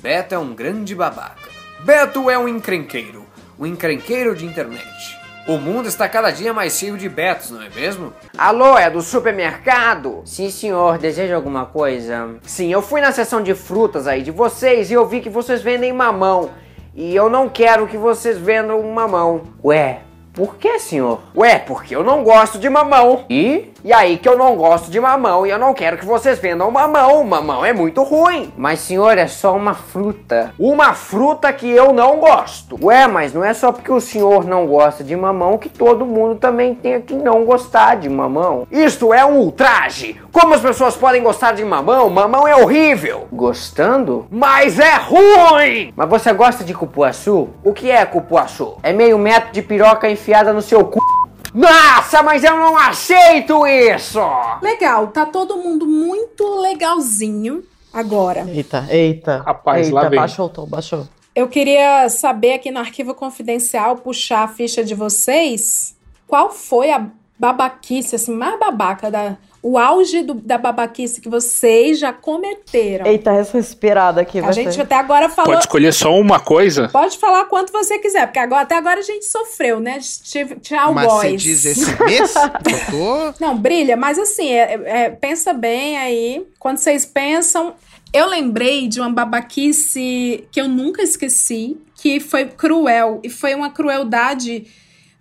Beto 0.02 0.34
é 0.34 0.40
um 0.40 0.56
grande 0.56 0.96
babaca. 0.96 1.50
Beto 1.82 2.30
é 2.30 2.40
um 2.40 2.48
encrenqueiro. 2.48 3.26
Um 3.60 3.66
encrenqueiro 3.66 4.34
de 4.34 4.46
internet. 4.46 5.23
O 5.46 5.58
mundo 5.58 5.90
está 5.90 6.08
cada 6.08 6.32
dia 6.32 6.54
mais 6.54 6.78
cheio 6.78 6.98
de 6.98 7.10
Betos, 7.10 7.52
não 7.52 7.62
é 7.62 7.70
mesmo? 7.70 8.14
Alô, 8.38 8.78
é 8.78 8.90
do 8.90 9.02
supermercado? 9.02 10.22
Sim, 10.24 10.50
senhor, 10.50 10.98
deseja 10.98 11.36
alguma 11.36 11.66
coisa? 11.66 12.36
Sim, 12.44 12.72
eu 12.72 12.82
fui 12.82 13.02
na 13.02 13.12
seção 13.12 13.44
de 13.44 13.54
frutas 13.54 14.08
aí 14.08 14.22
de 14.22 14.32
vocês 14.32 14.90
e 14.90 14.94
eu 14.94 15.06
vi 15.06 15.20
que 15.20 15.30
vocês 15.30 15.62
vendem 15.62 15.92
mamão. 15.92 16.52
E 16.96 17.14
eu 17.14 17.30
não 17.30 17.50
quero 17.50 17.88
que 17.88 17.98
vocês 17.98 18.38
vendam 18.38 18.82
mamão. 18.84 19.42
Ué, 19.62 20.00
por 20.34 20.56
que, 20.56 20.80
senhor? 20.80 21.22
Ué, 21.36 21.60
porque 21.60 21.94
eu 21.94 22.06
não 22.06 22.24
gosto 22.24 22.58
de 22.58 22.70
mamão. 22.70 23.26
E? 23.30 23.73
E 23.84 23.92
aí 23.92 24.18
que 24.18 24.30
eu 24.30 24.38
não 24.38 24.56
gosto 24.56 24.90
de 24.90 24.98
mamão 24.98 25.46
e 25.46 25.50
eu 25.50 25.60
não 25.60 25.74
quero 25.74 25.98
que 25.98 26.06
vocês 26.06 26.40
vendam 26.40 26.72
mamão. 26.72 27.22
Mamão 27.24 27.66
é 27.66 27.74
muito 27.74 28.02
ruim. 28.02 28.54
Mas, 28.56 28.80
senhor, 28.80 29.18
é 29.18 29.28
só 29.28 29.54
uma 29.54 29.74
fruta. 29.74 30.54
Uma 30.58 30.94
fruta 30.94 31.52
que 31.52 31.70
eu 31.70 31.92
não 31.92 32.18
gosto. 32.18 32.80
Ué, 32.82 33.08
mas 33.08 33.34
não 33.34 33.44
é 33.44 33.54
só 33.54 33.74
porque 33.74 33.92
o 33.92 34.00
senhor 34.00 34.46
não 34.46 34.66
gosta 34.68 35.04
de 35.04 35.14
mamão 35.16 35.58
que 35.58 35.68
todo 35.68 36.06
mundo 36.06 36.36
também 36.36 36.74
tem 36.74 37.02
que 37.02 37.14
não 37.14 37.44
gostar 37.44 37.96
de 37.96 38.08
mamão. 38.08 38.66
Isto 38.72 39.14
é 39.14 39.26
um 39.26 39.40
ultraje. 39.40 40.16
Como 40.32 40.54
as 40.54 40.62
pessoas 40.62 40.96
podem 40.96 41.22
gostar 41.22 41.52
de 41.52 41.66
mamão? 41.66 42.10
Mamão 42.10 42.48
é 42.48 42.56
horrível. 42.56 43.28
Gostando? 43.32 44.26
Mas 44.32 44.80
é 44.80 44.96
ruim! 44.96 45.94
Mas 45.94 46.10
você 46.10 46.32
gosta 46.32 46.64
de 46.64 46.74
cupuaçu? 46.74 47.50
O 47.64 47.74
que 47.74 47.92
é 47.92 48.06
cupuaçu? 48.06 48.78
É 48.82 48.94
meio 48.94 49.18
metro 49.18 49.52
de 49.52 49.62
piroca 49.62 50.10
enfiada 50.10 50.54
no 50.54 50.62
seu 50.62 50.86
cu. 50.86 51.00
Nossa, 51.54 52.24
mas 52.24 52.44
eu 52.44 52.58
não 52.58 52.76
aceito 52.76 53.66
isso! 53.68 54.20
Legal, 54.62 55.08
tá 55.08 55.26
todo 55.26 55.58
mundo 55.58 55.86
muito 55.86 56.62
legalzinho 56.62 57.64
agora. 57.94 58.46
Eita, 58.50 58.88
eita. 58.90 59.44
Rapaz, 59.46 59.88
eita, 59.88 59.96
lá 59.96 60.10
vem. 60.10 60.20
baixou 60.20 60.48
o 60.48 60.50
tom, 60.50 60.66
baixou. 60.66 61.08
Eu 61.36 61.48
queria 61.48 62.10
saber 62.10 62.54
aqui 62.54 62.72
no 62.72 62.80
arquivo 62.80 63.14
confidencial, 63.14 63.96
puxar 63.98 64.44
a 64.44 64.48
ficha 64.48 64.84
de 64.84 64.96
vocês, 64.96 65.96
qual 66.28 66.52
foi 66.52 66.92
a 66.92 67.08
babaquice, 67.38 68.16
assim, 68.16 68.36
mais 68.36 68.60
babaca 68.60 69.12
da... 69.12 69.38
o 69.64 69.78
auge 69.78 70.22
do- 70.24 70.34
da 70.34 70.58
babaquice 70.58 71.22
que 71.22 71.30
vocês 71.30 71.98
já 71.98 72.12
cometeram. 72.12 73.08
Eita, 73.08 73.32
essa 73.32 73.58
respirada 73.58 74.20
aqui. 74.22 74.38
a 74.40 74.52
gente 74.52 74.74
ser. 74.76 74.82
até 74.82 74.96
agora 74.96 75.30
falou. 75.30 75.52
Pode 75.54 75.64
escolher 75.64 75.94
só 75.94 76.14
uma 76.20 76.40
coisa? 76.40 76.90
Pode 76.90 77.18
falar 77.18 77.46
quanto 77.46 77.72
você 77.72 77.98
quiser, 77.98 78.28
porque 78.28 78.40
agora, 78.40 78.64
até 78.64 78.76
agora 78.76 79.00
a 79.00 79.04
gente 79.04 79.26
sofreu, 79.26 79.80
né? 79.80 80.00
Tive- 80.24 80.56
Tchau, 80.58 80.94
Mas 80.94 81.06
você 81.12 81.28
boys. 81.30 81.42
diz 81.42 81.66
esse 81.66 82.04
mês? 82.04 82.34
Tô... 82.92 83.34
Não, 83.44 83.58
brilha, 83.58 83.96
mas 83.96 84.20
assim, 84.20 84.52
é- 84.52 84.82
é- 84.86 85.10
pensa 85.10 85.54
bem 85.54 85.98
aí. 85.98 86.46
Quando 86.60 86.78
vocês 86.78 87.06
pensam. 87.06 87.74
Eu 88.16 88.28
lembrei 88.30 88.88
de 88.88 89.00
uma 89.00 89.10
babaquice 89.10 90.48
que 90.52 90.62
eu 90.62 90.68
nunca 90.68 91.02
esqueci, 91.02 91.78
que 91.96 92.20
foi 92.20 92.46
cruel. 92.46 93.20
E 93.24 93.30
foi 93.30 93.56
uma 93.56 93.72
crueldade. 93.72 94.68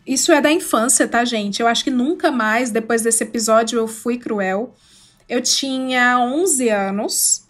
Isso 0.06 0.32
é 0.32 0.40
da 0.40 0.50
infância, 0.50 1.06
tá, 1.06 1.24
gente? 1.24 1.60
Eu 1.60 1.68
acho 1.68 1.84
que 1.84 1.90
nunca 1.90 2.30
mais, 2.30 2.70
depois 2.70 3.02
desse 3.02 3.22
episódio, 3.22 3.78
eu 3.78 3.86
fui 3.86 4.18
cruel. 4.18 4.74
Eu 5.28 5.40
tinha 5.40 6.18
11 6.18 6.68
anos. 6.68 7.46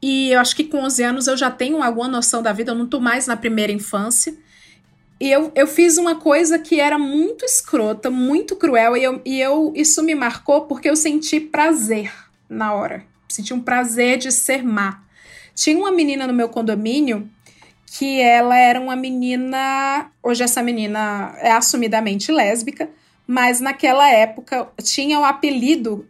E 0.00 0.32
eu 0.32 0.40
acho 0.40 0.56
que 0.56 0.64
com 0.64 0.78
11 0.78 1.02
anos 1.04 1.26
eu 1.28 1.36
já 1.36 1.50
tenho 1.50 1.80
alguma 1.80 2.08
noção 2.08 2.42
da 2.42 2.52
vida, 2.52 2.72
eu 2.72 2.76
não 2.76 2.88
tô 2.88 2.98
mais 2.98 3.28
na 3.28 3.36
primeira 3.36 3.70
infância. 3.70 4.36
E 5.20 5.30
eu, 5.30 5.52
eu 5.54 5.68
fiz 5.68 5.96
uma 5.96 6.16
coisa 6.16 6.58
que 6.58 6.80
era 6.80 6.98
muito 6.98 7.44
escrota, 7.44 8.10
muito 8.10 8.56
cruel, 8.56 8.96
e, 8.96 9.04
eu, 9.04 9.22
e 9.24 9.40
eu, 9.40 9.72
isso 9.76 10.02
me 10.02 10.16
marcou 10.16 10.62
porque 10.62 10.90
eu 10.90 10.96
senti 10.96 11.38
prazer 11.38 12.12
na 12.48 12.74
hora. 12.74 13.04
Senti 13.28 13.54
um 13.54 13.60
prazer 13.60 14.18
de 14.18 14.32
ser 14.32 14.64
má. 14.64 15.04
Tinha 15.54 15.78
uma 15.78 15.92
menina 15.92 16.26
no 16.26 16.32
meu 16.32 16.48
condomínio 16.48 17.30
que 17.98 18.20
ela 18.20 18.56
era 18.56 18.80
uma 18.80 18.96
menina. 18.96 20.10
Hoje 20.22 20.42
essa 20.42 20.62
menina 20.62 21.34
é 21.38 21.52
assumidamente 21.52 22.32
lésbica, 22.32 22.88
mas 23.26 23.60
naquela 23.60 24.08
época 24.10 24.68
tinha 24.82 25.20
o 25.20 25.24
apelido 25.24 26.06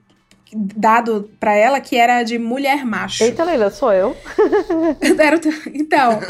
dado 0.54 1.30
pra 1.40 1.54
ela 1.54 1.80
que 1.80 1.96
era 1.96 2.22
de 2.22 2.38
mulher 2.38 2.84
macho. 2.84 3.24
Eita, 3.24 3.42
Leila, 3.42 3.70
sou 3.70 3.92
eu. 3.92 4.16
Então, 5.74 6.20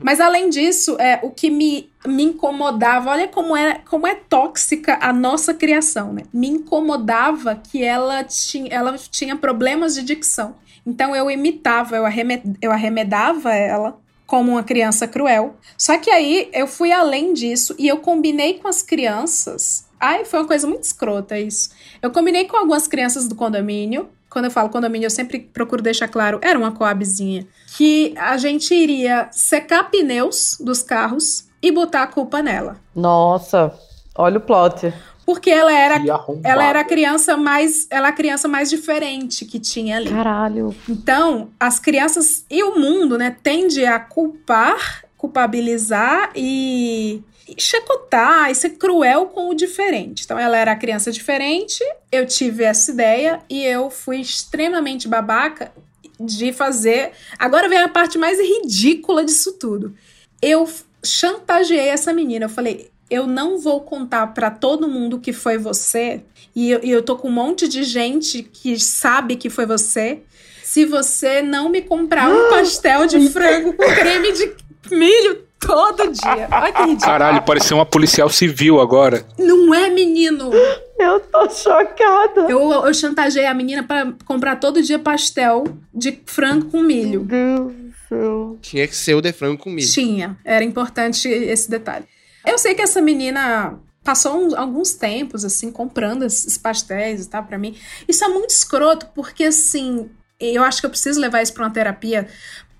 mas 0.00 0.20
além 0.20 0.48
disso, 0.48 0.96
é, 0.98 1.18
o 1.22 1.30
que 1.30 1.50
me, 1.50 1.90
me 2.06 2.22
incomodava, 2.22 3.10
olha 3.10 3.28
como 3.28 3.56
é, 3.56 3.80
como 3.88 4.06
é 4.06 4.14
tóxica 4.14 4.98
a 5.00 5.12
nossa 5.12 5.52
criação, 5.52 6.12
né? 6.12 6.22
Me 6.32 6.48
incomodava 6.48 7.56
que 7.56 7.82
ela 7.82 8.24
tinha, 8.24 8.72
ela 8.72 8.96
tinha 8.96 9.36
problemas 9.36 9.94
de 9.94 10.02
dicção. 10.02 10.54
Então 10.86 11.14
eu 11.14 11.30
imitava, 11.30 11.96
eu, 11.96 12.06
arreme, 12.06 12.40
eu 12.60 12.72
arremedava 12.72 13.52
ela 13.54 14.00
como 14.32 14.52
uma 14.52 14.62
criança 14.62 15.06
cruel. 15.06 15.56
Só 15.76 15.98
que 15.98 16.10
aí 16.10 16.48
eu 16.54 16.66
fui 16.66 16.90
além 16.90 17.34
disso 17.34 17.74
e 17.78 17.86
eu 17.86 17.98
combinei 17.98 18.54
com 18.54 18.66
as 18.66 18.82
crianças. 18.82 19.84
Ai, 20.00 20.24
foi 20.24 20.40
uma 20.40 20.46
coisa 20.46 20.66
muito 20.66 20.84
escrota 20.84 21.38
isso. 21.38 21.68
Eu 22.00 22.10
combinei 22.10 22.46
com 22.46 22.56
algumas 22.56 22.88
crianças 22.88 23.28
do 23.28 23.34
condomínio. 23.34 24.08
Quando 24.30 24.46
eu 24.46 24.50
falo 24.50 24.70
condomínio, 24.70 25.04
eu 25.04 25.10
sempre 25.10 25.38
procuro 25.38 25.82
deixar 25.82 26.08
claro, 26.08 26.40
era 26.42 26.58
uma 26.58 26.72
coabzinha. 26.72 27.46
Que 27.76 28.14
a 28.16 28.38
gente 28.38 28.74
iria 28.74 29.28
secar 29.32 29.90
pneus 29.90 30.56
dos 30.58 30.82
carros 30.82 31.48
e 31.60 31.70
botar 31.70 32.04
a 32.04 32.06
culpa 32.06 32.42
nela. 32.42 32.78
Nossa, 32.96 33.78
olha 34.16 34.38
o 34.38 34.40
plot. 34.40 34.94
Porque 35.24 35.50
ela 35.50 35.72
era, 35.72 36.02
ela 36.42 36.64
era 36.64 36.80
a 36.80 36.84
criança 36.84 37.36
mais, 37.36 37.86
ela 37.90 38.08
era 38.08 38.08
a 38.08 38.16
criança 38.16 38.48
mais 38.48 38.68
diferente 38.68 39.44
que 39.44 39.58
tinha 39.58 39.96
ali. 39.96 40.10
Caralho. 40.10 40.74
Então, 40.88 41.50
as 41.58 41.78
crianças 41.78 42.44
e 42.50 42.62
o 42.62 42.78
mundo, 42.78 43.16
né, 43.16 43.36
tende 43.42 43.84
a 43.86 44.00
culpar, 44.00 45.04
culpabilizar 45.16 46.32
e, 46.34 47.22
e 47.48 47.60
chacotar 47.60 48.50
e 48.50 48.54
ser 48.54 48.70
cruel 48.70 49.26
com 49.26 49.48
o 49.48 49.54
diferente. 49.54 50.24
Então, 50.24 50.38
ela 50.38 50.56
era 50.56 50.72
a 50.72 50.76
criança 50.76 51.12
diferente, 51.12 51.84
eu 52.10 52.26
tive 52.26 52.64
essa 52.64 52.90
ideia 52.90 53.40
e 53.48 53.64
eu 53.64 53.90
fui 53.90 54.20
extremamente 54.20 55.06
babaca 55.06 55.72
de 56.18 56.52
fazer. 56.52 57.12
Agora 57.38 57.68
vem 57.68 57.78
a 57.78 57.88
parte 57.88 58.18
mais 58.18 58.38
ridícula 58.38 59.24
disso 59.24 59.52
tudo. 59.52 59.94
Eu 60.40 60.68
chantageei 61.04 61.88
essa 61.88 62.12
menina. 62.12 62.46
Eu 62.46 62.50
falei: 62.50 62.91
eu 63.12 63.26
não 63.26 63.58
vou 63.58 63.82
contar 63.82 64.28
pra 64.28 64.50
todo 64.50 64.88
mundo 64.88 65.18
que 65.18 65.34
foi 65.34 65.58
você. 65.58 66.22
E 66.56 66.70
eu, 66.70 66.80
e 66.82 66.90
eu 66.90 67.02
tô 67.02 67.16
com 67.16 67.28
um 67.28 67.32
monte 67.32 67.68
de 67.68 67.84
gente 67.84 68.42
que 68.42 68.78
sabe 68.80 69.36
que 69.36 69.50
foi 69.50 69.66
você. 69.66 70.20
Se 70.62 70.86
você 70.86 71.42
não 71.42 71.68
me 71.68 71.82
comprar 71.82 72.30
um 72.30 72.48
pastel 72.48 73.06
de 73.06 73.28
frango 73.28 73.74
com 73.74 73.84
creme 73.84 74.32
de 74.32 74.54
milho 74.90 75.42
todo 75.60 76.10
dia. 76.10 76.48
Olha 76.50 76.72
que 76.72 76.80
ridículo. 76.80 77.00
Caralho, 77.00 77.42
pareceu 77.42 77.76
uma 77.76 77.84
policial 77.84 78.30
civil 78.30 78.80
agora. 78.80 79.26
Não 79.38 79.74
é, 79.74 79.90
menino? 79.90 80.50
Eu 80.98 81.20
tô 81.20 81.50
chocada. 81.50 82.46
Eu, 82.48 82.72
eu 82.72 82.94
chantageei 82.94 83.44
a 83.44 83.52
menina 83.52 83.82
pra 83.82 84.12
comprar 84.24 84.56
todo 84.56 84.82
dia 84.82 84.98
pastel 84.98 85.64
de 85.92 86.18
frango 86.24 86.70
com 86.70 86.80
milho. 86.80 87.20
Deus 87.24 87.72
do 87.72 87.92
céu. 88.08 88.58
Tinha 88.62 88.88
que 88.88 88.96
ser 88.96 89.14
o 89.14 89.20
de 89.20 89.32
frango 89.32 89.58
com 89.62 89.68
milho. 89.68 89.88
Tinha, 89.88 90.38
era 90.44 90.64
importante 90.64 91.28
esse 91.28 91.70
detalhe. 91.70 92.06
Eu 92.46 92.58
sei 92.58 92.74
que 92.74 92.82
essa 92.82 93.00
menina 93.00 93.78
passou 94.04 94.36
uns- 94.46 94.54
alguns 94.54 94.94
tempos, 94.94 95.44
assim, 95.44 95.70
comprando 95.70 96.24
esses 96.24 96.58
pastéis 96.58 97.24
e 97.24 97.28
tal 97.28 97.44
pra 97.44 97.58
mim. 97.58 97.76
Isso 98.08 98.24
é 98.24 98.28
muito 98.28 98.50
escroto, 98.50 99.06
porque, 99.14 99.44
assim, 99.44 100.10
eu 100.40 100.62
acho 100.64 100.80
que 100.80 100.86
eu 100.86 100.90
preciso 100.90 101.20
levar 101.20 101.40
isso 101.42 101.52
pra 101.54 101.64
uma 101.64 101.70
terapia, 101.70 102.26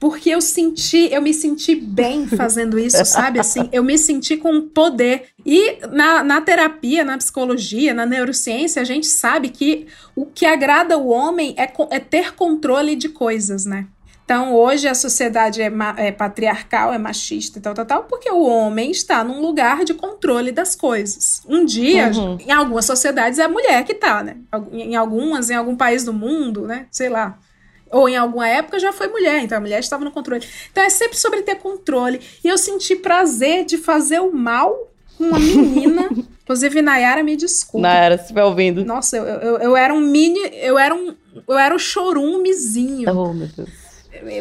porque 0.01 0.31
eu 0.31 0.41
senti, 0.41 1.09
eu 1.13 1.23
me 1.23 1.33
senti 1.33 1.77
bem 1.77 2.27
fazendo 2.37 2.77
isso, 2.77 3.05
sabe? 3.05 3.39
Assim, 3.39 3.69
eu 3.73 3.85
me 3.85 3.97
senti 3.97 4.37
com 4.37 4.63
poder. 4.69 5.27
E 5.47 5.79
na, 5.93 6.25
na 6.25 6.41
terapia, 6.41 7.05
na 7.05 7.17
psicologia, 7.17 7.95
na 7.95 8.05
neurociência, 8.05 8.83
a 8.83 8.85
gente 8.85 9.07
sabe 9.07 9.49
que 9.51 9.87
o 10.17 10.27
que 10.27 10.45
agrada 10.45 10.99
o 10.99 11.07
homem 11.07 11.55
é, 11.57 11.73
é 11.95 12.01
ter 12.01 12.35
controle 12.35 12.97
de 12.97 13.11
coisas, 13.11 13.65
né? 13.65 13.87
Então, 14.33 14.55
hoje 14.55 14.89
a 14.89 14.95
sociedade 14.95 15.61
é, 15.61 15.71
é 15.99 16.11
patriarcal, 16.11 16.91
é 16.91 16.97
machista 16.97 17.59
e 17.59 17.61
tal, 17.61 17.75
tal, 17.75 17.85
tal, 17.85 18.05
porque 18.05 18.31
o 18.31 18.41
homem 18.47 18.91
está 18.91 19.23
num 19.23 19.43
lugar 19.43 19.85
de 19.85 19.93
controle 19.93 20.51
das 20.51 20.75
coisas. 20.75 21.43
Um 21.47 21.67
dia, 21.67 22.11
Uhum. 22.17 22.39
em 22.41 22.51
algumas 22.51 22.87
sociedades, 22.87 23.39
é 23.39 23.43
a 23.43 23.49
mulher 23.49 23.85
que 23.85 23.93
tá, 23.93 24.23
né? 24.23 24.39
Em 24.73 24.97
algumas, 24.97 25.51
em 25.51 25.55
algum 25.55 25.77
país 25.77 26.03
do 26.03 26.15
mundo, 26.15 26.63
né? 26.67 26.87
Sei 26.91 27.11
lá. 27.11 27.39
Ou 27.91 28.09
em 28.09 28.17
alguma 28.17 28.49
época 28.49 28.79
já 28.79 28.91
foi 28.91 29.07
mulher, 29.09 29.41
então 29.43 29.59
a 29.59 29.61
mulher 29.61 29.81
estava 29.81 30.03
no 30.03 30.11
controle. 30.11 30.43
Então 30.71 30.83
é 30.83 30.89
sempre 30.89 31.19
sobre 31.19 31.43
ter 31.43 31.57
controle. 31.57 32.19
E 32.43 32.49
eu 32.49 32.57
senti 32.57 32.97
prazer 32.97 33.67
de 33.67 33.77
fazer 33.77 34.21
o 34.21 34.33
mal 34.33 34.75
com 35.19 35.25
uma 35.25 35.39
menina. 35.39 36.09
Inclusive, 36.43 36.81
Nayara, 36.81 37.23
me 37.23 37.37
desculpa. 37.37 37.87
Nayara, 37.87 38.17
se 38.17 38.23
estiver 38.25 38.45
ouvindo. 38.45 38.83
Nossa, 38.83 39.15
eu, 39.19 39.25
eu, 39.25 39.59
eu 39.59 39.77
era 39.77 39.93
um 39.93 40.01
mini. 40.01 40.41
Eu 40.55 40.79
era 40.79 40.95
um. 40.95 41.15
Eu 41.47 41.59
era 41.59 41.75
o 41.75 41.79
chorumezinho. 41.79 43.11
Oh, 43.15 43.35
meu 43.35 43.47
Deus. 43.47 43.82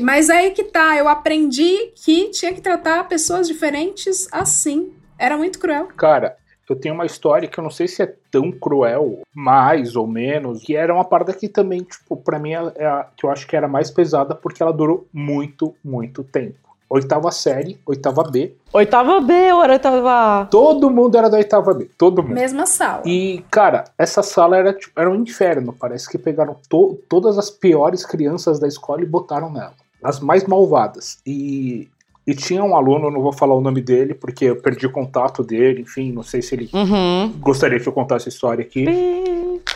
Mas 0.02 0.30
aí 0.30 0.52
que 0.52 0.64
tá, 0.64 0.96
eu 0.98 1.08
aprendi 1.08 1.92
que 1.96 2.30
tinha 2.30 2.54
que 2.54 2.62
tratar 2.62 3.08
pessoas 3.08 3.48
diferentes 3.48 4.28
assim. 4.32 4.94
Era 5.18 5.38
muito 5.38 5.60
cruel. 5.60 5.88
Cara, 5.98 6.38
eu 6.72 6.76
tenho 6.76 6.96
uma 6.96 7.06
história 7.06 7.50
que 7.50 7.58
eu 7.58 7.64
não 7.64 7.70
sei 7.70 7.88
se 7.88 8.02
é 8.02 8.16
tão 8.32 8.52
cruel, 8.52 9.20
mais 9.34 9.96
ou 9.96 10.08
menos, 10.08 10.64
que 10.64 10.76
era 10.76 10.94
uma 10.94 11.04
parada 11.04 11.34
que 11.34 11.50
também, 11.50 11.84
tipo, 11.84 12.16
pra 12.16 12.40
mim 12.40 12.54
é 12.54 12.72
é 12.76 12.86
a 12.86 13.08
que 13.16 13.26
eu 13.26 13.30
acho 13.30 13.46
que 13.46 13.56
era 13.56 13.68
mais 13.68 13.92
pesada 13.92 14.34
porque 14.34 14.64
ela 14.64 14.72
durou 14.72 15.06
muito, 15.14 15.76
muito 15.84 16.24
tempo. 16.24 16.71
Oitava 16.94 17.32
série, 17.32 17.80
oitava 17.86 18.22
B. 18.24 18.54
Oitava 18.74 19.22
B 19.22 19.34
ou 19.54 19.64
era 19.64 19.72
oitava 19.74 20.42
A? 20.42 20.46
Todo 20.48 20.90
mundo 20.92 21.18
era 21.18 21.30
da 21.30 21.38
oitava 21.38 21.74
B, 21.74 21.90
todo 21.98 22.22
mundo. 22.22 22.34
Mesma 22.34 22.66
sala. 22.66 23.04
E, 23.06 23.46
cara, 23.50 23.86
essa 23.98 24.22
sala 24.22 24.58
era, 24.58 24.74
tipo, 24.74 24.92
era 25.00 25.10
um 25.10 25.16
inferno. 25.16 25.72
Parece 25.72 26.10
que 26.10 26.18
pegaram 26.18 26.54
to- 26.68 27.00
todas 27.08 27.38
as 27.38 27.50
piores 27.50 28.06
crianças 28.06 28.60
da 28.60 28.68
escola 28.68 29.02
e 29.02 29.06
botaram 29.06 29.50
nela. 29.50 29.72
As 30.04 30.20
mais 30.20 30.44
malvadas. 30.46 31.20
E, 31.26 31.88
e 32.28 32.36
tinha 32.36 32.62
um 32.62 32.76
aluno, 32.76 33.08
eu 33.08 33.12
não 33.12 33.22
vou 33.22 33.32
falar 33.32 33.56
o 33.56 33.62
nome 33.62 33.80
dele, 33.82 34.14
porque 34.14 34.44
eu 34.44 34.58
perdi 34.62 34.86
o 34.86 34.92
contato 34.92 35.44
dele, 35.46 35.84
enfim, 35.84 36.12
não 36.12 36.24
sei 36.24 36.42
se 36.42 36.56
ele 36.56 36.70
Uhum. 36.74 37.30
gostaria 37.40 37.80
que 37.80 37.88
eu 37.88 37.94
contasse 37.94 38.28
a 38.28 38.32
história 38.32 38.64
aqui. 38.66 38.86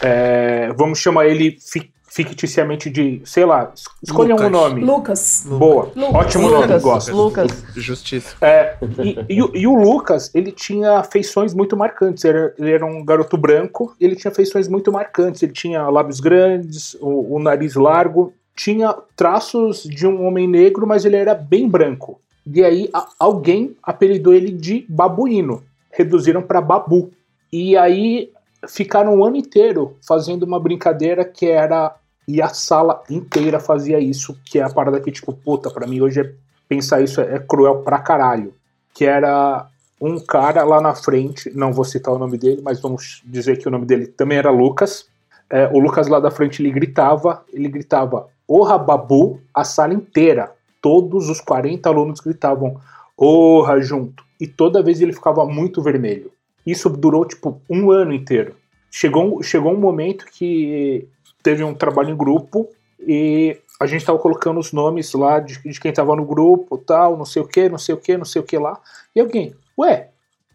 É, 0.01 0.73
vamos 0.75 0.99
chamar 0.99 1.27
ele 1.27 1.57
fi- 1.61 1.89
ficticiamente 2.15 2.89
de, 2.89 3.21
sei 3.25 3.43
lá, 3.43 3.73
es- 3.75 3.83
escolha 4.01 4.35
um 4.35 4.49
nome. 4.49 4.81
Lucas. 4.85 5.45
Boa, 5.45 5.91
Lucas. 5.93 6.15
ótimo 6.15 6.49
nome, 6.49 6.61
Lucas, 6.63 6.81
gosto. 6.83 7.13
Lucas. 7.15 7.63
Justiça. 7.75 8.37
É, 8.39 8.77
e, 9.03 9.35
e 9.35 9.43
o- 9.43 9.51
e 9.53 9.67
o 9.67 9.75
Lucas, 9.75 10.31
ele 10.33 10.49
tinha 10.53 11.03
feições 11.03 11.53
muito 11.53 11.75
marcantes. 11.75 12.23
Ele, 12.23 12.53
ele 12.57 12.71
era 12.71 12.85
um 12.85 13.03
garoto 13.03 13.35
branco, 13.37 13.93
e 13.99 14.05
ele 14.05 14.15
tinha 14.15 14.31
feições 14.33 14.69
muito 14.69 14.93
marcantes. 14.93 15.43
Ele 15.43 15.51
tinha 15.51 15.89
lábios 15.89 16.21
grandes, 16.21 16.95
o, 17.01 17.35
o 17.35 17.39
nariz 17.39 17.75
largo, 17.75 18.33
tinha 18.55 18.95
traços 19.17 19.83
de 19.83 20.07
um 20.07 20.25
homem 20.25 20.47
negro, 20.47 20.87
mas 20.87 21.03
ele 21.03 21.17
era 21.17 21.35
bem 21.35 21.67
branco. 21.67 22.21
E 22.47 22.63
aí 22.63 22.89
a- 22.93 23.09
alguém 23.19 23.75
apelidou 23.83 24.33
ele 24.33 24.51
de 24.51 24.85
babuíno, 24.87 25.61
reduziram 25.91 26.41
para 26.41 26.61
babu. 26.61 27.11
E 27.51 27.75
aí 27.75 28.29
ficaram 28.69 29.19
o 29.19 29.25
ano 29.25 29.35
inteiro 29.35 29.97
fazendo 30.07 30.43
uma 30.43 30.59
brincadeira 30.59 31.25
que 31.25 31.45
era 31.47 31.93
e 32.27 32.41
a 32.41 32.49
sala 32.49 33.03
inteira 33.09 33.59
fazia 33.59 33.99
isso, 33.99 34.37
que 34.45 34.59
é 34.59 34.63
a 34.63 34.69
parada 34.69 34.99
que 34.99 35.11
tipo, 35.11 35.33
puta, 35.33 35.69
pra 35.69 35.87
mim 35.87 36.01
hoje 36.01 36.21
é 36.21 36.31
pensar 36.67 37.01
isso 37.01 37.21
é, 37.21 37.35
é 37.35 37.39
cruel 37.39 37.77
pra 37.77 37.99
caralho. 37.99 38.53
Que 38.93 39.05
era 39.05 39.67
um 40.01 40.19
cara 40.19 40.63
lá 40.63 40.81
na 40.81 40.95
frente, 40.95 41.51
não 41.55 41.71
vou 41.71 41.85
citar 41.85 42.13
o 42.13 42.19
nome 42.19 42.37
dele, 42.37 42.61
mas 42.63 42.79
vamos 42.79 43.21
dizer 43.25 43.57
que 43.57 43.67
o 43.67 43.71
nome 43.71 43.85
dele 43.85 44.07
também 44.07 44.37
era 44.37 44.49
Lucas. 44.51 45.07
é, 45.49 45.67
o 45.67 45.79
Lucas 45.79 46.07
lá 46.07 46.19
da 46.19 46.31
frente 46.31 46.61
ele 46.61 46.71
gritava, 46.71 47.43
ele 47.53 47.69
gritava, 47.69 48.27
orra 48.47 48.77
babu, 48.77 49.39
a 49.53 49.63
sala 49.63 49.93
inteira. 49.93 50.51
Todos 50.81 51.29
os 51.29 51.41
40 51.41 51.89
alunos 51.89 52.19
gritavam, 52.19 52.79
orra 53.17 53.79
junto. 53.81 54.23
E 54.39 54.47
toda 54.47 54.83
vez 54.83 55.01
ele 55.01 55.13
ficava 55.13 55.45
muito 55.45 55.81
vermelho. 55.81 56.31
Isso 56.65 56.89
durou 56.89 57.25
tipo 57.25 57.61
um 57.69 57.91
ano 57.91 58.13
inteiro. 58.13 58.55
Chegou, 58.91 59.41
chegou 59.41 59.73
um 59.73 59.79
momento 59.79 60.25
que 60.25 61.07
teve 61.45 61.63
um 61.63 61.75
trabalho 61.75 62.09
em 62.09 62.17
grupo 62.17 62.67
e 62.99 63.55
a 63.79 63.85
gente 63.85 64.03
tava 64.03 64.17
colocando 64.17 64.59
os 64.59 64.73
nomes 64.73 65.13
lá 65.13 65.39
de, 65.39 65.61
de 65.61 65.79
quem 65.79 65.93
tava 65.93 66.15
no 66.15 66.25
grupo, 66.25 66.75
tal, 66.75 67.15
não 67.15 67.23
sei 67.23 67.39
o 67.39 67.47
que, 67.47 67.69
não 67.69 67.77
sei 67.77 67.93
o 67.93 67.99
que, 67.99 68.17
não 68.17 68.25
sei 68.25 68.41
o 68.41 68.45
que 68.45 68.57
lá. 68.57 68.79
E 69.15 69.19
alguém, 69.19 69.53
ué, 69.77 70.09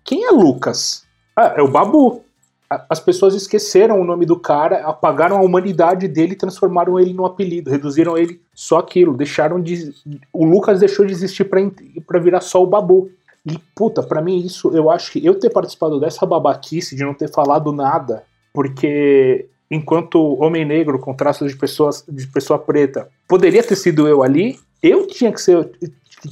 quem 0.05 0.25
é 0.25 0.31
Lucas? 0.33 1.07
Ah, 1.37 1.55
é 1.57 1.63
o 1.63 1.69
Babu. 1.69 2.25
As 2.89 2.99
pessoas 2.99 3.35
esqueceram 3.35 4.01
o 4.01 4.05
nome 4.05 4.27
do 4.27 4.39
cara, 4.39 4.85
apagaram 4.85 5.37
a 5.37 5.43
humanidade 5.43 6.09
dele 6.09 6.33
e 6.33 6.37
transformaram 6.37 6.99
ele 6.99 7.13
num 7.13 7.25
apelido, 7.25 7.71
reduziram 7.71 8.19
ele 8.19 8.41
só 8.53 8.79
aquilo, 8.79 9.17
deixaram 9.17 9.61
de. 9.61 9.93
O 10.33 10.45
Lucas 10.45 10.81
deixou 10.81 11.07
de 11.07 11.13
existir 11.13 11.45
pra 11.45 12.19
virar 12.19 12.41
só 12.41 12.61
o 12.61 12.67
Babu. 12.67 13.11
E, 13.47 13.59
puta, 13.77 14.03
pra 14.03 14.21
mim 14.21 14.45
isso, 14.45 14.77
eu 14.77 14.91
acho 14.91 15.13
que 15.13 15.25
eu 15.25 15.39
ter 15.39 15.51
participado 15.51 16.01
dessa 16.01 16.27
babaquice 16.27 16.97
de 16.97 17.05
não 17.05 17.15
ter 17.15 17.31
falado 17.31 17.73
nada, 17.73 18.25
porque 18.53 19.49
enquanto 19.71 20.43
homem 20.43 20.65
negro 20.65 20.99
com 20.99 21.15
traços 21.15 21.53
de, 21.53 21.57
pessoas, 21.57 22.05
de 22.09 22.27
pessoa 22.27 22.59
preta, 22.59 23.09
poderia 23.29 23.63
ter 23.63 23.77
sido 23.77 24.09
eu 24.09 24.23
ali, 24.23 24.59
eu 24.83 25.07
tinha 25.07 25.33
que 25.33 25.41
ser, 25.41 25.71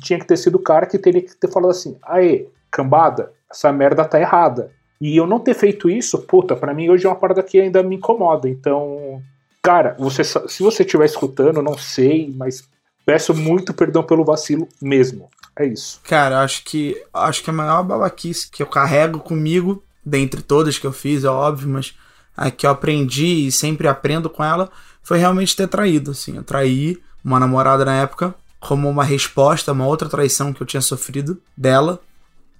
tinha 0.02 0.18
que 0.18 0.26
ter 0.26 0.36
sido 0.36 0.56
o 0.56 0.62
cara 0.62 0.86
que 0.86 0.98
teria 0.98 1.22
que 1.22 1.36
ter 1.36 1.50
falado 1.50 1.70
assim, 1.70 1.96
aê, 2.02 2.46
cambada, 2.70 3.32
essa 3.50 3.72
merda 3.72 4.04
tá 4.04 4.20
errada. 4.20 4.72
E 5.00 5.16
eu 5.16 5.26
não 5.26 5.38
ter 5.38 5.54
feito 5.54 5.88
isso, 5.88 6.18
puta, 6.18 6.56
pra 6.56 6.74
mim 6.74 6.88
hoje 6.88 7.06
é 7.06 7.08
uma 7.08 7.14
parada 7.14 7.42
que 7.42 7.60
ainda 7.60 7.82
me 7.82 7.96
incomoda. 7.96 8.48
Então, 8.48 9.22
cara, 9.62 9.94
você, 9.98 10.24
se 10.24 10.62
você 10.62 10.82
estiver 10.82 11.04
escutando, 11.04 11.62
não 11.62 11.78
sei, 11.78 12.34
mas 12.36 12.68
peço 13.06 13.32
muito 13.32 13.72
perdão 13.72 14.02
pelo 14.02 14.24
vacilo 14.24 14.68
mesmo. 14.82 15.30
É 15.56 15.64
isso. 15.64 16.00
Cara, 16.04 16.42
acho 16.42 16.64
que 16.64 17.00
acho 17.12 17.42
que 17.42 17.50
a 17.50 17.52
maior 17.52 17.82
babaquice 17.84 18.50
que 18.50 18.62
eu 18.62 18.66
carrego 18.66 19.20
comigo, 19.20 19.82
dentre 20.04 20.42
todas 20.42 20.78
que 20.78 20.86
eu 20.86 20.92
fiz, 20.92 21.24
é 21.24 21.28
óbvio, 21.28 21.68
mas 21.68 21.94
a 22.38 22.50
que 22.50 22.64
eu 22.64 22.70
aprendi 22.70 23.46
e 23.46 23.52
sempre 23.52 23.88
aprendo 23.88 24.30
com 24.30 24.44
ela, 24.44 24.70
foi 25.02 25.18
realmente 25.18 25.56
ter 25.56 25.66
traído, 25.66 26.12
assim. 26.12 26.36
Eu 26.36 26.44
traí 26.44 26.98
uma 27.24 27.40
namorada 27.40 27.84
na 27.84 27.94
época 27.94 28.34
como 28.60 28.88
uma 28.88 29.04
resposta 29.04 29.70
a 29.70 29.74
uma 29.74 29.86
outra 29.86 30.08
traição 30.08 30.52
que 30.52 30.62
eu 30.62 30.66
tinha 30.66 30.80
sofrido 30.80 31.40
dela. 31.56 32.00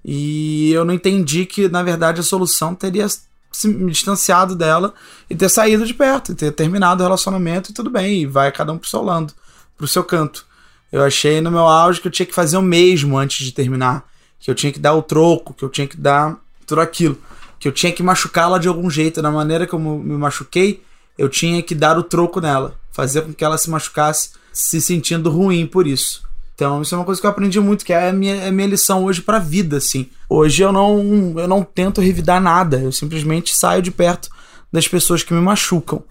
E 0.03 0.71
eu 0.71 0.83
não 0.83 0.93
entendi 0.93 1.45
que, 1.45 1.67
na 1.69 1.83
verdade, 1.83 2.19
a 2.19 2.23
solução 2.23 2.75
teria 2.75 3.07
se 3.51 3.67
me 3.67 3.91
distanciado 3.91 4.55
dela 4.55 4.93
e 5.29 5.35
ter 5.35 5.49
saído 5.49 5.85
de 5.85 5.93
perto, 5.93 6.31
e 6.31 6.35
ter 6.35 6.51
terminado 6.51 7.01
o 7.01 7.05
relacionamento 7.05 7.71
e 7.71 7.73
tudo 7.73 7.89
bem, 7.89 8.21
e 8.21 8.25
vai 8.25 8.51
cada 8.51 8.71
um 8.71 8.77
pro 8.77 8.89
seu 8.89 9.01
lado, 9.01 9.33
pro 9.77 9.87
seu 9.87 10.03
canto. 10.03 10.45
Eu 10.91 11.03
achei 11.03 11.41
no 11.41 11.51
meu 11.51 11.67
auge 11.67 12.01
que 12.01 12.07
eu 12.07 12.11
tinha 12.11 12.25
que 12.25 12.33
fazer 12.33 12.57
o 12.57 12.61
mesmo 12.61 13.17
antes 13.17 13.45
de 13.45 13.51
terminar. 13.51 14.07
Que 14.39 14.49
eu 14.49 14.55
tinha 14.55 14.71
que 14.71 14.79
dar 14.79 14.93
o 14.93 15.01
troco, 15.01 15.53
que 15.53 15.63
eu 15.63 15.69
tinha 15.69 15.85
que 15.87 15.97
dar 15.97 16.37
tudo 16.65 16.81
aquilo. 16.81 17.17
Que 17.59 17.67
eu 17.67 17.71
tinha 17.71 17.91
que 17.91 18.01
machucá-la 18.01 18.57
de 18.57 18.67
algum 18.67 18.89
jeito. 18.89 19.21
Da 19.21 19.31
maneira 19.31 19.67
como 19.67 19.89
eu 19.89 19.97
me 19.99 20.17
machuquei, 20.17 20.83
eu 21.17 21.27
tinha 21.29 21.61
que 21.61 21.75
dar 21.75 21.97
o 21.97 22.03
troco 22.03 22.39
nela. 22.39 22.75
Fazer 22.91 23.21
com 23.21 23.33
que 23.33 23.43
ela 23.43 23.57
se 23.57 23.69
machucasse 23.69 24.31
se 24.51 24.81
sentindo 24.81 25.29
ruim 25.29 25.67
por 25.67 25.85
isso. 25.85 26.23
Então, 26.55 26.81
isso 26.81 26.93
é 26.93 26.97
uma 26.97 27.05
coisa 27.05 27.21
que 27.21 27.27
eu 27.27 27.31
aprendi 27.31 27.59
muito, 27.59 27.85
que 27.85 27.93
é 27.93 28.09
a 28.09 28.13
minha, 28.13 28.35
é 28.35 28.47
a 28.49 28.51
minha 28.51 28.67
lição 28.67 29.05
hoje 29.05 29.21
pra 29.21 29.39
vida, 29.39 29.77
assim. 29.77 30.09
Hoje 30.27 30.61
eu 30.61 30.71
não, 30.73 31.33
eu 31.37 31.47
não 31.47 31.63
tento 31.63 32.01
revidar 32.01 32.41
nada. 32.41 32.79
Eu 32.79 32.91
simplesmente 32.91 33.55
saio 33.55 33.81
de 33.81 33.91
perto 33.91 34.29
das 34.71 34.87
pessoas 34.87 35.23
que 35.23 35.33
me 35.33 35.39
machucam. 35.39 36.03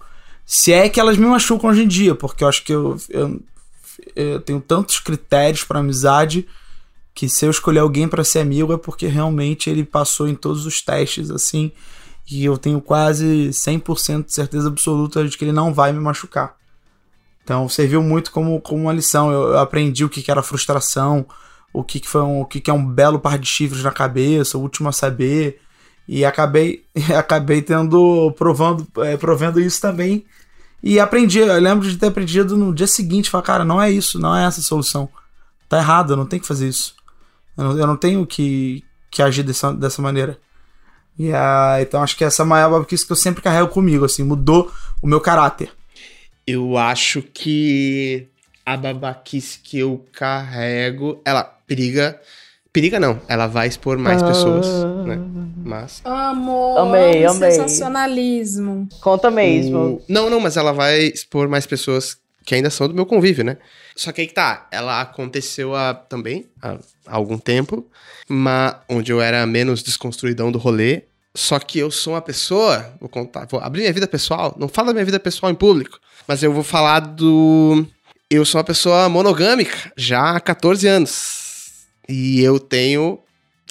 Se 0.45 0.73
é 0.73 0.89
que 0.89 0.99
elas 0.99 1.17
me 1.17 1.27
machucam 1.27 1.69
hoje 1.69 1.83
em 1.83 1.87
dia, 1.87 2.15
porque 2.15 2.43
eu 2.43 2.47
acho 2.47 2.63
que 2.63 2.73
eu, 2.73 2.97
eu 3.09 3.39
eu 4.15 4.39
tenho 4.39 4.61
tantos 4.61 4.99
critérios 4.99 5.63
para 5.63 5.79
amizade 5.79 6.47
que 7.19 7.27
se 7.27 7.45
eu 7.45 7.49
escolher 7.49 7.79
alguém 7.79 8.07
para 8.07 8.23
ser 8.23 8.39
amigo 8.39 8.71
é 8.71 8.77
porque 8.77 9.05
realmente 9.05 9.69
ele 9.69 9.83
passou 9.83 10.25
em 10.25 10.33
todos 10.33 10.65
os 10.65 10.81
testes 10.81 11.29
assim 11.29 11.69
e 12.31 12.45
eu 12.45 12.57
tenho 12.57 12.79
quase 12.79 13.49
100% 13.49 14.27
de 14.27 14.33
certeza 14.33 14.69
absoluta 14.69 15.27
de 15.27 15.37
que 15.37 15.43
ele 15.43 15.51
não 15.51 15.73
vai 15.73 15.91
me 15.91 15.99
machucar. 15.99 16.55
Então 17.43 17.67
serviu 17.67 18.01
muito 18.01 18.31
como, 18.31 18.61
como 18.61 18.83
uma 18.83 18.93
lição. 18.93 19.29
Eu, 19.33 19.49
eu 19.49 19.59
aprendi 19.59 20.05
o 20.05 20.09
que, 20.09 20.21
que 20.21 20.31
era 20.31 20.41
frustração, 20.41 21.25
o 21.73 21.83
que, 21.83 21.99
que 21.99 22.07
foi 22.07 22.21
um, 22.21 22.39
o 22.39 22.45
que, 22.45 22.61
que 22.61 22.71
é 22.71 22.73
um 22.73 22.85
belo 22.85 23.19
par 23.19 23.37
de 23.37 23.49
chifres 23.49 23.83
na 23.83 23.91
cabeça, 23.91 24.57
o 24.57 24.61
último 24.61 24.87
a 24.87 24.93
saber. 24.93 25.59
E 26.07 26.23
acabei, 26.23 26.85
acabei 27.17 27.61
tendo 27.61 28.31
provando, 28.37 28.87
é, 28.99 29.17
provendo 29.17 29.59
isso 29.59 29.81
também 29.81 30.23
e 30.81 31.01
aprendi, 31.01 31.39
eu 31.39 31.59
lembro 31.59 31.85
de 31.85 31.97
ter 31.97 32.07
aprendido 32.07 32.55
no 32.55 32.73
dia 32.73 32.87
seguinte, 32.87 33.29
falar, 33.29 33.43
cara, 33.43 33.65
não 33.65 33.81
é 33.81 33.91
isso, 33.91 34.17
não 34.17 34.33
é 34.33 34.45
essa 34.45 34.61
a 34.61 34.63
solução. 34.63 35.09
Tá 35.67 35.79
errado, 35.79 36.15
não 36.15 36.25
tenho 36.25 36.41
que 36.41 36.47
fazer 36.47 36.69
isso. 36.69 36.95
Eu 37.59 37.63
não, 37.65 37.77
eu 37.79 37.85
não 37.87 37.97
tenho 37.97 38.25
que, 38.25 38.83
que 39.11 39.21
agir 39.21 39.43
dessa, 39.43 39.73
dessa 39.73 40.01
maneira. 40.01 40.37
E 41.17 41.29
então 41.81 42.01
acho 42.01 42.15
que 42.15 42.23
essa 42.23 42.41
é 42.41 42.45
a 42.45 42.47
maior 42.47 42.71
babaquice 42.71 43.05
que 43.05 43.11
eu 43.11 43.15
sempre 43.17 43.41
carrego 43.43 43.67
comigo, 43.67 44.05
assim, 44.05 44.23
mudou 44.23 44.71
o 45.01 45.07
meu 45.07 45.19
caráter. 45.19 45.69
Eu 46.47 46.77
acho 46.77 47.21
que 47.21 48.27
a 48.65 48.77
babaquice 48.77 49.59
que 49.59 49.79
eu 49.79 50.05
carrego, 50.13 51.21
ela 51.25 51.43
periga. 51.43 52.19
Periga 52.71 52.99
não, 52.99 53.19
ela 53.27 53.47
vai 53.47 53.67
expor 53.67 53.97
mais 53.97 54.21
Ah. 54.23 54.27
pessoas, 54.27 54.65
né? 55.05 55.17
Mas. 55.57 56.01
Amo, 56.05 56.77
Amei, 56.77 57.25
amei. 57.25 57.51
sensacionalismo. 57.51 58.87
Conta 59.01 59.29
mesmo. 59.29 59.77
O- 59.77 60.01
Não, 60.07 60.29
não, 60.29 60.39
mas 60.39 60.55
ela 60.55 60.71
vai 60.71 60.99
expor 61.01 61.49
mais 61.49 61.65
pessoas 61.65 62.17
que 62.45 62.55
ainda 62.55 62.69
são 62.69 62.87
do 62.87 62.93
meu 62.93 63.05
convívio, 63.05 63.43
né? 63.43 63.57
Só 63.95 64.11
que 64.11 64.21
aí 64.21 64.27
que 64.27 64.33
tá, 64.33 64.67
ela 64.71 65.01
aconteceu 65.01 65.75
há, 65.75 65.93
também 65.93 66.47
há, 66.61 66.73
há 67.05 67.15
algum 67.15 67.37
tempo, 67.37 67.85
mas 68.27 68.75
onde 68.87 69.11
eu 69.11 69.21
era 69.21 69.45
menos 69.45 69.83
desconstruidão 69.83 70.51
do 70.51 70.57
rolê. 70.57 71.03
Só 71.35 71.59
que 71.59 71.77
eu 71.79 71.91
sou 71.91 72.13
uma 72.13 72.21
pessoa, 72.21 72.93
vou 72.99 73.07
contar, 73.07 73.45
vou 73.45 73.59
abrir 73.59 73.81
minha 73.81 73.93
vida 73.93 74.07
pessoal, 74.07 74.55
não 74.57 74.67
falo 74.67 74.87
da 74.87 74.93
minha 74.93 75.05
vida 75.05 75.19
pessoal 75.19 75.51
em 75.51 75.55
público, 75.55 75.99
mas 76.27 76.41
eu 76.41 76.51
vou 76.51 76.63
falar 76.63 76.99
do. 77.01 77.85
Eu 78.29 78.45
sou 78.45 78.59
uma 78.59 78.63
pessoa 78.65 79.07
monogâmica 79.09 79.91
já 79.97 80.35
há 80.35 80.39
14 80.39 80.87
anos. 80.87 81.85
E 82.07 82.41
eu 82.41 82.59
tenho 82.59 83.19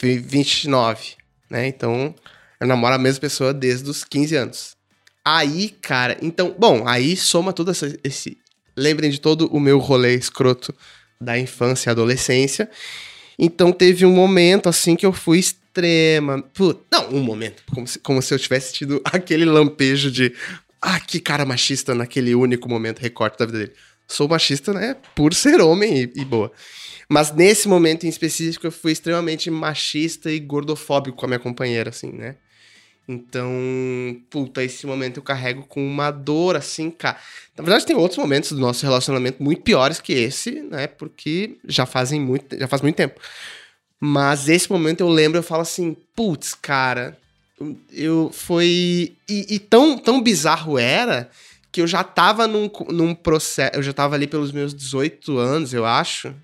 vi- 0.01 0.19
29, 0.19 1.15
né? 1.51 1.67
Então, 1.67 2.15
eu 2.61 2.67
namoro 2.67 2.95
a 2.95 2.99
mesma 2.99 3.21
pessoa 3.21 3.53
desde 3.53 3.89
os 3.91 4.05
15 4.05 4.37
anos. 4.37 4.77
Aí, 5.25 5.69
cara, 5.69 6.17
então, 6.23 6.55
bom, 6.59 6.87
aí 6.87 7.17
soma 7.17 7.53
todo 7.53 7.71
essa- 7.71 7.97
esse. 8.05 8.39
Lembrem 8.79 9.11
de 9.11 9.21
todo 9.21 9.47
o 9.49 9.59
meu 9.59 9.79
rolê 9.79 10.15
escroto 10.15 10.75
da 11.21 11.39
infância 11.39 11.91
e 11.91 11.93
adolescência. 11.93 12.71
Então 13.39 13.73
teve 13.73 14.05
um 14.05 14.13
momento 14.13 14.69
assim 14.69 14.97
que 14.97 15.07
eu 15.07 15.13
fui 15.13 15.39
extrema. 15.39 16.45
Não, 16.91 17.11
um 17.11 17.21
momento. 17.21 17.63
Como 17.73 17.87
se, 17.87 17.99
como 17.99 18.23
se 18.23 18.35
eu 18.35 18.39
tivesse 18.39 18.73
tido 18.73 19.01
aquele 19.07 19.45
lampejo 19.45 20.11
de. 20.11 20.35
Ah, 20.81 21.01
que 21.01 21.19
cara 21.19 21.45
machista 21.45 21.95
naquele 21.95 22.35
único 22.35 22.69
momento, 22.69 23.01
recorte 23.01 23.39
da 23.39 23.47
vida 23.47 23.59
dele. 23.59 23.73
Sou 24.07 24.29
machista, 24.29 24.73
né? 24.73 24.97
Por 25.15 25.35
ser 25.35 25.61
homem 25.61 26.03
e, 26.03 26.21
e 26.21 26.25
boa. 26.25 26.53
Mas 27.09 27.33
nesse 27.33 27.67
momento 27.69 28.05
em 28.05 28.09
específico, 28.09 28.67
eu 28.67 28.73
fui 28.73 28.93
extremamente 28.93 29.51
machista 29.51 30.31
e 30.31 30.39
gordofóbico 30.39 31.17
com 31.17 31.25
a 31.27 31.29
minha 31.29 31.39
companheira, 31.39 31.91
assim, 31.91 32.13
né? 32.13 32.37
Então, 33.09 33.51
puta, 34.29 34.63
esse 34.63 34.87
momento 34.87 35.17
eu 35.17 35.23
carrego 35.23 35.63
com 35.65 35.85
uma 35.85 36.11
dor, 36.11 36.57
assim, 36.57 36.91
cara. 36.91 37.17
Na 37.57 37.65
verdade, 37.65 37.87
tem 37.87 37.97
outros 37.97 38.19
momentos 38.19 38.53
do 38.53 38.59
nosso 38.61 38.85
relacionamento 38.85 39.43
muito 39.43 39.63
piores 39.63 39.99
que 39.99 40.13
esse, 40.13 40.61
né? 40.63 40.87
Porque 40.87 41.57
já 41.67 41.87
fazem 41.87 42.21
muito, 42.21 42.59
já 42.59 42.69
faz 42.69 42.83
muito 42.83 42.97
tempo. 42.97 43.19
Mas 43.99 44.49
esse 44.49 44.71
momento 44.71 45.01
eu 45.01 45.09
lembro, 45.09 45.39
eu 45.39 45.43
falo 45.43 45.63
assim, 45.63 45.97
putz, 46.15 46.55
cara, 46.55 47.17
eu 47.93 48.31
foi 48.33 49.17
e, 49.29 49.55
e 49.55 49.59
tão 49.59 49.99
tão 49.99 50.21
bizarro 50.23 50.79
era 50.79 51.29
que 51.73 51.81
eu 51.81 51.87
já 51.87 52.05
tava 52.05 52.47
num, 52.47 52.71
num 52.91 53.15
processo, 53.15 53.73
eu 53.75 53.83
já 53.83 53.93
tava 53.93 54.15
ali 54.15 54.27
pelos 54.27 54.53
meus 54.53 54.75
18 54.75 55.37
anos, 55.39 55.73
eu 55.75 55.85
acho. 55.85 56.35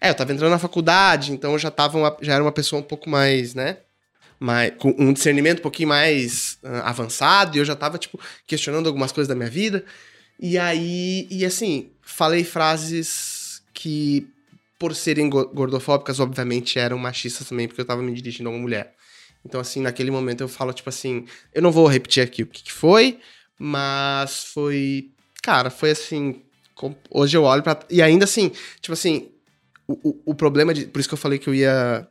É, 0.00 0.10
eu 0.10 0.14
tava 0.14 0.32
entrando 0.32 0.50
na 0.50 0.58
faculdade, 0.58 1.32
então 1.32 1.52
eu 1.52 1.58
já 1.58 1.70
tava 1.70 1.96
uma- 1.98 2.16
já 2.20 2.34
era 2.34 2.42
uma 2.42 2.52
pessoa 2.52 2.80
um 2.80 2.84
pouco 2.84 3.08
mais, 3.08 3.54
né? 3.54 3.76
Mais, 4.40 4.72
com 4.78 4.94
um 4.98 5.12
discernimento 5.12 5.58
um 5.60 5.62
pouquinho 5.62 5.88
mais 5.88 6.58
ah, 6.62 6.88
avançado, 6.90 7.56
e 7.56 7.60
eu 7.60 7.64
já 7.64 7.74
tava, 7.76 7.98
tipo, 7.98 8.18
questionando 8.46 8.86
algumas 8.86 9.12
coisas 9.12 9.28
da 9.28 9.34
minha 9.34 9.50
vida. 9.50 9.84
E 10.38 10.58
aí, 10.58 11.26
e 11.30 11.44
assim, 11.44 11.90
falei 12.02 12.44
frases 12.44 13.62
que, 13.72 14.26
por 14.78 14.94
serem 14.94 15.30
go- 15.30 15.48
gordofóbicas, 15.48 16.20
obviamente 16.20 16.78
eram 16.78 16.98
machistas 16.98 17.48
também, 17.48 17.68
porque 17.68 17.80
eu 17.80 17.84
tava 17.84 18.02
me 18.02 18.12
dirigindo 18.12 18.48
a 18.48 18.52
uma 18.52 18.58
mulher. 18.60 18.94
Então, 19.44 19.60
assim, 19.60 19.80
naquele 19.80 20.10
momento 20.10 20.40
eu 20.42 20.48
falo, 20.48 20.72
tipo 20.72 20.88
assim, 20.88 21.26
eu 21.52 21.62
não 21.62 21.70
vou 21.70 21.86
repetir 21.86 22.22
aqui 22.22 22.42
o 22.42 22.46
que, 22.46 22.62
que 22.64 22.72
foi, 22.72 23.18
mas 23.58 24.44
foi. 24.44 25.10
Cara, 25.42 25.70
foi 25.70 25.90
assim. 25.90 26.42
com- 26.74 26.94
Hoje 27.10 27.36
eu 27.36 27.44
olho 27.44 27.62
pra. 27.62 27.78
E 27.90 28.00
ainda 28.02 28.24
assim, 28.24 28.50
tipo 28.80 28.92
assim, 28.92 29.30
o, 29.86 29.92
o, 30.10 30.22
o 30.26 30.34
problema 30.34 30.72
de. 30.74 30.86
Por 30.86 30.98
isso 30.98 31.08
que 31.08 31.14
eu 31.14 31.18
falei 31.18 31.38
que 31.38 31.48
eu 31.48 31.54
ia 31.54 32.08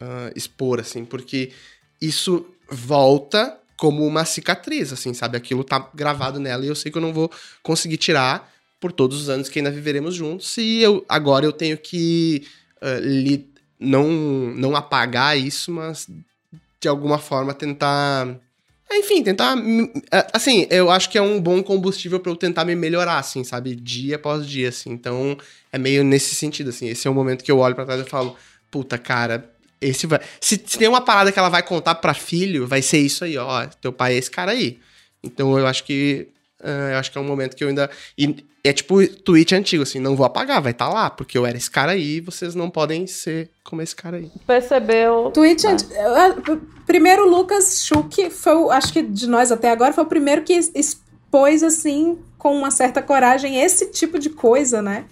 ah, 0.00 0.30
expor, 0.34 0.80
assim, 0.80 1.04
porque 1.04 1.52
isso 2.00 2.46
volta 2.70 3.58
como 3.76 4.06
uma 4.06 4.24
cicatriz, 4.24 4.92
assim, 4.92 5.12
sabe? 5.12 5.36
Aquilo 5.36 5.62
tá 5.62 5.90
gravado 5.94 6.40
nela 6.40 6.64
e 6.64 6.68
eu 6.68 6.74
sei 6.74 6.90
que 6.90 6.98
eu 6.98 7.02
não 7.02 7.12
vou 7.12 7.30
conseguir 7.62 7.96
tirar 7.96 8.50
por 8.80 8.92
todos 8.92 9.20
os 9.20 9.28
anos 9.28 9.48
que 9.48 9.58
ainda 9.58 9.70
viveremos 9.70 10.14
juntos. 10.14 10.56
E 10.56 10.82
eu, 10.82 11.04
agora 11.08 11.44
eu 11.44 11.52
tenho 11.52 11.76
que 11.76 12.46
uh, 12.82 13.00
li, 13.00 13.48
não, 13.78 14.08
não 14.08 14.74
apagar 14.74 15.38
isso, 15.38 15.70
mas 15.70 16.08
de 16.80 16.88
alguma 16.88 17.18
forma 17.18 17.52
tentar. 17.52 18.38
Enfim, 18.92 19.22
tentar. 19.22 19.56
Assim, 20.32 20.66
eu 20.70 20.90
acho 20.90 21.08
que 21.10 21.18
é 21.18 21.22
um 21.22 21.40
bom 21.40 21.62
combustível 21.62 22.18
para 22.20 22.32
eu 22.32 22.36
tentar 22.36 22.64
me 22.64 22.74
melhorar, 22.74 23.18
assim, 23.18 23.44
sabe? 23.44 23.74
Dia 23.76 24.16
após 24.16 24.46
dia, 24.46 24.70
assim. 24.70 24.90
Então, 24.90 25.38
é 25.70 25.78
meio 25.78 26.02
nesse 26.02 26.34
sentido, 26.34 26.70
assim. 26.70 26.88
Esse 26.88 27.06
é 27.06 27.10
o 27.10 27.14
momento 27.14 27.44
que 27.44 27.52
eu 27.52 27.58
olho 27.58 27.74
para 27.74 27.84
trás 27.84 28.00
e 28.00 28.08
falo, 28.08 28.36
puta, 28.70 28.98
cara, 28.98 29.50
esse 29.80 30.06
vai. 30.06 30.20
Se, 30.40 30.60
se, 30.64 30.78
tem 30.78 30.88
uma 30.88 31.00
parada 31.00 31.32
que 31.32 31.38
ela 31.38 31.48
vai 31.48 31.62
contar 31.62 31.94
para 31.96 32.14
filho, 32.14 32.66
vai 32.66 32.82
ser 32.82 32.98
isso 32.98 33.24
aí, 33.24 33.36
ó. 33.38 33.66
Teu 33.80 33.92
pai 33.92 34.14
é 34.14 34.18
esse 34.18 34.30
cara 34.30 34.52
aí. 34.52 34.78
Então, 35.22 35.58
eu 35.58 35.66
acho 35.66 35.84
que. 35.84 36.28
Uh, 36.60 36.92
eu 36.92 36.98
acho 36.98 37.10
que 37.10 37.16
é 37.16 37.20
um 37.20 37.24
momento 37.24 37.56
que 37.56 37.64
eu 37.64 37.68
ainda. 37.68 37.90
E 38.16 38.44
é 38.62 38.72
tipo 38.72 39.06
tweet 39.06 39.54
antigo, 39.54 39.82
assim, 39.82 39.98
não 39.98 40.14
vou 40.14 40.26
apagar, 40.26 40.60
vai 40.60 40.72
estar 40.72 40.86
tá 40.86 40.92
lá, 40.92 41.08
porque 41.08 41.38
eu 41.38 41.46
era 41.46 41.56
esse 41.56 41.70
cara 41.70 41.92
aí 41.92 42.16
e 42.16 42.20
vocês 42.20 42.54
não 42.54 42.68
podem 42.68 43.06
ser 43.06 43.48
como 43.64 43.80
esse 43.80 43.96
cara 43.96 44.18
aí. 44.18 44.30
Percebeu. 44.46 45.30
Tweet 45.32 45.66
antigo. 45.66 45.90
Primeiro, 46.86 47.26
o 47.26 47.30
Lucas 47.30 47.84
Schuch 47.84 48.30
foi, 48.30 48.70
acho 48.72 48.92
que 48.92 49.02
de 49.02 49.26
nós 49.26 49.50
até 49.50 49.70
agora, 49.70 49.92
foi 49.92 50.04
o 50.04 50.08
primeiro 50.08 50.42
que 50.42 50.52
expôs, 50.74 51.62
assim, 51.62 52.18
com 52.36 52.54
uma 52.54 52.70
certa 52.70 53.00
coragem, 53.00 53.62
esse 53.62 53.86
tipo 53.86 54.18
de 54.18 54.28
coisa, 54.28 54.82
né? 54.82 55.06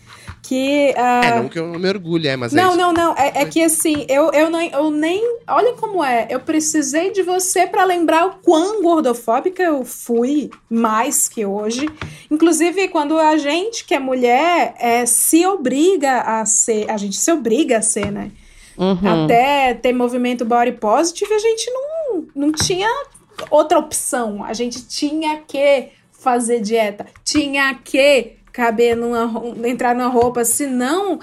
Que. 0.49 0.95
Uh... 0.97 1.25
É, 1.25 1.43
não 1.43 1.49
que 1.49 1.59
eu 1.59 1.67
não 1.67 1.79
me 1.79 1.89
orgulhe, 1.91 2.27
é, 2.27 2.35
mas. 2.35 2.55
Não, 2.55 2.73
é 2.73 2.77
não, 2.77 2.91
não. 2.91 3.15
É, 3.19 3.43
é, 3.43 3.45
que 3.45 3.63
assim, 3.63 4.07
eu, 4.09 4.31
eu, 4.33 4.49
não, 4.49 4.61
eu 4.61 4.91
nem. 4.91 5.23
Olha 5.47 5.75
como 5.75 6.03
é. 6.03 6.27
Eu 6.31 6.41
precisei 6.41 7.13
de 7.13 7.23
você 7.23 7.67
para 7.67 7.85
lembrar 7.85 8.27
o 8.27 8.31
quão 8.43 8.83
gordofóbica 8.83 9.63
eu 9.63 9.85
fui 9.85 10.49
mais 10.71 11.29
que 11.29 11.45
hoje. 11.45 11.87
Inclusive, 12.31 12.89
quando 12.89 13.19
a 13.19 13.37
gente, 13.37 13.85
que 13.85 13.95
é 13.95 13.99
mulher, 13.99 14.75
é, 14.79 15.05
se 15.05 15.45
obriga 15.47 16.23
a 16.23 16.47
ser. 16.47 16.91
A 16.91 16.97
gente 16.97 17.17
se 17.19 17.31
obriga 17.31 17.79
a 17.79 17.83
ser, 17.83 18.11
né? 18.11 18.31
Uhum. 18.79 19.25
Até 19.25 19.75
ter 19.75 19.93
movimento 19.93 20.47
body 20.47 20.73
positive, 20.73 21.35
a 21.35 21.39
gente 21.39 21.71
não, 21.71 22.27
não 22.35 22.53
tinha 22.53 22.89
outra 23.51 23.79
opção. 23.79 24.43
A 24.43 24.55
gente 24.55 24.87
tinha 24.89 25.43
que 25.47 25.91
fazer 26.11 26.61
dieta, 26.61 27.07
tinha 27.23 27.75
que 27.75 28.38
caber 28.59 28.97
numa 28.97 29.31
entrar 29.65 29.95
numa 29.95 30.09
roupa, 30.09 30.45
senão 30.45 31.21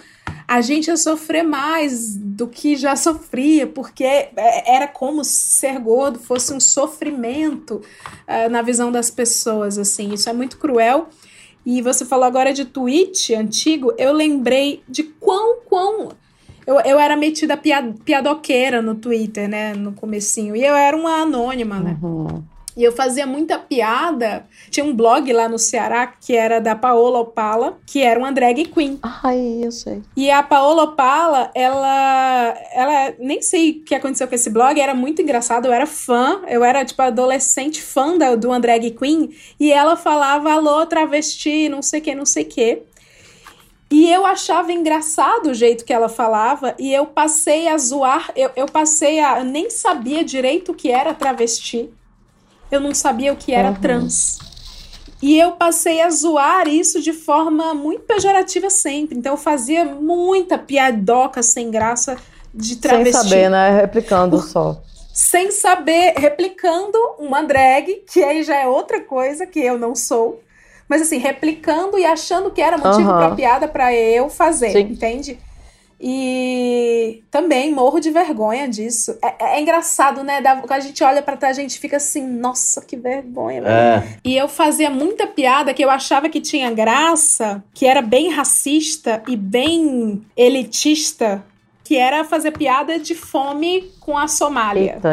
a 0.47 0.61
gente 0.61 0.87
ia 0.87 0.95
sofrer 0.95 1.43
mais 1.43 2.15
do 2.15 2.47
que 2.47 2.77
já 2.77 2.95
sofria, 2.95 3.67
porque 3.67 4.05
é, 4.05 4.31
era 4.65 4.87
como 4.87 5.21
se 5.21 5.35
ser 5.35 5.77
gordo 5.79 6.17
fosse 6.17 6.53
um 6.53 6.61
sofrimento 6.61 7.81
uh, 7.81 8.49
na 8.49 8.61
visão 8.61 8.89
das 8.89 9.11
pessoas, 9.11 9.77
assim. 9.77 10.13
Isso 10.13 10.29
é 10.29 10.33
muito 10.33 10.57
cruel. 10.57 11.09
E 11.65 11.81
você 11.81 12.05
falou 12.05 12.25
agora 12.25 12.53
de 12.53 12.63
tweet 12.63 13.35
antigo, 13.35 13.93
eu 13.97 14.13
lembrei 14.13 14.81
de 14.87 15.03
quão, 15.03 15.57
quão... 15.65 16.11
Eu, 16.65 16.79
eu 16.81 16.97
era 16.97 17.17
metida 17.17 17.57
piadoqueira 17.57 18.81
no 18.81 18.95
Twitter, 18.95 19.49
né, 19.49 19.73
no 19.73 19.91
comecinho. 19.91 20.55
E 20.55 20.63
eu 20.63 20.73
era 20.73 20.95
uma 20.95 21.21
anônima, 21.21 21.79
né? 21.79 21.97
Uhum. 22.01 22.43
E 22.75 22.83
eu 22.83 22.91
fazia 22.91 23.25
muita 23.25 23.57
piada. 23.57 24.45
Tinha 24.69 24.85
um 24.85 24.93
blog 24.93 25.31
lá 25.31 25.47
no 25.47 25.57
Ceará 25.57 26.07
que 26.07 26.35
era 26.35 26.59
da 26.59 26.75
Paola 26.75 27.19
Opala, 27.19 27.77
que 27.85 28.01
era 28.01 28.19
uma 28.19 28.33
drag 28.33 28.65
queen. 28.65 28.99
Ai, 29.01 29.61
eu 29.63 29.71
sei. 29.71 30.01
E 30.15 30.29
a 30.29 30.43
Paola 30.43 30.83
Opala, 30.83 31.51
ela. 31.55 32.53
Ela. 32.73 33.13
Nem 33.17 33.41
sei 33.41 33.71
o 33.71 33.83
que 33.85 33.95
aconteceu 33.95 34.27
com 34.27 34.35
esse 34.35 34.49
blog, 34.49 34.79
era 34.79 34.93
muito 34.93 35.21
engraçado. 35.21 35.67
Eu 35.67 35.73
era 35.73 35.85
fã, 35.85 36.41
eu 36.47 36.63
era, 36.63 36.83
tipo, 36.83 37.01
adolescente 37.01 37.81
fã 37.81 38.17
da, 38.17 38.35
do 38.35 38.49
uma 38.49 38.59
drag 38.59 38.91
queen. 38.91 39.33
E 39.57 39.71
ela 39.71 39.95
falava, 39.95 40.51
alô, 40.51 40.85
travesti, 40.85 41.69
não 41.69 41.81
sei 41.81 42.01
o 42.01 42.03
que, 42.03 42.13
não 42.13 42.25
sei 42.25 42.43
o 42.43 42.47
que. 42.47 42.81
E 43.89 44.11
eu 44.11 44.25
achava 44.25 44.73
engraçado 44.73 45.51
o 45.51 45.53
jeito 45.53 45.85
que 45.85 45.93
ela 45.93 46.09
falava, 46.09 46.75
e 46.77 46.91
eu 46.91 47.05
passei 47.05 47.67
a 47.67 47.77
zoar, 47.77 48.31
eu, 48.35 48.49
eu 48.55 48.65
passei 48.65 49.19
a. 49.19 49.39
Eu 49.39 49.45
nem 49.45 49.69
sabia 49.69 50.25
direito 50.25 50.73
o 50.73 50.75
que 50.75 50.91
era 50.91 51.13
travesti 51.13 51.89
eu 52.71 52.79
não 52.79 52.93
sabia 52.93 53.31
o 53.33 53.35
que 53.35 53.53
era 53.53 53.69
uhum. 53.69 53.75
trans. 53.75 54.39
E 55.21 55.39
eu 55.39 55.53
passei 55.53 56.01
a 56.01 56.09
zoar 56.09 56.67
isso 56.67 57.01
de 57.01 57.13
forma 57.13 57.73
muito 57.73 58.03
pejorativa 58.03 58.69
sempre. 58.69 59.17
Então 59.17 59.33
eu 59.33 59.37
fazia 59.37 59.85
muita 59.85 60.57
piadoca 60.57 61.41
sem 61.41 61.71
graça 61.71 62.17
de 62.53 62.75
travesti. 62.75 63.13
Sem 63.13 63.23
saber, 63.23 63.49
né? 63.49 63.71
Replicando 63.81 64.37
Por... 64.37 64.47
só. 64.47 64.81
Sem 65.13 65.49
saber, 65.49 66.13
replicando 66.17 66.97
uma 67.17 67.41
drag, 67.41 68.03
que 68.11 68.21
aí 68.21 68.43
já 68.43 68.59
é 68.59 68.67
outra 68.67 68.99
coisa 68.99 69.47
que 69.47 69.59
eu 69.59 69.79
não 69.79 69.95
sou. 69.95 70.43
Mas 70.87 71.01
assim, 71.01 71.17
replicando 71.17 71.97
e 71.97 72.05
achando 72.05 72.51
que 72.51 72.61
era 72.61 72.77
motivo 72.77 73.09
uhum. 73.09 73.17
pra 73.17 73.31
piada 73.31 73.67
para 73.67 73.93
eu 73.95 74.29
fazer, 74.29 74.71
Sim. 74.71 74.81
entende? 74.81 75.39
E 75.99 77.23
também 77.31 77.73
morro 77.73 77.99
de 77.99 78.11
vergonha 78.11 78.67
disso. 78.67 79.17
É, 79.23 79.27
é, 79.27 79.57
é 79.57 79.61
engraçado, 79.61 80.23
né? 80.23 80.41
Quando 80.41 80.71
a 80.71 80.79
gente 80.79 81.03
olha 81.03 81.21
para 81.21 81.37
trás, 81.37 81.57
a 81.57 81.61
gente 81.61 81.79
fica 81.79 81.97
assim, 81.97 82.25
nossa, 82.25 82.81
que 82.81 82.97
vergonha. 82.97 83.61
É. 83.65 84.03
E 84.23 84.35
eu 84.35 84.47
fazia 84.47 84.89
muita 84.89 85.25
piada 85.25 85.73
que 85.73 85.83
eu 85.83 85.89
achava 85.89 86.29
que 86.29 86.41
tinha 86.41 86.69
graça, 86.71 87.63
que 87.73 87.85
era 87.85 88.01
bem 88.01 88.29
racista 88.29 89.23
e 89.27 89.37
bem 89.37 90.21
elitista, 90.35 91.43
que 91.83 91.97
era 91.97 92.23
fazer 92.23 92.51
piada 92.51 92.99
de 92.99 93.15
fome 93.15 93.91
com 93.99 94.17
a 94.17 94.27
Somália. 94.27 94.93
Eita. 94.93 95.09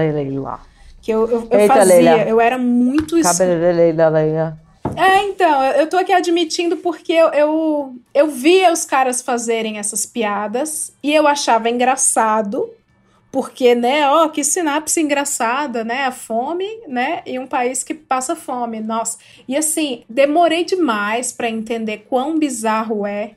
Que 1.01 1.11
eu, 1.11 1.29
eu, 1.29 1.49
eu 1.51 1.61
Eita, 1.61 1.75
fazia, 1.75 1.95
Leila. 1.95 2.23
eu 2.29 2.41
era 2.41 2.57
muito... 2.57 3.21
Cabelo 3.21 3.61
Leila, 3.61 4.09
Leila. 4.09 4.62
É, 4.97 5.25
então, 5.25 5.65
eu 5.65 5.89
tô 5.89 5.97
aqui 5.97 6.13
admitindo 6.13 6.77
porque 6.77 7.13
eu, 7.13 7.29
eu, 7.29 7.97
eu 8.15 8.29
via 8.29 8.73
os 8.73 8.85
caras 8.85 9.23
fazerem 9.23 9.79
essas 9.79 10.05
piadas 10.07 10.93
e 11.03 11.15
eu 11.15 11.27
achava 11.27 11.71
engraçado, 11.71 12.71
porque, 13.31 13.75
né, 13.75 14.09
ó, 14.09 14.29
que 14.29 14.45
sinapse 14.45 15.01
engraçada, 15.01 15.83
né, 15.83 16.05
a 16.05 16.13
fome, 16.13 16.67
né, 16.87 17.23
em 17.25 17.39
um 17.39 17.47
país 17.47 17.83
que 17.83 17.95
passa 17.95 18.37
fome, 18.37 18.81
nossa. 18.81 19.19
E 19.49 19.57
assim, 19.57 20.05
demorei 20.09 20.65
demais 20.65 21.33
para 21.33 21.49
entender 21.49 22.07
quão 22.09 22.39
bizarro 22.39 23.07
é, 23.07 23.33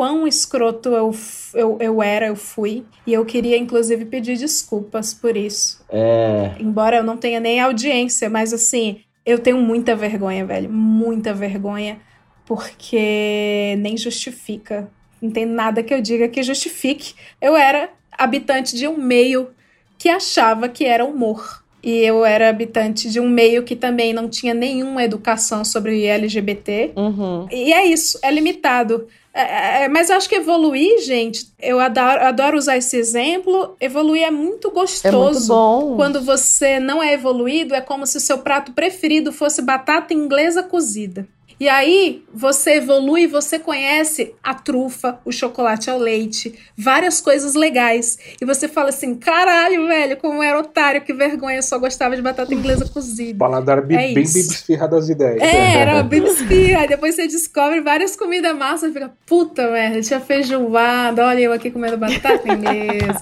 quão 0.00 0.26
escroto 0.26 0.88
eu, 0.90 1.14
eu, 1.52 1.76
eu 1.78 2.02
era, 2.02 2.28
eu 2.28 2.36
fui, 2.36 2.84
e 3.06 3.12
eu 3.12 3.22
queria, 3.24 3.58
inclusive, 3.58 4.06
pedir 4.06 4.38
desculpas 4.38 5.12
por 5.12 5.36
isso. 5.36 5.84
É... 5.90 6.52
Embora 6.58 6.96
eu 6.96 7.04
não 7.04 7.18
tenha 7.18 7.38
nem 7.38 7.60
audiência, 7.60 8.30
mas 8.30 8.54
assim, 8.54 9.00
eu 9.30 9.38
tenho 9.38 9.58
muita 9.58 9.94
vergonha, 9.96 10.44
velho. 10.44 10.70
Muita 10.70 11.32
vergonha. 11.32 12.00
Porque 12.44 13.76
nem 13.78 13.96
justifica. 13.96 14.90
Não 15.20 15.30
tem 15.30 15.46
nada 15.46 15.82
que 15.82 15.92
eu 15.92 16.00
diga 16.00 16.28
que 16.28 16.42
justifique. 16.42 17.14
Eu 17.40 17.56
era 17.56 17.90
habitante 18.10 18.76
de 18.76 18.88
um 18.88 18.96
meio 18.96 19.50
que 19.98 20.08
achava 20.08 20.68
que 20.68 20.84
era 20.84 21.04
humor. 21.04 21.59
E 21.82 21.98
eu 21.98 22.24
era 22.24 22.48
habitante 22.48 23.08
de 23.08 23.18
um 23.18 23.28
meio 23.28 23.62
que 23.62 23.74
também 23.74 24.12
não 24.12 24.28
tinha 24.28 24.52
nenhuma 24.52 25.02
educação 25.02 25.64
sobre 25.64 26.04
LGBT. 26.04 26.92
Uhum. 26.96 27.46
E 27.50 27.72
é 27.72 27.86
isso, 27.86 28.18
é 28.22 28.30
limitado. 28.30 29.06
É, 29.32 29.84
é, 29.84 29.88
mas 29.88 30.10
eu 30.10 30.16
acho 30.16 30.28
que 30.28 30.34
evoluir, 30.34 31.00
gente, 31.02 31.46
eu 31.60 31.78
adoro, 31.78 32.24
adoro, 32.24 32.58
usar 32.58 32.76
esse 32.76 32.96
exemplo. 32.96 33.76
Evoluir 33.80 34.24
é 34.24 34.30
muito 34.30 34.70
gostoso. 34.70 35.06
É 35.06 35.12
muito 35.12 35.46
bom. 35.46 35.96
Quando 35.96 36.20
você 36.20 36.80
não 36.80 37.02
é 37.02 37.14
evoluído, 37.14 37.74
é 37.74 37.80
como 37.80 38.06
se 38.06 38.16
o 38.16 38.20
seu 38.20 38.38
prato 38.38 38.72
preferido 38.72 39.32
fosse 39.32 39.62
batata 39.62 40.12
inglesa 40.12 40.62
cozida. 40.62 41.26
E 41.60 41.68
aí 41.68 42.24
você 42.32 42.76
evolui, 42.76 43.26
você 43.26 43.58
conhece 43.58 44.34
a 44.42 44.54
trufa, 44.54 45.20
o 45.26 45.30
chocolate 45.30 45.90
ao 45.90 45.98
leite, 45.98 46.58
várias 46.74 47.20
coisas 47.20 47.54
legais. 47.54 48.18
E 48.40 48.46
você 48.46 48.66
fala 48.66 48.88
assim: 48.88 49.14
caralho, 49.14 49.86
velho, 49.86 50.16
como 50.16 50.42
era 50.42 50.58
otário, 50.58 51.02
que 51.02 51.12
vergonha, 51.12 51.58
eu 51.58 51.62
só 51.62 51.78
gostava 51.78 52.16
de 52.16 52.22
batata 52.22 52.54
inglesa 52.54 52.88
cozida. 52.88 53.38
Paladar 53.38 53.82
bi 53.82 53.94
é 53.94 53.98
bem 53.98 54.14
bibisfirra 54.14 54.88
das 54.88 55.10
ideias. 55.10 55.42
É, 55.42 55.76
era 55.76 56.02
bibisfirra. 56.02 56.86
depois 56.86 57.14
você 57.14 57.28
descobre 57.28 57.82
várias 57.82 58.16
comidas 58.16 58.56
massas 58.56 58.88
e 58.90 58.94
fica, 58.94 59.12
puta 59.26 59.70
merda, 59.70 60.00
tinha 60.00 60.18
feijoada, 60.18 61.26
olha 61.26 61.40
eu 61.40 61.52
aqui 61.52 61.70
comendo 61.70 61.98
batata 61.98 62.50
inglesa. 62.50 63.20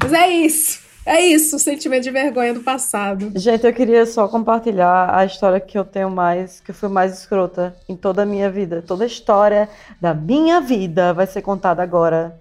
Mas 0.00 0.12
é 0.12 0.28
isso. 0.28 0.83
É 1.06 1.20
isso, 1.20 1.56
o 1.56 1.58
sentimento 1.58 2.04
de 2.04 2.10
vergonha 2.10 2.54
do 2.54 2.60
passado. 2.60 3.30
Gente, 3.34 3.66
eu 3.66 3.72
queria 3.74 4.06
só 4.06 4.26
compartilhar 4.26 5.14
a 5.14 5.24
história 5.26 5.60
que 5.60 5.76
eu 5.76 5.84
tenho 5.84 6.10
mais, 6.10 6.60
que 6.60 6.70
eu 6.70 6.74
fui 6.74 6.88
mais 6.88 7.12
escrota 7.18 7.76
em 7.86 7.94
toda 7.94 8.22
a 8.22 8.26
minha 8.26 8.50
vida. 8.50 8.80
Toda 8.80 9.04
a 9.04 9.06
história 9.06 9.68
da 10.00 10.14
minha 10.14 10.62
vida 10.62 11.12
vai 11.12 11.26
ser 11.26 11.42
contada 11.42 11.82
agora. 11.82 12.40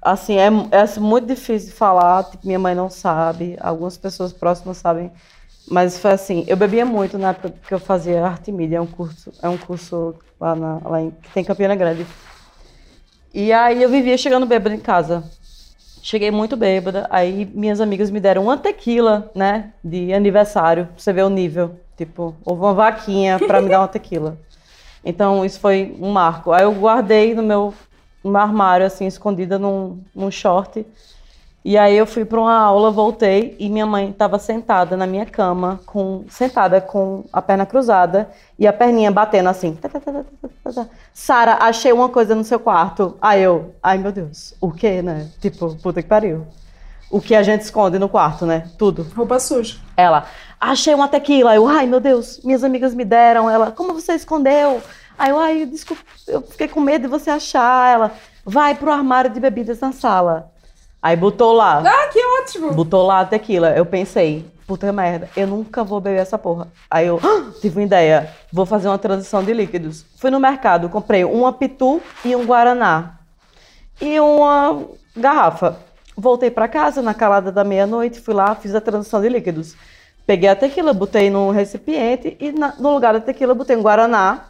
Assim, 0.00 0.38
é, 0.38 0.46
é 0.46 1.00
muito 1.00 1.26
difícil 1.26 1.68
de 1.68 1.74
falar, 1.74 2.24
tipo, 2.24 2.46
minha 2.46 2.58
mãe 2.58 2.74
não 2.74 2.88
sabe, 2.88 3.58
algumas 3.60 3.98
pessoas 3.98 4.32
próximas 4.32 4.78
sabem. 4.78 5.12
Mas 5.70 5.98
foi 5.98 6.12
assim, 6.12 6.44
eu 6.48 6.56
bebia 6.56 6.86
muito 6.86 7.18
na 7.18 7.30
época 7.30 7.52
que 7.66 7.74
eu 7.74 7.78
fazia 7.78 8.24
arte 8.24 8.50
mídia, 8.50 8.78
é 8.78 8.80
um 8.80 8.86
curso, 8.86 9.30
é 9.42 9.48
um 9.50 9.58
curso 9.58 10.14
lá, 10.40 10.54
na, 10.54 10.80
lá 10.82 11.02
em, 11.02 11.10
que 11.10 11.28
tem 11.34 11.44
Campina 11.44 11.76
Grande. 11.76 12.06
E 13.34 13.52
aí 13.52 13.82
eu 13.82 13.90
vivia 13.90 14.16
chegando 14.16 14.46
bêbado 14.46 14.74
em 14.74 14.80
casa 14.80 15.22
Cheguei 16.02 16.30
muito 16.30 16.56
bêbada, 16.56 17.06
aí 17.10 17.48
minhas 17.54 17.80
amigas 17.80 18.10
me 18.10 18.20
deram 18.20 18.44
uma 18.44 18.56
tequila, 18.56 19.30
né, 19.34 19.72
de 19.82 20.12
aniversário, 20.12 20.86
pra 20.86 20.94
você 20.96 21.12
ver 21.12 21.24
o 21.24 21.30
nível. 21.30 21.76
Tipo, 21.96 22.34
houve 22.44 22.62
uma 22.62 22.74
vaquinha 22.74 23.38
pra 23.38 23.60
me 23.60 23.68
dar 23.68 23.80
uma 23.80 23.88
tequila. 23.88 24.38
Então, 25.04 25.44
isso 25.44 25.60
foi 25.60 25.96
um 26.00 26.10
marco. 26.10 26.52
Aí 26.52 26.64
eu 26.64 26.74
guardei 26.74 27.32
no 27.32 27.42
meu, 27.42 27.72
no 28.22 28.36
armário, 28.36 28.84
assim, 28.84 29.06
escondida 29.06 29.56
num, 29.56 30.00
num 30.14 30.28
short. 30.28 30.84
E 31.68 31.76
aí 31.76 31.98
eu 31.98 32.06
fui 32.06 32.24
para 32.24 32.40
uma 32.40 32.58
aula, 32.58 32.90
voltei 32.90 33.54
e 33.58 33.68
minha 33.68 33.84
mãe 33.84 34.08
estava 34.08 34.38
sentada 34.38 34.96
na 34.96 35.06
minha 35.06 35.26
cama, 35.26 35.78
com 35.84 36.24
sentada 36.30 36.80
com 36.80 37.26
a 37.30 37.42
perna 37.42 37.66
cruzada 37.66 38.30
e 38.58 38.66
a 38.66 38.72
perninha 38.72 39.10
batendo 39.10 39.50
assim. 39.50 39.74
Tá, 39.74 39.86
tá, 39.86 40.00
tá. 40.00 40.86
Sara, 41.12 41.58
achei 41.60 41.92
uma 41.92 42.08
coisa 42.08 42.34
no 42.34 42.42
seu 42.42 42.58
quarto. 42.58 43.18
Aí 43.20 43.42
eu, 43.42 43.74
ai 43.82 43.98
meu 43.98 44.10
Deus, 44.10 44.54
o 44.62 44.72
quê, 44.72 45.02
né? 45.02 45.28
Tipo, 45.42 45.76
puta 45.76 46.00
que 46.00 46.08
pariu. 46.08 46.46
O 47.10 47.20
que 47.20 47.34
a 47.34 47.42
gente 47.42 47.60
esconde 47.60 47.98
no 47.98 48.08
quarto, 48.08 48.46
né? 48.46 48.70
Tudo. 48.78 49.06
Roupa 49.14 49.38
suja. 49.38 49.76
Ela, 49.94 50.24
achei 50.58 50.94
uma 50.94 51.06
tequila. 51.06 51.54
Eu, 51.54 51.68
ai 51.68 51.86
meu 51.86 52.00
Deus, 52.00 52.40
minhas 52.42 52.64
amigas 52.64 52.94
me 52.94 53.04
deram. 53.04 53.50
Ela, 53.50 53.72
como 53.72 53.92
você 53.92 54.14
escondeu? 54.14 54.80
Aí 55.18 55.28
eu, 55.28 55.38
ai, 55.38 55.66
desculpa, 55.66 56.02
eu 56.26 56.40
fiquei 56.40 56.66
com 56.66 56.80
medo 56.80 57.02
de 57.02 57.08
você 57.08 57.28
achar. 57.28 57.92
Ela, 57.92 58.12
vai 58.42 58.74
pro 58.74 58.90
armário 58.90 59.28
de 59.28 59.38
bebidas 59.38 59.80
na 59.80 59.92
sala. 59.92 60.50
Aí 61.02 61.16
botou 61.16 61.52
lá. 61.52 61.82
Ah, 61.86 62.08
que 62.12 62.18
ótimo! 62.40 62.72
Botou 62.72 63.06
lá 63.06 63.20
a 63.20 63.24
tequila. 63.24 63.70
Eu 63.70 63.86
pensei, 63.86 64.44
puta 64.66 64.92
merda, 64.92 65.28
eu 65.36 65.46
nunca 65.46 65.84
vou 65.84 66.00
beber 66.00 66.20
essa 66.20 66.36
porra. 66.38 66.68
Aí 66.90 67.06
eu 67.06 67.20
"Ah, 67.22 67.50
tive 67.60 67.78
uma 67.78 67.86
ideia, 67.86 68.28
vou 68.52 68.66
fazer 68.66 68.88
uma 68.88 68.98
transição 68.98 69.42
de 69.42 69.52
líquidos. 69.52 70.04
Fui 70.18 70.30
no 70.30 70.40
mercado, 70.40 70.88
comprei 70.88 71.24
uma 71.24 71.52
pitu 71.52 72.00
e 72.24 72.34
um 72.34 72.44
guaraná. 72.44 73.14
E 74.00 74.18
uma 74.20 74.82
garrafa. 75.16 75.76
Voltei 76.16 76.50
pra 76.50 76.66
casa 76.66 77.00
na 77.00 77.14
calada 77.14 77.52
da 77.52 77.62
meia-noite, 77.62 78.20
fui 78.20 78.34
lá, 78.34 78.54
fiz 78.56 78.74
a 78.74 78.80
transição 78.80 79.20
de 79.20 79.28
líquidos. 79.28 79.76
Peguei 80.26 80.48
a 80.48 80.56
tequila, 80.56 80.92
botei 80.92 81.30
num 81.30 81.50
recipiente 81.50 82.36
e 82.40 82.50
na- 82.52 82.74
no 82.78 82.92
lugar 82.92 83.14
da 83.14 83.20
tequila 83.20 83.54
botei 83.54 83.76
um 83.76 83.82
guaraná. 83.82 84.46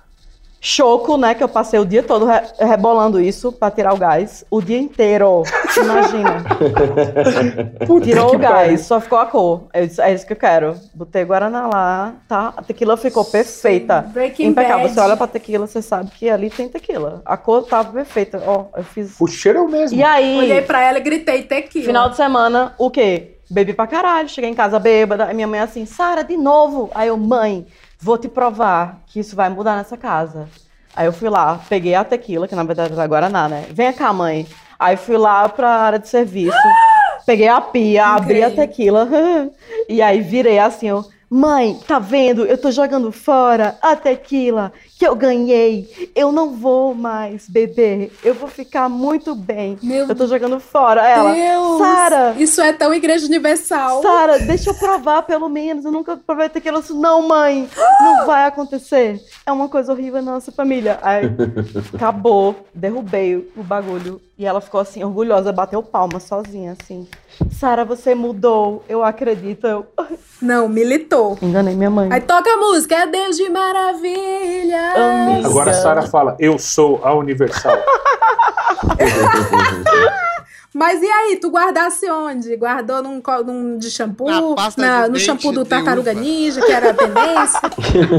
Choco, 0.60 1.16
né? 1.16 1.34
Que 1.34 1.42
eu 1.44 1.48
passei 1.48 1.78
o 1.78 1.84
dia 1.84 2.02
todo 2.02 2.26
re- 2.26 2.42
rebolando 2.58 3.20
isso 3.20 3.52
pra 3.52 3.70
tirar 3.70 3.94
o 3.94 3.96
gás. 3.96 4.44
O 4.50 4.60
dia 4.60 4.78
inteiro. 4.78 5.42
Imagina. 5.76 6.44
Tirou 8.02 8.34
o 8.34 8.38
gás, 8.38 8.80
só 8.82 9.00
ficou 9.00 9.18
a 9.18 9.26
cor. 9.26 9.64
Eu 9.72 9.86
disse, 9.86 10.00
é 10.00 10.12
isso 10.12 10.26
que 10.26 10.32
eu 10.32 10.36
quero. 10.36 10.74
Botei 10.94 11.24
Guaraná 11.24 11.66
lá, 11.66 12.14
tá? 12.28 12.52
A 12.56 12.62
tequila 12.62 12.96
ficou 12.96 13.24
perfeita. 13.24 14.02
Breaking 14.12 14.46
Impecável. 14.48 14.78
Bad. 14.86 14.94
Você 14.94 15.00
olha 15.00 15.16
pra 15.16 15.26
tequila, 15.26 15.66
você 15.66 15.80
sabe 15.82 16.10
que 16.10 16.28
ali 16.28 16.50
tem 16.50 16.68
tequila. 16.68 17.22
A 17.24 17.36
cor 17.36 17.62
tava 17.64 17.92
perfeita. 17.92 18.42
Ó, 18.46 18.64
eu 18.76 18.84
fiz. 18.84 19.14
O 19.20 19.26
cheiro 19.26 19.58
é 19.58 19.62
o 19.62 19.68
mesmo. 19.68 19.98
E 19.98 20.02
aí. 20.02 20.38
Olhei 20.38 20.62
pra 20.62 20.82
ela 20.82 20.98
e 20.98 21.02
gritei 21.02 21.42
tequila. 21.42 21.86
Final 21.86 22.08
de 22.10 22.16
semana, 22.16 22.74
o 22.78 22.90
quê? 22.90 23.34
Bebi 23.50 23.72
pra 23.72 23.86
caralho, 23.86 24.28
cheguei 24.28 24.50
em 24.50 24.54
casa 24.54 24.78
bêbada, 24.78 25.24
aí 25.24 25.34
minha 25.34 25.46
mãe 25.46 25.58
assim, 25.60 25.86
Sara, 25.86 26.22
de 26.22 26.36
novo. 26.36 26.90
Aí 26.94 27.08
eu, 27.08 27.16
mãe, 27.16 27.66
vou 28.00 28.16
te 28.16 28.28
provar 28.28 29.00
que 29.06 29.20
isso 29.20 29.34
vai 29.34 29.48
mudar 29.48 29.76
nessa 29.76 29.96
casa. 29.96 30.48
Aí 30.94 31.06
eu 31.06 31.12
fui 31.12 31.28
lá, 31.28 31.60
peguei 31.68 31.94
a 31.94 32.04
tequila, 32.04 32.48
que 32.48 32.54
na 32.54 32.64
verdade 32.64 32.92
era 32.92 33.06
Guaraná, 33.06 33.48
né? 33.48 33.66
Vem 33.70 33.92
cá, 33.92 34.12
mãe. 34.12 34.46
Aí 34.78 34.96
fui 34.96 35.16
lá 35.16 35.48
pra 35.48 35.68
área 35.68 35.98
de 35.98 36.08
serviço, 36.08 36.56
peguei 37.26 37.48
a 37.48 37.60
pia, 37.60 38.06
abri 38.06 38.42
a 38.42 38.50
tequila, 38.50 39.08
e 39.88 40.00
aí 40.00 40.20
virei 40.20 40.58
assim, 40.58 40.88
eu, 40.88 41.04
mãe, 41.28 41.78
tá 41.86 41.98
vendo? 41.98 42.46
Eu 42.46 42.56
tô 42.56 42.70
jogando 42.70 43.10
fora 43.10 43.76
a 43.82 43.96
tequila 43.96 44.72
que 44.98 45.06
eu 45.06 45.14
ganhei. 45.14 46.10
Eu 46.14 46.32
não 46.32 46.50
vou 46.56 46.92
mais 46.92 47.48
beber. 47.48 48.12
Eu 48.24 48.34
vou 48.34 48.48
ficar 48.48 48.88
muito 48.88 49.34
bem. 49.34 49.78
eu 49.82 50.14
tô 50.14 50.26
jogando 50.26 50.58
fora. 50.58 51.06
Ela, 51.06 51.32
Deus, 51.32 51.78
Sara, 51.78 52.34
Isso 52.36 52.60
é 52.60 52.72
tão 52.72 52.92
Igreja 52.92 53.26
Universal. 53.26 54.02
Sara, 54.02 54.40
deixa 54.40 54.70
eu 54.70 54.74
provar 54.74 55.22
pelo 55.22 55.48
menos. 55.48 55.84
Eu 55.84 55.92
nunca 55.92 56.16
provei 56.16 56.48
tequila. 56.48 56.82
Não, 56.90 57.28
mãe, 57.28 57.68
não 58.00 58.26
vai 58.26 58.46
acontecer. 58.46 59.22
É 59.46 59.52
uma 59.52 59.68
coisa 59.68 59.92
horrível 59.92 60.20
na 60.20 60.32
nossa 60.32 60.50
família. 60.50 60.98
Aí 61.00 61.26
acabou, 61.94 62.66
derrubei 62.74 63.36
o 63.56 63.62
bagulho. 63.62 64.20
E 64.38 64.46
ela 64.46 64.60
ficou 64.60 64.80
assim, 64.80 65.02
orgulhosa, 65.02 65.52
bateu 65.52 65.82
palma 65.82 66.20
sozinha, 66.20 66.76
assim. 66.80 67.08
Sara, 67.50 67.84
você 67.84 68.14
mudou, 68.14 68.84
eu 68.88 69.02
acredito. 69.02 69.66
Eu... 69.66 69.84
Não, 70.40 70.68
militou. 70.68 71.36
Enganei 71.42 71.74
minha 71.74 71.90
mãe. 71.90 72.08
Aí 72.12 72.20
toca 72.20 72.48
a 72.48 72.56
música, 72.56 72.94
é 72.94 73.06
Deus 73.08 73.36
de 73.36 73.48
maravilha. 73.48 74.92
Agora 75.44 75.72
a 75.72 75.74
Sara 75.74 76.02
fala, 76.02 76.36
eu 76.38 76.56
sou 76.56 77.00
a 77.02 77.12
Universal. 77.14 77.76
Mas 80.72 81.02
e 81.02 81.06
aí, 81.06 81.36
tu 81.40 81.50
guardasse 81.50 82.08
onde? 82.08 82.54
Guardou 82.54 83.02
num, 83.02 83.20
num 83.44 83.76
de 83.76 83.90
shampoo? 83.90 84.30
Na 84.30 84.54
pasta 84.54 84.80
Na- 84.80 85.02
de 85.02 85.08
no 85.08 85.14
dente 85.14 85.24
shampoo 85.24 85.50
do 85.50 85.64
de 85.64 85.70
Tartaruga 85.70 86.12
uva. 86.12 86.20
Ninja, 86.20 86.60
que 86.60 86.70
era 86.70 86.90
a 86.90 86.94
tendência? 86.94 87.60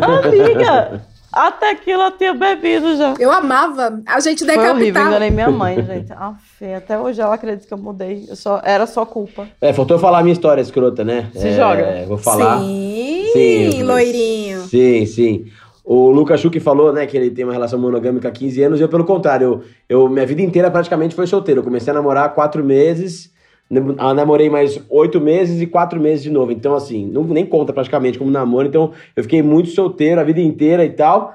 Amiga, 0.27 1.01
a 1.31 1.51
tequila 1.51 2.05
eu 2.05 2.11
tinha 2.11 2.33
bebido 2.33 2.95
já. 2.97 3.13
Eu 3.19 3.31
amava. 3.31 4.01
A 4.05 4.19
gente 4.19 4.43
Foi 4.45 4.55
horrível, 4.55 4.73
decapitava. 4.75 5.07
enganei 5.09 5.29
minha 5.31 5.49
mãe, 5.51 5.83
gente. 5.83 6.11
Ah, 6.13 6.33
feia. 6.57 6.77
Até 6.77 6.97
hoje 6.99 7.21
ela 7.21 7.35
acredita 7.35 7.67
que 7.67 7.73
eu 7.73 7.77
mudei. 7.77 8.25
Eu 8.27 8.35
só, 8.35 8.61
era 8.63 8.85
só 8.87 9.05
culpa. 9.05 9.47
É, 9.61 9.71
faltou 9.73 9.97
eu 9.97 10.01
falar 10.01 10.19
a 10.19 10.23
minha 10.23 10.33
história 10.33 10.61
escrota, 10.61 11.03
né? 11.03 11.29
Se 11.33 11.47
É, 11.49 11.51
joga. 11.55 12.05
Vou 12.07 12.17
falar. 12.17 12.59
Sim, 12.59 13.29
Sim, 13.33 13.83
loirinho. 13.83 14.61
Sim, 14.61 15.05
sim. 15.05 15.45
O 15.83 16.11
Lucas 16.11 16.39
Schuch 16.39 16.59
falou, 16.59 16.93
né, 16.93 17.05
que 17.07 17.17
ele 17.17 17.31
tem 17.31 17.43
uma 17.43 17.53
relação 17.53 17.79
monogâmica 17.79 18.27
há 18.27 18.31
15 18.31 18.61
anos, 18.61 18.79
e 18.79 18.83
eu, 18.83 18.89
pelo 18.89 19.03
contrário, 19.05 19.63
eu, 19.89 20.01
eu- 20.03 20.09
minha 20.09 20.25
vida 20.25 20.41
inteira 20.41 20.69
praticamente 20.69 21.15
foi 21.15 21.25
solteiro. 21.25 21.61
Eu 21.61 21.63
comecei 21.63 21.89
a 21.89 21.93
namorar 21.95 22.25
há 22.25 22.29
quatro 22.29 22.63
meses, 22.63 23.31
nam- 23.69 23.95
ah, 23.97 24.13
namorei 24.13 24.49
mais 24.49 24.81
oito 24.89 25.21
meses 25.21 25.61
e 25.61 25.67
quatro 25.67 25.99
meses 25.99 26.23
de 26.23 26.29
novo. 26.29 26.51
Então, 26.51 26.73
assim, 26.73 27.05
não, 27.05 27.23
nem 27.23 27.45
conta 27.45 27.71
praticamente 27.71 28.17
como 28.17 28.31
namoro. 28.31 28.67
Então, 28.67 28.91
eu 29.15 29.23
fiquei 29.23 29.41
muito 29.41 29.69
solteiro 29.69 30.19
a 30.19 30.23
vida 30.23 30.41
inteira 30.41 30.83
e 30.83 30.89
tal. 30.89 31.33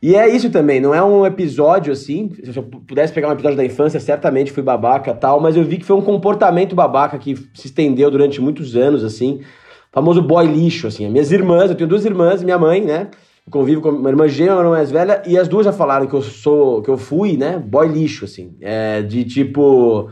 E 0.00 0.14
é 0.14 0.28
isso 0.28 0.48
também, 0.48 0.80
não 0.80 0.94
é 0.94 1.02
um 1.02 1.26
episódio 1.26 1.92
assim. 1.92 2.30
Se 2.44 2.56
eu 2.56 2.62
pudesse 2.62 3.12
pegar 3.12 3.28
um 3.28 3.32
episódio 3.32 3.56
da 3.56 3.64
infância, 3.64 3.98
certamente 3.98 4.52
fui 4.52 4.62
babaca 4.62 5.12
tal, 5.12 5.40
mas 5.40 5.56
eu 5.56 5.64
vi 5.64 5.76
que 5.76 5.84
foi 5.84 5.96
um 5.96 6.00
comportamento 6.00 6.76
babaca 6.76 7.18
que 7.18 7.34
se 7.52 7.66
estendeu 7.66 8.08
durante 8.08 8.40
muitos 8.40 8.76
anos, 8.76 9.02
assim. 9.02 9.40
Famoso 9.90 10.22
boy 10.22 10.46
lixo, 10.46 10.86
assim. 10.86 11.04
As 11.04 11.10
minhas 11.10 11.32
irmãs, 11.32 11.68
eu 11.70 11.76
tenho 11.76 11.88
duas 11.88 12.04
irmãs, 12.04 12.44
minha 12.44 12.56
mãe, 12.58 12.80
né? 12.80 13.08
Eu 13.44 13.50
convivo 13.50 13.80
com 13.80 13.88
uma 13.88 14.08
irmã 14.08 14.28
gêmea, 14.28 14.52
irmã 14.52 14.70
mais 14.70 14.88
velha, 14.88 15.20
e 15.26 15.36
as 15.36 15.48
duas 15.48 15.64
já 15.64 15.72
falaram 15.72 16.06
que 16.06 16.14
eu 16.14 16.22
sou, 16.22 16.80
que 16.80 16.88
eu 16.90 16.96
fui, 16.96 17.36
né? 17.36 17.58
Boy 17.58 17.88
lixo, 17.88 18.24
assim. 18.24 18.54
É, 18.60 19.02
de 19.02 19.24
tipo. 19.24 20.10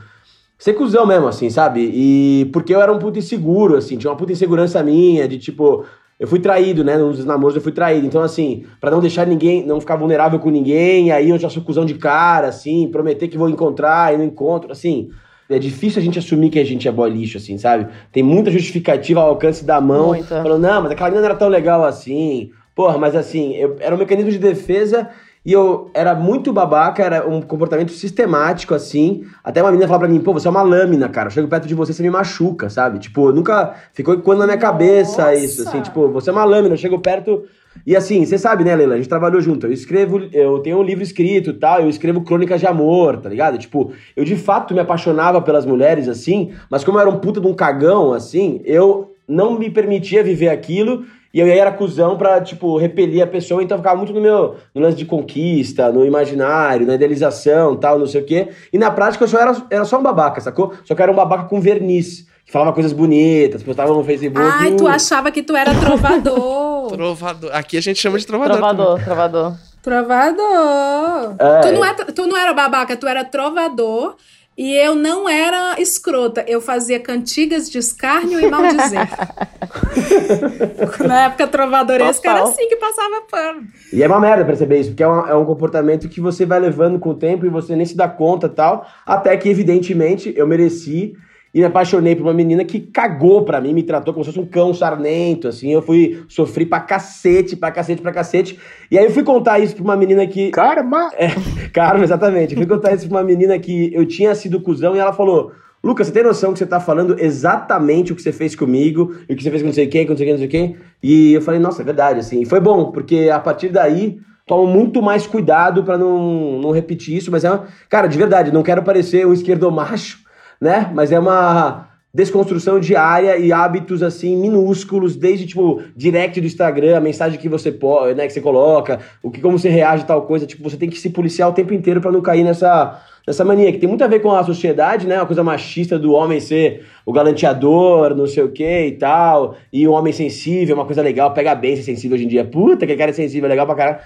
Ser 0.59 0.73
cuzão 0.73 1.07
mesmo, 1.07 1.28
assim, 1.28 1.51
sabe? 1.51 1.91
E 1.93 2.49
porque 2.53 2.74
eu 2.74 2.81
era 2.81 2.93
um 2.93 2.99
puto 2.99 3.19
inseguro, 3.19 3.77
assim, 3.77 3.97
tinha 3.97 4.11
uma 4.11 4.16
puta 4.16 4.33
insegurança 4.33 4.83
minha, 4.83 5.28
de 5.28 5.39
tipo. 5.39 5.85
Eu 6.19 6.27
fui 6.27 6.39
traído, 6.39 6.83
né? 6.83 6.97
Nos 6.97 7.23
namoros 7.27 7.57
eu 7.57 7.61
fui 7.61 7.73
traído. 7.73 8.07
Então, 8.07 8.23
assim, 8.23 8.65
pra 8.81 8.91
não 8.91 9.01
deixar 9.01 9.27
ninguém, 9.27 9.66
não 9.66 9.78
ficar 9.81 9.97
vulnerável 9.97 10.39
com 10.39 10.49
ninguém, 10.49 11.12
aí 11.12 11.28
eu 11.28 11.39
já 11.39 11.51
sou 11.51 11.62
cuzão 11.62 11.85
de 11.85 11.93
cara, 11.95 12.49
assim, 12.49 12.89
prometer 12.89 13.28
que 13.28 13.37
vou 13.37 13.51
encontrar 13.51 14.15
e 14.15 14.16
não 14.16 14.24
encontro, 14.24 14.73
assim. 14.73 15.11
É 15.49 15.59
difícil 15.59 16.01
a 16.01 16.05
gente 16.05 16.19
assumir 16.19 16.51
que 16.51 16.59
a 16.59 16.65
gente 16.65 16.89
é 16.89 16.91
boy 16.91 17.11
lixo, 17.11 17.37
assim, 17.37 17.59
sabe? 17.59 17.87
Tem 18.11 18.23
muita 18.23 18.51
justificativa 18.51 19.20
ao 19.20 19.28
alcance 19.28 19.65
da 19.65 19.78
mão. 19.78 20.09
Muita. 20.09 20.43
Falando, 20.43 20.62
não, 20.62 20.83
mas 20.83 20.93
aquela 20.93 21.11
menina 21.11 21.20
não 21.20 21.31
era 21.31 21.39
tão 21.39 21.49
legal 21.49 21.85
assim. 21.85 22.51
Porra, 22.74 22.99
mas 22.99 23.15
assim, 23.15 23.55
eu, 23.55 23.77
era 23.78 23.95
um 23.95 23.99
mecanismo 23.99 24.31
de 24.31 24.39
defesa 24.39 25.09
e 25.47 25.52
eu 25.52 25.93
era 25.94 26.12
muito 26.12 26.52
babaca, 26.52 27.05
era 27.05 27.24
um 27.24 27.40
comportamento 27.40 27.93
sistemático, 27.93 28.74
assim. 28.74 29.24
Até 29.44 29.62
uma 29.62 29.70
menina 29.70 29.86
falava 29.86 30.05
pra 30.05 30.12
mim, 30.12 30.20
pô, 30.20 30.32
você 30.32 30.48
é 30.48 30.51
uma 30.51 30.62
lâmina, 30.62 31.09
cara. 31.09 31.28
Eu 31.28 31.31
chego 31.31 31.47
perto 31.47 31.68
de 31.68 31.74
você, 31.74 31.93
você 31.93 32.02
me 32.02 32.10
machuca, 32.10 32.68
sabe? 32.68 32.98
Tipo, 32.98 33.31
nunca 33.31 33.74
ficou 33.93 34.14
ecoando 34.14 34.40
na 34.40 34.47
minha 34.47 34.59
cabeça 34.59 35.32
isso, 35.36 35.62
assim, 35.62 35.81
tipo, 35.82 36.09
você 36.09 36.31
é 36.31 36.32
uma 36.32 36.44
lâmina, 36.44 36.74
eu 36.74 36.78
chego 36.78 36.98
perto. 36.98 37.44
E 37.86 37.94
assim, 37.94 38.24
você 38.24 38.36
sabe, 38.36 38.64
né, 38.64 38.74
Leila? 38.74 38.94
A 38.94 38.97
gente 38.97 39.09
trabalhou 39.09 39.40
junto. 39.40 39.68
Eu 39.68 39.73
escrevo, 39.73 40.18
eu 40.32 40.59
tenho 40.59 40.78
um 40.78 40.82
livro 40.82 41.05
escrito 41.05 41.51
e 41.51 41.55
tal, 41.55 41.81
eu 41.81 41.89
escrevo 41.89 42.23
crônicas 42.23 42.59
de 42.59 42.66
amor, 42.66 43.18
tá 43.18 43.28
ligado? 43.28 43.56
Tipo, 43.56 43.93
eu 44.16 44.24
de 44.24 44.35
fato 44.35 44.74
me 44.74 44.81
apaixonava 44.81 45.40
pelas 45.40 45.64
mulheres, 45.64 46.09
assim, 46.09 46.55
mas 46.68 46.82
como 46.82 46.98
eu 46.98 47.02
era 47.02 47.10
um 47.10 47.20
puta 47.20 47.40
de 47.40 47.47
um 47.47 47.55
cagão, 47.55 48.12
assim, 48.12 48.60
eu 48.64 49.14
não 49.28 49.56
me 49.56 49.70
permitia 49.70 50.24
viver 50.24 50.48
aquilo. 50.48 51.05
E 51.37 51.41
eu 51.41 51.45
aí 51.45 51.59
era 51.59 51.71
cuzão 51.71 52.17
pra, 52.17 52.41
tipo, 52.41 52.79
repelir 52.79 53.23
a 53.23 53.27
pessoa, 53.27 53.63
então 53.63 53.77
eu 53.77 53.83
ficava 53.83 53.95
muito 53.95 54.11
no 54.11 54.23
meu 54.23 54.57
no 54.75 54.81
lance 54.81 54.97
de 54.97 55.05
conquista, 55.05 55.93
no 55.93 56.03
imaginário, 56.03 56.87
na 56.87 56.95
idealização 56.95 57.77
tal, 57.77 57.99
não 57.99 58.07
sei 58.07 58.23
o 58.23 58.25
quê. 58.25 58.49
E 58.73 58.79
na 58.79 58.91
prática 58.91 59.23
eu 59.23 59.29
só 59.29 59.39
era, 59.39 59.55
era 59.69 59.85
só 59.85 59.99
um 59.99 60.03
babaca, 60.03 60.41
sacou? 60.41 60.73
Só 60.83 60.95
que 60.95 61.03
eu 61.03 61.03
era 61.03 61.13
um 61.13 61.15
babaca 61.15 61.45
com 61.45 61.61
verniz, 61.61 62.27
que 62.43 62.51
falava 62.51 62.73
coisas 62.73 62.95
bonitas, 62.95 63.63
postava 63.63 63.93
no 63.93 64.03
Facebook. 64.03 64.49
Ai, 64.51 64.77
tu 64.77 64.89
achava 64.89 65.31
que 65.31 65.43
tu 65.43 65.55
era 65.55 65.75
trovador. 65.75 66.89
Trovador. 66.97 67.51
Aqui 67.53 67.77
a 67.77 67.83
gente 67.83 68.01
chama 68.01 68.19
de 68.19 68.27
trovador. 68.27 68.57
Trovador, 68.57 69.05
trovador. 69.05 69.55
trovador. 69.83 71.37
É. 71.39 71.61
Tu, 71.61 71.73
não 71.73 71.85
é, 71.85 71.95
tu 71.95 72.27
não 72.27 72.37
era 72.39 72.55
babaca, 72.55 72.97
tu 72.97 73.07
era 73.07 73.23
trovador. 73.23 74.17
E 74.57 74.74
eu 74.74 74.95
não 74.95 75.28
era 75.28 75.78
escrota, 75.78 76.43
eu 76.49 76.62
fazia 76.62 76.99
cantigas 76.99 77.69
de 77.70 77.77
escárnio 77.78 78.41
e 78.41 78.51
maldizer. 78.51 79.07
Na 81.07 81.24
época 81.27 81.47
trovadoresca 81.47 82.31
era 82.31 82.43
assim 82.45 82.69
que 82.69 82.77
passava 82.77 83.23
pano. 83.31 83.66
E 83.93 84.03
é 84.03 84.07
uma 84.07 84.19
merda 84.20 84.45
perceber 84.45 84.81
isso, 84.81 84.91
porque 84.91 85.03
é, 85.03 85.07
uma- 85.07 85.28
é 85.28 85.35
um 85.35 85.45
comportamento 85.45 86.09
que 86.09 86.20
você 86.20 86.47
vai 86.47 86.59
levando 86.59 86.99
com 86.99 87.11
o 87.11 87.15
tempo 87.15 87.45
e 87.45 87.51
você 87.51 87.77
nem 87.77 87.85
se 87.87 87.97
dá 87.97 88.09
conta 88.09 88.47
e 88.47 88.51
tal. 88.51 88.87
Até 89.05 89.37
que, 89.37 89.49
evidentemente, 89.49 90.33
eu 90.37 90.47
mereci 90.47 91.15
e 91.57 91.61
me 91.61 91.65
apaixonei 91.65 92.15
por 92.15 92.24
uma 92.24 92.35
menina 92.35 92.66
que 92.66 92.78
cagou 92.78 93.43
pra 93.43 93.62
mim, 93.62 93.73
me 93.73 93.83
tratou 93.83 94.12
como 94.12 94.23
se 94.23 94.31
fosse 94.31 94.39
um 94.39 94.45
cão 94.45 94.74
sarnento, 94.74 95.49
assim. 95.49 95.73
Eu 95.73 95.81
fui, 95.81 96.23
sofri 96.28 96.66
pra 96.66 96.81
cacete, 96.81 97.57
pra 97.57 97.70
cacete, 97.70 98.03
pra 98.03 98.12
cacete. 98.12 98.59
E 98.91 98.99
aí 98.99 99.07
eu 99.07 99.11
fui 99.11 99.23
contar 99.23 99.59
isso 99.59 99.74
pra 99.74 99.83
uma 99.83 99.97
menina 99.97 100.27
que. 100.27 100.51
Karma! 100.51 101.11
É, 101.16 101.28
karma, 101.73 102.05
exatamente. 102.05 102.53
Eu 102.53 102.59
fui 102.59 102.66
contar 102.66 102.93
isso 102.93 103.09
pra 103.09 103.16
uma 103.16 103.24
menina 103.24 103.59
que 103.59 103.91
eu 103.95 104.05
tinha 104.05 104.35
sido 104.35 104.61
cuzão 104.61 104.95
e 104.95 104.99
ela 104.99 105.15
falou. 105.15 105.53
Lucas, 105.83 106.09
você 106.09 106.12
tem 106.12 106.23
noção 106.23 106.53
que 106.53 106.59
você 106.59 106.66
tá 106.66 106.78
falando 106.78 107.16
exatamente 107.19 108.12
o 108.12 108.16
que 108.16 108.20
você 108.20 108.33
fez 108.33 108.55
comigo, 108.55 109.15
e 109.27 109.33
o 109.33 109.37
que 109.37 109.43
você 109.43 109.49
fez 109.49 109.62
com 109.62 109.69
não 109.69 109.74
sei 109.74 109.87
quem, 109.87 110.05
com 110.05 110.11
não 110.12 110.16
sei 110.19 110.27
quem, 110.27 110.35
não 110.35 110.41
sei 110.41 110.49
quem? 110.49 110.77
E 111.03 111.33
eu 111.33 111.41
falei, 111.41 111.59
nossa, 111.59 111.81
é 111.81 111.85
verdade, 111.87 112.20
assim. 112.20 112.43
E 112.43 112.45
foi 112.45 112.61
bom, 112.61 112.91
porque 112.91 113.31
a 113.33 113.41
partir 113.41 113.70
daí, 113.70 114.19
tomo 114.47 114.66
muito 114.66 115.01
mais 115.01 115.27
cuidado 115.27 115.83
pra 115.85 115.97
não, 115.97 116.61
não 116.61 116.70
repetir 116.70 117.16
isso, 117.16 117.31
mas 117.31 117.45
é 117.45 117.51
uma... 117.51 117.65
Cara, 117.89 118.09
de 118.09 118.19
verdade, 118.19 118.53
não 118.53 118.62
quero 118.62 118.83
parecer 118.83 119.27
um 119.27 119.33
esquerdomacho, 119.33 120.26
né? 120.61 120.91
Mas 120.95 121.12
é 121.12 121.19
uma 121.19 121.89
desconstrução 122.16 122.81
diária 122.81 123.37
e 123.37 123.53
hábitos 123.53 124.03
assim 124.03 124.35
minúsculos, 124.37 125.16
desde 125.16 125.47
tipo 125.47 125.83
direct 125.95 126.41
do 126.41 126.47
Instagram, 126.47 126.97
a 126.97 127.01
mensagem 127.01 127.39
que 127.39 127.47
você 127.47 127.70
pode, 127.70 128.15
né, 128.15 128.27
que 128.27 128.33
você 128.33 128.41
coloca, 128.41 129.01
o 129.23 129.31
que 129.31 129.39
como 129.39 129.59
você 129.59 129.69
reage 129.69 130.03
a 130.03 130.07
tal 130.07 130.23
coisa, 130.23 130.47
tipo, 130.47 130.62
você 130.62 130.78
tem 130.78 130.89
que 130.89 130.99
se 130.99 131.11
policiar 131.11 131.51
o 131.51 131.53
tempo 131.53 131.74
inteiro 131.74 132.01
pra 132.01 132.11
não 132.11 132.23
cair 132.23 132.43
nessa 132.43 133.03
nessa 133.27 133.45
mania 133.45 133.73
que 133.73 133.78
tem 133.78 133.89
muito 133.89 134.05
a 134.05 134.07
ver 134.07 134.20
com 134.20 134.31
a 134.31 134.45
sociedade, 134.45 135.07
né, 135.07 135.16
uma 135.16 135.27
coisa 135.27 135.43
machista 135.43 135.99
do 135.99 136.12
homem 136.12 136.39
ser 136.39 136.87
o 137.05 137.12
galanteador, 137.12 138.15
não 138.15 138.27
sei 138.27 138.45
o 138.45 138.53
que 138.53 138.87
e 138.87 138.93
tal, 138.93 139.57
e 139.73 139.87
o 139.87 139.93
homem 139.93 140.12
sensível, 140.12 140.77
uma 140.77 140.87
coisa 140.87 141.03
legal, 141.03 141.35
pega 141.35 141.55
bem 141.55 141.74
ser 141.77 141.83
sensível 141.83 142.15
hoje 142.15 142.24
em 142.24 142.28
dia. 142.28 142.45
Puta, 142.45 142.87
que 142.87 142.97
cara 142.97 143.11
é 143.11 143.15
sensível, 143.15 143.47
é 143.47 143.51
legal 143.51 143.66
pra 143.66 143.74
caralho. 143.74 143.99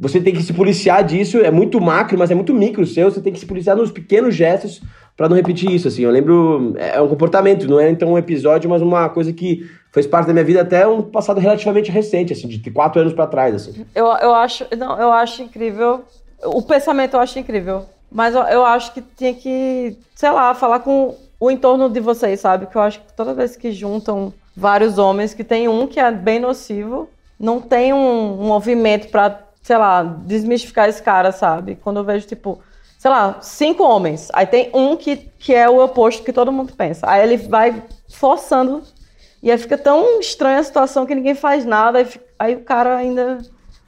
Você 0.00 0.20
tem 0.20 0.34
que 0.34 0.42
se 0.42 0.54
policiar 0.54 1.04
disso, 1.04 1.38
é 1.38 1.50
muito 1.50 1.80
macro, 1.80 2.18
mas 2.18 2.30
é 2.30 2.34
muito 2.34 2.54
micro 2.54 2.84
seu, 2.86 3.10
você 3.10 3.20
tem 3.20 3.32
que 3.32 3.38
se 3.38 3.46
policiar 3.46 3.76
nos 3.76 3.92
pequenos 3.92 4.34
gestos 4.34 4.80
pra 5.16 5.28
não 5.28 5.36
repetir 5.36 5.70
isso, 5.70 5.88
assim. 5.88 6.02
Eu 6.02 6.10
lembro, 6.10 6.74
é 6.76 7.00
um 7.00 7.08
comportamento, 7.08 7.68
não 7.68 7.80
é 7.80 7.90
então 7.90 8.12
um 8.12 8.18
episódio, 8.18 8.68
mas 8.68 8.82
uma 8.82 9.08
coisa 9.08 9.32
que 9.32 9.68
fez 9.92 10.06
parte 10.06 10.26
da 10.26 10.32
minha 10.32 10.44
vida 10.44 10.62
até 10.62 10.86
um 10.86 11.02
passado 11.02 11.38
relativamente 11.38 11.90
recente, 11.90 12.32
assim, 12.32 12.48
de 12.48 12.70
quatro 12.70 13.00
anos 13.00 13.12
pra 13.12 13.26
trás, 13.26 13.54
assim. 13.54 13.86
Eu, 13.94 14.06
eu 14.06 14.34
acho. 14.34 14.66
Não, 14.76 14.98
eu 14.98 15.12
acho 15.12 15.42
incrível. 15.42 16.04
O 16.44 16.62
pensamento 16.62 17.14
eu 17.14 17.20
acho 17.20 17.38
incrível. 17.38 17.84
Mas 18.10 18.34
eu, 18.34 18.42
eu 18.42 18.64
acho 18.64 18.92
que 18.92 19.00
tinha 19.00 19.32
que, 19.34 19.96
sei 20.14 20.30
lá, 20.30 20.54
falar 20.54 20.80
com 20.80 21.16
o 21.38 21.50
entorno 21.50 21.88
de 21.88 22.00
vocês, 22.00 22.40
sabe? 22.40 22.66
Que 22.66 22.76
eu 22.76 22.82
acho 22.82 23.00
que 23.00 23.12
toda 23.14 23.34
vez 23.34 23.56
que 23.56 23.72
juntam 23.72 24.32
vários 24.56 24.98
homens, 24.98 25.34
que 25.34 25.42
tem 25.42 25.68
um 25.68 25.86
que 25.86 25.98
é 25.98 26.10
bem 26.10 26.38
nocivo, 26.38 27.08
não 27.38 27.60
tem 27.60 27.92
um, 27.92 28.40
um 28.40 28.46
movimento 28.46 29.08
pra, 29.08 29.40
sei 29.62 29.76
lá, 29.76 30.02
desmistificar 30.02 30.88
esse 30.88 31.02
cara, 31.02 31.32
sabe? 31.32 31.76
Quando 31.82 31.98
eu 31.98 32.04
vejo, 32.04 32.26
tipo, 32.26 32.60
sei 33.02 33.10
lá, 33.10 33.40
cinco 33.42 33.82
homens, 33.82 34.28
aí 34.32 34.46
tem 34.46 34.70
um 34.72 34.96
que, 34.96 35.16
que 35.36 35.52
é 35.52 35.68
o 35.68 35.82
oposto 35.82 36.22
que 36.22 36.32
todo 36.32 36.52
mundo 36.52 36.72
pensa. 36.72 37.10
Aí 37.10 37.20
ele 37.24 37.36
vai 37.36 37.82
forçando 38.08 38.80
e 39.42 39.50
aí 39.50 39.58
fica 39.58 39.76
tão 39.76 40.20
estranha 40.20 40.60
a 40.60 40.62
situação 40.62 41.04
que 41.04 41.12
ninguém 41.12 41.34
faz 41.34 41.64
nada, 41.64 41.98
aí, 41.98 42.04
fica- 42.04 42.24
aí 42.38 42.54
o 42.54 42.60
cara 42.60 42.96
ainda 42.96 43.38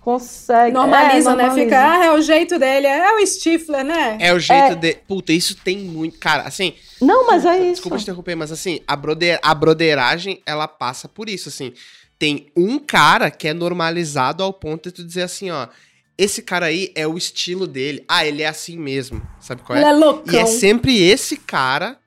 consegue. 0.01 0.73
Normaliza, 0.73 1.31
é, 1.31 1.37
né? 1.37 1.43
normaliza. 1.45 1.65
Fica, 1.65 1.93
ah, 1.93 2.05
é 2.07 2.11
o 2.11 2.21
jeito 2.21 2.59
dele, 2.59 2.89
é 2.89 3.15
o 3.15 3.25
Stifler, 3.25 3.85
né? 3.85 4.19
É 4.19 4.33
o 4.35 4.41
jeito 4.41 4.75
de. 4.75 4.95
Puta, 5.07 5.33
isso 5.33 5.55
tem 5.63 5.79
muito. 5.79 6.19
Cara, 6.19 6.43
assim. 6.43 6.75
Não, 7.01 7.25
mas 7.29 7.45
é 7.45 7.57
isso. 7.57 7.75
Desculpa 7.75 7.99
te 7.99 8.03
interromper, 8.03 8.35
mas 8.35 8.51
assim, 8.51 8.81
a, 8.85 8.97
brode... 8.97 9.39
a 9.41 9.55
broderagem, 9.55 10.43
ela 10.45 10.67
passa 10.67 11.09
por 11.09 11.29
isso, 11.29 11.49
assim. 11.49 11.73
Tem 12.19 12.49
um 12.57 12.81
cara 12.81 13.31
que 13.31 13.47
é 13.47 13.55
normalizado 13.55 14.43
ao 14.43 14.53
ponto 14.53 14.89
de 14.89 14.97
tu 14.97 15.05
dizer 15.05 15.23
assim, 15.23 15.53
ó. 15.53 15.69
Esse 16.17 16.43
cara 16.43 16.67
aí 16.67 16.93
é 16.95 17.07
o 17.07 17.17
estilo 17.19 17.67
dele. 17.67 18.05
Ah, 18.09 18.25
ele 18.27 18.43
é 18.43 18.47
assim 18.47 18.79
mesmo. 18.79 19.21
Sabe 19.41 19.63
qual 19.63 19.77
é? 19.77 19.81
Ele 19.83 19.91
é 19.91 19.93
loucão. 19.93 20.33
E 20.35 20.37
é 20.39 20.47
sempre 20.47 21.03
esse 21.03 21.37
cara 21.37 21.99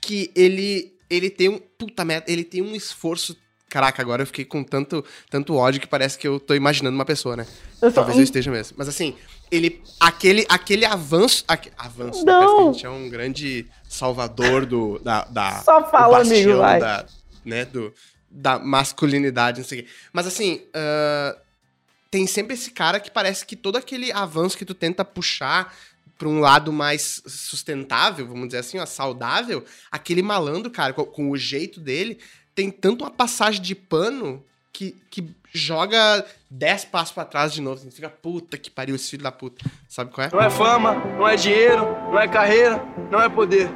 que 0.00 0.30
ele 0.34 0.92
ele 1.10 1.28
tem 1.30 1.48
um 1.48 1.58
puta 1.58 2.04
merda, 2.04 2.30
ele 2.30 2.44
tem 2.44 2.62
um 2.62 2.74
esforço. 2.74 3.36
Caraca, 3.68 4.00
agora 4.00 4.22
eu 4.22 4.26
fiquei 4.26 4.44
com 4.44 4.62
tanto 4.62 5.04
tanto 5.28 5.54
ódio 5.56 5.80
que 5.80 5.86
parece 5.86 6.16
que 6.16 6.26
eu 6.28 6.38
tô 6.38 6.54
imaginando 6.54 6.94
uma 6.96 7.04
pessoa, 7.04 7.36
né? 7.36 7.44
Eu 7.82 7.88
tô- 7.90 7.96
Talvez 7.96 8.16
eu 8.18 8.22
esteja 8.24 8.50
mesmo. 8.50 8.76
Mas 8.78 8.88
assim, 8.88 9.16
ele 9.50 9.82
aquele 9.98 10.46
aquele 10.48 10.84
avanço, 10.84 11.44
aque- 11.48 11.72
avanço, 11.76 12.24
né? 12.24 12.32
Não. 12.32 12.56
Que 12.56 12.62
a 12.62 12.72
gente 12.72 12.86
é 12.86 12.90
um 12.90 13.08
grande 13.08 13.66
salvador 13.88 14.64
do 14.64 14.98
da, 15.00 15.24
da 15.24 15.60
Só 15.64 15.84
fala, 15.90 16.18
bastião 16.18 16.38
amigo, 16.42 16.58
vai. 16.58 16.78
da, 16.80 17.06
né, 17.44 17.64
do 17.64 17.92
da 18.30 18.58
masculinidade, 18.60 19.60
não 19.60 19.66
sei 19.68 19.80
o 19.80 19.82
quê. 19.84 19.88
Mas 20.12 20.26
assim, 20.26 20.62
ah, 20.72 21.36
tem 22.14 22.28
sempre 22.28 22.54
esse 22.54 22.70
cara 22.70 23.00
que 23.00 23.10
parece 23.10 23.44
que 23.44 23.56
todo 23.56 23.74
aquele 23.74 24.12
avanço 24.12 24.56
que 24.56 24.64
tu 24.64 24.72
tenta 24.72 25.04
puxar 25.04 25.74
pra 26.16 26.28
um 26.28 26.38
lado 26.38 26.72
mais 26.72 27.20
sustentável, 27.26 28.24
vamos 28.28 28.46
dizer 28.46 28.58
assim, 28.58 28.78
ó, 28.78 28.86
saudável, 28.86 29.64
aquele 29.90 30.22
malandro, 30.22 30.70
cara, 30.70 30.92
com, 30.92 31.04
com 31.04 31.30
o 31.32 31.36
jeito 31.36 31.80
dele, 31.80 32.20
tem 32.54 32.70
tanto 32.70 33.02
uma 33.02 33.10
passagem 33.10 33.60
de 33.60 33.74
pano 33.74 34.40
que, 34.72 34.94
que 35.10 35.28
joga 35.52 36.24
10 36.48 36.84
passos 36.84 37.12
pra 37.12 37.24
trás 37.24 37.52
de 37.52 37.60
novo. 37.60 37.80
Assim, 37.80 37.90
fica, 37.90 38.08
puta 38.08 38.56
que 38.56 38.70
pariu, 38.70 38.94
esse 38.94 39.10
filho 39.10 39.24
da 39.24 39.32
puta. 39.32 39.68
Sabe 39.88 40.12
qual 40.12 40.28
é? 40.28 40.30
Não 40.32 40.40
é 40.40 40.48
fama, 40.48 40.94
não 40.94 41.26
é 41.26 41.34
dinheiro, 41.34 41.82
não 41.82 42.20
é 42.20 42.28
carreira, 42.28 42.80
não 43.10 43.20
é 43.20 43.28
poder. 43.28 43.68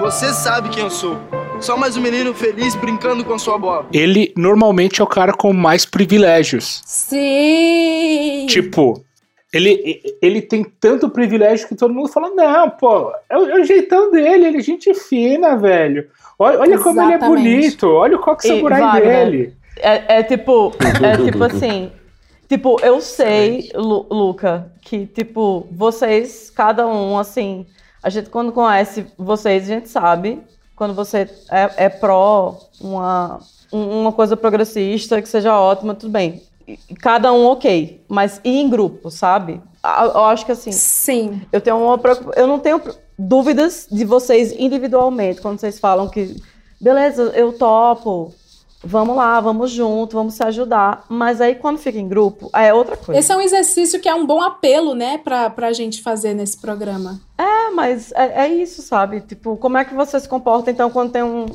Você 0.00 0.32
sabe 0.32 0.70
quem 0.70 0.82
eu 0.82 0.90
sou. 0.90 1.20
Só 1.62 1.76
mais 1.76 1.96
um 1.96 2.00
menino 2.00 2.34
feliz 2.34 2.74
brincando 2.74 3.24
com 3.24 3.38
sua 3.38 3.56
bola. 3.56 3.86
Ele 3.92 4.32
normalmente 4.36 5.00
é 5.00 5.04
o 5.04 5.06
cara 5.06 5.32
com 5.32 5.52
mais 5.52 5.84
privilégios. 5.84 6.82
Sim! 6.84 8.46
Tipo, 8.48 9.04
ele, 9.52 10.02
ele 10.20 10.42
tem 10.42 10.64
tanto 10.64 11.08
privilégio 11.08 11.68
que 11.68 11.76
todo 11.76 11.94
mundo 11.94 12.08
fala: 12.08 12.30
não, 12.30 12.68
pô, 12.70 13.12
é 13.30 13.38
o, 13.38 13.48
é 13.48 13.60
o 13.60 13.64
jeitão 13.64 14.10
dele, 14.10 14.46
ele 14.46 14.58
é 14.58 14.60
gente 14.60 14.92
fina, 14.92 15.56
velho. 15.56 16.08
Olha, 16.36 16.58
olha 16.58 16.78
como 16.80 17.00
ele 17.00 17.12
é 17.12 17.18
bonito, 17.18 17.88
olha 17.88 18.16
o 18.16 18.20
coque 18.20 18.48
samurai 18.48 18.80
Wagner, 18.80 19.24
dele. 19.30 19.56
É, 19.76 20.18
é 20.18 20.22
tipo, 20.24 20.72
é 21.00 21.16
tipo 21.30 21.44
assim. 21.44 21.92
Tipo, 22.48 22.78
eu 22.82 23.00
sei, 23.00 23.70
Lu- 23.74 24.06
Luca, 24.10 24.70
que, 24.82 25.06
tipo, 25.06 25.66
vocês, 25.70 26.50
cada 26.50 26.86
um, 26.86 27.16
assim, 27.16 27.64
a 28.02 28.10
gente 28.10 28.28
quando 28.28 28.52
conhece 28.52 29.06
vocês, 29.16 29.62
a 29.62 29.66
gente 29.74 29.88
sabe 29.88 30.40
quando 30.76 30.94
você 30.94 31.28
é, 31.50 31.84
é 31.84 31.88
pró 31.88 32.58
uma, 32.80 33.40
um- 33.72 34.00
uma 34.02 34.12
coisa 34.12 34.36
progressista, 34.36 35.20
que 35.22 35.28
seja 35.28 35.58
ótima, 35.58 35.94
tudo 35.94 36.10
bem. 36.10 36.42
Cada 37.00 37.32
um 37.32 37.46
ok, 37.46 38.00
mas 38.08 38.40
e 38.44 38.60
em 38.60 38.68
grupo, 38.70 39.10
sabe? 39.10 39.60
Eu 40.14 40.24
acho 40.24 40.46
que 40.46 40.52
assim. 40.52 40.70
Sim. 40.70 41.42
Eu 41.52 41.60
tenho 41.60 41.76
uma 41.76 42.00
Eu 42.36 42.46
não 42.46 42.58
tenho 42.60 42.80
dúvidas 43.18 43.86
de 43.90 44.04
vocês 44.04 44.52
individualmente, 44.52 45.40
quando 45.40 45.58
vocês 45.58 45.78
falam 45.80 46.08
que, 46.08 46.36
beleza, 46.80 47.32
eu 47.34 47.52
topo, 47.52 48.32
vamos 48.84 49.16
lá, 49.16 49.40
vamos 49.40 49.70
junto, 49.70 50.16
vamos 50.16 50.34
se 50.34 50.42
ajudar. 50.42 51.04
Mas 51.08 51.40
aí 51.40 51.54
quando 51.54 51.78
fica 51.78 51.98
em 51.98 52.08
grupo, 52.08 52.50
é 52.52 52.72
outra 52.74 52.96
coisa. 52.96 53.18
Esse 53.18 53.32
é 53.32 53.36
um 53.36 53.40
exercício 53.40 54.00
que 54.00 54.08
é 54.08 54.14
um 54.14 54.26
bom 54.26 54.40
apelo, 54.40 54.94
né, 54.94 55.18
pra, 55.18 55.50
pra 55.50 55.72
gente 55.72 56.02
fazer 56.02 56.34
nesse 56.34 56.58
programa. 56.58 57.20
É, 57.38 57.70
mas 57.70 58.12
é, 58.12 58.46
é 58.46 58.48
isso, 58.48 58.82
sabe? 58.82 59.20
Tipo, 59.20 59.56
como 59.56 59.78
é 59.78 59.84
que 59.84 59.94
você 59.94 60.18
se 60.18 60.28
comporta 60.28 60.70
então 60.70 60.90
quando 60.90 61.12
tem 61.12 61.22
um, 61.22 61.46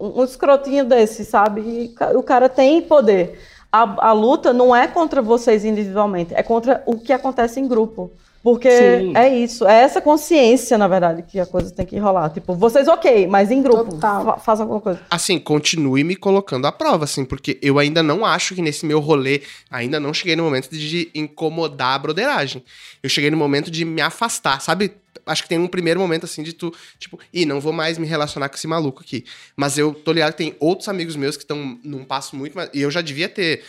um, 0.00 0.24
escrotinho 0.24 0.84
desse, 0.84 1.24
sabe? 1.24 1.60
E 1.60 2.16
o 2.16 2.22
cara 2.22 2.48
tem 2.48 2.82
poder. 2.82 3.38
A, 3.70 4.10
a 4.10 4.12
luta 4.12 4.52
não 4.52 4.74
é 4.74 4.86
contra 4.86 5.20
vocês 5.20 5.64
individualmente, 5.64 6.34
é 6.34 6.42
contra 6.42 6.82
o 6.86 6.96
que 6.96 7.12
acontece 7.12 7.58
em 7.58 7.66
grupo. 7.66 8.10
Porque 8.44 8.70
Sim. 8.70 9.16
é 9.16 9.34
isso, 9.34 9.66
é 9.66 9.80
essa 9.80 10.02
consciência, 10.02 10.76
na 10.76 10.86
verdade, 10.86 11.22
que 11.22 11.40
a 11.40 11.46
coisa 11.46 11.70
tem 11.70 11.86
que 11.86 11.96
rolar. 11.96 12.28
Tipo, 12.28 12.54
vocês 12.54 12.86
ok, 12.86 13.26
mas 13.26 13.50
em 13.50 13.62
grupo, 13.62 13.98
fa 13.98 14.36
façam 14.36 14.64
alguma 14.64 14.82
coisa. 14.82 15.00
Assim, 15.08 15.38
continue 15.38 16.04
me 16.04 16.14
colocando 16.14 16.66
à 16.66 16.70
prova, 16.70 17.04
assim, 17.04 17.24
porque 17.24 17.58
eu 17.62 17.78
ainda 17.78 18.02
não 18.02 18.22
acho 18.22 18.54
que 18.54 18.60
nesse 18.60 18.84
meu 18.84 19.00
rolê, 19.00 19.40
ainda 19.70 19.98
não 19.98 20.12
cheguei 20.12 20.36
no 20.36 20.42
momento 20.42 20.68
de 20.68 21.10
incomodar 21.14 21.94
a 21.94 21.98
broderagem. 21.98 22.62
Eu 23.02 23.08
cheguei 23.08 23.30
no 23.30 23.36
momento 23.38 23.70
de 23.70 23.82
me 23.82 24.02
afastar, 24.02 24.60
sabe? 24.60 24.92
Acho 25.24 25.42
que 25.42 25.48
tem 25.48 25.58
um 25.58 25.66
primeiro 25.66 25.98
momento, 25.98 26.26
assim, 26.26 26.42
de 26.42 26.52
tu, 26.52 26.70
tipo, 26.98 27.18
ih, 27.32 27.46
não 27.46 27.62
vou 27.62 27.72
mais 27.72 27.96
me 27.96 28.06
relacionar 28.06 28.50
com 28.50 28.56
esse 28.56 28.66
maluco 28.66 29.00
aqui. 29.00 29.24
Mas 29.56 29.78
eu 29.78 29.94
tô 29.94 30.12
ligado 30.12 30.32
que 30.32 30.38
tem 30.38 30.54
outros 30.60 30.86
amigos 30.86 31.16
meus 31.16 31.34
que 31.34 31.44
estão 31.44 31.78
num 31.82 32.04
passo 32.04 32.36
muito 32.36 32.54
mais. 32.54 32.68
E 32.74 32.82
eu 32.82 32.90
já 32.90 33.00
devia 33.00 33.26
ter 33.26 33.62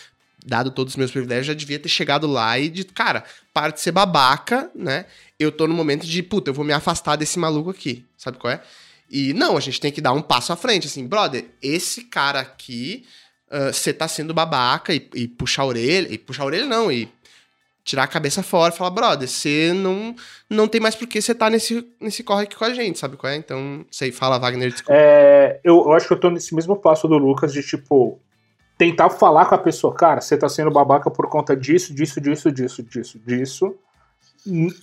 dado 0.46 0.72
todos 0.72 0.94
os 0.94 0.98
meus 0.98 1.12
privilégios, 1.12 1.48
já 1.48 1.54
devia 1.54 1.80
ter 1.80 1.90
chegado 1.90 2.28
lá 2.28 2.58
e 2.60 2.70
de, 2.70 2.86
cara, 2.86 3.24
para 3.54 3.72
de 3.72 3.82
ser 3.82 3.92
babaca, 3.92 4.70
né? 4.76 5.06
Eu 5.40 5.52
tô 5.52 5.68
no 5.68 5.74
momento 5.74 6.06
de, 6.06 6.22
puta, 6.22 6.50
eu 6.50 6.54
vou 6.54 6.64
me 6.64 6.74
afastar 6.74 7.16
desse 7.16 7.40
maluco 7.40 7.70
aqui, 7.70 8.06
sabe 8.16 8.38
qual 8.38 8.54
é? 8.54 8.62
E 9.10 9.34
não, 9.34 9.58
a 9.58 9.60
gente 9.60 9.82
tem 9.82 9.92
que 9.92 10.02
dar 10.02 10.14
um 10.14 10.22
passo 10.22 10.54
à 10.54 10.56
frente, 10.56 10.88
assim, 10.88 11.06
brother, 11.08 11.46
esse 11.62 12.04
cara 12.04 12.40
aqui, 12.40 13.06
você 13.72 13.94
tá 13.94 14.08
sendo 14.08 14.34
babaca 14.34 14.94
e, 14.94 15.10
e 15.14 15.28
puxar 15.28 15.64
a 15.64 15.66
orelha, 15.66 16.08
e 16.12 16.18
puxar 16.18 16.44
a 16.44 16.48
orelha 16.48 16.66
não, 16.66 16.92
e 16.92 17.10
tirar 17.84 18.04
a 18.04 18.08
cabeça 18.08 18.42
fora 18.42 18.74
e 18.74 18.78
falar, 18.78 18.90
brother, 18.90 19.28
você 19.28 19.72
não, 19.74 20.16
não 20.50 20.68
tem 20.68 20.82
mais 20.82 20.96
por 20.96 21.08
que 21.08 21.22
você 21.22 21.36
tá 21.36 21.52
nesse, 21.52 21.88
nesse 22.02 22.24
corre 22.24 22.44
aqui 22.44 22.56
com 22.56 22.66
a 22.66 22.74
gente, 22.74 22.98
sabe 22.98 23.16
qual 23.16 23.32
é? 23.32 23.36
Então, 23.36 23.86
sei, 23.92 24.12
fala, 24.12 24.40
Wagner, 24.40 24.72
desculpa. 24.72 25.00
É, 25.00 25.60
eu, 25.64 25.76
eu 25.78 25.94
acho 25.94 26.08
que 26.08 26.14
eu 26.14 26.20
tô 26.20 26.32
nesse 26.32 26.56
mesmo 26.56 26.76
passo 26.76 27.08
do 27.08 27.18
Lucas 27.18 27.54
de, 27.54 27.62
tipo, 27.62 28.20
tentar 28.78 29.10
falar 29.10 29.46
com 29.46 29.56
a 29.56 29.58
pessoa, 29.58 29.94
cara, 29.94 30.22
você 30.22 30.38
tá 30.38 30.50
sendo 30.50 30.70
babaca 30.72 31.10
por 31.10 31.28
conta 31.28 31.56
disso, 31.56 31.94
disso, 31.94 32.20
disso, 32.20 32.52
disso, 32.52 32.84
disso, 32.84 33.20
disso. 33.26 33.76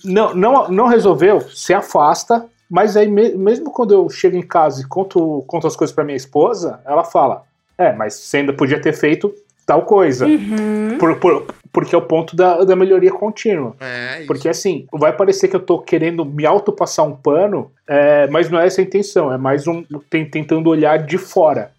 Não, 0.03 0.33
não, 0.33 0.67
não 0.69 0.87
resolveu, 0.87 1.39
se 1.41 1.73
afasta, 1.73 2.45
mas 2.69 2.97
aí 2.97 3.07
me- 3.07 3.33
mesmo 3.35 3.71
quando 3.71 3.93
eu 3.93 4.09
chego 4.09 4.35
em 4.35 4.41
casa 4.41 4.81
e 4.81 4.85
conto, 4.85 5.43
conto 5.47 5.67
as 5.67 5.75
coisas 5.75 5.93
pra 5.95 6.03
minha 6.03 6.17
esposa, 6.17 6.81
ela 6.85 7.03
fala, 7.03 7.43
é, 7.77 7.93
mas 7.93 8.13
você 8.15 8.37
ainda 8.37 8.51
podia 8.53 8.81
ter 8.81 8.93
feito 8.93 9.33
tal 9.65 9.83
coisa. 9.83 10.25
Uhum. 10.25 10.97
Por- 10.99 11.15
por- 11.17 11.45
porque 11.71 11.95
é 11.95 11.97
o 11.97 12.01
ponto 12.01 12.35
da, 12.35 12.63
da 12.63 12.75
melhoria 12.75 13.11
contínua. 13.11 13.75
É, 13.79 14.25
Porque 14.27 14.47
assim, 14.49 14.85
vai 14.91 15.11
parecer 15.15 15.47
que 15.47 15.55
eu 15.55 15.59
tô 15.61 15.79
querendo 15.79 16.23
me 16.25 16.45
autopassar 16.45 17.05
um 17.07 17.15
pano, 17.15 17.71
é, 17.87 18.27
mas 18.27 18.49
não 18.49 18.59
é 18.59 18.67
essa 18.67 18.81
a 18.81 18.83
intenção, 18.83 19.31
é 19.33 19.37
mais 19.37 19.65
um 19.65 19.83
ten- 20.09 20.29
tentando 20.29 20.69
olhar 20.69 20.97
de 20.97 21.17
fora. 21.17 21.71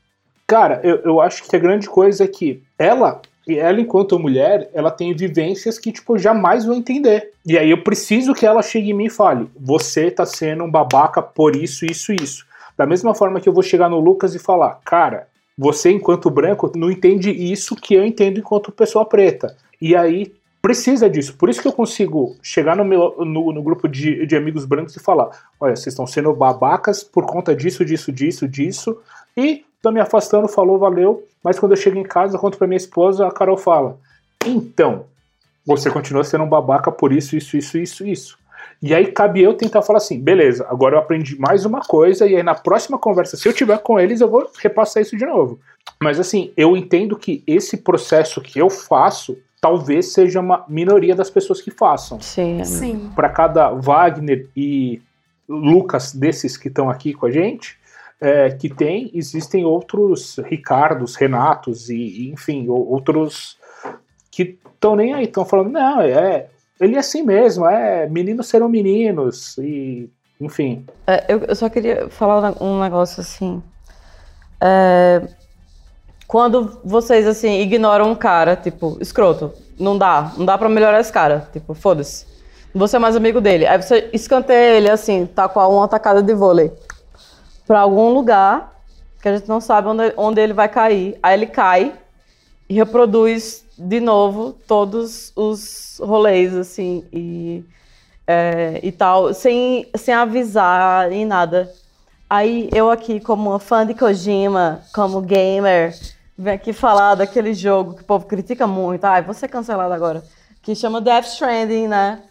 Cara, 0.47 0.81
eu, 0.85 0.97
eu 0.99 1.21
acho 1.21 1.45
que 1.45 1.57
a 1.57 1.59
grande 1.59 1.89
coisa 1.89 2.25
é 2.25 2.29
que 2.29 2.63
ela, 2.79 3.21
e 3.47 3.59
ela 3.59 3.81
enquanto 3.81 4.19
mulher, 4.19 4.71
ela 4.75 4.91
tem 4.91 5.15
vivências 5.15 5.79
que, 5.79 5.93
tipo, 5.93 6.19
jamais 6.19 6.65
vou 6.65 6.75
entender. 6.75 7.33
E 7.47 7.59
aí 7.59 7.71
eu 7.71 7.83
preciso 7.83 8.35
que 8.35 8.47
ela 8.47 8.63
chegue 8.63 8.91
em 8.91 8.95
mim 8.95 9.07
e 9.07 9.11
fale: 9.11 9.49
você 9.59 10.11
tá 10.11 10.27
sendo 10.27 10.65
um 10.65 10.71
babaca 10.71 11.23
por 11.23 11.57
isso, 11.57 11.87
isso, 11.87 12.13
isso. 12.13 12.47
Da 12.77 12.87
mesma 12.87 13.15
forma 13.15 13.41
que 13.41 13.49
eu 13.49 13.53
vou 13.53 13.63
chegar 13.63 13.89
no 13.89 14.01
Lucas 14.01 14.35
e 14.35 14.39
falar, 14.39 14.81
cara, 14.85 15.29
você, 15.57 15.91
enquanto 15.91 16.31
branco, 16.31 16.71
não 16.75 16.91
entende 16.91 17.31
isso 17.31 17.77
que 17.77 17.95
eu 17.95 18.05
entendo 18.05 18.39
enquanto 18.39 18.73
pessoa 18.73 19.05
preta. 19.05 19.57
E 19.81 19.95
aí 19.95 20.33
precisa 20.61 21.09
disso. 21.09 21.37
Por 21.37 21.49
isso 21.49 21.63
que 21.63 21.69
eu 21.69 21.73
consigo 21.73 22.37
chegar 22.43 22.75
no, 22.75 22.85
meu, 22.85 23.15
no, 23.19 23.53
no 23.53 23.63
grupo 23.63 23.87
de, 23.87 24.27
de 24.27 24.37
amigos 24.37 24.65
brancos 24.65 24.97
e 24.97 25.01
falar: 25.01 25.31
olha, 25.61 25.77
vocês 25.77 25.93
estão 25.93 26.07
sendo 26.07 26.33
babacas 26.35 27.05
por 27.05 27.25
conta 27.25 27.55
disso, 27.55 27.85
disso, 27.85 28.11
disso, 28.11 28.49
disso. 28.49 28.99
E 29.37 29.65
tô 29.85 29.93
me 29.93 30.01
afastando, 30.01 30.49
falou, 30.49 30.79
valeu. 30.79 31.23
Mas 31.43 31.59
quando 31.59 31.73
eu 31.73 31.77
chego 31.77 31.99
em 31.99 32.03
casa, 32.03 32.37
eu 32.37 32.41
conto 32.41 32.57
pra 32.57 32.67
minha 32.67 32.79
esposa, 32.79 33.27
a 33.27 33.31
Carol 33.31 33.59
fala: 33.59 33.99
então, 34.45 35.05
você 35.65 35.91
continua 35.91 36.25
sendo 36.25 36.45
um 36.45 36.49
babaca 36.49 36.91
por 36.91 37.13
isso, 37.13 37.37
isso, 37.37 37.57
isso, 37.57 37.79
isso, 37.79 38.07
isso. 38.07 38.39
E 38.83 38.95
aí 38.95 39.07
cabe 39.13 39.43
eu 39.43 39.55
tentar 39.55 39.83
falar 39.83 39.99
assim, 39.99 40.21
beleza, 40.21 40.67
agora 40.69 40.97
eu 40.97 40.99
aprendi 40.99 41.39
mais 41.39 41.65
uma 41.65 41.81
coisa, 41.81 42.27
e 42.27 42.37
aí 42.37 42.43
na 42.43 42.55
próxima 42.55 42.99
conversa, 42.99 43.37
se 43.37 43.49
eu 43.49 43.53
tiver 43.53 43.79
com 43.79 44.01
eles, 44.01 44.21
eu 44.21 44.29
vou 44.29 44.51
repassar 44.59 45.03
isso 45.03 45.17
de 45.17 45.25
novo. 45.25 45.61
Mas 46.03 46.19
assim, 46.19 46.53
eu 46.57 46.77
entendo 46.77 47.17
que 47.17 47.43
esse 47.47 47.79
processo 47.79 48.41
que 48.41 48.59
eu 48.59 48.69
faço, 48.69 49.39
talvez 49.61 50.13
seja 50.13 50.41
uma 50.41 50.65
minoria 50.69 51.15
das 51.15 51.31
pessoas 51.31 51.61
que 51.61 51.71
façam. 51.71 52.21
Sim. 52.21 52.63
Sim. 52.65 53.11
Para 53.15 53.29
cada 53.29 53.71
Wagner 53.71 54.49
e 54.57 55.01
Lucas 55.49 56.13
desses 56.13 56.57
que 56.57 56.69
estão 56.69 56.91
aqui 56.91 57.13
com 57.15 57.27
a 57.27 57.31
gente, 57.31 57.79
é, 58.25 58.51
que 58.51 58.71
tem, 58.71 59.11
existem 59.13 59.67
outros 59.67 60.39
Ricardos, 60.47 61.15
Renatos 61.15 61.91
e, 61.91 61.95
e, 61.95 62.31
enfim, 62.31 62.67
outros 62.69 63.59
que 64.31 64.59
estão 64.65 64.97
nem 64.97 65.13
aí, 65.13 65.25
estão 65.25 65.45
falando, 65.45 65.71
não, 65.71 66.01
é, 66.01 66.47
ele 66.81 66.97
é 66.97 66.99
assim 66.99 67.23
mesmo, 67.23 67.67
é, 67.67 68.09
meninos 68.09 68.49
serão 68.49 68.67
meninos, 68.67 69.59
e 69.59 70.09
enfim. 70.41 70.87
É, 71.07 71.25
eu, 71.29 71.41
eu 71.41 71.55
só 71.55 71.69
queria 71.69 72.09
falar 72.09 72.55
um 72.63 72.81
negócio 72.81 73.21
assim. 73.21 73.63
É, 74.59 75.29
quando 76.27 76.81
vocês, 76.83 77.27
assim, 77.27 77.61
ignoram 77.61 78.11
um 78.11 78.15
cara, 78.15 78.57
tipo, 78.57 78.97
escroto, 79.03 79.53
não 79.79 79.99
dá, 79.99 80.33
não 80.39 80.47
dá 80.47 80.57
pra 80.57 80.71
melhorar 80.71 80.99
esse 80.99 81.13
cara, 81.13 81.47
tipo, 81.53 81.75
foda-se. 81.75 82.27
Você 82.75 82.97
é 82.97 82.99
mais 82.99 83.15
amigo 83.15 83.41
dele. 83.41 83.67
Aí 83.67 83.81
você 83.81 84.09
escanteia 84.13 84.79
ele, 84.79 84.91
assim, 84.91 85.27
tá 85.27 85.47
com 85.47 85.61
uma 85.61 85.87
tacada 85.87 86.23
de 86.23 86.35
vôlei 86.35 86.73
pra 87.67 87.81
algum 87.81 88.13
lugar 88.13 88.75
que 89.21 89.29
a 89.29 89.37
gente 89.37 89.49
não 89.49 89.61
sabe 89.61 89.89
onde, 89.89 90.13
onde 90.17 90.41
ele 90.41 90.53
vai 90.53 90.69
cair. 90.69 91.19
Aí 91.23 91.35
ele 91.35 91.47
cai 91.47 91.95
e 92.69 92.75
reproduz 92.75 93.65
de 93.79 94.01
novo 94.01 94.53
todos 94.67 95.33
os 95.35 96.01
rolês, 96.03 96.55
assim, 96.55 97.05
e, 97.13 97.65
é, 98.27 98.81
e 98.83 98.93
tal, 98.93 99.33
sem, 99.35 99.89
sem 99.97 100.15
avisar 100.15 101.11
em 101.11 101.25
nada. 101.25 101.73
Aí 102.29 102.69
eu 102.75 102.91
aqui, 102.91 103.21
como 103.21 103.59
fã 103.59 103.87
de 103.87 103.95
Kojima, 103.95 104.83
como 104.95 105.21
gamer, 105.21 105.95
venho 106.37 106.57
aqui 106.57 106.73
falar 106.73 107.15
daquele 107.15 107.55
jogo 107.55 107.95
que 107.95 108.03
o 108.03 108.07
povo 108.07 108.27
critica 108.27 108.67
muito. 108.67 109.05
Ai, 109.05 109.23
vou 109.23 109.35
ser 109.35 109.49
cancelado 109.49 109.93
agora. 109.93 110.23
Que 110.63 110.75
chama 110.75 111.01
Death 111.01 111.27
Stranding, 111.27 111.89
né? 111.89 112.23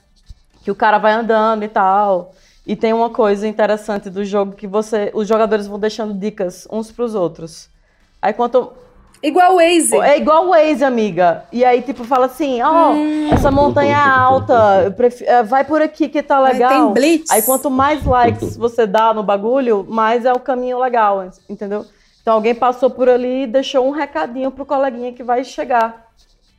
Que 0.64 0.72
o 0.72 0.76
cara 0.76 0.97
vai 0.97 1.14
andando 1.14 1.64
e 1.64 1.68
tal. 1.68 2.34
E 2.65 2.76
tem 2.76 2.94
uma 2.94 3.10
coisa 3.10 3.48
interessante 3.48 4.10
do 4.10 4.23
jogo 4.23 4.53
que 4.53 4.68
você, 4.68 5.11
os 5.14 5.27
jogadores 5.27 5.68
vão 5.68 5.77
deixando 5.77 6.14
dicas 6.14 6.68
uns 6.72 6.91
pros 6.91 7.14
outros. 7.15 7.69
Aí 8.22 8.31
quanto 8.34 8.72
Igual 9.22 9.53
o 9.53 9.56
Waze. 9.56 9.95
é 10.02 10.18
igual 10.18 10.48
o 10.48 10.49
Waze, 10.49 10.84
amiga. 10.84 11.45
E 11.49 11.64
aí, 11.64 11.81
tipo, 11.81 12.03
fala 12.03 12.26
assim, 12.26 12.61
ó, 12.61 12.94
essa 13.34 13.49
montanha 13.49 13.95
é 13.95 13.99
alta, 13.99 14.81
eu 14.84 14.91
pref- 14.91 15.22
eh, 15.22 15.44
vai 15.44 15.64
por 15.64 15.81
aqui 15.81 16.10
que 16.10 16.22
tá 16.22 16.44
Aí 16.45 16.53
legal. 16.53 16.69
tem 16.69 16.94
blitz. 16.94 17.31
Aí 17.31 17.41
quanto 17.41 17.69
mais 17.72 18.03
likes 18.06 18.57
você 18.57 18.85
dá 18.85 19.14
no 19.14 19.23
bagulho, 19.23 19.85
mais 19.90 20.26
é 20.26 20.34
o 20.34 20.40
caminho 20.40 20.77
legal, 20.80 21.26
entendeu? 21.49 21.85
Então 22.22 22.34
alguém 22.34 22.53
passou 22.53 22.90
por 22.90 23.07
ali 23.10 23.44
e 23.44 23.48
deixou 23.48 23.85
um 23.88 23.91
recadinho 23.91 24.52
pro 24.52 24.65
coleguinha 24.65 25.14
que 25.14 25.23
vai 25.23 25.44
chegar, 25.45 26.07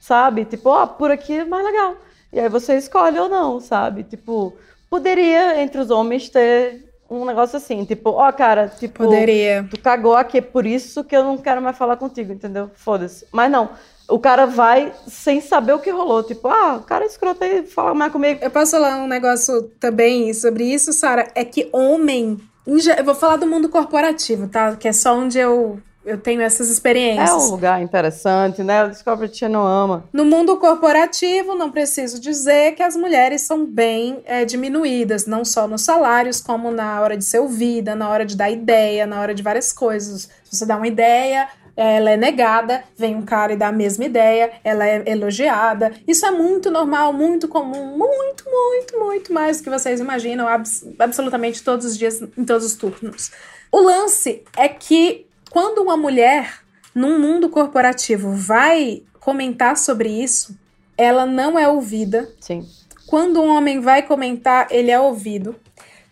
sabe? 0.01 0.45
Tipo, 0.47 0.71
ó, 0.71 0.87
por 0.87 1.11
aqui 1.11 1.39
é 1.41 1.45
mais 1.45 1.65
legal. 1.67 1.97
E 2.33 2.41
aí 2.41 2.49
você 2.49 2.77
escolhe 2.79 3.19
ou 3.19 3.29
não, 3.29 3.61
sabe? 3.61 4.05
Tipo, 4.05 4.55
poderia 4.95 5.61
entre 5.61 5.81
os 5.81 5.91
homens 5.91 6.29
ter 6.29 6.85
um 7.11 7.25
negócio 7.25 7.57
assim, 7.57 7.85
tipo, 7.85 8.11
ó, 8.11 8.31
cara, 8.31 8.69
tipo, 8.69 9.03
Poderia. 9.03 9.67
tu 9.69 9.81
cagou 9.81 10.15
aqui, 10.15 10.39
é 10.39 10.41
por 10.41 10.65
isso 10.65 11.03
que 11.03 11.17
eu 11.17 11.25
não 11.25 11.37
quero 11.37 11.61
mais 11.61 11.77
falar 11.77 11.97
contigo, 11.97 12.33
entendeu? 12.33 12.71
Foda-se. 12.77 13.27
Mas 13.33 13.51
não, 13.51 13.71
o 14.09 14.21
cara 14.21 14.47
vai 14.47 14.93
sem 15.09 15.41
saber 15.41 15.73
o 15.73 15.81
que 15.81 15.91
rolou, 15.91 16.23
tipo, 16.23 16.47
ah, 16.47 16.77
o 16.77 16.85
cara 16.85 17.03
é 17.03 17.09
escroto 17.09 17.43
aí, 17.43 17.67
fala 17.67 17.93
mais 17.93 18.13
comigo. 18.13 18.39
Eu 18.41 18.53
posso 18.53 18.71
falar 18.71 18.99
um 18.99 19.09
negócio 19.09 19.65
também 19.81 20.33
sobre 20.33 20.63
isso, 20.63 20.93
Sara? 20.93 21.29
É 21.35 21.45
que 21.45 21.69
homem. 21.73 22.39
Eu 22.65 23.05
vou 23.05 23.17
falar 23.17 23.35
do 23.35 23.49
mundo 23.49 23.69
corporativo, 23.69 24.47
tá? 24.47 24.77
Que 24.77 24.87
é 24.87 24.93
só 24.93 25.17
onde 25.17 25.41
eu, 25.41 25.81
eu 26.05 26.19
tenho 26.19 26.41
essas 26.43 26.69
É 26.69 26.73
experiências. 26.73 27.45
um 27.45 27.51
lugar 27.51 27.83
interessante, 27.83 28.63
né? 28.63 28.85
O 28.85 28.91
Discovery 28.91 29.35
Channel 29.35 29.61
ama. 29.63 30.05
No 30.13 30.25
mundo 30.25 30.57
corporativo, 30.59 31.55
não 31.55 31.71
preciso 31.71 32.21
dizer 32.21 32.75
que 32.75 32.83
as 32.83 32.95
mulheres 32.97 33.43
são 33.43 33.65
bem 33.67 34.23
é, 34.27 34.45
diminuídas, 34.45 35.27
não 35.27 35.45
só 35.45 35.67
nos 35.67 35.83
salários, 35.83 36.41
como 36.41 36.71
na 36.71 37.01
hora 37.01 37.17
de 37.17 37.25
ser 37.25 37.39
ouvida, 37.41 37.95
na 37.95 38.09
hora 38.09 38.25
de 38.25 38.37
dar 38.37 38.51
ideia, 38.51 39.07
na 39.07 39.21
hora 39.21 39.35
de 39.35 39.43
várias 39.43 39.73
coisas. 39.73 40.29
Se 40.45 40.57
você 40.59 40.67
dá 40.67 40.77
uma 40.77 40.87
ideia, 40.87 41.49
ela 41.77 42.11
é 42.11 42.17
negada, 42.17 42.85
vem 42.97 43.17
um 43.17 43.23
cara 43.23 43.53
e 43.53 43.57
dá 43.57 43.69
a 43.69 43.73
mesma 43.73 44.05
ideia, 44.05 44.53
ela 44.63 44.87
é 44.87 45.03
elogiada. 45.07 45.91
Isso 46.07 46.25
é 46.25 46.31
muito 46.31 46.71
normal, 46.71 47.13
muito 47.13 47.49
comum, 47.49 47.97
muito, 47.97 48.45
muito, 48.49 48.99
muito 48.99 49.33
mais 49.33 49.59
do 49.59 49.65
que 49.65 49.71
vocês 49.71 49.99
imaginam, 50.01 50.47
abs- 50.47 50.87
absolutamente 50.99 51.65
todos 51.65 51.85
os 51.87 51.99
dias, 51.99 52.21
em 52.23 52.45
todos 52.45 52.65
os 52.65 52.75
turnos. 52.75 53.33
O 53.73 53.81
lance 53.81 54.45
é 54.57 54.69
que 54.69 55.27
quando 55.55 55.81
uma 55.81 55.97
mulher 55.97 56.65
num 56.93 57.17
mundo 57.17 57.49
corporativo 57.49 58.33
vai 58.33 59.05
comentar 59.21 59.77
sobre 59.77 60.09
isso, 60.09 60.59
ela 60.99 61.25
não 61.25 61.57
é 61.57 61.69
ouvida. 61.69 62.29
Sim. 62.41 62.69
Quando 63.07 63.41
um 63.41 63.47
homem 63.47 63.79
vai 63.79 64.03
comentar, 64.03 64.67
ele 64.69 64.91
é 64.91 64.99
ouvido. 64.99 65.55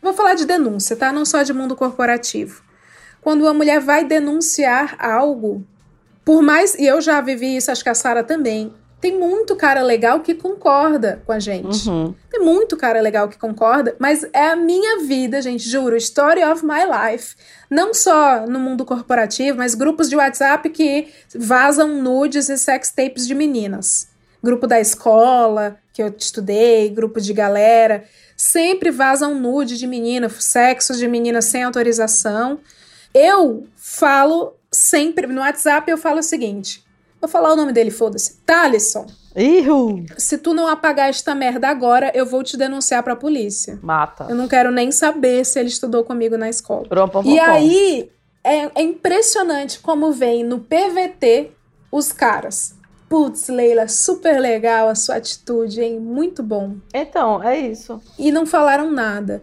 Vou 0.01 0.12
falar 0.12 0.35
de 0.35 0.47
denúncia, 0.47 0.94
tá? 0.94 1.12
Não 1.12 1.24
só 1.24 1.43
de 1.43 1.52
mundo 1.52 1.74
corporativo. 1.74 2.62
Quando 3.20 3.43
uma 3.43 3.52
mulher 3.52 3.81
vai 3.81 4.05
denunciar 4.05 4.94
algo, 5.01 5.66
por 6.24 6.40
mais. 6.40 6.77
E 6.77 6.86
eu 6.86 7.01
já 7.01 7.20
vivi 7.20 7.56
isso, 7.56 7.73
acho 7.73 7.82
que 7.82 7.90
a 7.90 7.94
Sara 7.94 8.23
também. 8.23 8.73
Tem 9.03 9.19
muito 9.19 9.57
cara 9.57 9.83
legal 9.83 10.20
que 10.20 10.33
concorda 10.33 11.20
com 11.27 11.33
a 11.33 11.41
gente. 11.41 11.89
Uhum. 11.89 12.15
Tem 12.31 12.41
muito 12.41 12.77
cara 12.77 13.01
legal 13.01 13.29
que 13.29 13.37
concorda, 13.37 13.97
mas 13.99 14.24
é 14.33 14.51
a 14.51 14.55
minha 14.55 15.01
vida, 15.01 15.43
gente, 15.43 15.69
juro. 15.69 15.97
Story 15.97 16.45
of 16.45 16.65
my 16.65 16.85
life. 16.85 17.35
Não 17.69 17.93
só 17.93 18.47
no 18.47 18.61
mundo 18.61 18.85
corporativo, 18.85 19.59
mas 19.59 19.74
grupos 19.74 20.09
de 20.09 20.15
WhatsApp 20.15 20.70
que 20.70 21.09
vazam 21.35 22.01
nudes 22.01 22.49
e 22.49 22.57
sex 22.57 22.93
tapes 22.93 23.27
de 23.27 23.35
meninas. 23.35 24.07
Grupo 24.41 24.69
da 24.69 24.79
escola, 24.79 25.77
que 25.93 26.01
eu 26.01 26.15
estudei, 26.16 26.89
grupo 26.89 27.20
de 27.20 27.33
galera. 27.33 28.05
Sempre 28.37 28.93
vazam 28.93 29.35
nude 29.35 29.79
de 29.79 29.87
menina, 29.89 30.29
sexo 30.29 30.97
de 30.97 31.09
menina 31.09 31.43
sem 31.43 31.65
autorização. 31.65 32.61
Eu 33.12 33.66
falo 33.74 34.55
sempre, 34.70 35.27
no 35.27 35.41
WhatsApp 35.41 35.91
eu 35.91 35.99
falo 35.99 36.20
o 36.20 36.23
seguinte. 36.23 36.85
Vou 37.23 37.28
falar 37.31 37.53
o 37.53 37.57
nome 37.57 37.73
dele, 37.73 37.93
foda-se. 37.93 38.40
Thalisson. 38.44 39.07
Ihu. 39.36 40.05
Se 40.19 40.36
tu 40.36 40.53
não 40.53 40.66
apagar 40.66 41.09
esta 41.09 41.36
merda 41.36 41.69
agora, 41.69 42.11
eu 42.16 42.27
vou 42.27 42.43
te 42.43 42.57
denunciar 42.57 43.01
pra 43.05 43.15
polícia. 43.15 43.78
Mata. 43.81 44.27
Eu 44.28 44.35
não 44.35 44.49
quero 44.49 44.73
nem 44.73 44.90
saber 44.90 45.44
se 45.47 45.61
ele 45.61 45.69
estudou 45.69 46.03
comigo 46.03 46.36
na 46.36 46.49
escola. 46.49 46.89
Prom, 46.89 47.09
pom, 47.09 47.20
E 47.20 47.24
pom, 47.39 47.44
pom. 47.47 47.51
aí, 47.53 48.11
é, 48.43 48.65
é 48.74 48.82
impressionante 48.82 49.78
como 49.78 50.11
vem 50.11 50.43
no 50.43 50.59
PVT 50.59 51.53
os 51.93 52.12
caras. 52.12 52.74
Putz, 53.09 53.47
Leila, 53.49 53.86
super 53.86 54.40
legal 54.40 54.89
a 54.89 54.97
sua 54.97 55.15
atitude, 55.15 55.81
hein? 55.81 56.01
Muito 56.01 56.43
bom. 56.43 56.74
Então, 56.93 57.40
é 57.40 57.57
isso. 57.57 58.01
E 58.19 58.32
não 58.32 58.44
falaram 58.44 58.90
nada. 58.90 59.43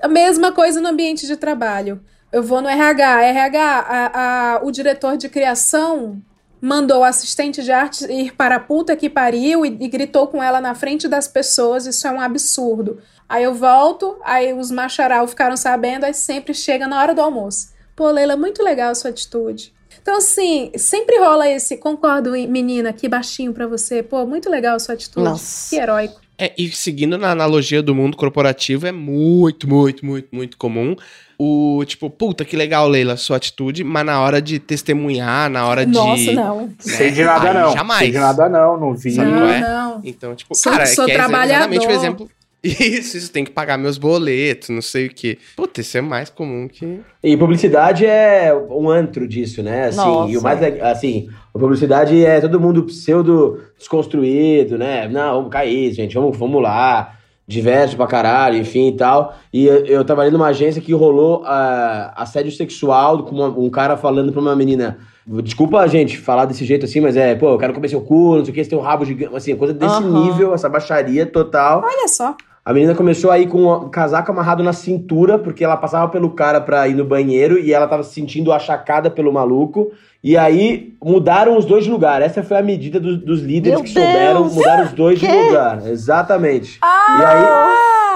A 0.00 0.08
mesma 0.08 0.50
coisa 0.50 0.80
no 0.80 0.88
ambiente 0.88 1.26
de 1.26 1.36
trabalho. 1.36 2.00
Eu 2.32 2.42
vou 2.42 2.62
no 2.62 2.68
RH. 2.68 3.22
RH, 3.24 3.60
a, 3.62 4.54
a, 4.56 4.64
o 4.64 4.70
diretor 4.70 5.16
de 5.18 5.28
criação 5.28 6.22
mandou 6.60 7.00
o 7.00 7.04
assistente 7.04 7.62
de 7.62 7.72
arte 7.72 8.04
ir 8.10 8.34
para 8.34 8.56
a 8.56 8.60
puta 8.60 8.96
que 8.96 9.08
pariu 9.08 9.64
e, 9.64 9.68
e 9.80 9.88
gritou 9.88 10.26
com 10.26 10.42
ela 10.42 10.60
na 10.60 10.74
frente 10.74 11.08
das 11.08 11.28
pessoas. 11.28 11.86
Isso 11.86 12.06
é 12.06 12.10
um 12.10 12.20
absurdo. 12.20 12.98
Aí 13.28 13.44
eu 13.44 13.54
volto, 13.54 14.16
aí 14.24 14.52
os 14.52 14.70
macharal 14.70 15.26
ficaram 15.28 15.56
sabendo, 15.56 16.04
aí 16.04 16.14
sempre 16.14 16.54
chega 16.54 16.88
na 16.88 17.00
hora 17.00 17.14
do 17.14 17.20
almoço. 17.20 17.68
Pô, 17.94 18.10
Leila, 18.10 18.36
muito 18.36 18.62
legal 18.62 18.90
a 18.90 18.94
sua 18.94 19.10
atitude. 19.10 19.72
Então, 20.00 20.16
assim, 20.16 20.70
sempre 20.76 21.18
rola 21.18 21.48
esse 21.48 21.76
concordo, 21.76 22.30
menina, 22.30 22.90
aqui 22.90 23.08
baixinho 23.08 23.52
pra 23.52 23.66
você. 23.66 24.02
Pô, 24.02 24.24
muito 24.24 24.48
legal 24.48 24.76
a 24.76 24.78
sua 24.78 24.94
atitude. 24.94 25.28
Nossa. 25.28 25.68
Que 25.68 25.82
heróico. 25.82 26.20
É, 26.38 26.54
e 26.56 26.70
seguindo 26.70 27.18
na 27.18 27.32
analogia 27.32 27.82
do 27.82 27.94
mundo 27.94 28.16
corporativo, 28.16 28.86
é 28.86 28.92
muito, 28.92 29.68
muito, 29.68 30.06
muito, 30.06 30.28
muito 30.32 30.56
comum 30.56 30.94
o 31.38 31.84
tipo, 31.86 32.10
puta, 32.10 32.44
que 32.44 32.56
legal, 32.56 32.88
Leila, 32.88 33.16
sua 33.16 33.36
atitude, 33.36 33.84
mas 33.84 34.04
na 34.04 34.20
hora 34.20 34.42
de 34.42 34.58
testemunhar, 34.58 35.48
na 35.48 35.66
hora 35.66 35.86
Nossa, 35.86 36.16
de. 36.22 36.34
não. 36.34 36.62
né, 36.66 36.68
Sei 36.80 37.10
de 37.12 37.22
nada 37.22 37.48
aí 37.48 37.54
não. 37.54 37.72
Jamais. 37.72 37.98
Sei 38.00 38.10
de 38.10 38.18
nada 38.18 38.48
não, 38.48 38.76
não 38.80 38.94
vi. 38.94 39.12
Sabe 39.12 39.30
Não, 39.30 39.38
qual 39.38 39.48
é? 39.50 39.60
não. 39.60 40.00
Então, 40.04 40.34
tipo, 40.34 40.54
Sou- 40.54 40.72
cara, 40.72 40.86
sou 40.86 41.04
é 41.04 41.06
que 41.06 41.12
é 41.12 41.14
exatamente 41.24 41.86
o 41.86 41.90
exemplo. 41.90 42.28
Isso, 42.60 43.16
isso, 43.16 43.30
tem 43.30 43.44
que 43.44 43.52
pagar 43.52 43.78
meus 43.78 43.98
boletos, 43.98 44.68
não 44.70 44.82
sei 44.82 45.06
o 45.06 45.10
quê. 45.10 45.38
Puta, 45.54 45.80
isso 45.80 45.96
é 45.96 46.00
mais 46.00 46.28
comum 46.28 46.66
que. 46.66 47.00
E 47.22 47.36
publicidade 47.36 48.04
é 48.04 48.52
um 48.52 48.90
antro 48.90 49.28
disso, 49.28 49.62
né? 49.62 49.86
Assim, 49.86 49.96
Nossa. 49.98 50.32
e 50.32 50.36
o 50.36 50.42
mais 50.42 50.60
assim, 50.82 51.28
a 51.54 51.58
publicidade 51.58 52.24
é 52.24 52.40
todo 52.40 52.58
mundo 52.58 52.82
pseudo 52.82 53.62
desconstruído, 53.78 54.76
né? 54.76 55.06
Não, 55.06 55.36
vamos 55.36 55.52
cair, 55.52 55.92
gente, 55.92 56.14
vamos, 56.16 56.36
vamos 56.36 56.60
lá. 56.60 57.16
Diverso 57.48 57.96
pra 57.96 58.06
caralho, 58.06 58.58
enfim 58.58 58.88
e 58.88 58.92
tal. 58.92 59.34
E 59.50 59.64
eu, 59.66 59.86
eu 59.86 60.04
trabalhei 60.04 60.30
numa 60.30 60.48
agência 60.48 60.82
que 60.82 60.92
rolou 60.92 61.42
ah, 61.46 62.12
assédio 62.14 62.52
sexual 62.52 63.22
com 63.22 63.34
uma- 63.36 63.48
um 63.48 63.70
cara 63.70 63.96
falando 63.96 64.30
pra 64.30 64.40
uma 64.42 64.54
menina. 64.54 64.98
Desculpa, 65.26 65.86
gente, 65.88 66.18
falar 66.18 66.44
desse 66.44 66.64
jeito 66.66 66.84
assim, 66.84 67.00
mas 67.00 67.16
é, 67.16 67.34
pô, 67.34 67.48
eu 67.52 67.58
quero 67.58 67.72
comer 67.72 67.88
seu 67.88 68.02
cu, 68.02 68.36
não 68.36 68.44
sei 68.44 68.52
o 68.52 68.54
que, 68.54 68.62
você 68.64 68.70
tem 68.70 68.78
um 68.78 68.82
rabo 68.82 69.04
gigante, 69.06 69.34
assim, 69.34 69.56
coisa 69.56 69.72
desse 69.72 69.94
Aham. 69.96 70.24
nível, 70.24 70.52
essa 70.54 70.68
baixaria 70.68 71.24
total. 71.24 71.82
Olha 71.84 72.06
só. 72.08 72.36
A 72.68 72.74
menina 72.74 72.94
começou 72.94 73.30
a 73.30 73.38
ir 73.38 73.46
com 73.48 73.64
o 73.64 73.88
casaco 73.88 74.30
amarrado 74.30 74.62
na 74.62 74.74
cintura, 74.74 75.38
porque 75.38 75.64
ela 75.64 75.74
passava 75.74 76.06
pelo 76.08 76.28
cara 76.32 76.60
pra 76.60 76.86
ir 76.86 76.92
no 76.92 77.02
banheiro 77.02 77.58
e 77.58 77.72
ela 77.72 77.88
tava 77.88 78.02
se 78.02 78.12
sentindo 78.12 78.52
achacada 78.52 79.10
pelo 79.10 79.32
maluco. 79.32 79.90
E 80.22 80.36
aí 80.36 80.92
mudaram 81.02 81.56
os 81.56 81.64
dois 81.64 81.84
de 81.84 81.90
lugar. 81.90 82.20
Essa 82.20 82.42
foi 82.42 82.58
a 82.58 82.62
medida 82.62 83.00
do- 83.00 83.16
dos 83.16 83.40
líderes 83.40 83.78
Meu 83.78 83.82
que 83.84 83.88
souberam 83.88 84.42
Deus! 84.42 84.54
mudar 84.54 84.84
os 84.84 84.92
dois 84.92 85.18
de 85.18 85.26
Quê? 85.26 85.32
lugar. 85.44 85.80
Exatamente. 85.86 86.78
Ah! 86.82 87.16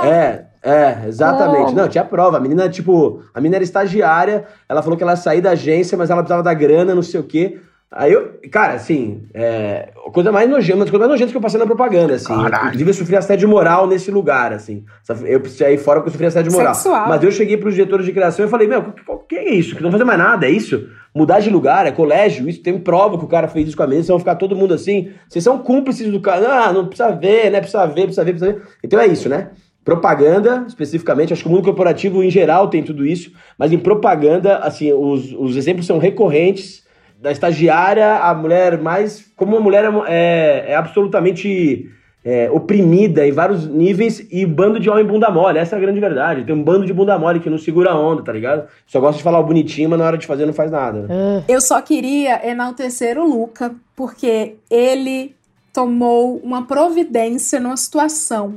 E 0.02 0.06
aí. 0.06 0.12
É, 0.12 0.44
é, 0.62 1.08
exatamente. 1.08 1.74
Não, 1.74 1.88
tinha 1.88 2.04
prova. 2.04 2.36
A 2.36 2.40
menina, 2.40 2.68
tipo, 2.68 3.22
a 3.32 3.40
menina 3.40 3.56
era 3.56 3.64
estagiária, 3.64 4.44
ela 4.68 4.82
falou 4.82 4.98
que 4.98 5.02
ela 5.02 5.12
ia 5.12 5.16
sair 5.16 5.40
da 5.40 5.52
agência, 5.52 5.96
mas 5.96 6.10
ela 6.10 6.20
precisava 6.20 6.42
da 6.42 6.52
grana, 6.52 6.94
não 6.94 7.02
sei 7.02 7.20
o 7.20 7.24
quê. 7.24 7.58
Aí 7.94 8.10
eu, 8.10 8.40
cara, 8.50 8.72
assim, 8.72 9.24
é, 9.34 9.90
a 10.06 10.10
coisa 10.10 10.32
mais 10.32 10.48
nojenta, 10.48 10.78
uma 10.78 10.84
das 10.84 10.90
coisas 10.90 11.06
mais 11.06 11.10
nojentas 11.10 11.30
que 11.30 11.36
eu 11.36 11.42
passei 11.42 11.60
na 11.60 11.66
propaganda, 11.66 12.14
assim. 12.14 12.34
Caralho. 12.34 12.68
Inclusive, 12.68 12.90
eu 12.90 12.94
sofri 12.94 13.16
assédio 13.16 13.46
moral 13.46 13.86
nesse 13.86 14.10
lugar, 14.10 14.50
assim. 14.50 14.82
Eu 15.26 15.40
precisei 15.40 15.74
ir 15.74 15.78
fora 15.78 16.00
porque 16.00 16.08
eu 16.08 16.12
sofri 16.12 16.26
assédio 16.26 16.50
moral. 16.52 16.74
Sexual. 16.74 17.06
Mas 17.06 17.22
eu 17.22 17.30
cheguei 17.30 17.58
pros 17.58 17.74
diretores 17.74 18.06
de 18.06 18.12
criação 18.12 18.46
e 18.46 18.48
falei, 18.48 18.66
meu, 18.66 18.94
o 19.08 19.18
que, 19.18 19.36
é 19.36 19.52
isso? 19.52 19.76
Que 19.76 19.82
não 19.82 19.90
vai 19.90 19.98
fazer 19.98 20.06
mais 20.06 20.18
nada, 20.18 20.46
é 20.46 20.50
isso? 20.50 20.88
Mudar 21.14 21.40
de 21.40 21.50
lugar, 21.50 21.86
é 21.86 21.92
colégio, 21.92 22.48
isso 22.48 22.62
tem 22.62 22.78
prova 22.78 23.18
que 23.18 23.26
o 23.26 23.28
cara 23.28 23.46
fez 23.46 23.68
isso 23.68 23.76
com 23.76 23.82
a 23.82 23.86
menina, 23.86 24.02
vocês 24.02 24.08
vão 24.08 24.18
ficar 24.18 24.36
todo 24.36 24.56
mundo 24.56 24.72
assim. 24.72 25.10
Vocês 25.28 25.44
são 25.44 25.58
cúmplices 25.58 26.10
do 26.10 26.18
cara. 26.18 26.64
Ah, 26.64 26.72
não 26.72 26.86
precisa 26.86 27.10
ver, 27.10 27.50
né? 27.50 27.60
Precisa 27.60 27.86
ver, 27.86 28.04
precisa 28.04 28.24
ver, 28.24 28.32
precisa 28.32 28.52
ver. 28.52 28.62
Então 28.82 28.98
é 28.98 29.06
isso, 29.06 29.28
né? 29.28 29.50
Propaganda, 29.84 30.64
especificamente, 30.66 31.34
acho 31.34 31.42
que 31.42 31.48
o 31.48 31.52
mundo 31.52 31.64
corporativo 31.64 32.22
em 32.22 32.30
geral 32.30 32.68
tem 32.68 32.82
tudo 32.82 33.04
isso, 33.04 33.32
mas 33.58 33.70
em 33.70 33.78
propaganda, 33.78 34.58
assim, 34.58 34.92
os, 34.94 35.32
os 35.32 35.56
exemplos 35.56 35.86
são 35.86 35.98
recorrentes 35.98 36.81
da 37.22 37.30
estagiária, 37.30 38.16
a 38.16 38.34
mulher 38.34 38.78
mais. 38.82 39.24
Como 39.36 39.52
uma 39.52 39.60
mulher 39.60 39.84
é, 40.08 40.64
é 40.72 40.74
absolutamente 40.74 41.88
é, 42.24 42.50
oprimida 42.50 43.24
em 43.24 43.30
vários 43.30 43.64
níveis 43.66 44.26
e 44.28 44.44
bando 44.44 44.80
de 44.80 44.90
homem 44.90 45.04
bunda 45.04 45.30
mole. 45.30 45.56
Essa 45.58 45.76
é 45.76 45.78
a 45.78 45.80
grande 45.80 46.00
verdade. 46.00 46.44
Tem 46.44 46.54
um 46.54 46.64
bando 46.64 46.84
de 46.84 46.92
bunda 46.92 47.16
mole 47.16 47.38
que 47.38 47.48
não 47.48 47.58
segura 47.58 47.92
a 47.92 47.98
onda, 47.98 48.24
tá 48.24 48.32
ligado? 48.32 48.68
Só 48.88 48.98
gosta 48.98 49.18
de 49.18 49.22
falar 49.22 49.38
o 49.38 49.44
bonitinho, 49.44 49.88
mas 49.88 50.00
na 50.00 50.04
hora 50.04 50.18
de 50.18 50.26
fazer 50.26 50.44
não 50.46 50.52
faz 50.52 50.70
nada. 50.72 51.02
né? 51.06 51.44
Eu 51.46 51.60
só 51.60 51.80
queria 51.80 52.44
enaltecer 52.44 53.16
o 53.16 53.24
Luca, 53.24 53.72
porque 53.94 54.56
ele 54.68 55.36
tomou 55.72 56.38
uma 56.38 56.66
providência 56.66 57.60
numa 57.60 57.76
situação. 57.76 58.56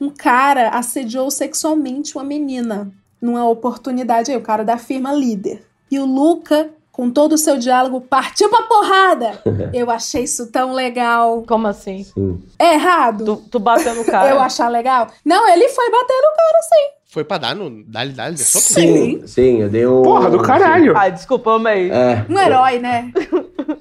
Um 0.00 0.08
cara 0.10 0.70
assediou 0.70 1.30
sexualmente 1.30 2.16
uma 2.16 2.24
menina 2.24 2.90
numa 3.20 3.46
oportunidade 3.48 4.30
aí, 4.30 4.36
o 4.36 4.42
cara 4.42 4.64
da 4.64 4.78
firma 4.78 5.12
líder. 5.12 5.62
E 5.90 5.98
o 5.98 6.04
Luca, 6.04 6.70
com 6.96 7.10
todo 7.10 7.34
o 7.34 7.38
seu 7.38 7.58
diálogo, 7.58 8.00
partiu 8.00 8.48
pra 8.48 8.62
porrada. 8.62 9.38
Eu 9.74 9.90
achei 9.90 10.24
isso 10.24 10.50
tão 10.50 10.72
legal. 10.72 11.44
Como 11.46 11.66
assim? 11.66 12.04
Sim. 12.04 12.42
É 12.58 12.72
errado? 12.72 13.24
Tu, 13.24 13.36
tu 13.50 13.58
bateu 13.58 13.94
no 13.94 14.04
cara. 14.04 14.30
Eu 14.30 14.40
achar 14.40 14.68
legal? 14.68 15.08
Não, 15.22 15.46
ele 15.46 15.68
foi 15.68 15.90
bater 15.90 16.14
no 16.14 16.36
cara, 16.36 16.62
sim. 16.62 16.96
Foi 17.08 17.22
pra 17.22 17.38
dar 17.38 17.54
no. 17.54 17.84
Dali, 17.84 18.12
dali, 18.12 18.36
deu 18.36 18.44
soco? 18.44 18.64
Sim, 18.64 19.26
sim, 19.26 19.60
eu 19.60 19.68
dei 19.68 19.86
um. 19.86 20.02
Porra 20.02 20.30
do 20.30 20.40
caralho. 20.40 20.96
Ai, 20.96 21.12
desculpa, 21.12 21.50
eu 21.50 21.54
amei. 21.54 21.90
É. 21.90 22.24
Um 22.28 22.38
herói, 22.38 22.78
né? 22.78 23.12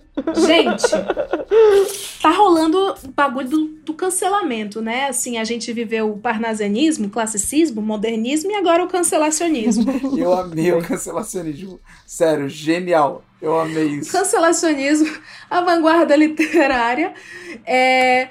Gente, 0.48 0.90
tá 2.22 2.32
rolando 2.32 2.78
o 3.04 3.08
bagulho 3.12 3.50
do, 3.50 3.68
do 3.68 3.94
cancelamento, 3.94 4.82
né? 4.82 5.08
Assim, 5.10 5.38
a 5.38 5.44
gente 5.44 5.72
viveu 5.74 6.10
o 6.12 6.18
parnasianismo, 6.18 7.08
o 7.08 7.10
classicismo, 7.10 7.82
o 7.82 7.84
modernismo 7.84 8.50
e 8.52 8.56
agora 8.56 8.84
o 8.84 8.88
cancelacionismo. 8.88 9.86
Eu 10.18 10.34
amei 10.34 10.72
o 10.72 10.82
cancelacionismo. 10.82 11.80
Sério, 12.06 12.48
genial. 12.50 13.24
Eu 13.42 13.60
amei 13.60 13.88
isso. 13.88 14.12
cancelacionismo, 14.12 15.12
a 15.50 15.62
vanguarda 15.62 16.16
literária, 16.16 17.14
é, 17.66 18.30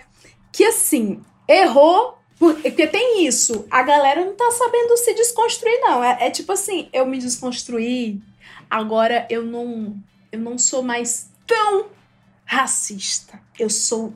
que 0.50 0.64
assim, 0.64 1.20
errou, 1.46 2.18
por- 2.38 2.54
porque 2.56 2.86
tem 2.86 3.26
isso, 3.26 3.64
a 3.70 3.82
galera 3.82 4.24
não 4.24 4.34
tá 4.34 4.50
sabendo 4.50 4.96
se 4.96 5.14
desconstruir, 5.14 5.78
não. 5.82 6.02
É, 6.02 6.26
é 6.26 6.30
tipo 6.30 6.50
assim, 6.50 6.88
eu 6.92 7.06
me 7.06 7.18
desconstruí, 7.18 8.20
agora 8.68 9.26
eu 9.30 9.42
não, 9.44 9.94
eu 10.32 10.40
não 10.40 10.58
sou 10.58 10.82
mais 10.82 11.30
tão 11.46 11.86
racista. 12.44 13.40
Eu 13.58 13.70
sou 13.70 14.14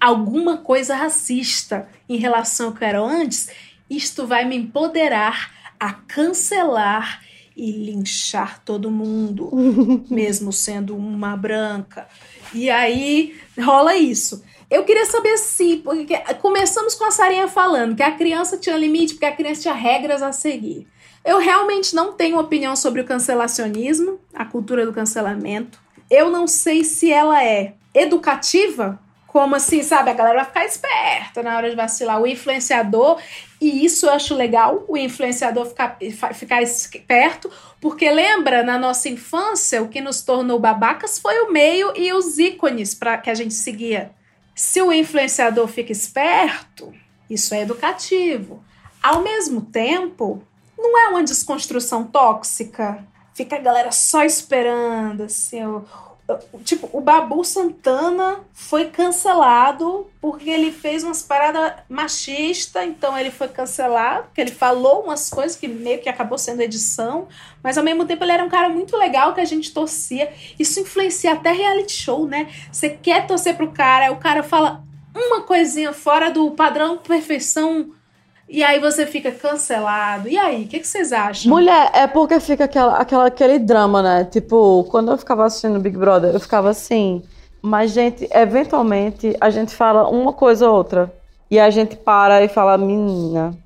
alguma 0.00 0.58
coisa 0.58 0.94
racista 0.94 1.88
em 2.08 2.16
relação 2.16 2.68
ao 2.68 2.74
que 2.74 2.84
eu 2.84 2.88
era 2.88 3.00
antes. 3.00 3.48
Isto 3.88 4.26
vai 4.26 4.44
me 4.44 4.56
empoderar 4.56 5.52
a 5.78 5.92
cancelar 5.92 7.22
e 7.56 7.70
linchar 7.70 8.62
todo 8.64 8.90
mundo, 8.90 9.50
mesmo 10.10 10.52
sendo 10.52 10.96
uma 10.96 11.36
branca. 11.36 12.08
E 12.52 12.68
aí 12.68 13.36
rola 13.58 13.96
isso. 13.96 14.42
Eu 14.70 14.84
queria 14.84 15.06
saber 15.06 15.36
sim, 15.38 15.80
porque 15.84 16.16
começamos 16.40 16.94
com 16.94 17.04
a 17.04 17.10
Sarinha 17.10 17.46
falando 17.46 17.94
que 17.94 18.02
a 18.02 18.12
criança 18.12 18.56
tinha 18.56 18.76
limite, 18.76 19.14
porque 19.14 19.26
a 19.26 19.36
criança 19.36 19.62
tinha 19.62 19.74
regras 19.74 20.22
a 20.22 20.32
seguir. 20.32 20.88
Eu 21.24 21.38
realmente 21.38 21.94
não 21.94 22.12
tenho 22.12 22.38
opinião 22.38 22.74
sobre 22.74 23.00
o 23.00 23.04
cancelacionismo, 23.04 24.18
a 24.34 24.44
cultura 24.44 24.84
do 24.84 24.92
cancelamento. 24.92 25.83
Eu 26.10 26.30
não 26.30 26.46
sei 26.46 26.84
se 26.84 27.10
ela 27.10 27.42
é 27.42 27.74
educativa, 27.94 28.98
como 29.26 29.56
assim, 29.56 29.82
sabe? 29.82 30.10
A 30.10 30.14
galera 30.14 30.36
vai 30.36 30.44
ficar 30.44 30.64
esperta 30.64 31.42
na 31.42 31.56
hora 31.56 31.68
de 31.68 31.74
vacilar. 31.74 32.20
O 32.20 32.26
influenciador, 32.26 33.20
e 33.60 33.84
isso 33.84 34.06
eu 34.06 34.10
acho 34.10 34.32
legal, 34.32 34.84
o 34.86 34.96
influenciador 34.96 35.66
ficar, 35.66 35.98
ficar 36.34 36.62
esperto, 36.62 37.50
porque 37.80 38.08
lembra, 38.10 38.62
na 38.62 38.78
nossa 38.78 39.08
infância, 39.08 39.82
o 39.82 39.88
que 39.88 40.00
nos 40.00 40.22
tornou 40.22 40.60
babacas 40.60 41.18
foi 41.18 41.40
o 41.40 41.52
meio 41.52 41.92
e 41.96 42.12
os 42.12 42.38
ícones 42.38 42.94
pra, 42.94 43.18
que 43.18 43.28
a 43.28 43.34
gente 43.34 43.54
seguia. 43.54 44.12
Se 44.54 44.80
o 44.80 44.92
influenciador 44.92 45.66
fica 45.66 45.90
esperto, 45.90 46.94
isso 47.28 47.54
é 47.54 47.62
educativo. 47.62 48.62
Ao 49.02 49.20
mesmo 49.20 49.62
tempo, 49.62 50.42
não 50.78 50.96
é 50.96 51.08
uma 51.08 51.24
desconstrução 51.24 52.04
tóxica. 52.04 53.04
Fica 53.34 53.56
a 53.56 53.60
galera 53.60 53.90
só 53.90 54.24
esperando, 54.24 55.24
assim, 55.24 55.60
tipo, 56.64 56.88
o 56.92 57.00
Babu 57.00 57.44
Santana 57.44 58.40
foi 58.54 58.86
cancelado 58.86 60.08
porque 60.20 60.48
ele 60.48 60.72
fez 60.72 61.04
umas 61.04 61.22
paradas 61.22 61.74
machistas, 61.88 62.82
então 62.84 63.18
ele 63.18 63.30
foi 63.30 63.48
cancelado, 63.48 64.24
porque 64.24 64.40
ele 64.40 64.50
falou 64.50 65.02
umas 65.02 65.28
coisas 65.28 65.56
que 65.56 65.68
meio 65.68 66.00
que 66.00 66.08
acabou 66.08 66.38
sendo 66.38 66.62
edição, 66.62 67.28
mas 67.62 67.76
ao 67.76 67.84
mesmo 67.84 68.06
tempo 68.06 68.24
ele 68.24 68.32
era 68.32 68.44
um 68.44 68.48
cara 68.48 68.68
muito 68.70 68.96
legal 68.96 69.34
que 69.34 69.40
a 69.40 69.44
gente 69.44 69.72
torcia. 69.74 70.32
Isso 70.58 70.80
influencia 70.80 71.32
até 71.32 71.52
reality 71.52 71.92
show, 71.92 72.26
né? 72.26 72.48
Você 72.72 72.88
quer 72.88 73.26
torcer 73.26 73.56
pro 73.56 73.72
cara, 73.72 74.12
o 74.12 74.16
cara 74.16 74.42
fala 74.42 74.82
uma 75.14 75.42
coisinha 75.42 75.92
fora 75.92 76.30
do 76.30 76.50
padrão 76.52 76.96
perfeição 76.96 77.92
e 78.48 78.62
aí 78.62 78.78
você 78.78 79.06
fica 79.06 79.32
cancelado. 79.32 80.28
E 80.28 80.36
aí, 80.36 80.64
o 80.64 80.68
que, 80.68 80.80
que 80.80 80.86
vocês 80.86 81.12
acham? 81.12 81.50
Mulher, 81.50 81.90
é 81.94 82.06
porque 82.06 82.38
fica 82.40 82.64
aquela, 82.64 82.98
aquela, 82.98 83.26
aquele 83.26 83.58
drama, 83.58 84.02
né? 84.02 84.24
Tipo, 84.24 84.84
quando 84.90 85.10
eu 85.10 85.18
ficava 85.18 85.44
assistindo 85.44 85.80
Big 85.80 85.96
Brother, 85.96 86.32
eu 86.32 86.40
ficava 86.40 86.70
assim. 86.70 87.22
Mas, 87.62 87.92
gente, 87.92 88.28
eventualmente 88.30 89.34
a 89.40 89.48
gente 89.48 89.74
fala 89.74 90.08
uma 90.08 90.32
coisa 90.32 90.68
ou 90.68 90.76
outra. 90.76 91.12
E 91.50 91.58
a 91.58 91.70
gente 91.70 91.96
para 91.96 92.42
e 92.42 92.48
fala, 92.48 92.76
menina, 92.76 93.56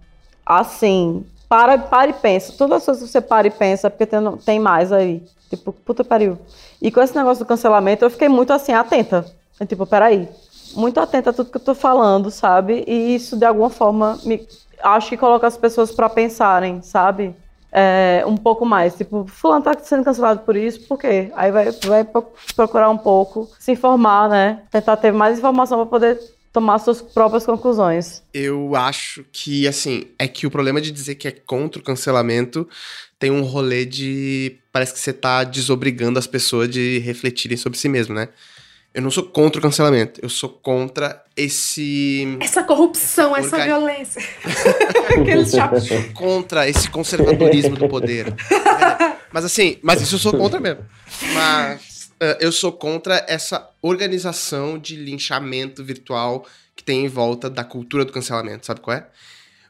assim, 0.46 1.24
para, 1.48 1.76
para 1.78 2.10
e 2.10 2.12
pensa. 2.12 2.52
Todas 2.56 2.78
as 2.78 2.84
coisas 2.84 3.04
que 3.04 3.10
você 3.10 3.20
para 3.20 3.46
e 3.46 3.50
pensa, 3.50 3.88
é 3.88 3.90
porque 3.90 4.06
tem, 4.06 4.20
tem 4.44 4.60
mais 4.60 4.92
aí. 4.92 5.22
Tipo, 5.50 5.72
puta 5.72 6.04
pariu. 6.04 6.38
E 6.80 6.90
com 6.90 7.00
esse 7.00 7.16
negócio 7.16 7.44
do 7.44 7.48
cancelamento, 7.48 8.04
eu 8.04 8.10
fiquei 8.10 8.28
muito 8.28 8.52
assim, 8.52 8.72
atenta. 8.72 9.24
Tipo, 9.66 9.86
peraí. 9.86 10.28
Muito 10.74 11.00
atenta 11.00 11.30
a 11.30 11.32
tudo 11.32 11.50
que 11.50 11.56
eu 11.56 11.62
tô 11.62 11.74
falando, 11.74 12.30
sabe? 12.30 12.84
E 12.86 13.14
isso, 13.14 13.36
de 13.36 13.46
alguma 13.46 13.70
forma, 13.70 14.18
me, 14.24 14.46
acho 14.82 15.08
que 15.10 15.16
coloca 15.16 15.46
as 15.46 15.56
pessoas 15.56 15.92
para 15.92 16.08
pensarem, 16.08 16.82
sabe? 16.82 17.34
É, 17.70 18.24
um 18.26 18.36
pouco 18.36 18.64
mais. 18.64 18.94
Tipo, 18.94 19.26
fulano 19.26 19.64
tá 19.64 19.76
sendo 19.82 20.04
cancelado 20.04 20.40
por 20.40 20.56
isso, 20.56 20.86
por 20.86 20.98
quê? 20.98 21.30
Aí 21.34 21.50
vai, 21.50 21.70
vai 21.70 22.06
procurar 22.56 22.88
um 22.90 22.98
pouco, 22.98 23.48
se 23.58 23.72
informar, 23.72 24.28
né? 24.28 24.62
Tentar 24.70 24.96
ter 24.96 25.12
mais 25.12 25.38
informação 25.38 25.78
para 25.78 25.86
poder 25.86 26.18
tomar 26.52 26.78
suas 26.78 27.00
próprias 27.00 27.44
conclusões. 27.44 28.22
Eu 28.32 28.74
acho 28.74 29.24
que, 29.30 29.68
assim, 29.68 30.06
é 30.18 30.26
que 30.26 30.46
o 30.46 30.50
problema 30.50 30.80
de 30.80 30.90
dizer 30.90 31.14
que 31.14 31.28
é 31.28 31.30
contra 31.30 31.80
o 31.80 31.84
cancelamento 31.84 32.68
tem 33.18 33.30
um 33.30 33.42
rolê 33.42 33.84
de. 33.84 34.58
Parece 34.72 34.92
que 34.92 35.00
você 35.00 35.12
tá 35.12 35.44
desobrigando 35.44 36.18
as 36.18 36.26
pessoas 36.26 36.68
de 36.68 36.98
refletirem 37.00 37.56
sobre 37.56 37.78
si 37.78 37.88
mesmo, 37.88 38.14
né? 38.14 38.28
Eu 38.94 39.02
não 39.02 39.10
sou 39.10 39.22
contra 39.22 39.58
o 39.58 39.62
cancelamento, 39.62 40.18
eu 40.22 40.28
sou 40.28 40.48
contra 40.48 41.22
esse. 41.36 42.38
Essa 42.40 42.62
corrupção, 42.62 43.32
Orga... 43.32 43.46
essa 43.46 43.64
violência. 43.64 44.22
Aqueles. 45.20 45.52
Contra 46.14 46.68
esse 46.68 46.88
conservadorismo 46.90 47.76
do 47.76 47.88
poder. 47.88 48.34
Mas 49.32 49.44
assim, 49.44 49.78
mas 49.82 50.00
isso 50.00 50.14
eu 50.14 50.18
sou 50.18 50.32
contra 50.32 50.58
mesmo. 50.58 50.84
Mas 51.34 52.10
uh, 52.14 52.36
eu 52.40 52.50
sou 52.50 52.72
contra 52.72 53.24
essa 53.28 53.70
organização 53.82 54.78
de 54.78 54.96
linchamento 54.96 55.84
virtual 55.84 56.46
que 56.74 56.82
tem 56.82 57.04
em 57.04 57.08
volta 57.08 57.50
da 57.50 57.64
cultura 57.64 58.04
do 58.04 58.12
cancelamento, 58.12 58.66
sabe 58.66 58.80
qual 58.80 58.96
é? 58.96 59.06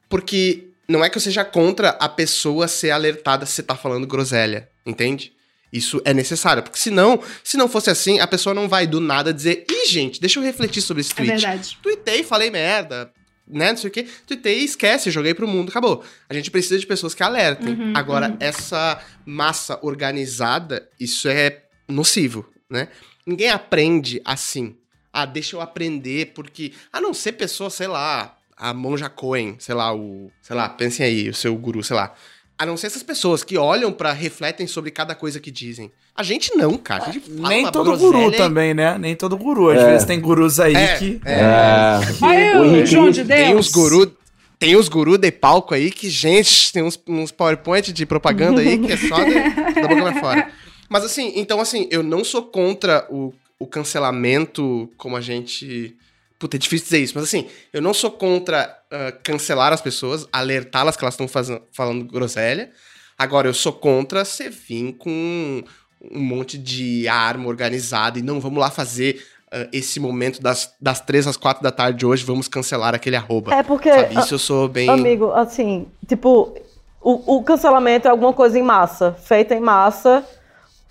Porque 0.08 0.68
não 0.88 1.04
é 1.04 1.10
que 1.10 1.16
eu 1.16 1.22
seja 1.22 1.44
contra 1.44 1.90
a 1.90 2.08
pessoa 2.08 2.68
ser 2.68 2.90
alertada 2.90 3.44
se 3.44 3.52
você 3.52 3.62
tá 3.62 3.74
falando 3.74 4.06
groselha, 4.06 4.68
entende? 4.86 5.32
Isso 5.72 6.00
é 6.04 6.14
necessário, 6.14 6.62
porque 6.62 6.78
senão, 6.78 7.22
se 7.44 7.56
não 7.56 7.68
fosse 7.68 7.90
assim, 7.90 8.20
a 8.20 8.26
pessoa 8.26 8.54
não 8.54 8.68
vai 8.68 8.86
do 8.86 9.00
nada 9.00 9.34
dizer, 9.34 9.66
ih, 9.70 9.86
gente, 9.86 10.20
deixa 10.20 10.38
eu 10.38 10.42
refletir 10.42 10.80
sobre 10.80 11.02
esse 11.02 11.14
tweet. 11.14 11.30
É 11.30 11.34
verdade. 11.34 11.78
Tuitei, 11.82 12.24
falei 12.24 12.50
merda, 12.50 13.12
né, 13.46 13.70
não 13.70 13.76
sei 13.76 13.88
o 13.88 13.92
quê. 13.92 14.06
Tuitei, 14.26 14.58
esquece, 14.60 15.10
joguei 15.10 15.34
pro 15.34 15.48
mundo, 15.48 15.70
acabou. 15.70 16.02
A 16.28 16.34
gente 16.34 16.50
precisa 16.50 16.78
de 16.78 16.86
pessoas 16.86 17.14
que 17.14 17.22
alertem. 17.22 17.74
Uhum, 17.74 17.92
Agora, 17.94 18.30
uhum. 18.30 18.36
essa 18.40 19.02
massa 19.26 19.78
organizada, 19.82 20.88
isso 20.98 21.28
é 21.28 21.64
nocivo, 21.88 22.48
né? 22.70 22.88
Ninguém 23.26 23.50
aprende 23.50 24.20
assim. 24.24 24.76
Ah, 25.12 25.26
deixa 25.26 25.56
eu 25.56 25.60
aprender, 25.60 26.32
porque. 26.34 26.72
A 26.92 27.00
não 27.00 27.12
ser 27.12 27.32
pessoa, 27.32 27.70
sei 27.70 27.86
lá, 27.86 28.36
a 28.56 28.72
Monja 28.74 29.08
Cohen, 29.08 29.56
sei 29.58 29.74
lá, 29.74 29.94
o. 29.94 30.30
Sei 30.40 30.54
lá, 30.54 30.68
pensem 30.68 31.04
aí, 31.04 31.28
o 31.28 31.34
seu 31.34 31.54
guru, 31.56 31.82
sei 31.82 31.96
lá. 31.96 32.14
A 32.58 32.66
não 32.66 32.76
ser 32.76 32.88
essas 32.88 33.02
pessoas 33.04 33.44
que 33.44 33.56
olham 33.56 33.92
pra, 33.92 34.12
refletem 34.12 34.66
sobre 34.66 34.90
cada 34.90 35.14
coisa 35.14 35.38
que 35.38 35.50
dizem. 35.50 35.92
A 36.14 36.24
gente 36.24 36.56
não, 36.56 36.76
cara. 36.76 37.04
A 37.04 37.10
gente 37.12 37.20
fala 37.30 37.48
Nem 37.48 37.62
uma 37.64 37.70
todo 37.70 37.96
guru 37.96 38.32
e- 38.32 38.36
também, 38.36 38.74
né? 38.74 38.98
Nem 38.98 39.14
todo 39.14 39.36
guru. 39.36 39.70
Às 39.70 39.78
É. 39.80 39.90
vezes 39.92 40.04
tem 40.06 40.18
gurus 40.20 40.58
aí 40.58 40.74
É, 40.74 40.96
que. 40.98 41.20
é. 41.24 42.00
Aí, 42.20 42.56
O 42.82 42.84
João 42.86 43.10
de 43.10 43.22
Deus. 43.22 43.40
Tem 43.40 43.54
uns 43.56 43.70
guru, 43.70 44.16
tem 44.58 44.76
uns 44.76 44.88
guru 44.88 45.16
de 45.16 45.30
palco 45.30 45.72
aí 45.72 45.88
que, 45.92 46.10
gente, 46.10 46.72
tem 46.72 46.82
uns, 46.82 46.98
uns 47.06 47.30
PowerPoint 47.30 47.92
de 47.92 48.04
propaganda 48.04 48.60
aí 48.60 48.76
que 48.76 48.92
é 48.92 48.96
só 48.96 49.22
de- 49.22 49.34
da 49.80 49.86
boca 49.88 50.02
pra 50.12 50.20
fora. 50.20 50.50
Mas 50.88 51.04
assim, 51.04 51.32
então 51.36 51.60
assim, 51.60 51.86
eu 51.92 52.02
não 52.02 52.24
sou 52.24 52.42
contra 52.42 53.06
o, 53.08 53.32
o 53.56 53.66
cancelamento 53.66 54.90
como 54.96 55.16
a 55.16 55.20
gente. 55.20 55.94
Puta, 56.38 56.56
é 56.56 56.58
difícil 56.58 56.84
dizer 56.84 56.98
isso, 57.00 57.12
mas 57.16 57.24
assim, 57.24 57.46
eu 57.72 57.82
não 57.82 57.92
sou 57.92 58.10
contra 58.10 58.78
ah, 58.90 59.12
cancelar 59.22 59.72
as 59.72 59.80
pessoas, 59.80 60.26
alertá-las 60.32 60.96
que 60.96 61.04
elas 61.04 61.18
estão 61.18 61.28
falando 61.72 62.04
groselha. 62.04 62.70
Agora, 63.18 63.48
eu 63.48 63.54
sou 63.54 63.72
contra 63.72 64.24
você 64.24 64.48
vir 64.48 64.92
com 64.92 65.64
um 66.00 66.20
monte 66.20 66.56
de 66.56 67.08
arma 67.08 67.48
organizada 67.48 68.18
e 68.18 68.22
não, 68.22 68.40
vamos 68.40 68.60
lá 68.60 68.70
fazer 68.70 69.20
ah, 69.50 69.66
esse 69.72 69.98
momento 69.98 70.40
das, 70.40 70.72
das 70.80 71.00
três 71.00 71.26
às 71.26 71.36
quatro 71.36 71.62
da 71.62 71.72
tarde 71.72 71.98
de 71.98 72.06
hoje, 72.06 72.24
vamos 72.24 72.46
cancelar 72.46 72.94
aquele 72.94 73.16
arroba. 73.16 73.52
É 73.52 73.62
porque, 73.64 73.90
Sabe? 73.90 74.20
Isso 74.20 74.34
eu 74.34 74.38
sou 74.38 74.68
bem. 74.68 74.88
Amigo, 74.88 75.32
assim, 75.32 75.88
tipo, 76.06 76.54
o, 77.00 77.38
o 77.38 77.42
cancelamento 77.42 78.06
é 78.06 78.10
alguma 78.12 78.32
coisa 78.32 78.56
em 78.56 78.62
massa, 78.62 79.12
feita 79.24 79.56
em 79.56 79.60
massa 79.60 80.24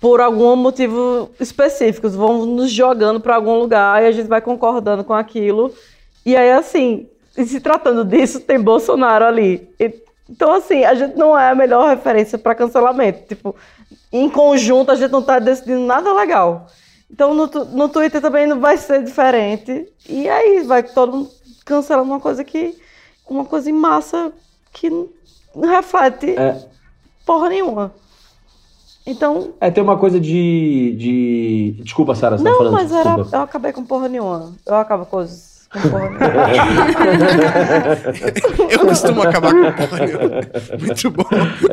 por 0.00 0.20
algum 0.20 0.54
motivo 0.56 1.30
específico. 1.40 2.08
Vão 2.08 2.46
nos 2.46 2.70
jogando 2.70 3.20
para 3.20 3.34
algum 3.36 3.58
lugar 3.58 4.02
e 4.02 4.06
a 4.06 4.12
gente 4.12 4.26
vai 4.28 4.40
concordando 4.40 5.02
com 5.04 5.14
aquilo. 5.14 5.72
E 6.24 6.36
aí, 6.36 6.50
assim, 6.52 7.08
e 7.36 7.44
se 7.44 7.60
tratando 7.60 8.04
disso, 8.04 8.40
tem 8.40 8.60
Bolsonaro 8.60 9.24
ali. 9.24 9.68
E- 9.78 9.94
então, 10.30 10.52
assim, 10.52 10.84
a 10.84 10.94
gente 10.94 11.16
não 11.16 11.36
é 11.38 11.50
a 11.50 11.54
melhor 11.54 11.88
referência 11.88 12.36
para 12.38 12.54
cancelamento. 12.54 13.26
Tipo, 13.26 13.56
em 14.12 14.28
conjunto, 14.28 14.90
a 14.92 14.94
gente 14.94 15.10
não 15.10 15.22
tá 15.22 15.38
decidindo 15.38 15.80
nada 15.80 16.12
legal. 16.12 16.66
Então, 17.10 17.32
no, 17.32 17.46
no 17.46 17.88
Twitter 17.88 18.20
também 18.20 18.46
não 18.46 18.60
vai 18.60 18.76
ser 18.76 19.02
diferente. 19.02 19.88
E 20.06 20.28
aí, 20.28 20.60
vai 20.64 20.82
todo 20.82 21.16
mundo 21.16 21.30
cancelando 21.64 22.10
uma 22.10 22.20
coisa 22.20 22.44
que. 22.44 22.76
Uma 23.28 23.44
coisa 23.44 23.68
em 23.68 23.74
massa 23.74 24.32
que 24.72 24.88
não 24.88 25.08
reflete 25.68 26.30
É. 26.30 26.62
porra 27.26 27.48
nenhuma. 27.50 27.92
Então. 29.08 29.54
É, 29.58 29.70
tem 29.70 29.82
uma 29.82 29.96
coisa 29.96 30.20
de. 30.20 30.94
de... 30.98 31.82
Desculpa, 31.82 32.14
Sara, 32.14 32.36
você 32.36 32.44
tá 32.44 32.50
Não, 32.50 32.58
falando. 32.58 32.72
mas 32.74 32.92
era, 32.92 33.16
eu 33.32 33.40
acabei 33.40 33.72
com 33.72 33.82
porra 33.82 34.06
nenhuma. 34.06 34.52
Eu 34.66 34.74
acabo 34.74 35.06
com 35.06 35.12
coisas 35.12 35.66
com 35.72 35.80
porra 35.88 36.10
nenhuma. 36.10 36.26
eu 38.70 38.80
costumo 38.80 39.22
acabar 39.22 39.50
com 39.54 39.86
porra 39.86 40.06
nenhuma. 40.06 40.40
Muito 40.78 41.10
bom. 41.10 41.24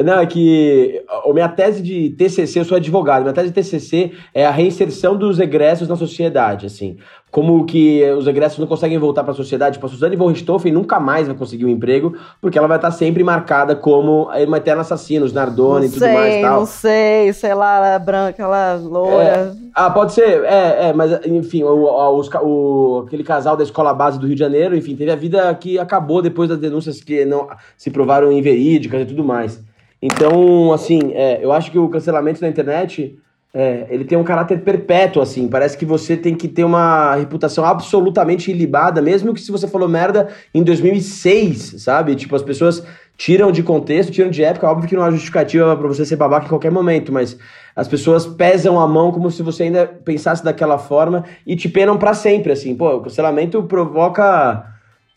Não, 0.01 0.19
é 0.19 0.25
que 0.25 1.03
a 1.09 1.33
minha 1.33 1.49
tese 1.49 1.83
de 1.83 2.11
TCC, 2.11 2.61
eu 2.61 2.65
sou 2.65 2.77
advogado, 2.77 3.23
minha 3.23 3.33
tese 3.33 3.49
de 3.49 3.53
TCC 3.53 4.13
é 4.33 4.45
a 4.45 4.51
reinserção 4.51 5.17
dos 5.17 5.37
egressos 5.37 5.89
na 5.89 5.97
sociedade, 5.97 6.65
assim. 6.65 6.95
Como 7.35 7.65
que 7.65 8.01
os 8.11 8.25
egressos 8.27 8.59
não 8.59 8.65
conseguem 8.65 8.97
voltar 8.97 9.21
para 9.21 9.33
a 9.33 9.35
sociedade. 9.35 9.73
Tipo, 9.73 9.87
a 9.87 9.89
Suzane 9.89 10.15
von 10.15 10.27
Richthofen 10.27 10.71
nunca 10.71 11.01
mais 11.01 11.27
vai 11.27 11.35
conseguir 11.35 11.65
um 11.65 11.67
emprego, 11.69 12.15
porque 12.39 12.57
ela 12.57 12.65
vai 12.65 12.77
estar 12.77 12.91
sempre 12.91 13.25
marcada 13.25 13.75
como 13.75 14.29
uma 14.47 14.55
eterna 14.55 14.83
assassina, 14.83 15.25
os 15.25 15.33
Nardoni 15.33 15.87
e 15.87 15.89
tudo 15.89 16.05
mais 16.13 16.33
e 16.35 16.41
tal. 16.41 16.59
não 16.61 16.65
sei, 16.65 17.33
sei 17.33 17.53
lá, 17.53 17.75
ela 17.75 17.87
é 17.95 17.99
branca, 17.99 18.41
ela 18.41 18.75
é 18.75 18.77
loura. 18.77 19.53
Ah, 19.73 19.89
pode 19.89 20.13
ser, 20.13 20.45
é, 20.45 20.87
é, 20.87 20.93
mas 20.93 21.11
enfim, 21.25 21.61
o, 21.63 21.67
o- 21.75 22.21
o- 22.41 23.03
aquele 23.05 23.21
casal 23.25 23.57
da 23.57 23.63
escola 23.65 23.93
base 23.93 24.17
do 24.17 24.25
Rio 24.27 24.35
de 24.35 24.39
Janeiro, 24.39 24.73
enfim, 24.73 24.95
teve 24.95 25.11
a 25.11 25.15
vida 25.17 25.53
que 25.55 25.77
acabou 25.77 26.21
depois 26.21 26.47
das 26.47 26.57
denúncias 26.57 27.01
que 27.01 27.25
não 27.25 27.49
se 27.75 27.91
provaram 27.91 28.31
inverídicas 28.31 29.01
e 29.01 29.05
tudo 29.07 29.25
mais. 29.25 29.61
Então, 30.01 30.71
assim, 30.71 31.11
é, 31.13 31.43
eu 31.43 31.51
acho 31.51 31.69
que 31.69 31.77
o 31.79 31.89
cancelamento 31.89 32.39
na 32.41 32.47
internet, 32.47 33.19
é, 33.57 33.87
ele 33.89 34.03
tem 34.03 34.17
um 34.17 34.23
caráter 34.23 34.59
perpétuo, 34.59 35.21
assim, 35.21 35.47
parece 35.47 35.77
que 35.77 35.85
você 35.85 36.17
tem 36.17 36.35
que 36.35 36.45
ter 36.45 36.65
uma 36.65 37.15
reputação 37.15 37.63
absolutamente 37.63 38.51
ilibada, 38.51 39.01
mesmo 39.01 39.33
que 39.33 39.39
se 39.39 39.49
você 39.49 39.65
falou 39.65 39.87
merda 39.87 40.27
em 40.53 40.61
2006, 40.61 41.75
sabe? 41.77 42.15
Tipo, 42.15 42.35
as 42.35 42.41
pessoas 42.41 42.85
tiram 43.15 43.53
de 43.53 43.63
contexto, 43.63 44.11
tiram 44.11 44.29
de 44.29 44.43
época, 44.43 44.69
óbvio 44.69 44.89
que 44.89 44.95
não 44.97 45.03
há 45.03 45.09
justificativa 45.09 45.73
pra 45.77 45.87
você 45.87 46.05
ser 46.05 46.17
babaca 46.17 46.47
em 46.47 46.49
qualquer 46.49 46.69
momento, 46.69 47.13
mas 47.13 47.37
as 47.73 47.87
pessoas 47.87 48.25
pesam 48.25 48.77
a 48.77 48.85
mão 48.85 49.09
como 49.09 49.31
se 49.31 49.41
você 49.41 49.63
ainda 49.63 49.87
pensasse 49.87 50.43
daquela 50.43 50.77
forma 50.77 51.23
e 51.47 51.55
te 51.55 51.69
penam 51.69 51.97
pra 51.97 52.13
sempre, 52.13 52.51
assim. 52.51 52.75
Pô, 52.75 52.97
o 52.97 53.01
cancelamento 53.03 53.63
provoca 53.63 54.74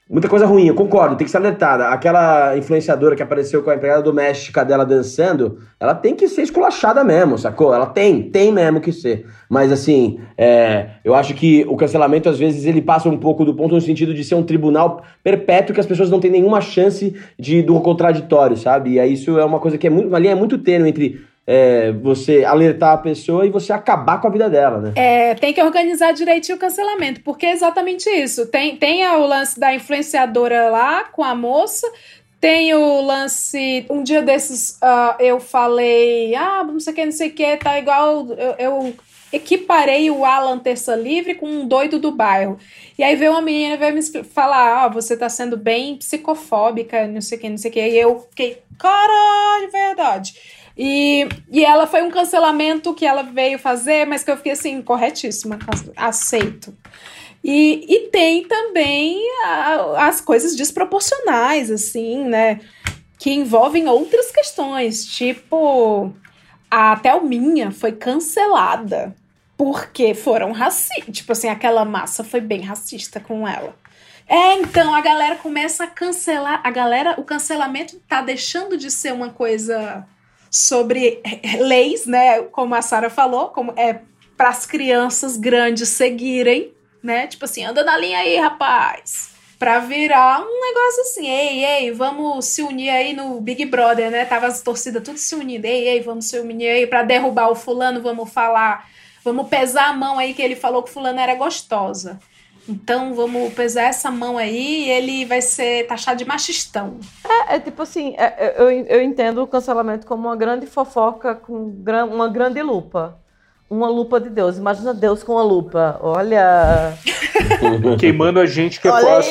muita 0.09 0.29
coisa 0.29 0.47
ruim, 0.47 0.67
eu 0.67 0.75
concordo, 0.75 1.17
tem 1.17 1.25
que 1.25 1.31
ser 1.31 1.37
alertada. 1.37 1.89
Aquela 1.89 2.57
influenciadora 2.57 3.15
que 3.15 3.23
apareceu 3.23 3.63
com 3.63 3.71
a 3.71 3.75
empregada 3.75 4.03
doméstica 4.03 4.65
dela 4.65 4.87
dançando, 4.87 5.59
ela 5.79 5.95
tem 5.95 6.15
que 6.15 6.27
ser 6.29 6.43
esculachada 6.43 7.05
mesmo, 7.05 7.37
sacou? 7.37 7.75
Ela 7.75 7.87
tem, 7.87 8.23
tem 8.23 8.51
mesmo 8.51 8.81
que 8.81 8.91
ser. 8.91 9.27
Mas 9.49 9.71
assim, 9.71 10.19
é, 10.37 10.91
eu 11.05 11.15
acho 11.15 11.35
que 11.35 11.65
o 11.69 11.77
cancelamento, 11.77 12.29
às 12.29 12.39
vezes, 12.39 12.65
ele 12.65 12.81
passa 12.81 13.09
um 13.09 13.19
pouco 13.19 13.45
do 13.45 13.55
ponto 13.55 13.75
no 13.75 13.81
sentido 13.81 14.15
de 14.15 14.25
ser 14.25 14.35
um 14.35 14.43
tribunal 14.43 15.03
perpétuo 15.23 15.75
que 15.75 15.81
as 15.81 15.87
pessoas 15.87 16.11
não 16.11 16.21
têm 16.21 16.31
nenhuma 16.31 16.61
chance 16.61 17.15
de 17.39 17.63
do 17.63 17.79
contraditório, 17.81 18.57
sabe? 18.57 18.93
E 18.93 19.01
aí 19.01 19.13
isso 19.13 19.39
é 19.39 19.45
uma 19.45 19.61
coisa 19.61 19.77
que 19.77 19.87
é 19.87 19.91
muito, 19.91 20.09
uma 20.09 20.19
linha 20.19 20.35
muito 20.35 20.57
tênue 20.57 20.89
entre 20.89 21.21
é, 21.51 21.93
você 21.93 22.45
alertar 22.45 22.93
a 22.93 22.99
pessoa 22.99 23.47
e 23.47 23.51
você 23.51 23.73
acabar 23.73 24.21
com 24.21 24.27
a 24.27 24.31
vida 24.31 24.51
dela, 24.51 24.81
né? 24.83 24.93
É, 24.95 25.35
tem 25.35 25.55
que 25.55 25.63
organizar 25.63 26.13
direitinho 26.13 26.57
o 26.57 26.61
cancelamento, 26.61 27.23
porque 27.23 27.47
é 27.47 27.53
exatamente 27.53 28.07
isso. 28.11 28.45
Tem, 28.49 28.77
tem 28.77 29.09
o 29.09 29.27
lance 29.27 29.59
da 29.59 29.75
influenciadora 29.75 30.69
lá 30.69 31.05
com 31.05 31.25
a 31.25 31.35
moça, 31.35 31.91
tem 32.39 32.75
o 32.75 33.01
lance. 33.01 33.87
Um 33.89 34.03
dia 34.03 34.21
desses 34.21 34.77
ah, 34.83 35.17
eu 35.19 35.41
falei, 35.41 36.35
ah, 36.35 36.63
não 36.65 36.79
sei 36.79 36.93
o 36.93 36.97
que, 36.97 37.05
não 37.07 37.13
sei 37.13 37.29
o 37.29 37.33
que, 37.33 37.57
tá 37.57 37.79
igual. 37.79 38.27
Eu, 38.33 38.55
eu 38.59 38.95
equiparei 39.33 40.11
o 40.11 40.27
Alan 40.27 40.59
Terça 40.59 40.95
Livre 40.95 41.35
com 41.35 41.47
um 41.47 41.67
doido 41.67 41.99
do 41.99 42.13
bairro. 42.13 42.59
E 42.99 43.03
aí 43.03 43.17
veio 43.17 43.33
uma 43.33 43.41
menina 43.41 43.79
veio 43.79 43.95
me 43.95 44.03
falar: 44.03 44.85
ah, 44.85 44.89
você 44.89 45.17
tá 45.17 45.31
sendo 45.31 45.57
bem 45.57 45.97
psicofóbica, 45.97 47.07
não 47.07 47.23
sei 47.23 47.39
o 47.39 47.41
que, 47.41 47.49
não 47.49 47.57
sei 47.57 47.71
o 47.71 47.75
que. 47.75 47.81
E 47.81 47.99
eu 47.99 48.21
fiquei, 48.29 48.63
caralho, 48.79 49.71
verdade. 49.71 50.35
E, 50.79 51.29
e 51.51 51.65
ela 51.65 51.89
foi 51.89 52.03
um 52.03 52.11
cancelamento 52.11 52.95
que 52.95 53.05
ela 53.05 53.23
veio 53.23 53.59
fazer, 53.59 54.07
mas 54.07 54.23
que 54.23 54.31
eu 54.31 54.37
fiquei 54.37 54.53
assim, 54.53 54.81
corretíssima, 54.81 55.59
aceito. 55.97 56.73
E, 57.43 57.85
e 57.89 58.09
tem 58.11 58.47
também 58.47 59.21
a, 59.45 60.07
as 60.07 60.21
coisas 60.21 60.55
desproporcionais, 60.55 61.71
assim, 61.71 62.25
né? 62.25 62.61
Que 63.19 63.33
envolvem 63.33 63.89
outras 63.89 64.31
questões, 64.31 65.05
tipo 65.05 66.15
a 66.71 66.97
Thelminha 66.97 67.71
foi 67.71 67.93
cancelada 67.93 69.15
porque 69.57 70.15
foram 70.15 70.53
racistas. 70.53 71.17
Tipo 71.17 71.33
assim, 71.33 71.49
aquela 71.49 71.85
massa 71.85 72.23
foi 72.23 72.41
bem 72.41 72.61
racista 72.61 73.19
com 73.19 73.47
ela. 73.49 73.75
É, 74.29 74.55
então 74.55 74.95
a 74.95 75.01
galera 75.01 75.37
começa 75.37 75.85
a 75.85 75.87
cancelar. 75.87 76.61
A 76.63 76.71
galera, 76.71 77.15
o 77.19 77.25
cancelamento 77.25 77.99
tá 78.07 78.21
deixando 78.21 78.77
de 78.77 78.91
ser 78.91 79.13
uma 79.13 79.31
coisa 79.31 80.07
sobre 80.51 81.21
leis, 81.61 82.07
né? 82.07 82.43
Como 82.43 82.75
a 82.75 82.83
Sara 82.83 83.11
falou, 83.11 83.49
como 83.49 83.73
é 83.77 84.01
para 84.37 84.51
as 84.51 84.65
crianças 84.65 85.37
grandes 85.37 85.89
seguirem, 85.89 86.73
né? 87.03 87.27
Tipo 87.27 87.45
assim, 87.45 87.65
anda 87.65 87.83
na 87.83 87.97
linha 87.99 88.19
aí, 88.19 88.37
rapaz. 88.37 89.31
Pra 89.59 89.81
virar 89.81 90.41
um 90.41 90.61
negócio 90.61 91.03
assim, 91.03 91.29
ei, 91.29 91.65
ei, 91.65 91.91
vamos 91.91 92.45
se 92.47 92.63
unir 92.63 92.91
aí 92.91 93.13
no 93.13 93.41
Big 93.41 93.65
Brother, 93.65 94.11
né? 94.11 94.25
Tava 94.25 94.47
as 94.47 94.63
torcidas 94.63 95.03
tudo 95.03 95.19
se 95.19 95.35
unindo, 95.35 95.67
ei, 95.67 95.89
ei, 95.89 96.01
vamos 96.01 96.27
se 96.27 96.39
unir 96.39 96.69
aí 96.69 96.87
pra 96.87 97.03
derrubar 97.03 97.51
o 97.51 97.57
fulano, 97.57 98.01
vamos 98.01 98.31
falar, 98.33 98.89
vamos 99.25 99.49
pesar 99.49 99.89
a 99.89 99.93
mão 99.93 100.17
aí 100.17 100.33
que 100.33 100.41
ele 100.41 100.55
falou 100.55 100.85
que 100.85 100.91
fulano 100.91 101.19
era 101.19 101.35
gostosa. 101.35 102.21
Então 102.69 103.15
vamos 103.15 103.55
pesar 103.55 103.85
essa 103.85 104.11
mão 104.11 104.37
aí 104.37 104.85
e 104.85 104.91
ele 104.91 105.25
vai 105.25 105.41
ser 105.41 105.87
taxado 105.87 106.19
de 106.19 106.27
machistão. 106.27 106.99
É, 107.27 107.57
é 107.57 107.61
tipo 107.61 107.81
assim, 107.81 108.15
é, 108.19 108.35
é 108.37 108.55
eu, 108.59 108.71
eu 108.71 109.03
entendo 109.03 109.43
o 109.43 109.47
cancelamento 109.47 110.07
como 110.07 110.29
uma 110.29 110.37
grande 110.37 110.67
fofoca 110.67 111.35
com 111.35 111.71
gran, 111.71 112.05
uma 112.05 112.29
grande 112.29 112.63
lupa. 112.63 113.19
Uma 113.71 113.89
lupa 113.89 114.21
de 114.21 114.31
Deus. 114.31 114.57
Imagina 114.57 114.95
Deus 114.95 115.23
com 115.23 115.33
uma 115.33 115.43
lupa. 115.43 115.99
Olha. 116.03 116.95
Queimando 117.99 118.41
a 118.41 118.47
gente 118.47 118.81
que 118.81 118.89
é 118.89 118.91
são 118.91 119.17
as 119.17 119.29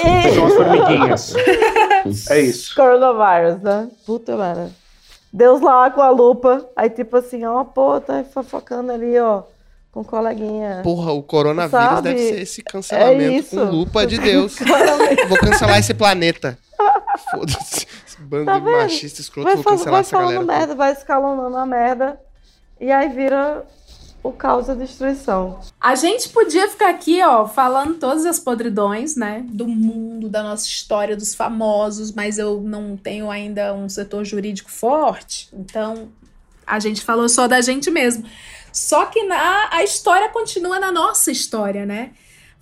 formiguinhas. 0.53 1.35
é 2.29 2.39
isso. 2.39 2.75
Coronavírus, 2.75 3.61
né? 3.61 3.89
Puta 4.05 4.35
merda. 4.35 4.69
Deus 5.33 5.59
lá 5.59 5.89
com 5.89 6.01
a 6.01 6.11
lupa. 6.11 6.69
Aí, 6.75 6.89
tipo 6.89 7.17
assim, 7.17 7.45
ó, 7.45 7.63
pô, 7.63 7.99
tá 7.99 8.23
fofocando 8.23 8.91
ali, 8.91 9.17
ó 9.17 9.43
com 9.97 10.03
coleguinha. 10.03 10.81
Porra, 10.83 11.11
o 11.11 11.23
coronavírus 11.23 11.71
sabe? 11.71 12.09
deve 12.09 12.19
ser 12.19 12.41
esse 12.41 12.61
cancelamento 12.61 13.55
é 13.55 13.65
com 13.65 13.71
lupa 13.71 14.05
de 14.05 14.19
Deus. 14.19 14.55
vou 15.27 15.37
cancelar 15.39 15.79
esse 15.79 15.93
planeta. 15.93 16.57
Foda-se. 17.31 17.87
Esse 18.05 18.21
bando 18.21 18.45
tá 18.45 18.59
de 18.59 18.65
machista 18.65 19.21
escroto, 19.21 19.47
vai, 19.47 19.55
vou 19.55 19.63
cancelar 19.63 19.91
vai 19.91 20.01
essa 20.01 20.17
galera. 20.17 20.43
Merda, 20.43 20.75
vai 20.75 20.91
escalonando 20.91 21.57
a 21.57 21.65
merda. 21.65 22.19
E 22.79 22.91
aí 22.91 23.09
vira 23.09 23.65
o 24.21 24.31
caos 24.31 24.67
da 24.67 24.75
destruição. 24.75 25.59
A 25.81 25.95
gente 25.95 26.29
podia 26.29 26.69
ficar 26.69 26.89
aqui, 26.89 27.23
ó, 27.23 27.47
falando 27.47 27.95
todas 27.95 28.23
as 28.25 28.39
podridões, 28.39 29.15
né, 29.15 29.43
do 29.47 29.67
mundo, 29.67 30.29
da 30.29 30.43
nossa 30.43 30.67
história, 30.67 31.15
dos 31.15 31.33
famosos, 31.33 32.11
mas 32.11 32.37
eu 32.37 32.61
não 32.61 32.95
tenho 32.95 33.31
ainda 33.31 33.73
um 33.73 33.89
setor 33.89 34.23
jurídico 34.23 34.69
forte, 34.69 35.49
então 35.53 36.09
a 36.67 36.79
gente 36.79 37.01
falou 37.01 37.29
só 37.29 37.47
da 37.47 37.61
gente 37.61 37.89
mesmo. 37.89 38.25
Só 38.77 39.07
que 39.07 39.23
na, 39.23 39.69
a 39.71 39.83
história 39.83 40.29
continua 40.29 40.79
na 40.79 40.91
nossa 40.91 41.31
história, 41.31 41.83
né? 41.83 42.11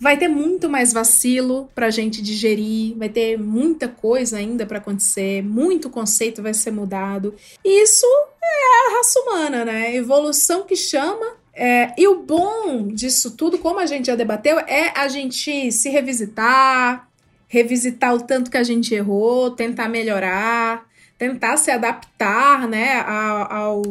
Vai 0.00 0.16
ter 0.16 0.28
muito 0.28 0.66
mais 0.66 0.90
vacilo 0.90 1.70
para 1.74 1.88
a 1.88 1.90
gente 1.90 2.22
digerir, 2.22 2.96
vai 2.96 3.10
ter 3.10 3.38
muita 3.38 3.86
coisa 3.86 4.38
ainda 4.38 4.64
para 4.64 4.78
acontecer, 4.78 5.42
muito 5.42 5.90
conceito 5.90 6.42
vai 6.42 6.54
ser 6.54 6.70
mudado. 6.70 7.34
E 7.62 7.82
isso 7.82 8.06
é 8.42 8.88
a 8.88 8.96
raça 8.96 9.20
humana, 9.20 9.64
né? 9.66 9.94
Evolução 9.94 10.62
que 10.64 10.74
chama. 10.74 11.36
É, 11.52 11.92
e 11.98 12.08
o 12.08 12.22
bom 12.22 12.88
disso 12.88 13.36
tudo, 13.36 13.58
como 13.58 13.78
a 13.78 13.86
gente 13.86 14.06
já 14.06 14.14
debateu, 14.14 14.58
é 14.60 14.98
a 14.98 15.08
gente 15.08 15.70
se 15.70 15.90
revisitar, 15.90 17.08
revisitar 17.46 18.14
o 18.14 18.22
tanto 18.22 18.50
que 18.50 18.56
a 18.56 18.64
gente 18.64 18.94
errou, 18.94 19.50
tentar 19.50 19.88
melhorar, 19.88 20.86
tentar 21.18 21.58
se 21.58 21.70
adaptar, 21.70 22.66
né, 22.66 23.00
ao, 23.00 23.52
ao 23.52 23.82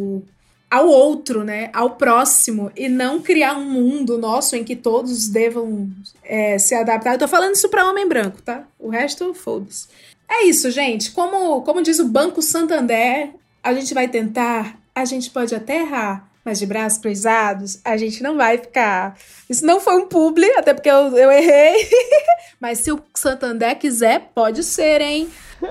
ao 0.70 0.88
outro, 0.88 1.44
né? 1.44 1.70
Ao 1.74 1.92
próximo, 1.92 2.72
e 2.76 2.90
não 2.90 3.22
criar 3.22 3.58
um 3.58 3.66
mundo 3.66 4.18
nosso 4.18 4.56
em 4.56 4.64
que 4.64 4.76
todos 4.76 5.28
devam 5.28 5.90
é, 6.24 6.58
se 6.58 6.76
adaptar. 6.76 7.14
Eu 7.14 7.20
tô 7.20 7.28
falando 7.28 7.56
isso 7.56 7.70
para 7.70 7.90
homem 7.90 8.08
branco, 8.08 8.42
tá? 8.42 8.64
O 8.80 8.90
resto, 8.90 9.34
foda-se. 9.34 9.88
É 10.28 10.46
isso, 10.46 10.70
gente. 10.72 11.12
Como, 11.12 11.62
como 11.62 11.82
diz 11.82 12.00
o 12.00 12.08
Banco 12.08 12.42
Santander, 12.42 13.32
a 13.64 13.74
gente 13.74 13.94
vai 13.94 14.08
tentar, 14.08 14.78
a 14.94 15.06
gente 15.06 15.30
pode 15.30 15.54
até 15.54 15.82
errar, 15.82 16.28
mas 16.46 16.60
de 16.60 16.68
braços 16.68 17.00
cruzados, 17.00 17.80
a 17.84 17.98
gente 17.98 18.22
não 18.22 18.38
vai 18.38 18.60
ficar. 18.60 19.18
Isso 19.50 19.66
não 19.66 19.80
foi 19.80 19.96
um 19.96 20.08
publi, 20.08 20.48
até 20.56 20.76
porque 20.76 20.90
eu, 20.90 21.18
eu 21.18 21.32
errei. 21.32 21.90
mas 22.62 22.80
se 22.80 22.92
o 22.92 23.02
Santander 23.16 23.76
quiser, 23.80 24.30
pode 24.36 24.64
ser, 24.64 25.02
hein? 25.02 25.28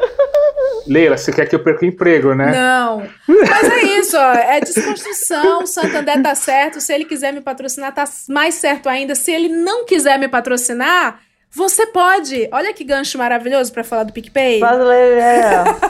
Leila, 0.88 1.16
você 1.16 1.32
quer 1.32 1.48
que 1.48 1.54
eu 1.54 1.62
perca 1.62 1.84
o 1.84 1.88
emprego, 1.88 2.34
né? 2.34 2.50
Não. 2.50 3.08
Mas 3.28 3.70
é 3.70 3.82
isso, 3.98 4.16
ó. 4.16 4.32
É 4.32 4.60
desconstrução. 4.60 5.62
O 5.62 5.66
Santander 5.66 6.20
tá 6.20 6.34
certo. 6.34 6.80
Se 6.80 6.92
ele 6.92 7.04
quiser 7.04 7.32
me 7.32 7.40
patrocinar, 7.40 7.94
tá 7.94 8.04
mais 8.28 8.56
certo 8.56 8.88
ainda. 8.88 9.14
Se 9.14 9.30
ele 9.30 9.48
não 9.48 9.84
quiser 9.84 10.18
me 10.18 10.26
patrocinar, 10.26 11.20
você 11.50 11.86
pode. 11.86 12.48
Olha 12.50 12.74
que 12.74 12.82
gancho 12.82 13.16
maravilhoso 13.16 13.72
para 13.72 13.84
falar 13.84 14.02
do 14.02 14.12
PicPay. 14.12 14.58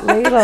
Leila. 0.02 0.42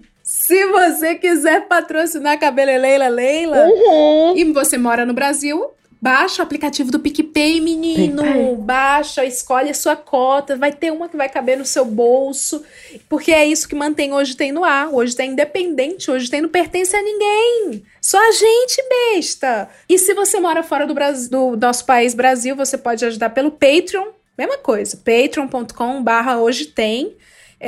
Se 0.46 0.66
você 0.66 1.16
quiser 1.16 1.66
patrocinar 1.66 2.38
a 2.40 2.50
Leila 2.50 3.08
Leila 3.08 3.66
uhum. 3.66 4.36
e 4.36 4.44
você 4.52 4.78
mora 4.78 5.04
no 5.04 5.12
Brasil, 5.12 5.72
Baixa 6.00 6.42
o 6.42 6.44
aplicativo 6.44 6.90
do 6.90 7.00
PicPay, 7.00 7.60
menino. 7.60 8.22
PicPay. 8.22 8.56
Baixa, 8.56 9.24
escolhe 9.24 9.70
a 9.70 9.74
sua 9.74 9.96
cota. 9.96 10.54
Vai 10.54 10.70
ter 10.70 10.92
uma 10.92 11.08
que 11.08 11.16
vai 11.16 11.28
caber 11.28 11.56
no 11.58 11.64
seu 11.64 11.84
bolso. 11.84 12.62
Porque 13.08 13.32
é 13.32 13.44
isso 13.44 13.68
que 13.68 13.74
mantém 13.74 14.12
Hoje 14.12 14.36
Tem 14.36 14.52
no 14.52 14.62
ar. 14.62 14.92
Hoje 14.92 15.16
tem 15.16 15.32
independente. 15.32 16.10
Hoje 16.10 16.30
tem 16.30 16.42
não 16.42 16.48
pertence 16.50 16.94
a 16.94 17.02
ninguém. 17.02 17.82
Só 18.00 18.18
a 18.18 18.30
gente, 18.30 18.84
besta. 19.14 19.68
E 19.88 19.98
se 19.98 20.12
você 20.14 20.38
mora 20.38 20.62
fora 20.62 20.86
do, 20.86 20.94
Brasil, 20.94 21.28
do 21.30 21.56
nosso 21.56 21.84
país, 21.84 22.14
Brasil, 22.14 22.54
você 22.54 22.76
pode 22.76 23.04
ajudar 23.04 23.30
pelo 23.30 23.50
Patreon. 23.50 24.08
Mesma 24.36 24.58
coisa. 24.58 24.98
patreon.com 24.98 26.02
barra 26.04 26.38
hoje 26.38 26.66
tem. 26.66 27.16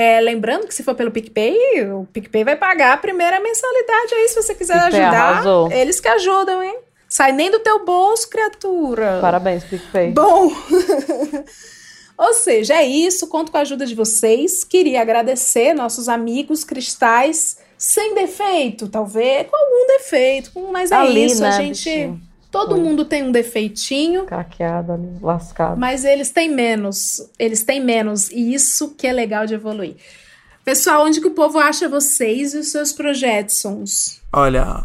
É, 0.00 0.20
lembrando 0.20 0.68
que 0.68 0.72
se 0.72 0.84
for 0.84 0.94
pelo 0.94 1.10
PicPay, 1.10 1.90
o 1.90 2.06
PicPay 2.12 2.44
vai 2.44 2.54
pagar 2.54 2.92
a 2.92 2.96
primeira 2.96 3.40
mensalidade 3.40 4.14
aí, 4.14 4.28
se 4.28 4.40
você 4.40 4.54
quiser 4.54 4.74
PicPay 4.74 5.00
ajudar. 5.00 5.28
Arrasou. 5.30 5.72
Eles 5.72 5.98
que 5.98 6.06
ajudam, 6.06 6.62
hein? 6.62 6.78
Sai 7.08 7.32
nem 7.32 7.50
do 7.50 7.58
teu 7.58 7.84
bolso, 7.84 8.30
criatura. 8.30 9.18
Parabéns, 9.20 9.64
PicPay. 9.64 10.12
Bom. 10.12 10.52
Ou 12.16 12.32
seja, 12.32 12.74
é 12.74 12.84
isso. 12.84 13.26
Conto 13.26 13.50
com 13.50 13.58
a 13.58 13.62
ajuda 13.62 13.84
de 13.84 13.96
vocês. 13.96 14.62
Queria 14.62 15.00
agradecer 15.00 15.74
nossos 15.74 16.08
amigos 16.08 16.62
cristais 16.62 17.58
sem 17.76 18.14
defeito, 18.14 18.88
talvez 18.88 19.48
com 19.48 19.56
algum 19.56 19.86
defeito, 19.98 20.52
mas 20.70 20.92
é 20.92 20.94
ali, 20.94 21.24
isso. 21.24 21.42
Né, 21.42 21.48
a 21.48 21.52
gente. 21.52 21.90
Bichinho. 21.90 22.27
Todo 22.50 22.76
Foi. 22.76 22.80
mundo 22.80 23.04
tem 23.04 23.22
um 23.22 23.32
defeitinho. 23.32 24.24
Caqueado 24.24 24.92
ali, 24.92 25.18
lascado. 25.20 25.78
Mas 25.78 26.04
eles 26.04 26.30
têm 26.30 26.50
menos. 26.50 27.20
Eles 27.38 27.62
têm 27.62 27.80
menos. 27.80 28.30
E 28.30 28.54
isso 28.54 28.94
que 28.94 29.06
é 29.06 29.12
legal 29.12 29.46
de 29.46 29.54
evoluir. 29.54 29.96
Pessoal, 30.64 31.04
onde 31.04 31.20
que 31.20 31.26
o 31.26 31.32
povo 31.32 31.58
acha 31.58 31.88
vocês 31.88 32.54
e 32.54 32.58
os 32.58 32.70
seus 32.70 32.92
projetos? 32.92 34.20
Olha, 34.32 34.84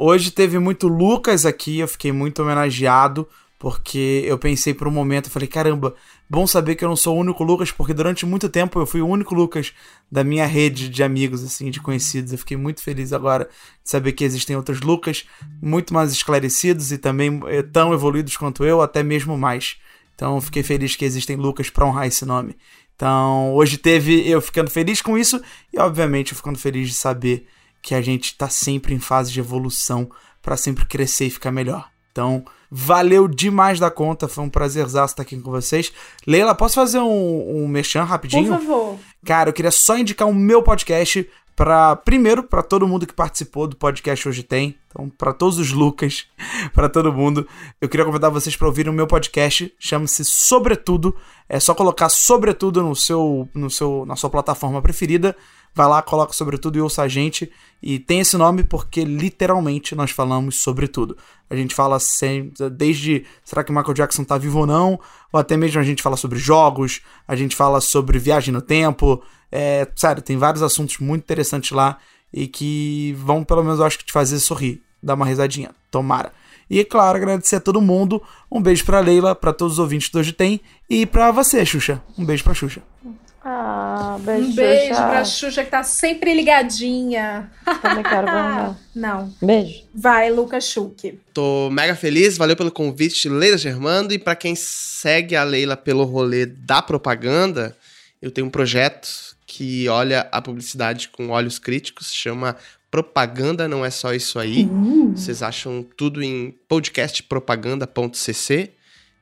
Hoje 0.00 0.30
teve 0.30 0.60
muito 0.60 0.86
Lucas 0.86 1.44
aqui, 1.44 1.80
eu 1.80 1.88
fiquei 1.88 2.12
muito 2.12 2.40
homenageado, 2.40 3.28
porque 3.58 4.22
eu 4.24 4.38
pensei 4.38 4.72
por 4.72 4.86
um 4.86 4.92
momento, 4.92 5.26
eu 5.26 5.32
falei, 5.32 5.48
caramba, 5.48 5.92
bom 6.28 6.46
saber 6.46 6.74
que 6.74 6.84
eu 6.84 6.88
não 6.88 6.96
sou 6.96 7.16
o 7.16 7.20
único 7.20 7.42
Lucas, 7.42 7.70
porque 7.70 7.94
durante 7.94 8.26
muito 8.26 8.48
tempo 8.48 8.78
eu 8.78 8.86
fui 8.86 9.00
o 9.00 9.06
único 9.06 9.34
Lucas 9.34 9.72
da 10.10 10.22
minha 10.22 10.46
rede 10.46 10.88
de 10.88 11.02
amigos, 11.02 11.42
assim, 11.42 11.70
de 11.70 11.80
conhecidos. 11.80 12.32
Eu 12.32 12.38
fiquei 12.38 12.56
muito 12.56 12.82
feliz 12.82 13.12
agora 13.12 13.44
de 13.82 13.90
saber 13.90 14.12
que 14.12 14.24
existem 14.24 14.56
outros 14.56 14.80
Lucas 14.80 15.24
muito 15.62 15.94
mais 15.94 16.12
esclarecidos 16.12 16.92
e 16.92 16.98
também 16.98 17.40
eh, 17.46 17.62
tão 17.62 17.92
evoluídos 17.92 18.36
quanto 18.36 18.64
eu, 18.64 18.82
até 18.82 19.02
mesmo 19.02 19.38
mais. 19.38 19.76
Então 20.14 20.40
fiquei 20.40 20.62
feliz 20.62 20.96
que 20.96 21.04
existem 21.04 21.36
Lucas 21.36 21.70
para 21.70 21.86
honrar 21.86 22.06
esse 22.06 22.24
nome. 22.24 22.56
Então 22.94 23.54
hoje 23.54 23.78
teve 23.78 24.28
eu 24.28 24.40
ficando 24.40 24.70
feliz 24.70 25.00
com 25.00 25.16
isso 25.16 25.40
e 25.72 25.78
obviamente 25.78 26.32
eu 26.32 26.36
ficando 26.36 26.58
feliz 26.58 26.88
de 26.88 26.94
saber 26.94 27.46
que 27.80 27.94
a 27.94 28.02
gente 28.02 28.36
tá 28.36 28.48
sempre 28.48 28.94
em 28.94 28.98
fase 28.98 29.32
de 29.32 29.40
evolução 29.40 30.10
para 30.42 30.56
sempre 30.56 30.84
crescer 30.84 31.26
e 31.26 31.30
ficar 31.30 31.50
melhor. 31.50 31.88
Então, 32.10 32.44
valeu 32.70 33.26
demais 33.26 33.80
da 33.80 33.90
conta, 33.90 34.28
foi 34.28 34.44
um 34.44 34.50
prazerzaço 34.50 35.12
estar 35.12 35.22
aqui 35.22 35.36
com 35.38 35.50
vocês. 35.50 35.92
Leila, 36.26 36.54
posso 36.54 36.74
fazer 36.74 36.98
um, 36.98 37.64
um 37.64 37.68
merchan 37.68 38.04
rapidinho? 38.04 38.56
Por 38.56 38.60
favor. 38.60 38.98
Cara, 39.24 39.50
eu 39.50 39.52
queria 39.52 39.70
só 39.70 39.96
indicar 39.98 40.28
o 40.28 40.34
meu 40.34 40.62
podcast 40.62 41.28
para 41.58 41.96
primeiro 41.96 42.44
para 42.44 42.62
todo 42.62 42.86
mundo 42.86 43.04
que 43.04 43.12
participou 43.12 43.66
do 43.66 43.74
podcast 43.74 44.28
hoje 44.28 44.44
tem, 44.44 44.78
então 44.86 45.10
para 45.10 45.32
todos 45.32 45.58
os 45.58 45.72
Lucas, 45.72 46.28
para 46.72 46.88
todo 46.88 47.12
mundo, 47.12 47.48
eu 47.80 47.88
queria 47.88 48.06
convidar 48.06 48.28
vocês 48.28 48.54
para 48.54 48.68
ouvir 48.68 48.88
o 48.88 48.92
meu 48.92 49.08
podcast, 49.08 49.74
chama-se 49.76 50.24
Sobretudo, 50.24 51.16
é 51.48 51.58
só 51.58 51.74
colocar 51.74 52.10
Sobretudo 52.10 52.80
no 52.80 52.94
seu 52.94 53.48
no 53.52 53.68
seu 53.68 54.06
na 54.06 54.14
sua 54.14 54.30
plataforma 54.30 54.80
preferida, 54.80 55.34
vai 55.74 55.88
lá, 55.88 56.00
coloca 56.00 56.32
Sobretudo 56.32 56.78
e 56.78 56.80
ouça 56.80 57.02
a 57.02 57.08
gente, 57.08 57.50
e 57.82 57.98
tem 57.98 58.20
esse 58.20 58.36
nome 58.36 58.62
porque 58.62 59.02
literalmente 59.02 59.96
nós 59.96 60.12
falamos 60.12 60.60
sobre 60.60 60.86
tudo. 60.86 61.16
A 61.50 61.56
gente 61.56 61.74
fala 61.74 61.98
sempre, 61.98 62.70
desde 62.70 63.26
será 63.44 63.64
que 63.64 63.72
Michael 63.72 63.94
Jackson 63.94 64.22
tá 64.22 64.38
vivo 64.38 64.60
ou 64.60 64.66
não, 64.66 65.00
ou 65.32 65.40
até 65.40 65.56
mesmo 65.56 65.80
a 65.80 65.84
gente 65.84 66.04
fala 66.04 66.16
sobre 66.16 66.38
jogos, 66.38 67.00
a 67.26 67.34
gente 67.34 67.56
fala 67.56 67.80
sobre 67.80 68.16
viagem 68.16 68.54
no 68.54 68.62
tempo, 68.62 69.20
é, 69.50 69.86
sério, 69.96 70.22
tem 70.22 70.36
vários 70.36 70.62
assuntos 70.62 70.98
muito 70.98 71.22
interessantes 71.22 71.70
lá 71.70 71.98
e 72.32 72.46
que 72.46 73.14
vão, 73.18 73.42
pelo 73.44 73.62
menos, 73.62 73.78
eu 73.78 73.84
acho 73.86 73.98
que 73.98 74.04
te 74.04 74.12
fazer 74.12 74.38
sorrir, 74.38 74.82
dar 75.02 75.14
uma 75.14 75.26
risadinha. 75.26 75.70
Tomara. 75.90 76.32
E, 76.70 76.80
é 76.80 76.84
claro, 76.84 77.16
agradecer 77.16 77.56
a 77.56 77.60
todo 77.60 77.80
mundo. 77.80 78.22
Um 78.52 78.60
beijo 78.60 78.84
pra 78.84 79.00
Leila, 79.00 79.34
pra 79.34 79.54
todos 79.54 79.74
os 79.74 79.78
ouvintes 79.78 80.10
do 80.10 80.18
Hoje 80.18 80.32
Tem. 80.32 80.60
E 80.88 81.06
pra 81.06 81.30
você, 81.30 81.64
Xuxa. 81.64 82.02
Um 82.18 82.24
beijo 82.26 82.44
pra 82.44 82.52
Xuxa. 82.52 82.82
Ah, 83.42 84.18
beijo, 84.20 84.48
Um 84.50 84.54
beijo 84.54 84.88
Xuxa. 84.88 85.06
pra 85.08 85.24
Xuxa 85.24 85.64
que 85.64 85.70
tá 85.70 85.82
sempre 85.82 86.34
ligadinha. 86.34 87.50
Também 87.80 88.02
quero. 88.02 88.26
Não. 88.94 89.32
Beijo. 89.40 89.84
Vai, 89.94 90.30
Lucas 90.30 90.64
Schuch. 90.64 91.18
Tô 91.32 91.70
mega 91.70 91.94
feliz, 91.94 92.36
valeu 92.36 92.54
pelo 92.56 92.70
convite, 92.70 93.28
Leila 93.30 93.56
Germando. 93.56 94.12
E 94.12 94.18
pra 94.18 94.36
quem 94.36 94.54
segue 94.54 95.34
a 95.34 95.44
Leila 95.44 95.76
pelo 95.76 96.04
rolê 96.04 96.44
da 96.44 96.82
propaganda, 96.82 97.74
eu 98.20 98.30
tenho 98.30 98.46
um 98.46 98.50
projeto 98.50 99.08
que 99.50 99.88
olha 99.88 100.28
a 100.30 100.42
publicidade 100.42 101.08
com 101.08 101.30
olhos 101.30 101.58
críticos, 101.58 102.12
chama 102.12 102.54
Propaganda 102.90 103.66
Não 103.66 103.82
É 103.82 103.88
Só 103.90 104.12
Isso 104.12 104.38
Aí. 104.38 104.66
Hum. 104.66 105.12
Vocês 105.16 105.42
acham 105.42 105.82
tudo 105.96 106.22
em 106.22 106.54
podcastpropaganda.cc. 106.68 108.72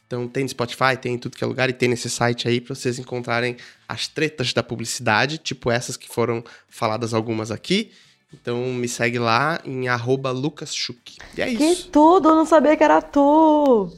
Então 0.06 0.26
tem 0.28 0.42
no 0.44 0.48
Spotify, 0.48 0.96
tem 1.00 1.14
em 1.14 1.18
tudo 1.18 1.36
que 1.36 1.44
é 1.44 1.46
lugar 1.46 1.68
e 1.70 1.72
tem 1.72 1.88
nesse 1.88 2.08
site 2.10 2.46
aí 2.48 2.60
pra 2.60 2.74
vocês 2.74 2.98
encontrarem 2.98 3.56
as 3.88 4.06
tretas 4.08 4.52
da 4.52 4.62
publicidade, 4.62 5.38
tipo 5.38 5.70
essas 5.70 5.96
que 5.96 6.08
foram 6.08 6.42
faladas 6.68 7.14
algumas 7.14 7.50
aqui. 7.52 7.90
Então 8.32 8.56
me 8.74 8.88
segue 8.88 9.18
lá 9.20 9.60
em 9.64 9.86
arroba 9.88 10.30
lucasschuck. 10.32 11.16
E 11.36 11.40
é 11.42 11.46
Que 11.54 11.64
isso. 11.64 11.88
tudo, 11.90 12.28
eu 12.30 12.34
não 12.36 12.46
sabia 12.46 12.76
que 12.76 12.82
era 12.84 13.00
tu. 13.00 13.92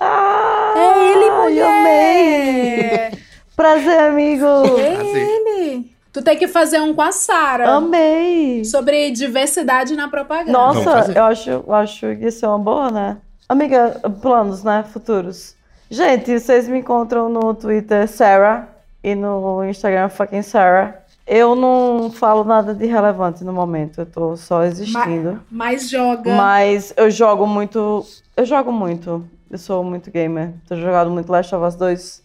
Ah, 0.00 0.72
É 0.76 1.12
ele, 1.12 1.24
eu 1.24 1.42
mulher. 1.42 3.10
amei. 3.10 3.18
Prazer, 3.56 3.98
amigo. 4.00 4.44
É 4.78 4.94
ele. 5.16 5.94
Tu 6.12 6.22
tem 6.22 6.36
que 6.38 6.46
fazer 6.46 6.80
um 6.80 6.94
com 6.94 7.02
a 7.02 7.10
Sara. 7.10 7.68
Amei. 7.68 8.64
Sobre 8.64 9.10
diversidade 9.10 9.96
na 9.96 10.08
propaganda. 10.08 10.52
Nossa, 10.52 11.12
eu 11.12 11.24
acho, 11.24 11.50
eu 11.50 11.74
acho 11.74 12.00
que 12.16 12.26
isso 12.26 12.44
é 12.44 12.48
uma 12.48 12.58
boa, 12.58 12.90
né? 12.90 13.16
Amiga, 13.48 14.00
planos, 14.22 14.62
né? 14.62 14.84
Futuros. 14.92 15.56
Gente, 15.90 16.38
vocês 16.38 16.68
me 16.68 16.78
encontram 16.78 17.28
no 17.28 17.54
Twitter 17.54 18.08
Sarah 18.08 18.68
e 19.02 19.14
no 19.14 19.64
Instagram 19.64 20.08
fucking 20.08 20.42
Sarah. 20.42 21.00
Eu 21.26 21.54
não 21.54 22.10
falo 22.10 22.44
nada 22.44 22.74
de 22.74 22.86
relevante 22.86 23.42
no 23.44 23.52
momento, 23.52 24.00
eu 24.02 24.06
tô 24.06 24.36
só 24.36 24.62
existindo. 24.62 25.40
Mas 25.50 25.88
joga. 25.88 26.34
Mas 26.34 26.92
eu 26.96 27.10
jogo 27.10 27.46
muito. 27.46 28.04
Eu 28.36 28.44
jogo 28.44 28.70
muito. 28.70 29.26
Eu 29.50 29.58
sou 29.58 29.82
muito 29.82 30.10
gamer. 30.10 30.52
Tô 30.68 30.76
jogando 30.76 31.10
muito 31.10 31.30
Last 31.30 31.54
of 31.54 31.64
Us 31.64 31.76
2. 31.76 32.23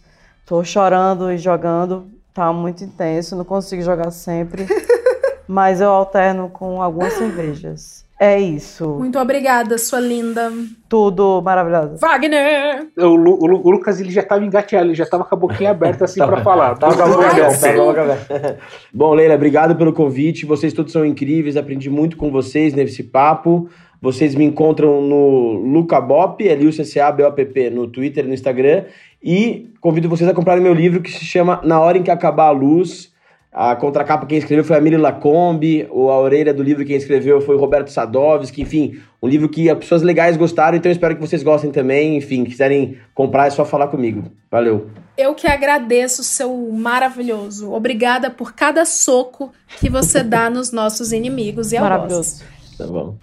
Tô 0.50 0.64
chorando 0.64 1.30
e 1.30 1.38
jogando. 1.38 2.08
Tá 2.34 2.52
muito 2.52 2.82
intenso. 2.82 3.36
Não 3.36 3.44
consigo 3.44 3.82
jogar 3.82 4.10
sempre. 4.10 4.66
mas 5.46 5.80
eu 5.80 5.88
alterno 5.90 6.48
com 6.48 6.82
algumas 6.82 7.12
cervejas. 7.12 8.04
É 8.18 8.36
isso. 8.36 8.96
Muito 8.98 9.16
obrigada, 9.16 9.78
sua 9.78 10.00
linda. 10.00 10.50
Tudo 10.88 11.40
maravilhoso. 11.40 11.98
Wagner! 11.98 12.88
O, 12.98 13.14
Lu- 13.14 13.38
o 13.40 13.46
Lu- 13.46 13.62
o 13.64 13.70
Lucas 13.70 14.00
ele 14.00 14.10
já 14.10 14.24
tava 14.24 14.44
engateado, 14.44 14.86
ele 14.88 14.94
já 14.96 15.06
tava 15.06 15.22
com 15.22 15.36
a 15.36 15.38
boquinha 15.38 15.70
aberta 15.70 16.04
assim 16.06 16.18
pra 16.18 16.42
falar. 16.42 16.76
Tava 16.76 16.96
com 16.96 17.02
a 17.04 17.06
boca 17.06 17.30
aberta, 17.30 17.60
tava 17.60 17.84
boca 17.84 18.02
aberta. 18.02 18.58
Bom, 18.92 19.14
Leila, 19.14 19.36
obrigado 19.36 19.76
pelo 19.76 19.92
convite. 19.92 20.44
Vocês 20.46 20.72
todos 20.72 20.92
são 20.92 21.06
incríveis. 21.06 21.56
Aprendi 21.56 21.88
muito 21.88 22.16
com 22.16 22.28
vocês 22.32 22.74
nesse 22.74 23.04
papo. 23.04 23.70
Vocês 24.02 24.34
me 24.34 24.44
encontram 24.44 25.00
no 25.02 25.60
Lucabop, 25.62 26.42
L-U-C-C-A-B-O-P-P, 26.46 27.68
no 27.70 27.86
Twitter 27.86 28.24
e 28.24 28.28
no 28.28 28.34
Instagram. 28.34 28.84
E 29.22 29.70
convido 29.80 30.08
vocês 30.08 30.28
a 30.28 30.34
comprarem 30.34 30.62
meu 30.62 30.74
livro 30.74 31.02
que 31.02 31.10
se 31.10 31.24
chama 31.24 31.60
Na 31.62 31.80
Hora 31.80 31.98
em 31.98 32.02
que 32.02 32.10
Acabar 32.10 32.46
a 32.46 32.50
Luz. 32.50 33.10
A 33.52 33.74
contracapa 33.74 34.26
quem 34.26 34.38
escreveu 34.38 34.64
foi 34.64 34.76
a 34.76 34.80
Miri 34.80 34.96
Lacombe, 34.96 35.86
ou 35.90 36.08
a 36.08 36.18
orelha 36.20 36.54
do 36.54 36.62
livro 36.62 36.84
quem 36.84 36.94
escreveu 36.94 37.40
foi 37.40 37.56
o 37.56 37.58
Roberto 37.58 37.90
Sadovski, 37.90 38.62
enfim, 38.62 39.00
um 39.20 39.26
livro 39.26 39.48
que 39.48 39.68
as 39.68 39.76
pessoas 39.76 40.02
legais 40.02 40.36
gostaram, 40.36 40.78
então 40.78 40.88
eu 40.88 40.92
espero 40.92 41.16
que 41.16 41.20
vocês 41.20 41.42
gostem 41.42 41.72
também. 41.72 42.16
Enfim, 42.16 42.44
quiserem 42.44 42.98
comprar 43.12 43.48
é 43.48 43.50
só 43.50 43.64
falar 43.64 43.88
comigo. 43.88 44.30
Valeu. 44.48 44.88
Eu 45.18 45.34
que 45.34 45.48
agradeço, 45.48 46.22
seu 46.22 46.56
maravilhoso. 46.70 47.72
Obrigada 47.72 48.30
por 48.30 48.54
cada 48.54 48.84
soco 48.84 49.52
que 49.80 49.90
você 49.90 50.22
dá 50.24 50.48
nos 50.48 50.70
nossos 50.70 51.12
inimigos 51.12 51.72
e 51.72 51.76
algozes. 51.76 52.44
Tá 52.78 52.86
bom. 52.86 53.16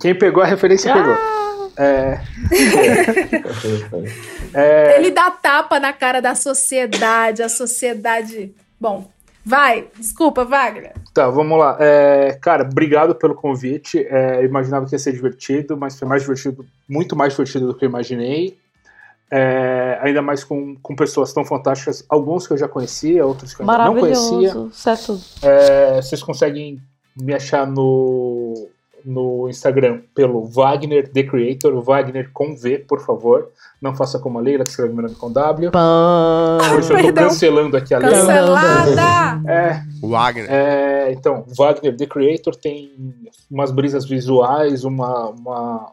Quem 0.00 0.16
pegou 0.16 0.42
a 0.42 0.46
referência 0.46 0.92
Ah! 0.92 0.96
pegou. 0.96 1.61
É... 1.76 2.20
É, 4.54 4.98
Ele 4.98 5.10
dá 5.10 5.30
tapa 5.30 5.80
na 5.80 5.94
cara 5.94 6.20
da 6.20 6.34
sociedade, 6.34 7.42
a 7.42 7.48
sociedade. 7.48 8.54
Bom, 8.78 9.08
vai, 9.42 9.88
desculpa, 9.98 10.44
Wagner. 10.44 10.92
Tá, 11.14 11.30
vamos 11.30 11.58
lá. 11.58 11.78
É, 11.80 12.38
cara, 12.40 12.64
obrigado 12.64 13.14
pelo 13.14 13.34
convite. 13.34 14.06
É, 14.06 14.40
eu 14.40 14.44
imaginava 14.44 14.84
que 14.84 14.94
ia 14.94 14.98
ser 14.98 15.12
divertido, 15.12 15.76
mas 15.76 15.98
foi 15.98 16.06
mais 16.06 16.22
divertido, 16.22 16.66
muito 16.88 17.16
mais 17.16 17.32
divertido 17.32 17.66
do 17.66 17.74
que 17.74 17.84
eu 17.84 17.88
imaginei. 17.88 18.58
É, 19.30 19.98
ainda 20.02 20.20
mais 20.20 20.44
com, 20.44 20.76
com 20.76 20.94
pessoas 20.94 21.32
tão 21.32 21.42
fantásticas, 21.42 22.04
alguns 22.06 22.46
que 22.46 22.52
eu 22.52 22.58
já 22.58 22.68
conhecia, 22.68 23.24
outros 23.24 23.54
que 23.54 23.62
eu 23.62 23.70
ainda 23.70 23.86
não 23.86 23.96
conhecia. 23.96 24.30
Maravilhoso. 24.30 24.70
Certo. 24.74 25.18
É, 25.42 26.02
vocês 26.02 26.22
conseguem 26.22 26.78
me 27.16 27.32
achar 27.32 27.66
no, 27.66 28.68
no 29.04 29.48
Instagram 29.48 30.00
pelo 30.14 30.44
Wagner 30.46 31.08
The 31.10 31.22
Creator, 31.24 31.74
o 31.74 31.82
Wagner 31.82 32.30
com 32.32 32.54
V, 32.56 32.78
por 32.88 33.00
favor. 33.04 33.48
Não 33.80 33.94
faça 33.94 34.18
como 34.18 34.38
a 34.38 34.42
Leila, 34.42 34.64
que 34.64 34.70
escreve 34.70 34.92
meu 34.94 35.02
nome 35.02 35.14
com 35.16 35.30
W. 35.32 35.70
Hoje 36.76 36.92
eu 36.92 37.06
tô 37.06 37.12
cancelando 37.14 37.76
aqui 37.76 37.92
a 37.94 37.98
Leila. 37.98 38.16
Cancelada! 38.16 39.42
É, 39.52 39.82
Wagner. 40.00 40.46
é, 40.50 41.12
então, 41.12 41.44
Wagner 41.56 41.96
The 41.96 42.06
Creator 42.06 42.54
tem 42.56 42.92
umas 43.50 43.70
brisas 43.72 44.04
visuais, 44.06 44.84
uma, 44.84 45.28
uma- 45.30 45.92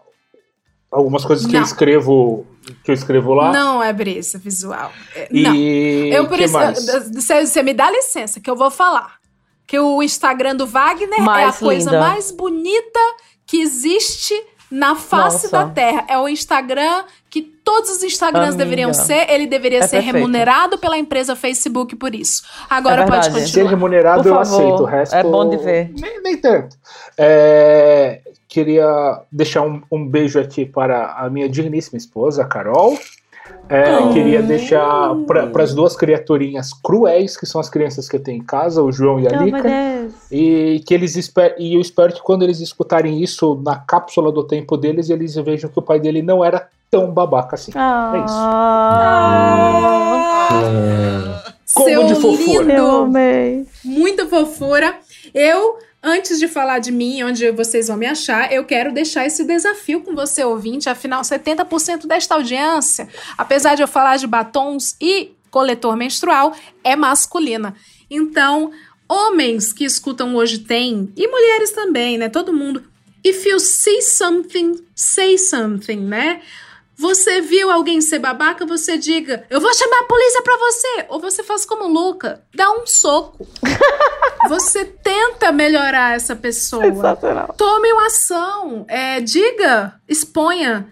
algumas 0.92 1.26
coisas 1.26 1.46
que 1.46 1.56
eu 1.56 1.60
Não. 1.60 1.66
escrevo 1.68 2.46
que 2.84 2.92
eu 2.92 2.94
escrevo 2.94 3.34
lá. 3.34 3.52
Não 3.52 3.82
é 3.82 3.92
brisa 3.92 4.38
visual. 4.38 4.92
É, 5.16 5.28
E 5.32 5.42
não. 5.44 5.56
Eu 5.56 6.24
que 6.28 6.36
preciso. 6.36 6.54
mais? 6.54 6.86
Você 7.16 7.46
você 7.48 7.64
me 7.64 7.74
dá 7.74 7.90
licença, 7.90 8.40
que 8.40 8.50
eu 8.50 8.56
vou 8.56 8.70
falar. 8.70 9.19
Que 9.70 9.78
o 9.80 10.02
Instagram 10.02 10.56
do 10.56 10.66
Wagner 10.66 11.20
é 11.20 11.22
a 11.22 11.26
Mais 11.26 11.58
coisa 11.60 11.92
linda. 11.92 12.02
mais 12.06 12.32
bonita 12.32 13.00
que 13.46 13.62
existe 13.62 14.34
na 14.72 14.96
face 14.96 15.44
Nossa. 15.52 15.66
da 15.66 15.70
Terra. 15.70 16.06
É 16.08 16.18
o 16.18 16.28
Instagram 16.28 17.04
que 17.30 17.42
todos 17.42 17.90
os 17.92 18.04
Instagrams 18.04 18.50
Amiga. 18.56 18.64
deveriam 18.64 18.94
ser. 18.94 19.30
Ele 19.32 19.46
deveria 19.48 19.80
É 19.80 19.82
ser 19.84 19.98
perfeito. 19.98 20.16
remunerado 20.16 20.78
pela 20.80 20.98
empresa 20.98 21.36
Facebook 21.36 21.96
por 21.96 22.14
isso. 22.16 22.44
Agora 22.70 23.04
É 23.04 23.06
pode 23.06 23.22
verdade. 23.30 23.34
Ser 23.36 23.42
continuar. 23.46 23.70
remunerado 23.70 24.24
Por 24.24 24.30
eu 24.30 24.36
favor, 24.36 24.56
aceito, 24.62 24.82
o 24.82 24.86
resto. 24.86 25.16
é 25.16 25.24
bom 25.24 25.50
de 25.50 25.58
ver. 25.58 25.92
Nem, 26.00 26.22
nem 26.24 26.38
tanto. 26.38 26.76
É, 27.18 28.22
queria 28.48 29.22
deixar 29.32 29.62
um, 29.62 29.82
um 29.92 30.08
beijo 30.08 30.40
aqui 30.40 30.66
para 30.66 31.14
a 31.14 31.30
minha 31.30 31.48
digníssima 31.48 31.98
esposa, 31.98 32.44
Carol. 32.46 32.98
É, 33.72 33.98
Oh. 34.00 34.10
Queria 34.12 34.42
deixar 34.42 35.14
para 35.28 35.64
as 35.64 35.74
duas 35.76 35.96
criaturinhas 35.96 36.74
cruéis, 36.74 37.38
que 37.38 37.46
são 37.46 37.62
as 37.62 37.70
crianças 37.70 38.10
que 38.10 38.16
eu 38.16 38.20
tenho 38.24 38.40
em 38.42 38.44
casa, 38.44 38.82
o 38.82 38.92
João 38.92 39.20
e 39.20 39.28
a 39.28 39.32
meu 39.32 39.44
Lica. 39.46 39.62
Deus. 39.62 40.14
E 40.32 40.82
que 40.88 40.94
eles 40.94 41.16
esper 41.16 41.56
e 41.60 41.76
eu 41.76 41.82
espero 41.82 42.12
que 42.14 42.22
quando 42.22 42.42
eles 42.44 42.60
escutarem 42.60 43.22
isso 43.22 43.62
na 43.64 43.76
cápsula 43.76 44.32
do 44.32 44.44
tempo 44.44 44.76
deles, 44.76 45.10
eles 45.12 45.36
vejam 45.36 45.70
que 45.70 45.78
o 45.78 45.84
pai 45.84 46.00
dele 46.00 46.24
não 46.24 46.44
era 46.44 46.68
tão 46.90 47.12
babaca 47.12 47.54
assim. 47.56 47.72
É 47.72 48.26
isso. 48.26 48.36
Ah, 50.50 51.44
Como 51.74 51.90
Seu 51.90 52.04
de 52.08 52.16
fofura. 52.16 52.62
lindo. 52.64 52.72
eu 52.72 53.02
amei. 53.04 53.66
Muita 53.86 54.26
fofura. 54.28 54.96
Eu, 55.34 55.78
antes 56.02 56.40
de 56.40 56.48
falar 56.48 56.80
de 56.80 56.92
mim, 56.92 57.24
onde 57.24 57.52
vocês 57.52 57.88
vão 57.88 57.98
me 57.98 58.06
achar, 58.06 58.52
eu 58.52 58.64
quero 58.66 58.94
deixar 58.94 59.26
esse 59.26 59.44
desafio 59.44 60.02
com 60.02 60.16
você, 60.16 60.44
ouvinte. 60.44 60.90
Afinal, 60.90 61.22
70% 61.22 62.08
desta 62.08 62.36
audiência, 62.36 63.08
apesar 63.38 63.76
de 63.76 63.82
eu 63.82 63.88
falar 63.88 64.18
de 64.18 64.28
batons 64.28 64.96
e 65.00 65.32
coletor 65.52 65.96
menstrual, 65.96 66.56
é 66.84 66.96
masculina. 66.96 67.76
Então, 68.10 68.72
homens 69.08 69.74
que 69.74 69.84
escutam 69.84 70.36
hoje 70.36 70.60
tem, 70.60 71.12
e 71.16 71.28
mulheres 71.28 71.72
também, 71.72 72.18
né? 72.18 72.30
Todo 72.30 72.54
mundo. 72.54 72.84
If 73.24 73.46
you 73.46 73.60
see 73.60 74.02
something, 74.02 74.86
say 74.96 75.38
something, 75.38 76.00
né? 76.00 76.42
Você 77.00 77.40
viu 77.40 77.72
alguém 77.72 78.02
ser 78.02 78.20
babaca, 78.20 78.66
você 78.66 78.98
diga, 78.98 79.46
eu 79.50 79.62
vou 79.62 79.74
chamar 79.74 80.00
a 80.02 80.04
polícia 80.04 80.42
pra 80.42 80.58
você. 80.58 81.06
Ou 81.08 81.18
você 81.18 81.42
faz 81.42 81.66
como 81.66 81.88
Luca, 81.88 82.44
dá 82.54 82.70
um 82.74 82.86
soco. 82.86 83.48
você 84.50 84.84
tenta 84.84 85.50
melhorar 85.50 86.18
essa 86.18 86.36
pessoa. 86.36 86.84
Sensacional. 86.84 87.56
Tome 87.58 87.94
uma 87.94 88.08
ação. 88.08 88.86
É, 88.90 89.22
diga, 89.22 89.98
exponha. 90.10 90.90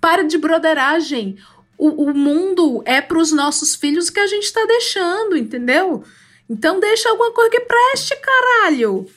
Pare 0.00 0.28
de 0.28 0.38
broderagem. 0.38 1.36
O, 1.76 2.04
o 2.04 2.14
mundo 2.14 2.80
é 2.86 3.00
pros 3.00 3.32
nossos 3.32 3.74
filhos 3.74 4.10
que 4.10 4.20
a 4.20 4.28
gente 4.28 4.52
tá 4.52 4.64
deixando, 4.64 5.36
entendeu? 5.36 6.04
Então 6.48 6.78
deixa 6.78 7.08
alguma 7.08 7.32
coisa 7.32 7.50
que 7.50 7.60
preste, 7.60 8.14
caralho. 8.14 9.08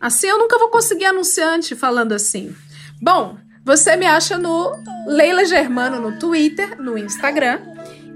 Assim 0.00 0.26
eu 0.26 0.38
nunca 0.38 0.58
vou 0.58 0.70
conseguir 0.70 1.04
anunciante 1.04 1.76
falando 1.76 2.14
assim. 2.14 2.52
Bom, 3.00 3.38
você 3.68 3.96
me 3.96 4.06
acha 4.06 4.38
no 4.38 4.82
Leila 5.06 5.44
Germano 5.44 6.00
no 6.00 6.18
Twitter, 6.18 6.80
no 6.80 6.96
Instagram 6.96 7.60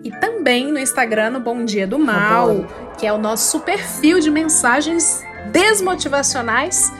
e 0.03 0.11
também 0.11 0.73
no 0.73 0.79
Instagram 0.79 1.29
no 1.29 1.41
Bom 1.41 1.63
Dia 1.63 1.87
do 1.87 1.99
Mal, 1.99 2.67
que 2.99 3.07
é 3.07 3.13
o 3.13 3.19
nosso 3.19 3.61
perfil 3.61 4.19
de 4.19 4.31
mensagens 4.31 5.23
desmotivacionais. 5.53 6.91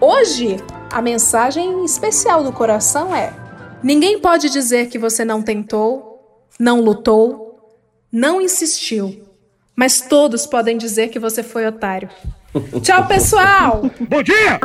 Hoje, 0.00 0.56
a 0.90 1.02
mensagem 1.02 1.84
especial 1.84 2.42
do 2.42 2.50
coração 2.54 3.14
é: 3.14 3.34
ninguém 3.82 4.18
pode 4.18 4.48
dizer 4.48 4.88
que 4.88 4.98
você 4.98 5.22
não 5.22 5.42
tentou, 5.42 6.48
não 6.58 6.80
lutou, 6.80 7.70
não 8.10 8.40
insistiu, 8.40 9.28
mas 9.76 10.00
todos 10.00 10.46
podem 10.46 10.78
dizer 10.78 11.08
que 11.08 11.18
você 11.18 11.42
foi 11.42 11.66
otário. 11.66 12.08
Tchau, 12.80 13.06
pessoal! 13.06 13.82
Bom 14.08 14.22
dia! 14.22 14.58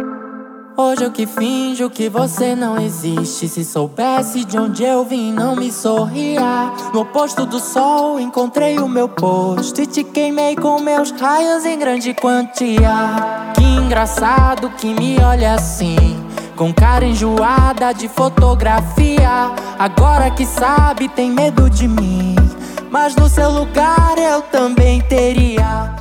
Hoje 0.78 1.06
eu 1.06 1.12
que 1.12 1.26
finjo 1.26 1.90
que 1.90 2.10
você 2.10 2.54
não 2.54 2.78
existe. 2.78 3.48
Se 3.48 3.64
soubesse 3.64 4.44
de 4.44 4.60
onde 4.60 4.84
eu 4.84 5.06
vim, 5.06 5.32
não 5.32 5.56
me 5.56 5.72
sorria. 5.72 6.70
No 6.94 7.00
oposto 7.00 7.46
do 7.46 7.62
sol, 7.62 8.20
encontrei 8.20 8.78
o 8.78 8.88
meu 8.88 9.08
posto 9.08 9.82
e 9.82 9.86
te 9.86 10.04
queimei 10.04 10.54
com 10.54 10.82
meus 10.82 11.12
raios 11.12 11.64
em 11.64 11.80
grande 11.80 12.14
quantia. 12.14 13.54
Que 13.56 13.64
engraçado 13.64 14.70
que 14.72 14.94
me 14.94 15.18
olha 15.24 15.54
assim. 15.54 15.96
Com 16.58 16.74
cara 16.74 17.06
enjoada 17.06 17.94
de 17.94 18.10
fotografia. 18.10 19.52
Agora 19.80 20.30
que 20.30 20.46
sabe, 20.46 21.08
tem 21.08 21.32
medo 21.32 21.70
de 21.70 21.88
mim. 21.88 22.36
Mas 22.92 23.16
no 23.16 23.30
seu 23.30 23.50
lugar 23.50 24.18
eu 24.18 24.42
também 24.42 25.00
teria. 25.04 25.96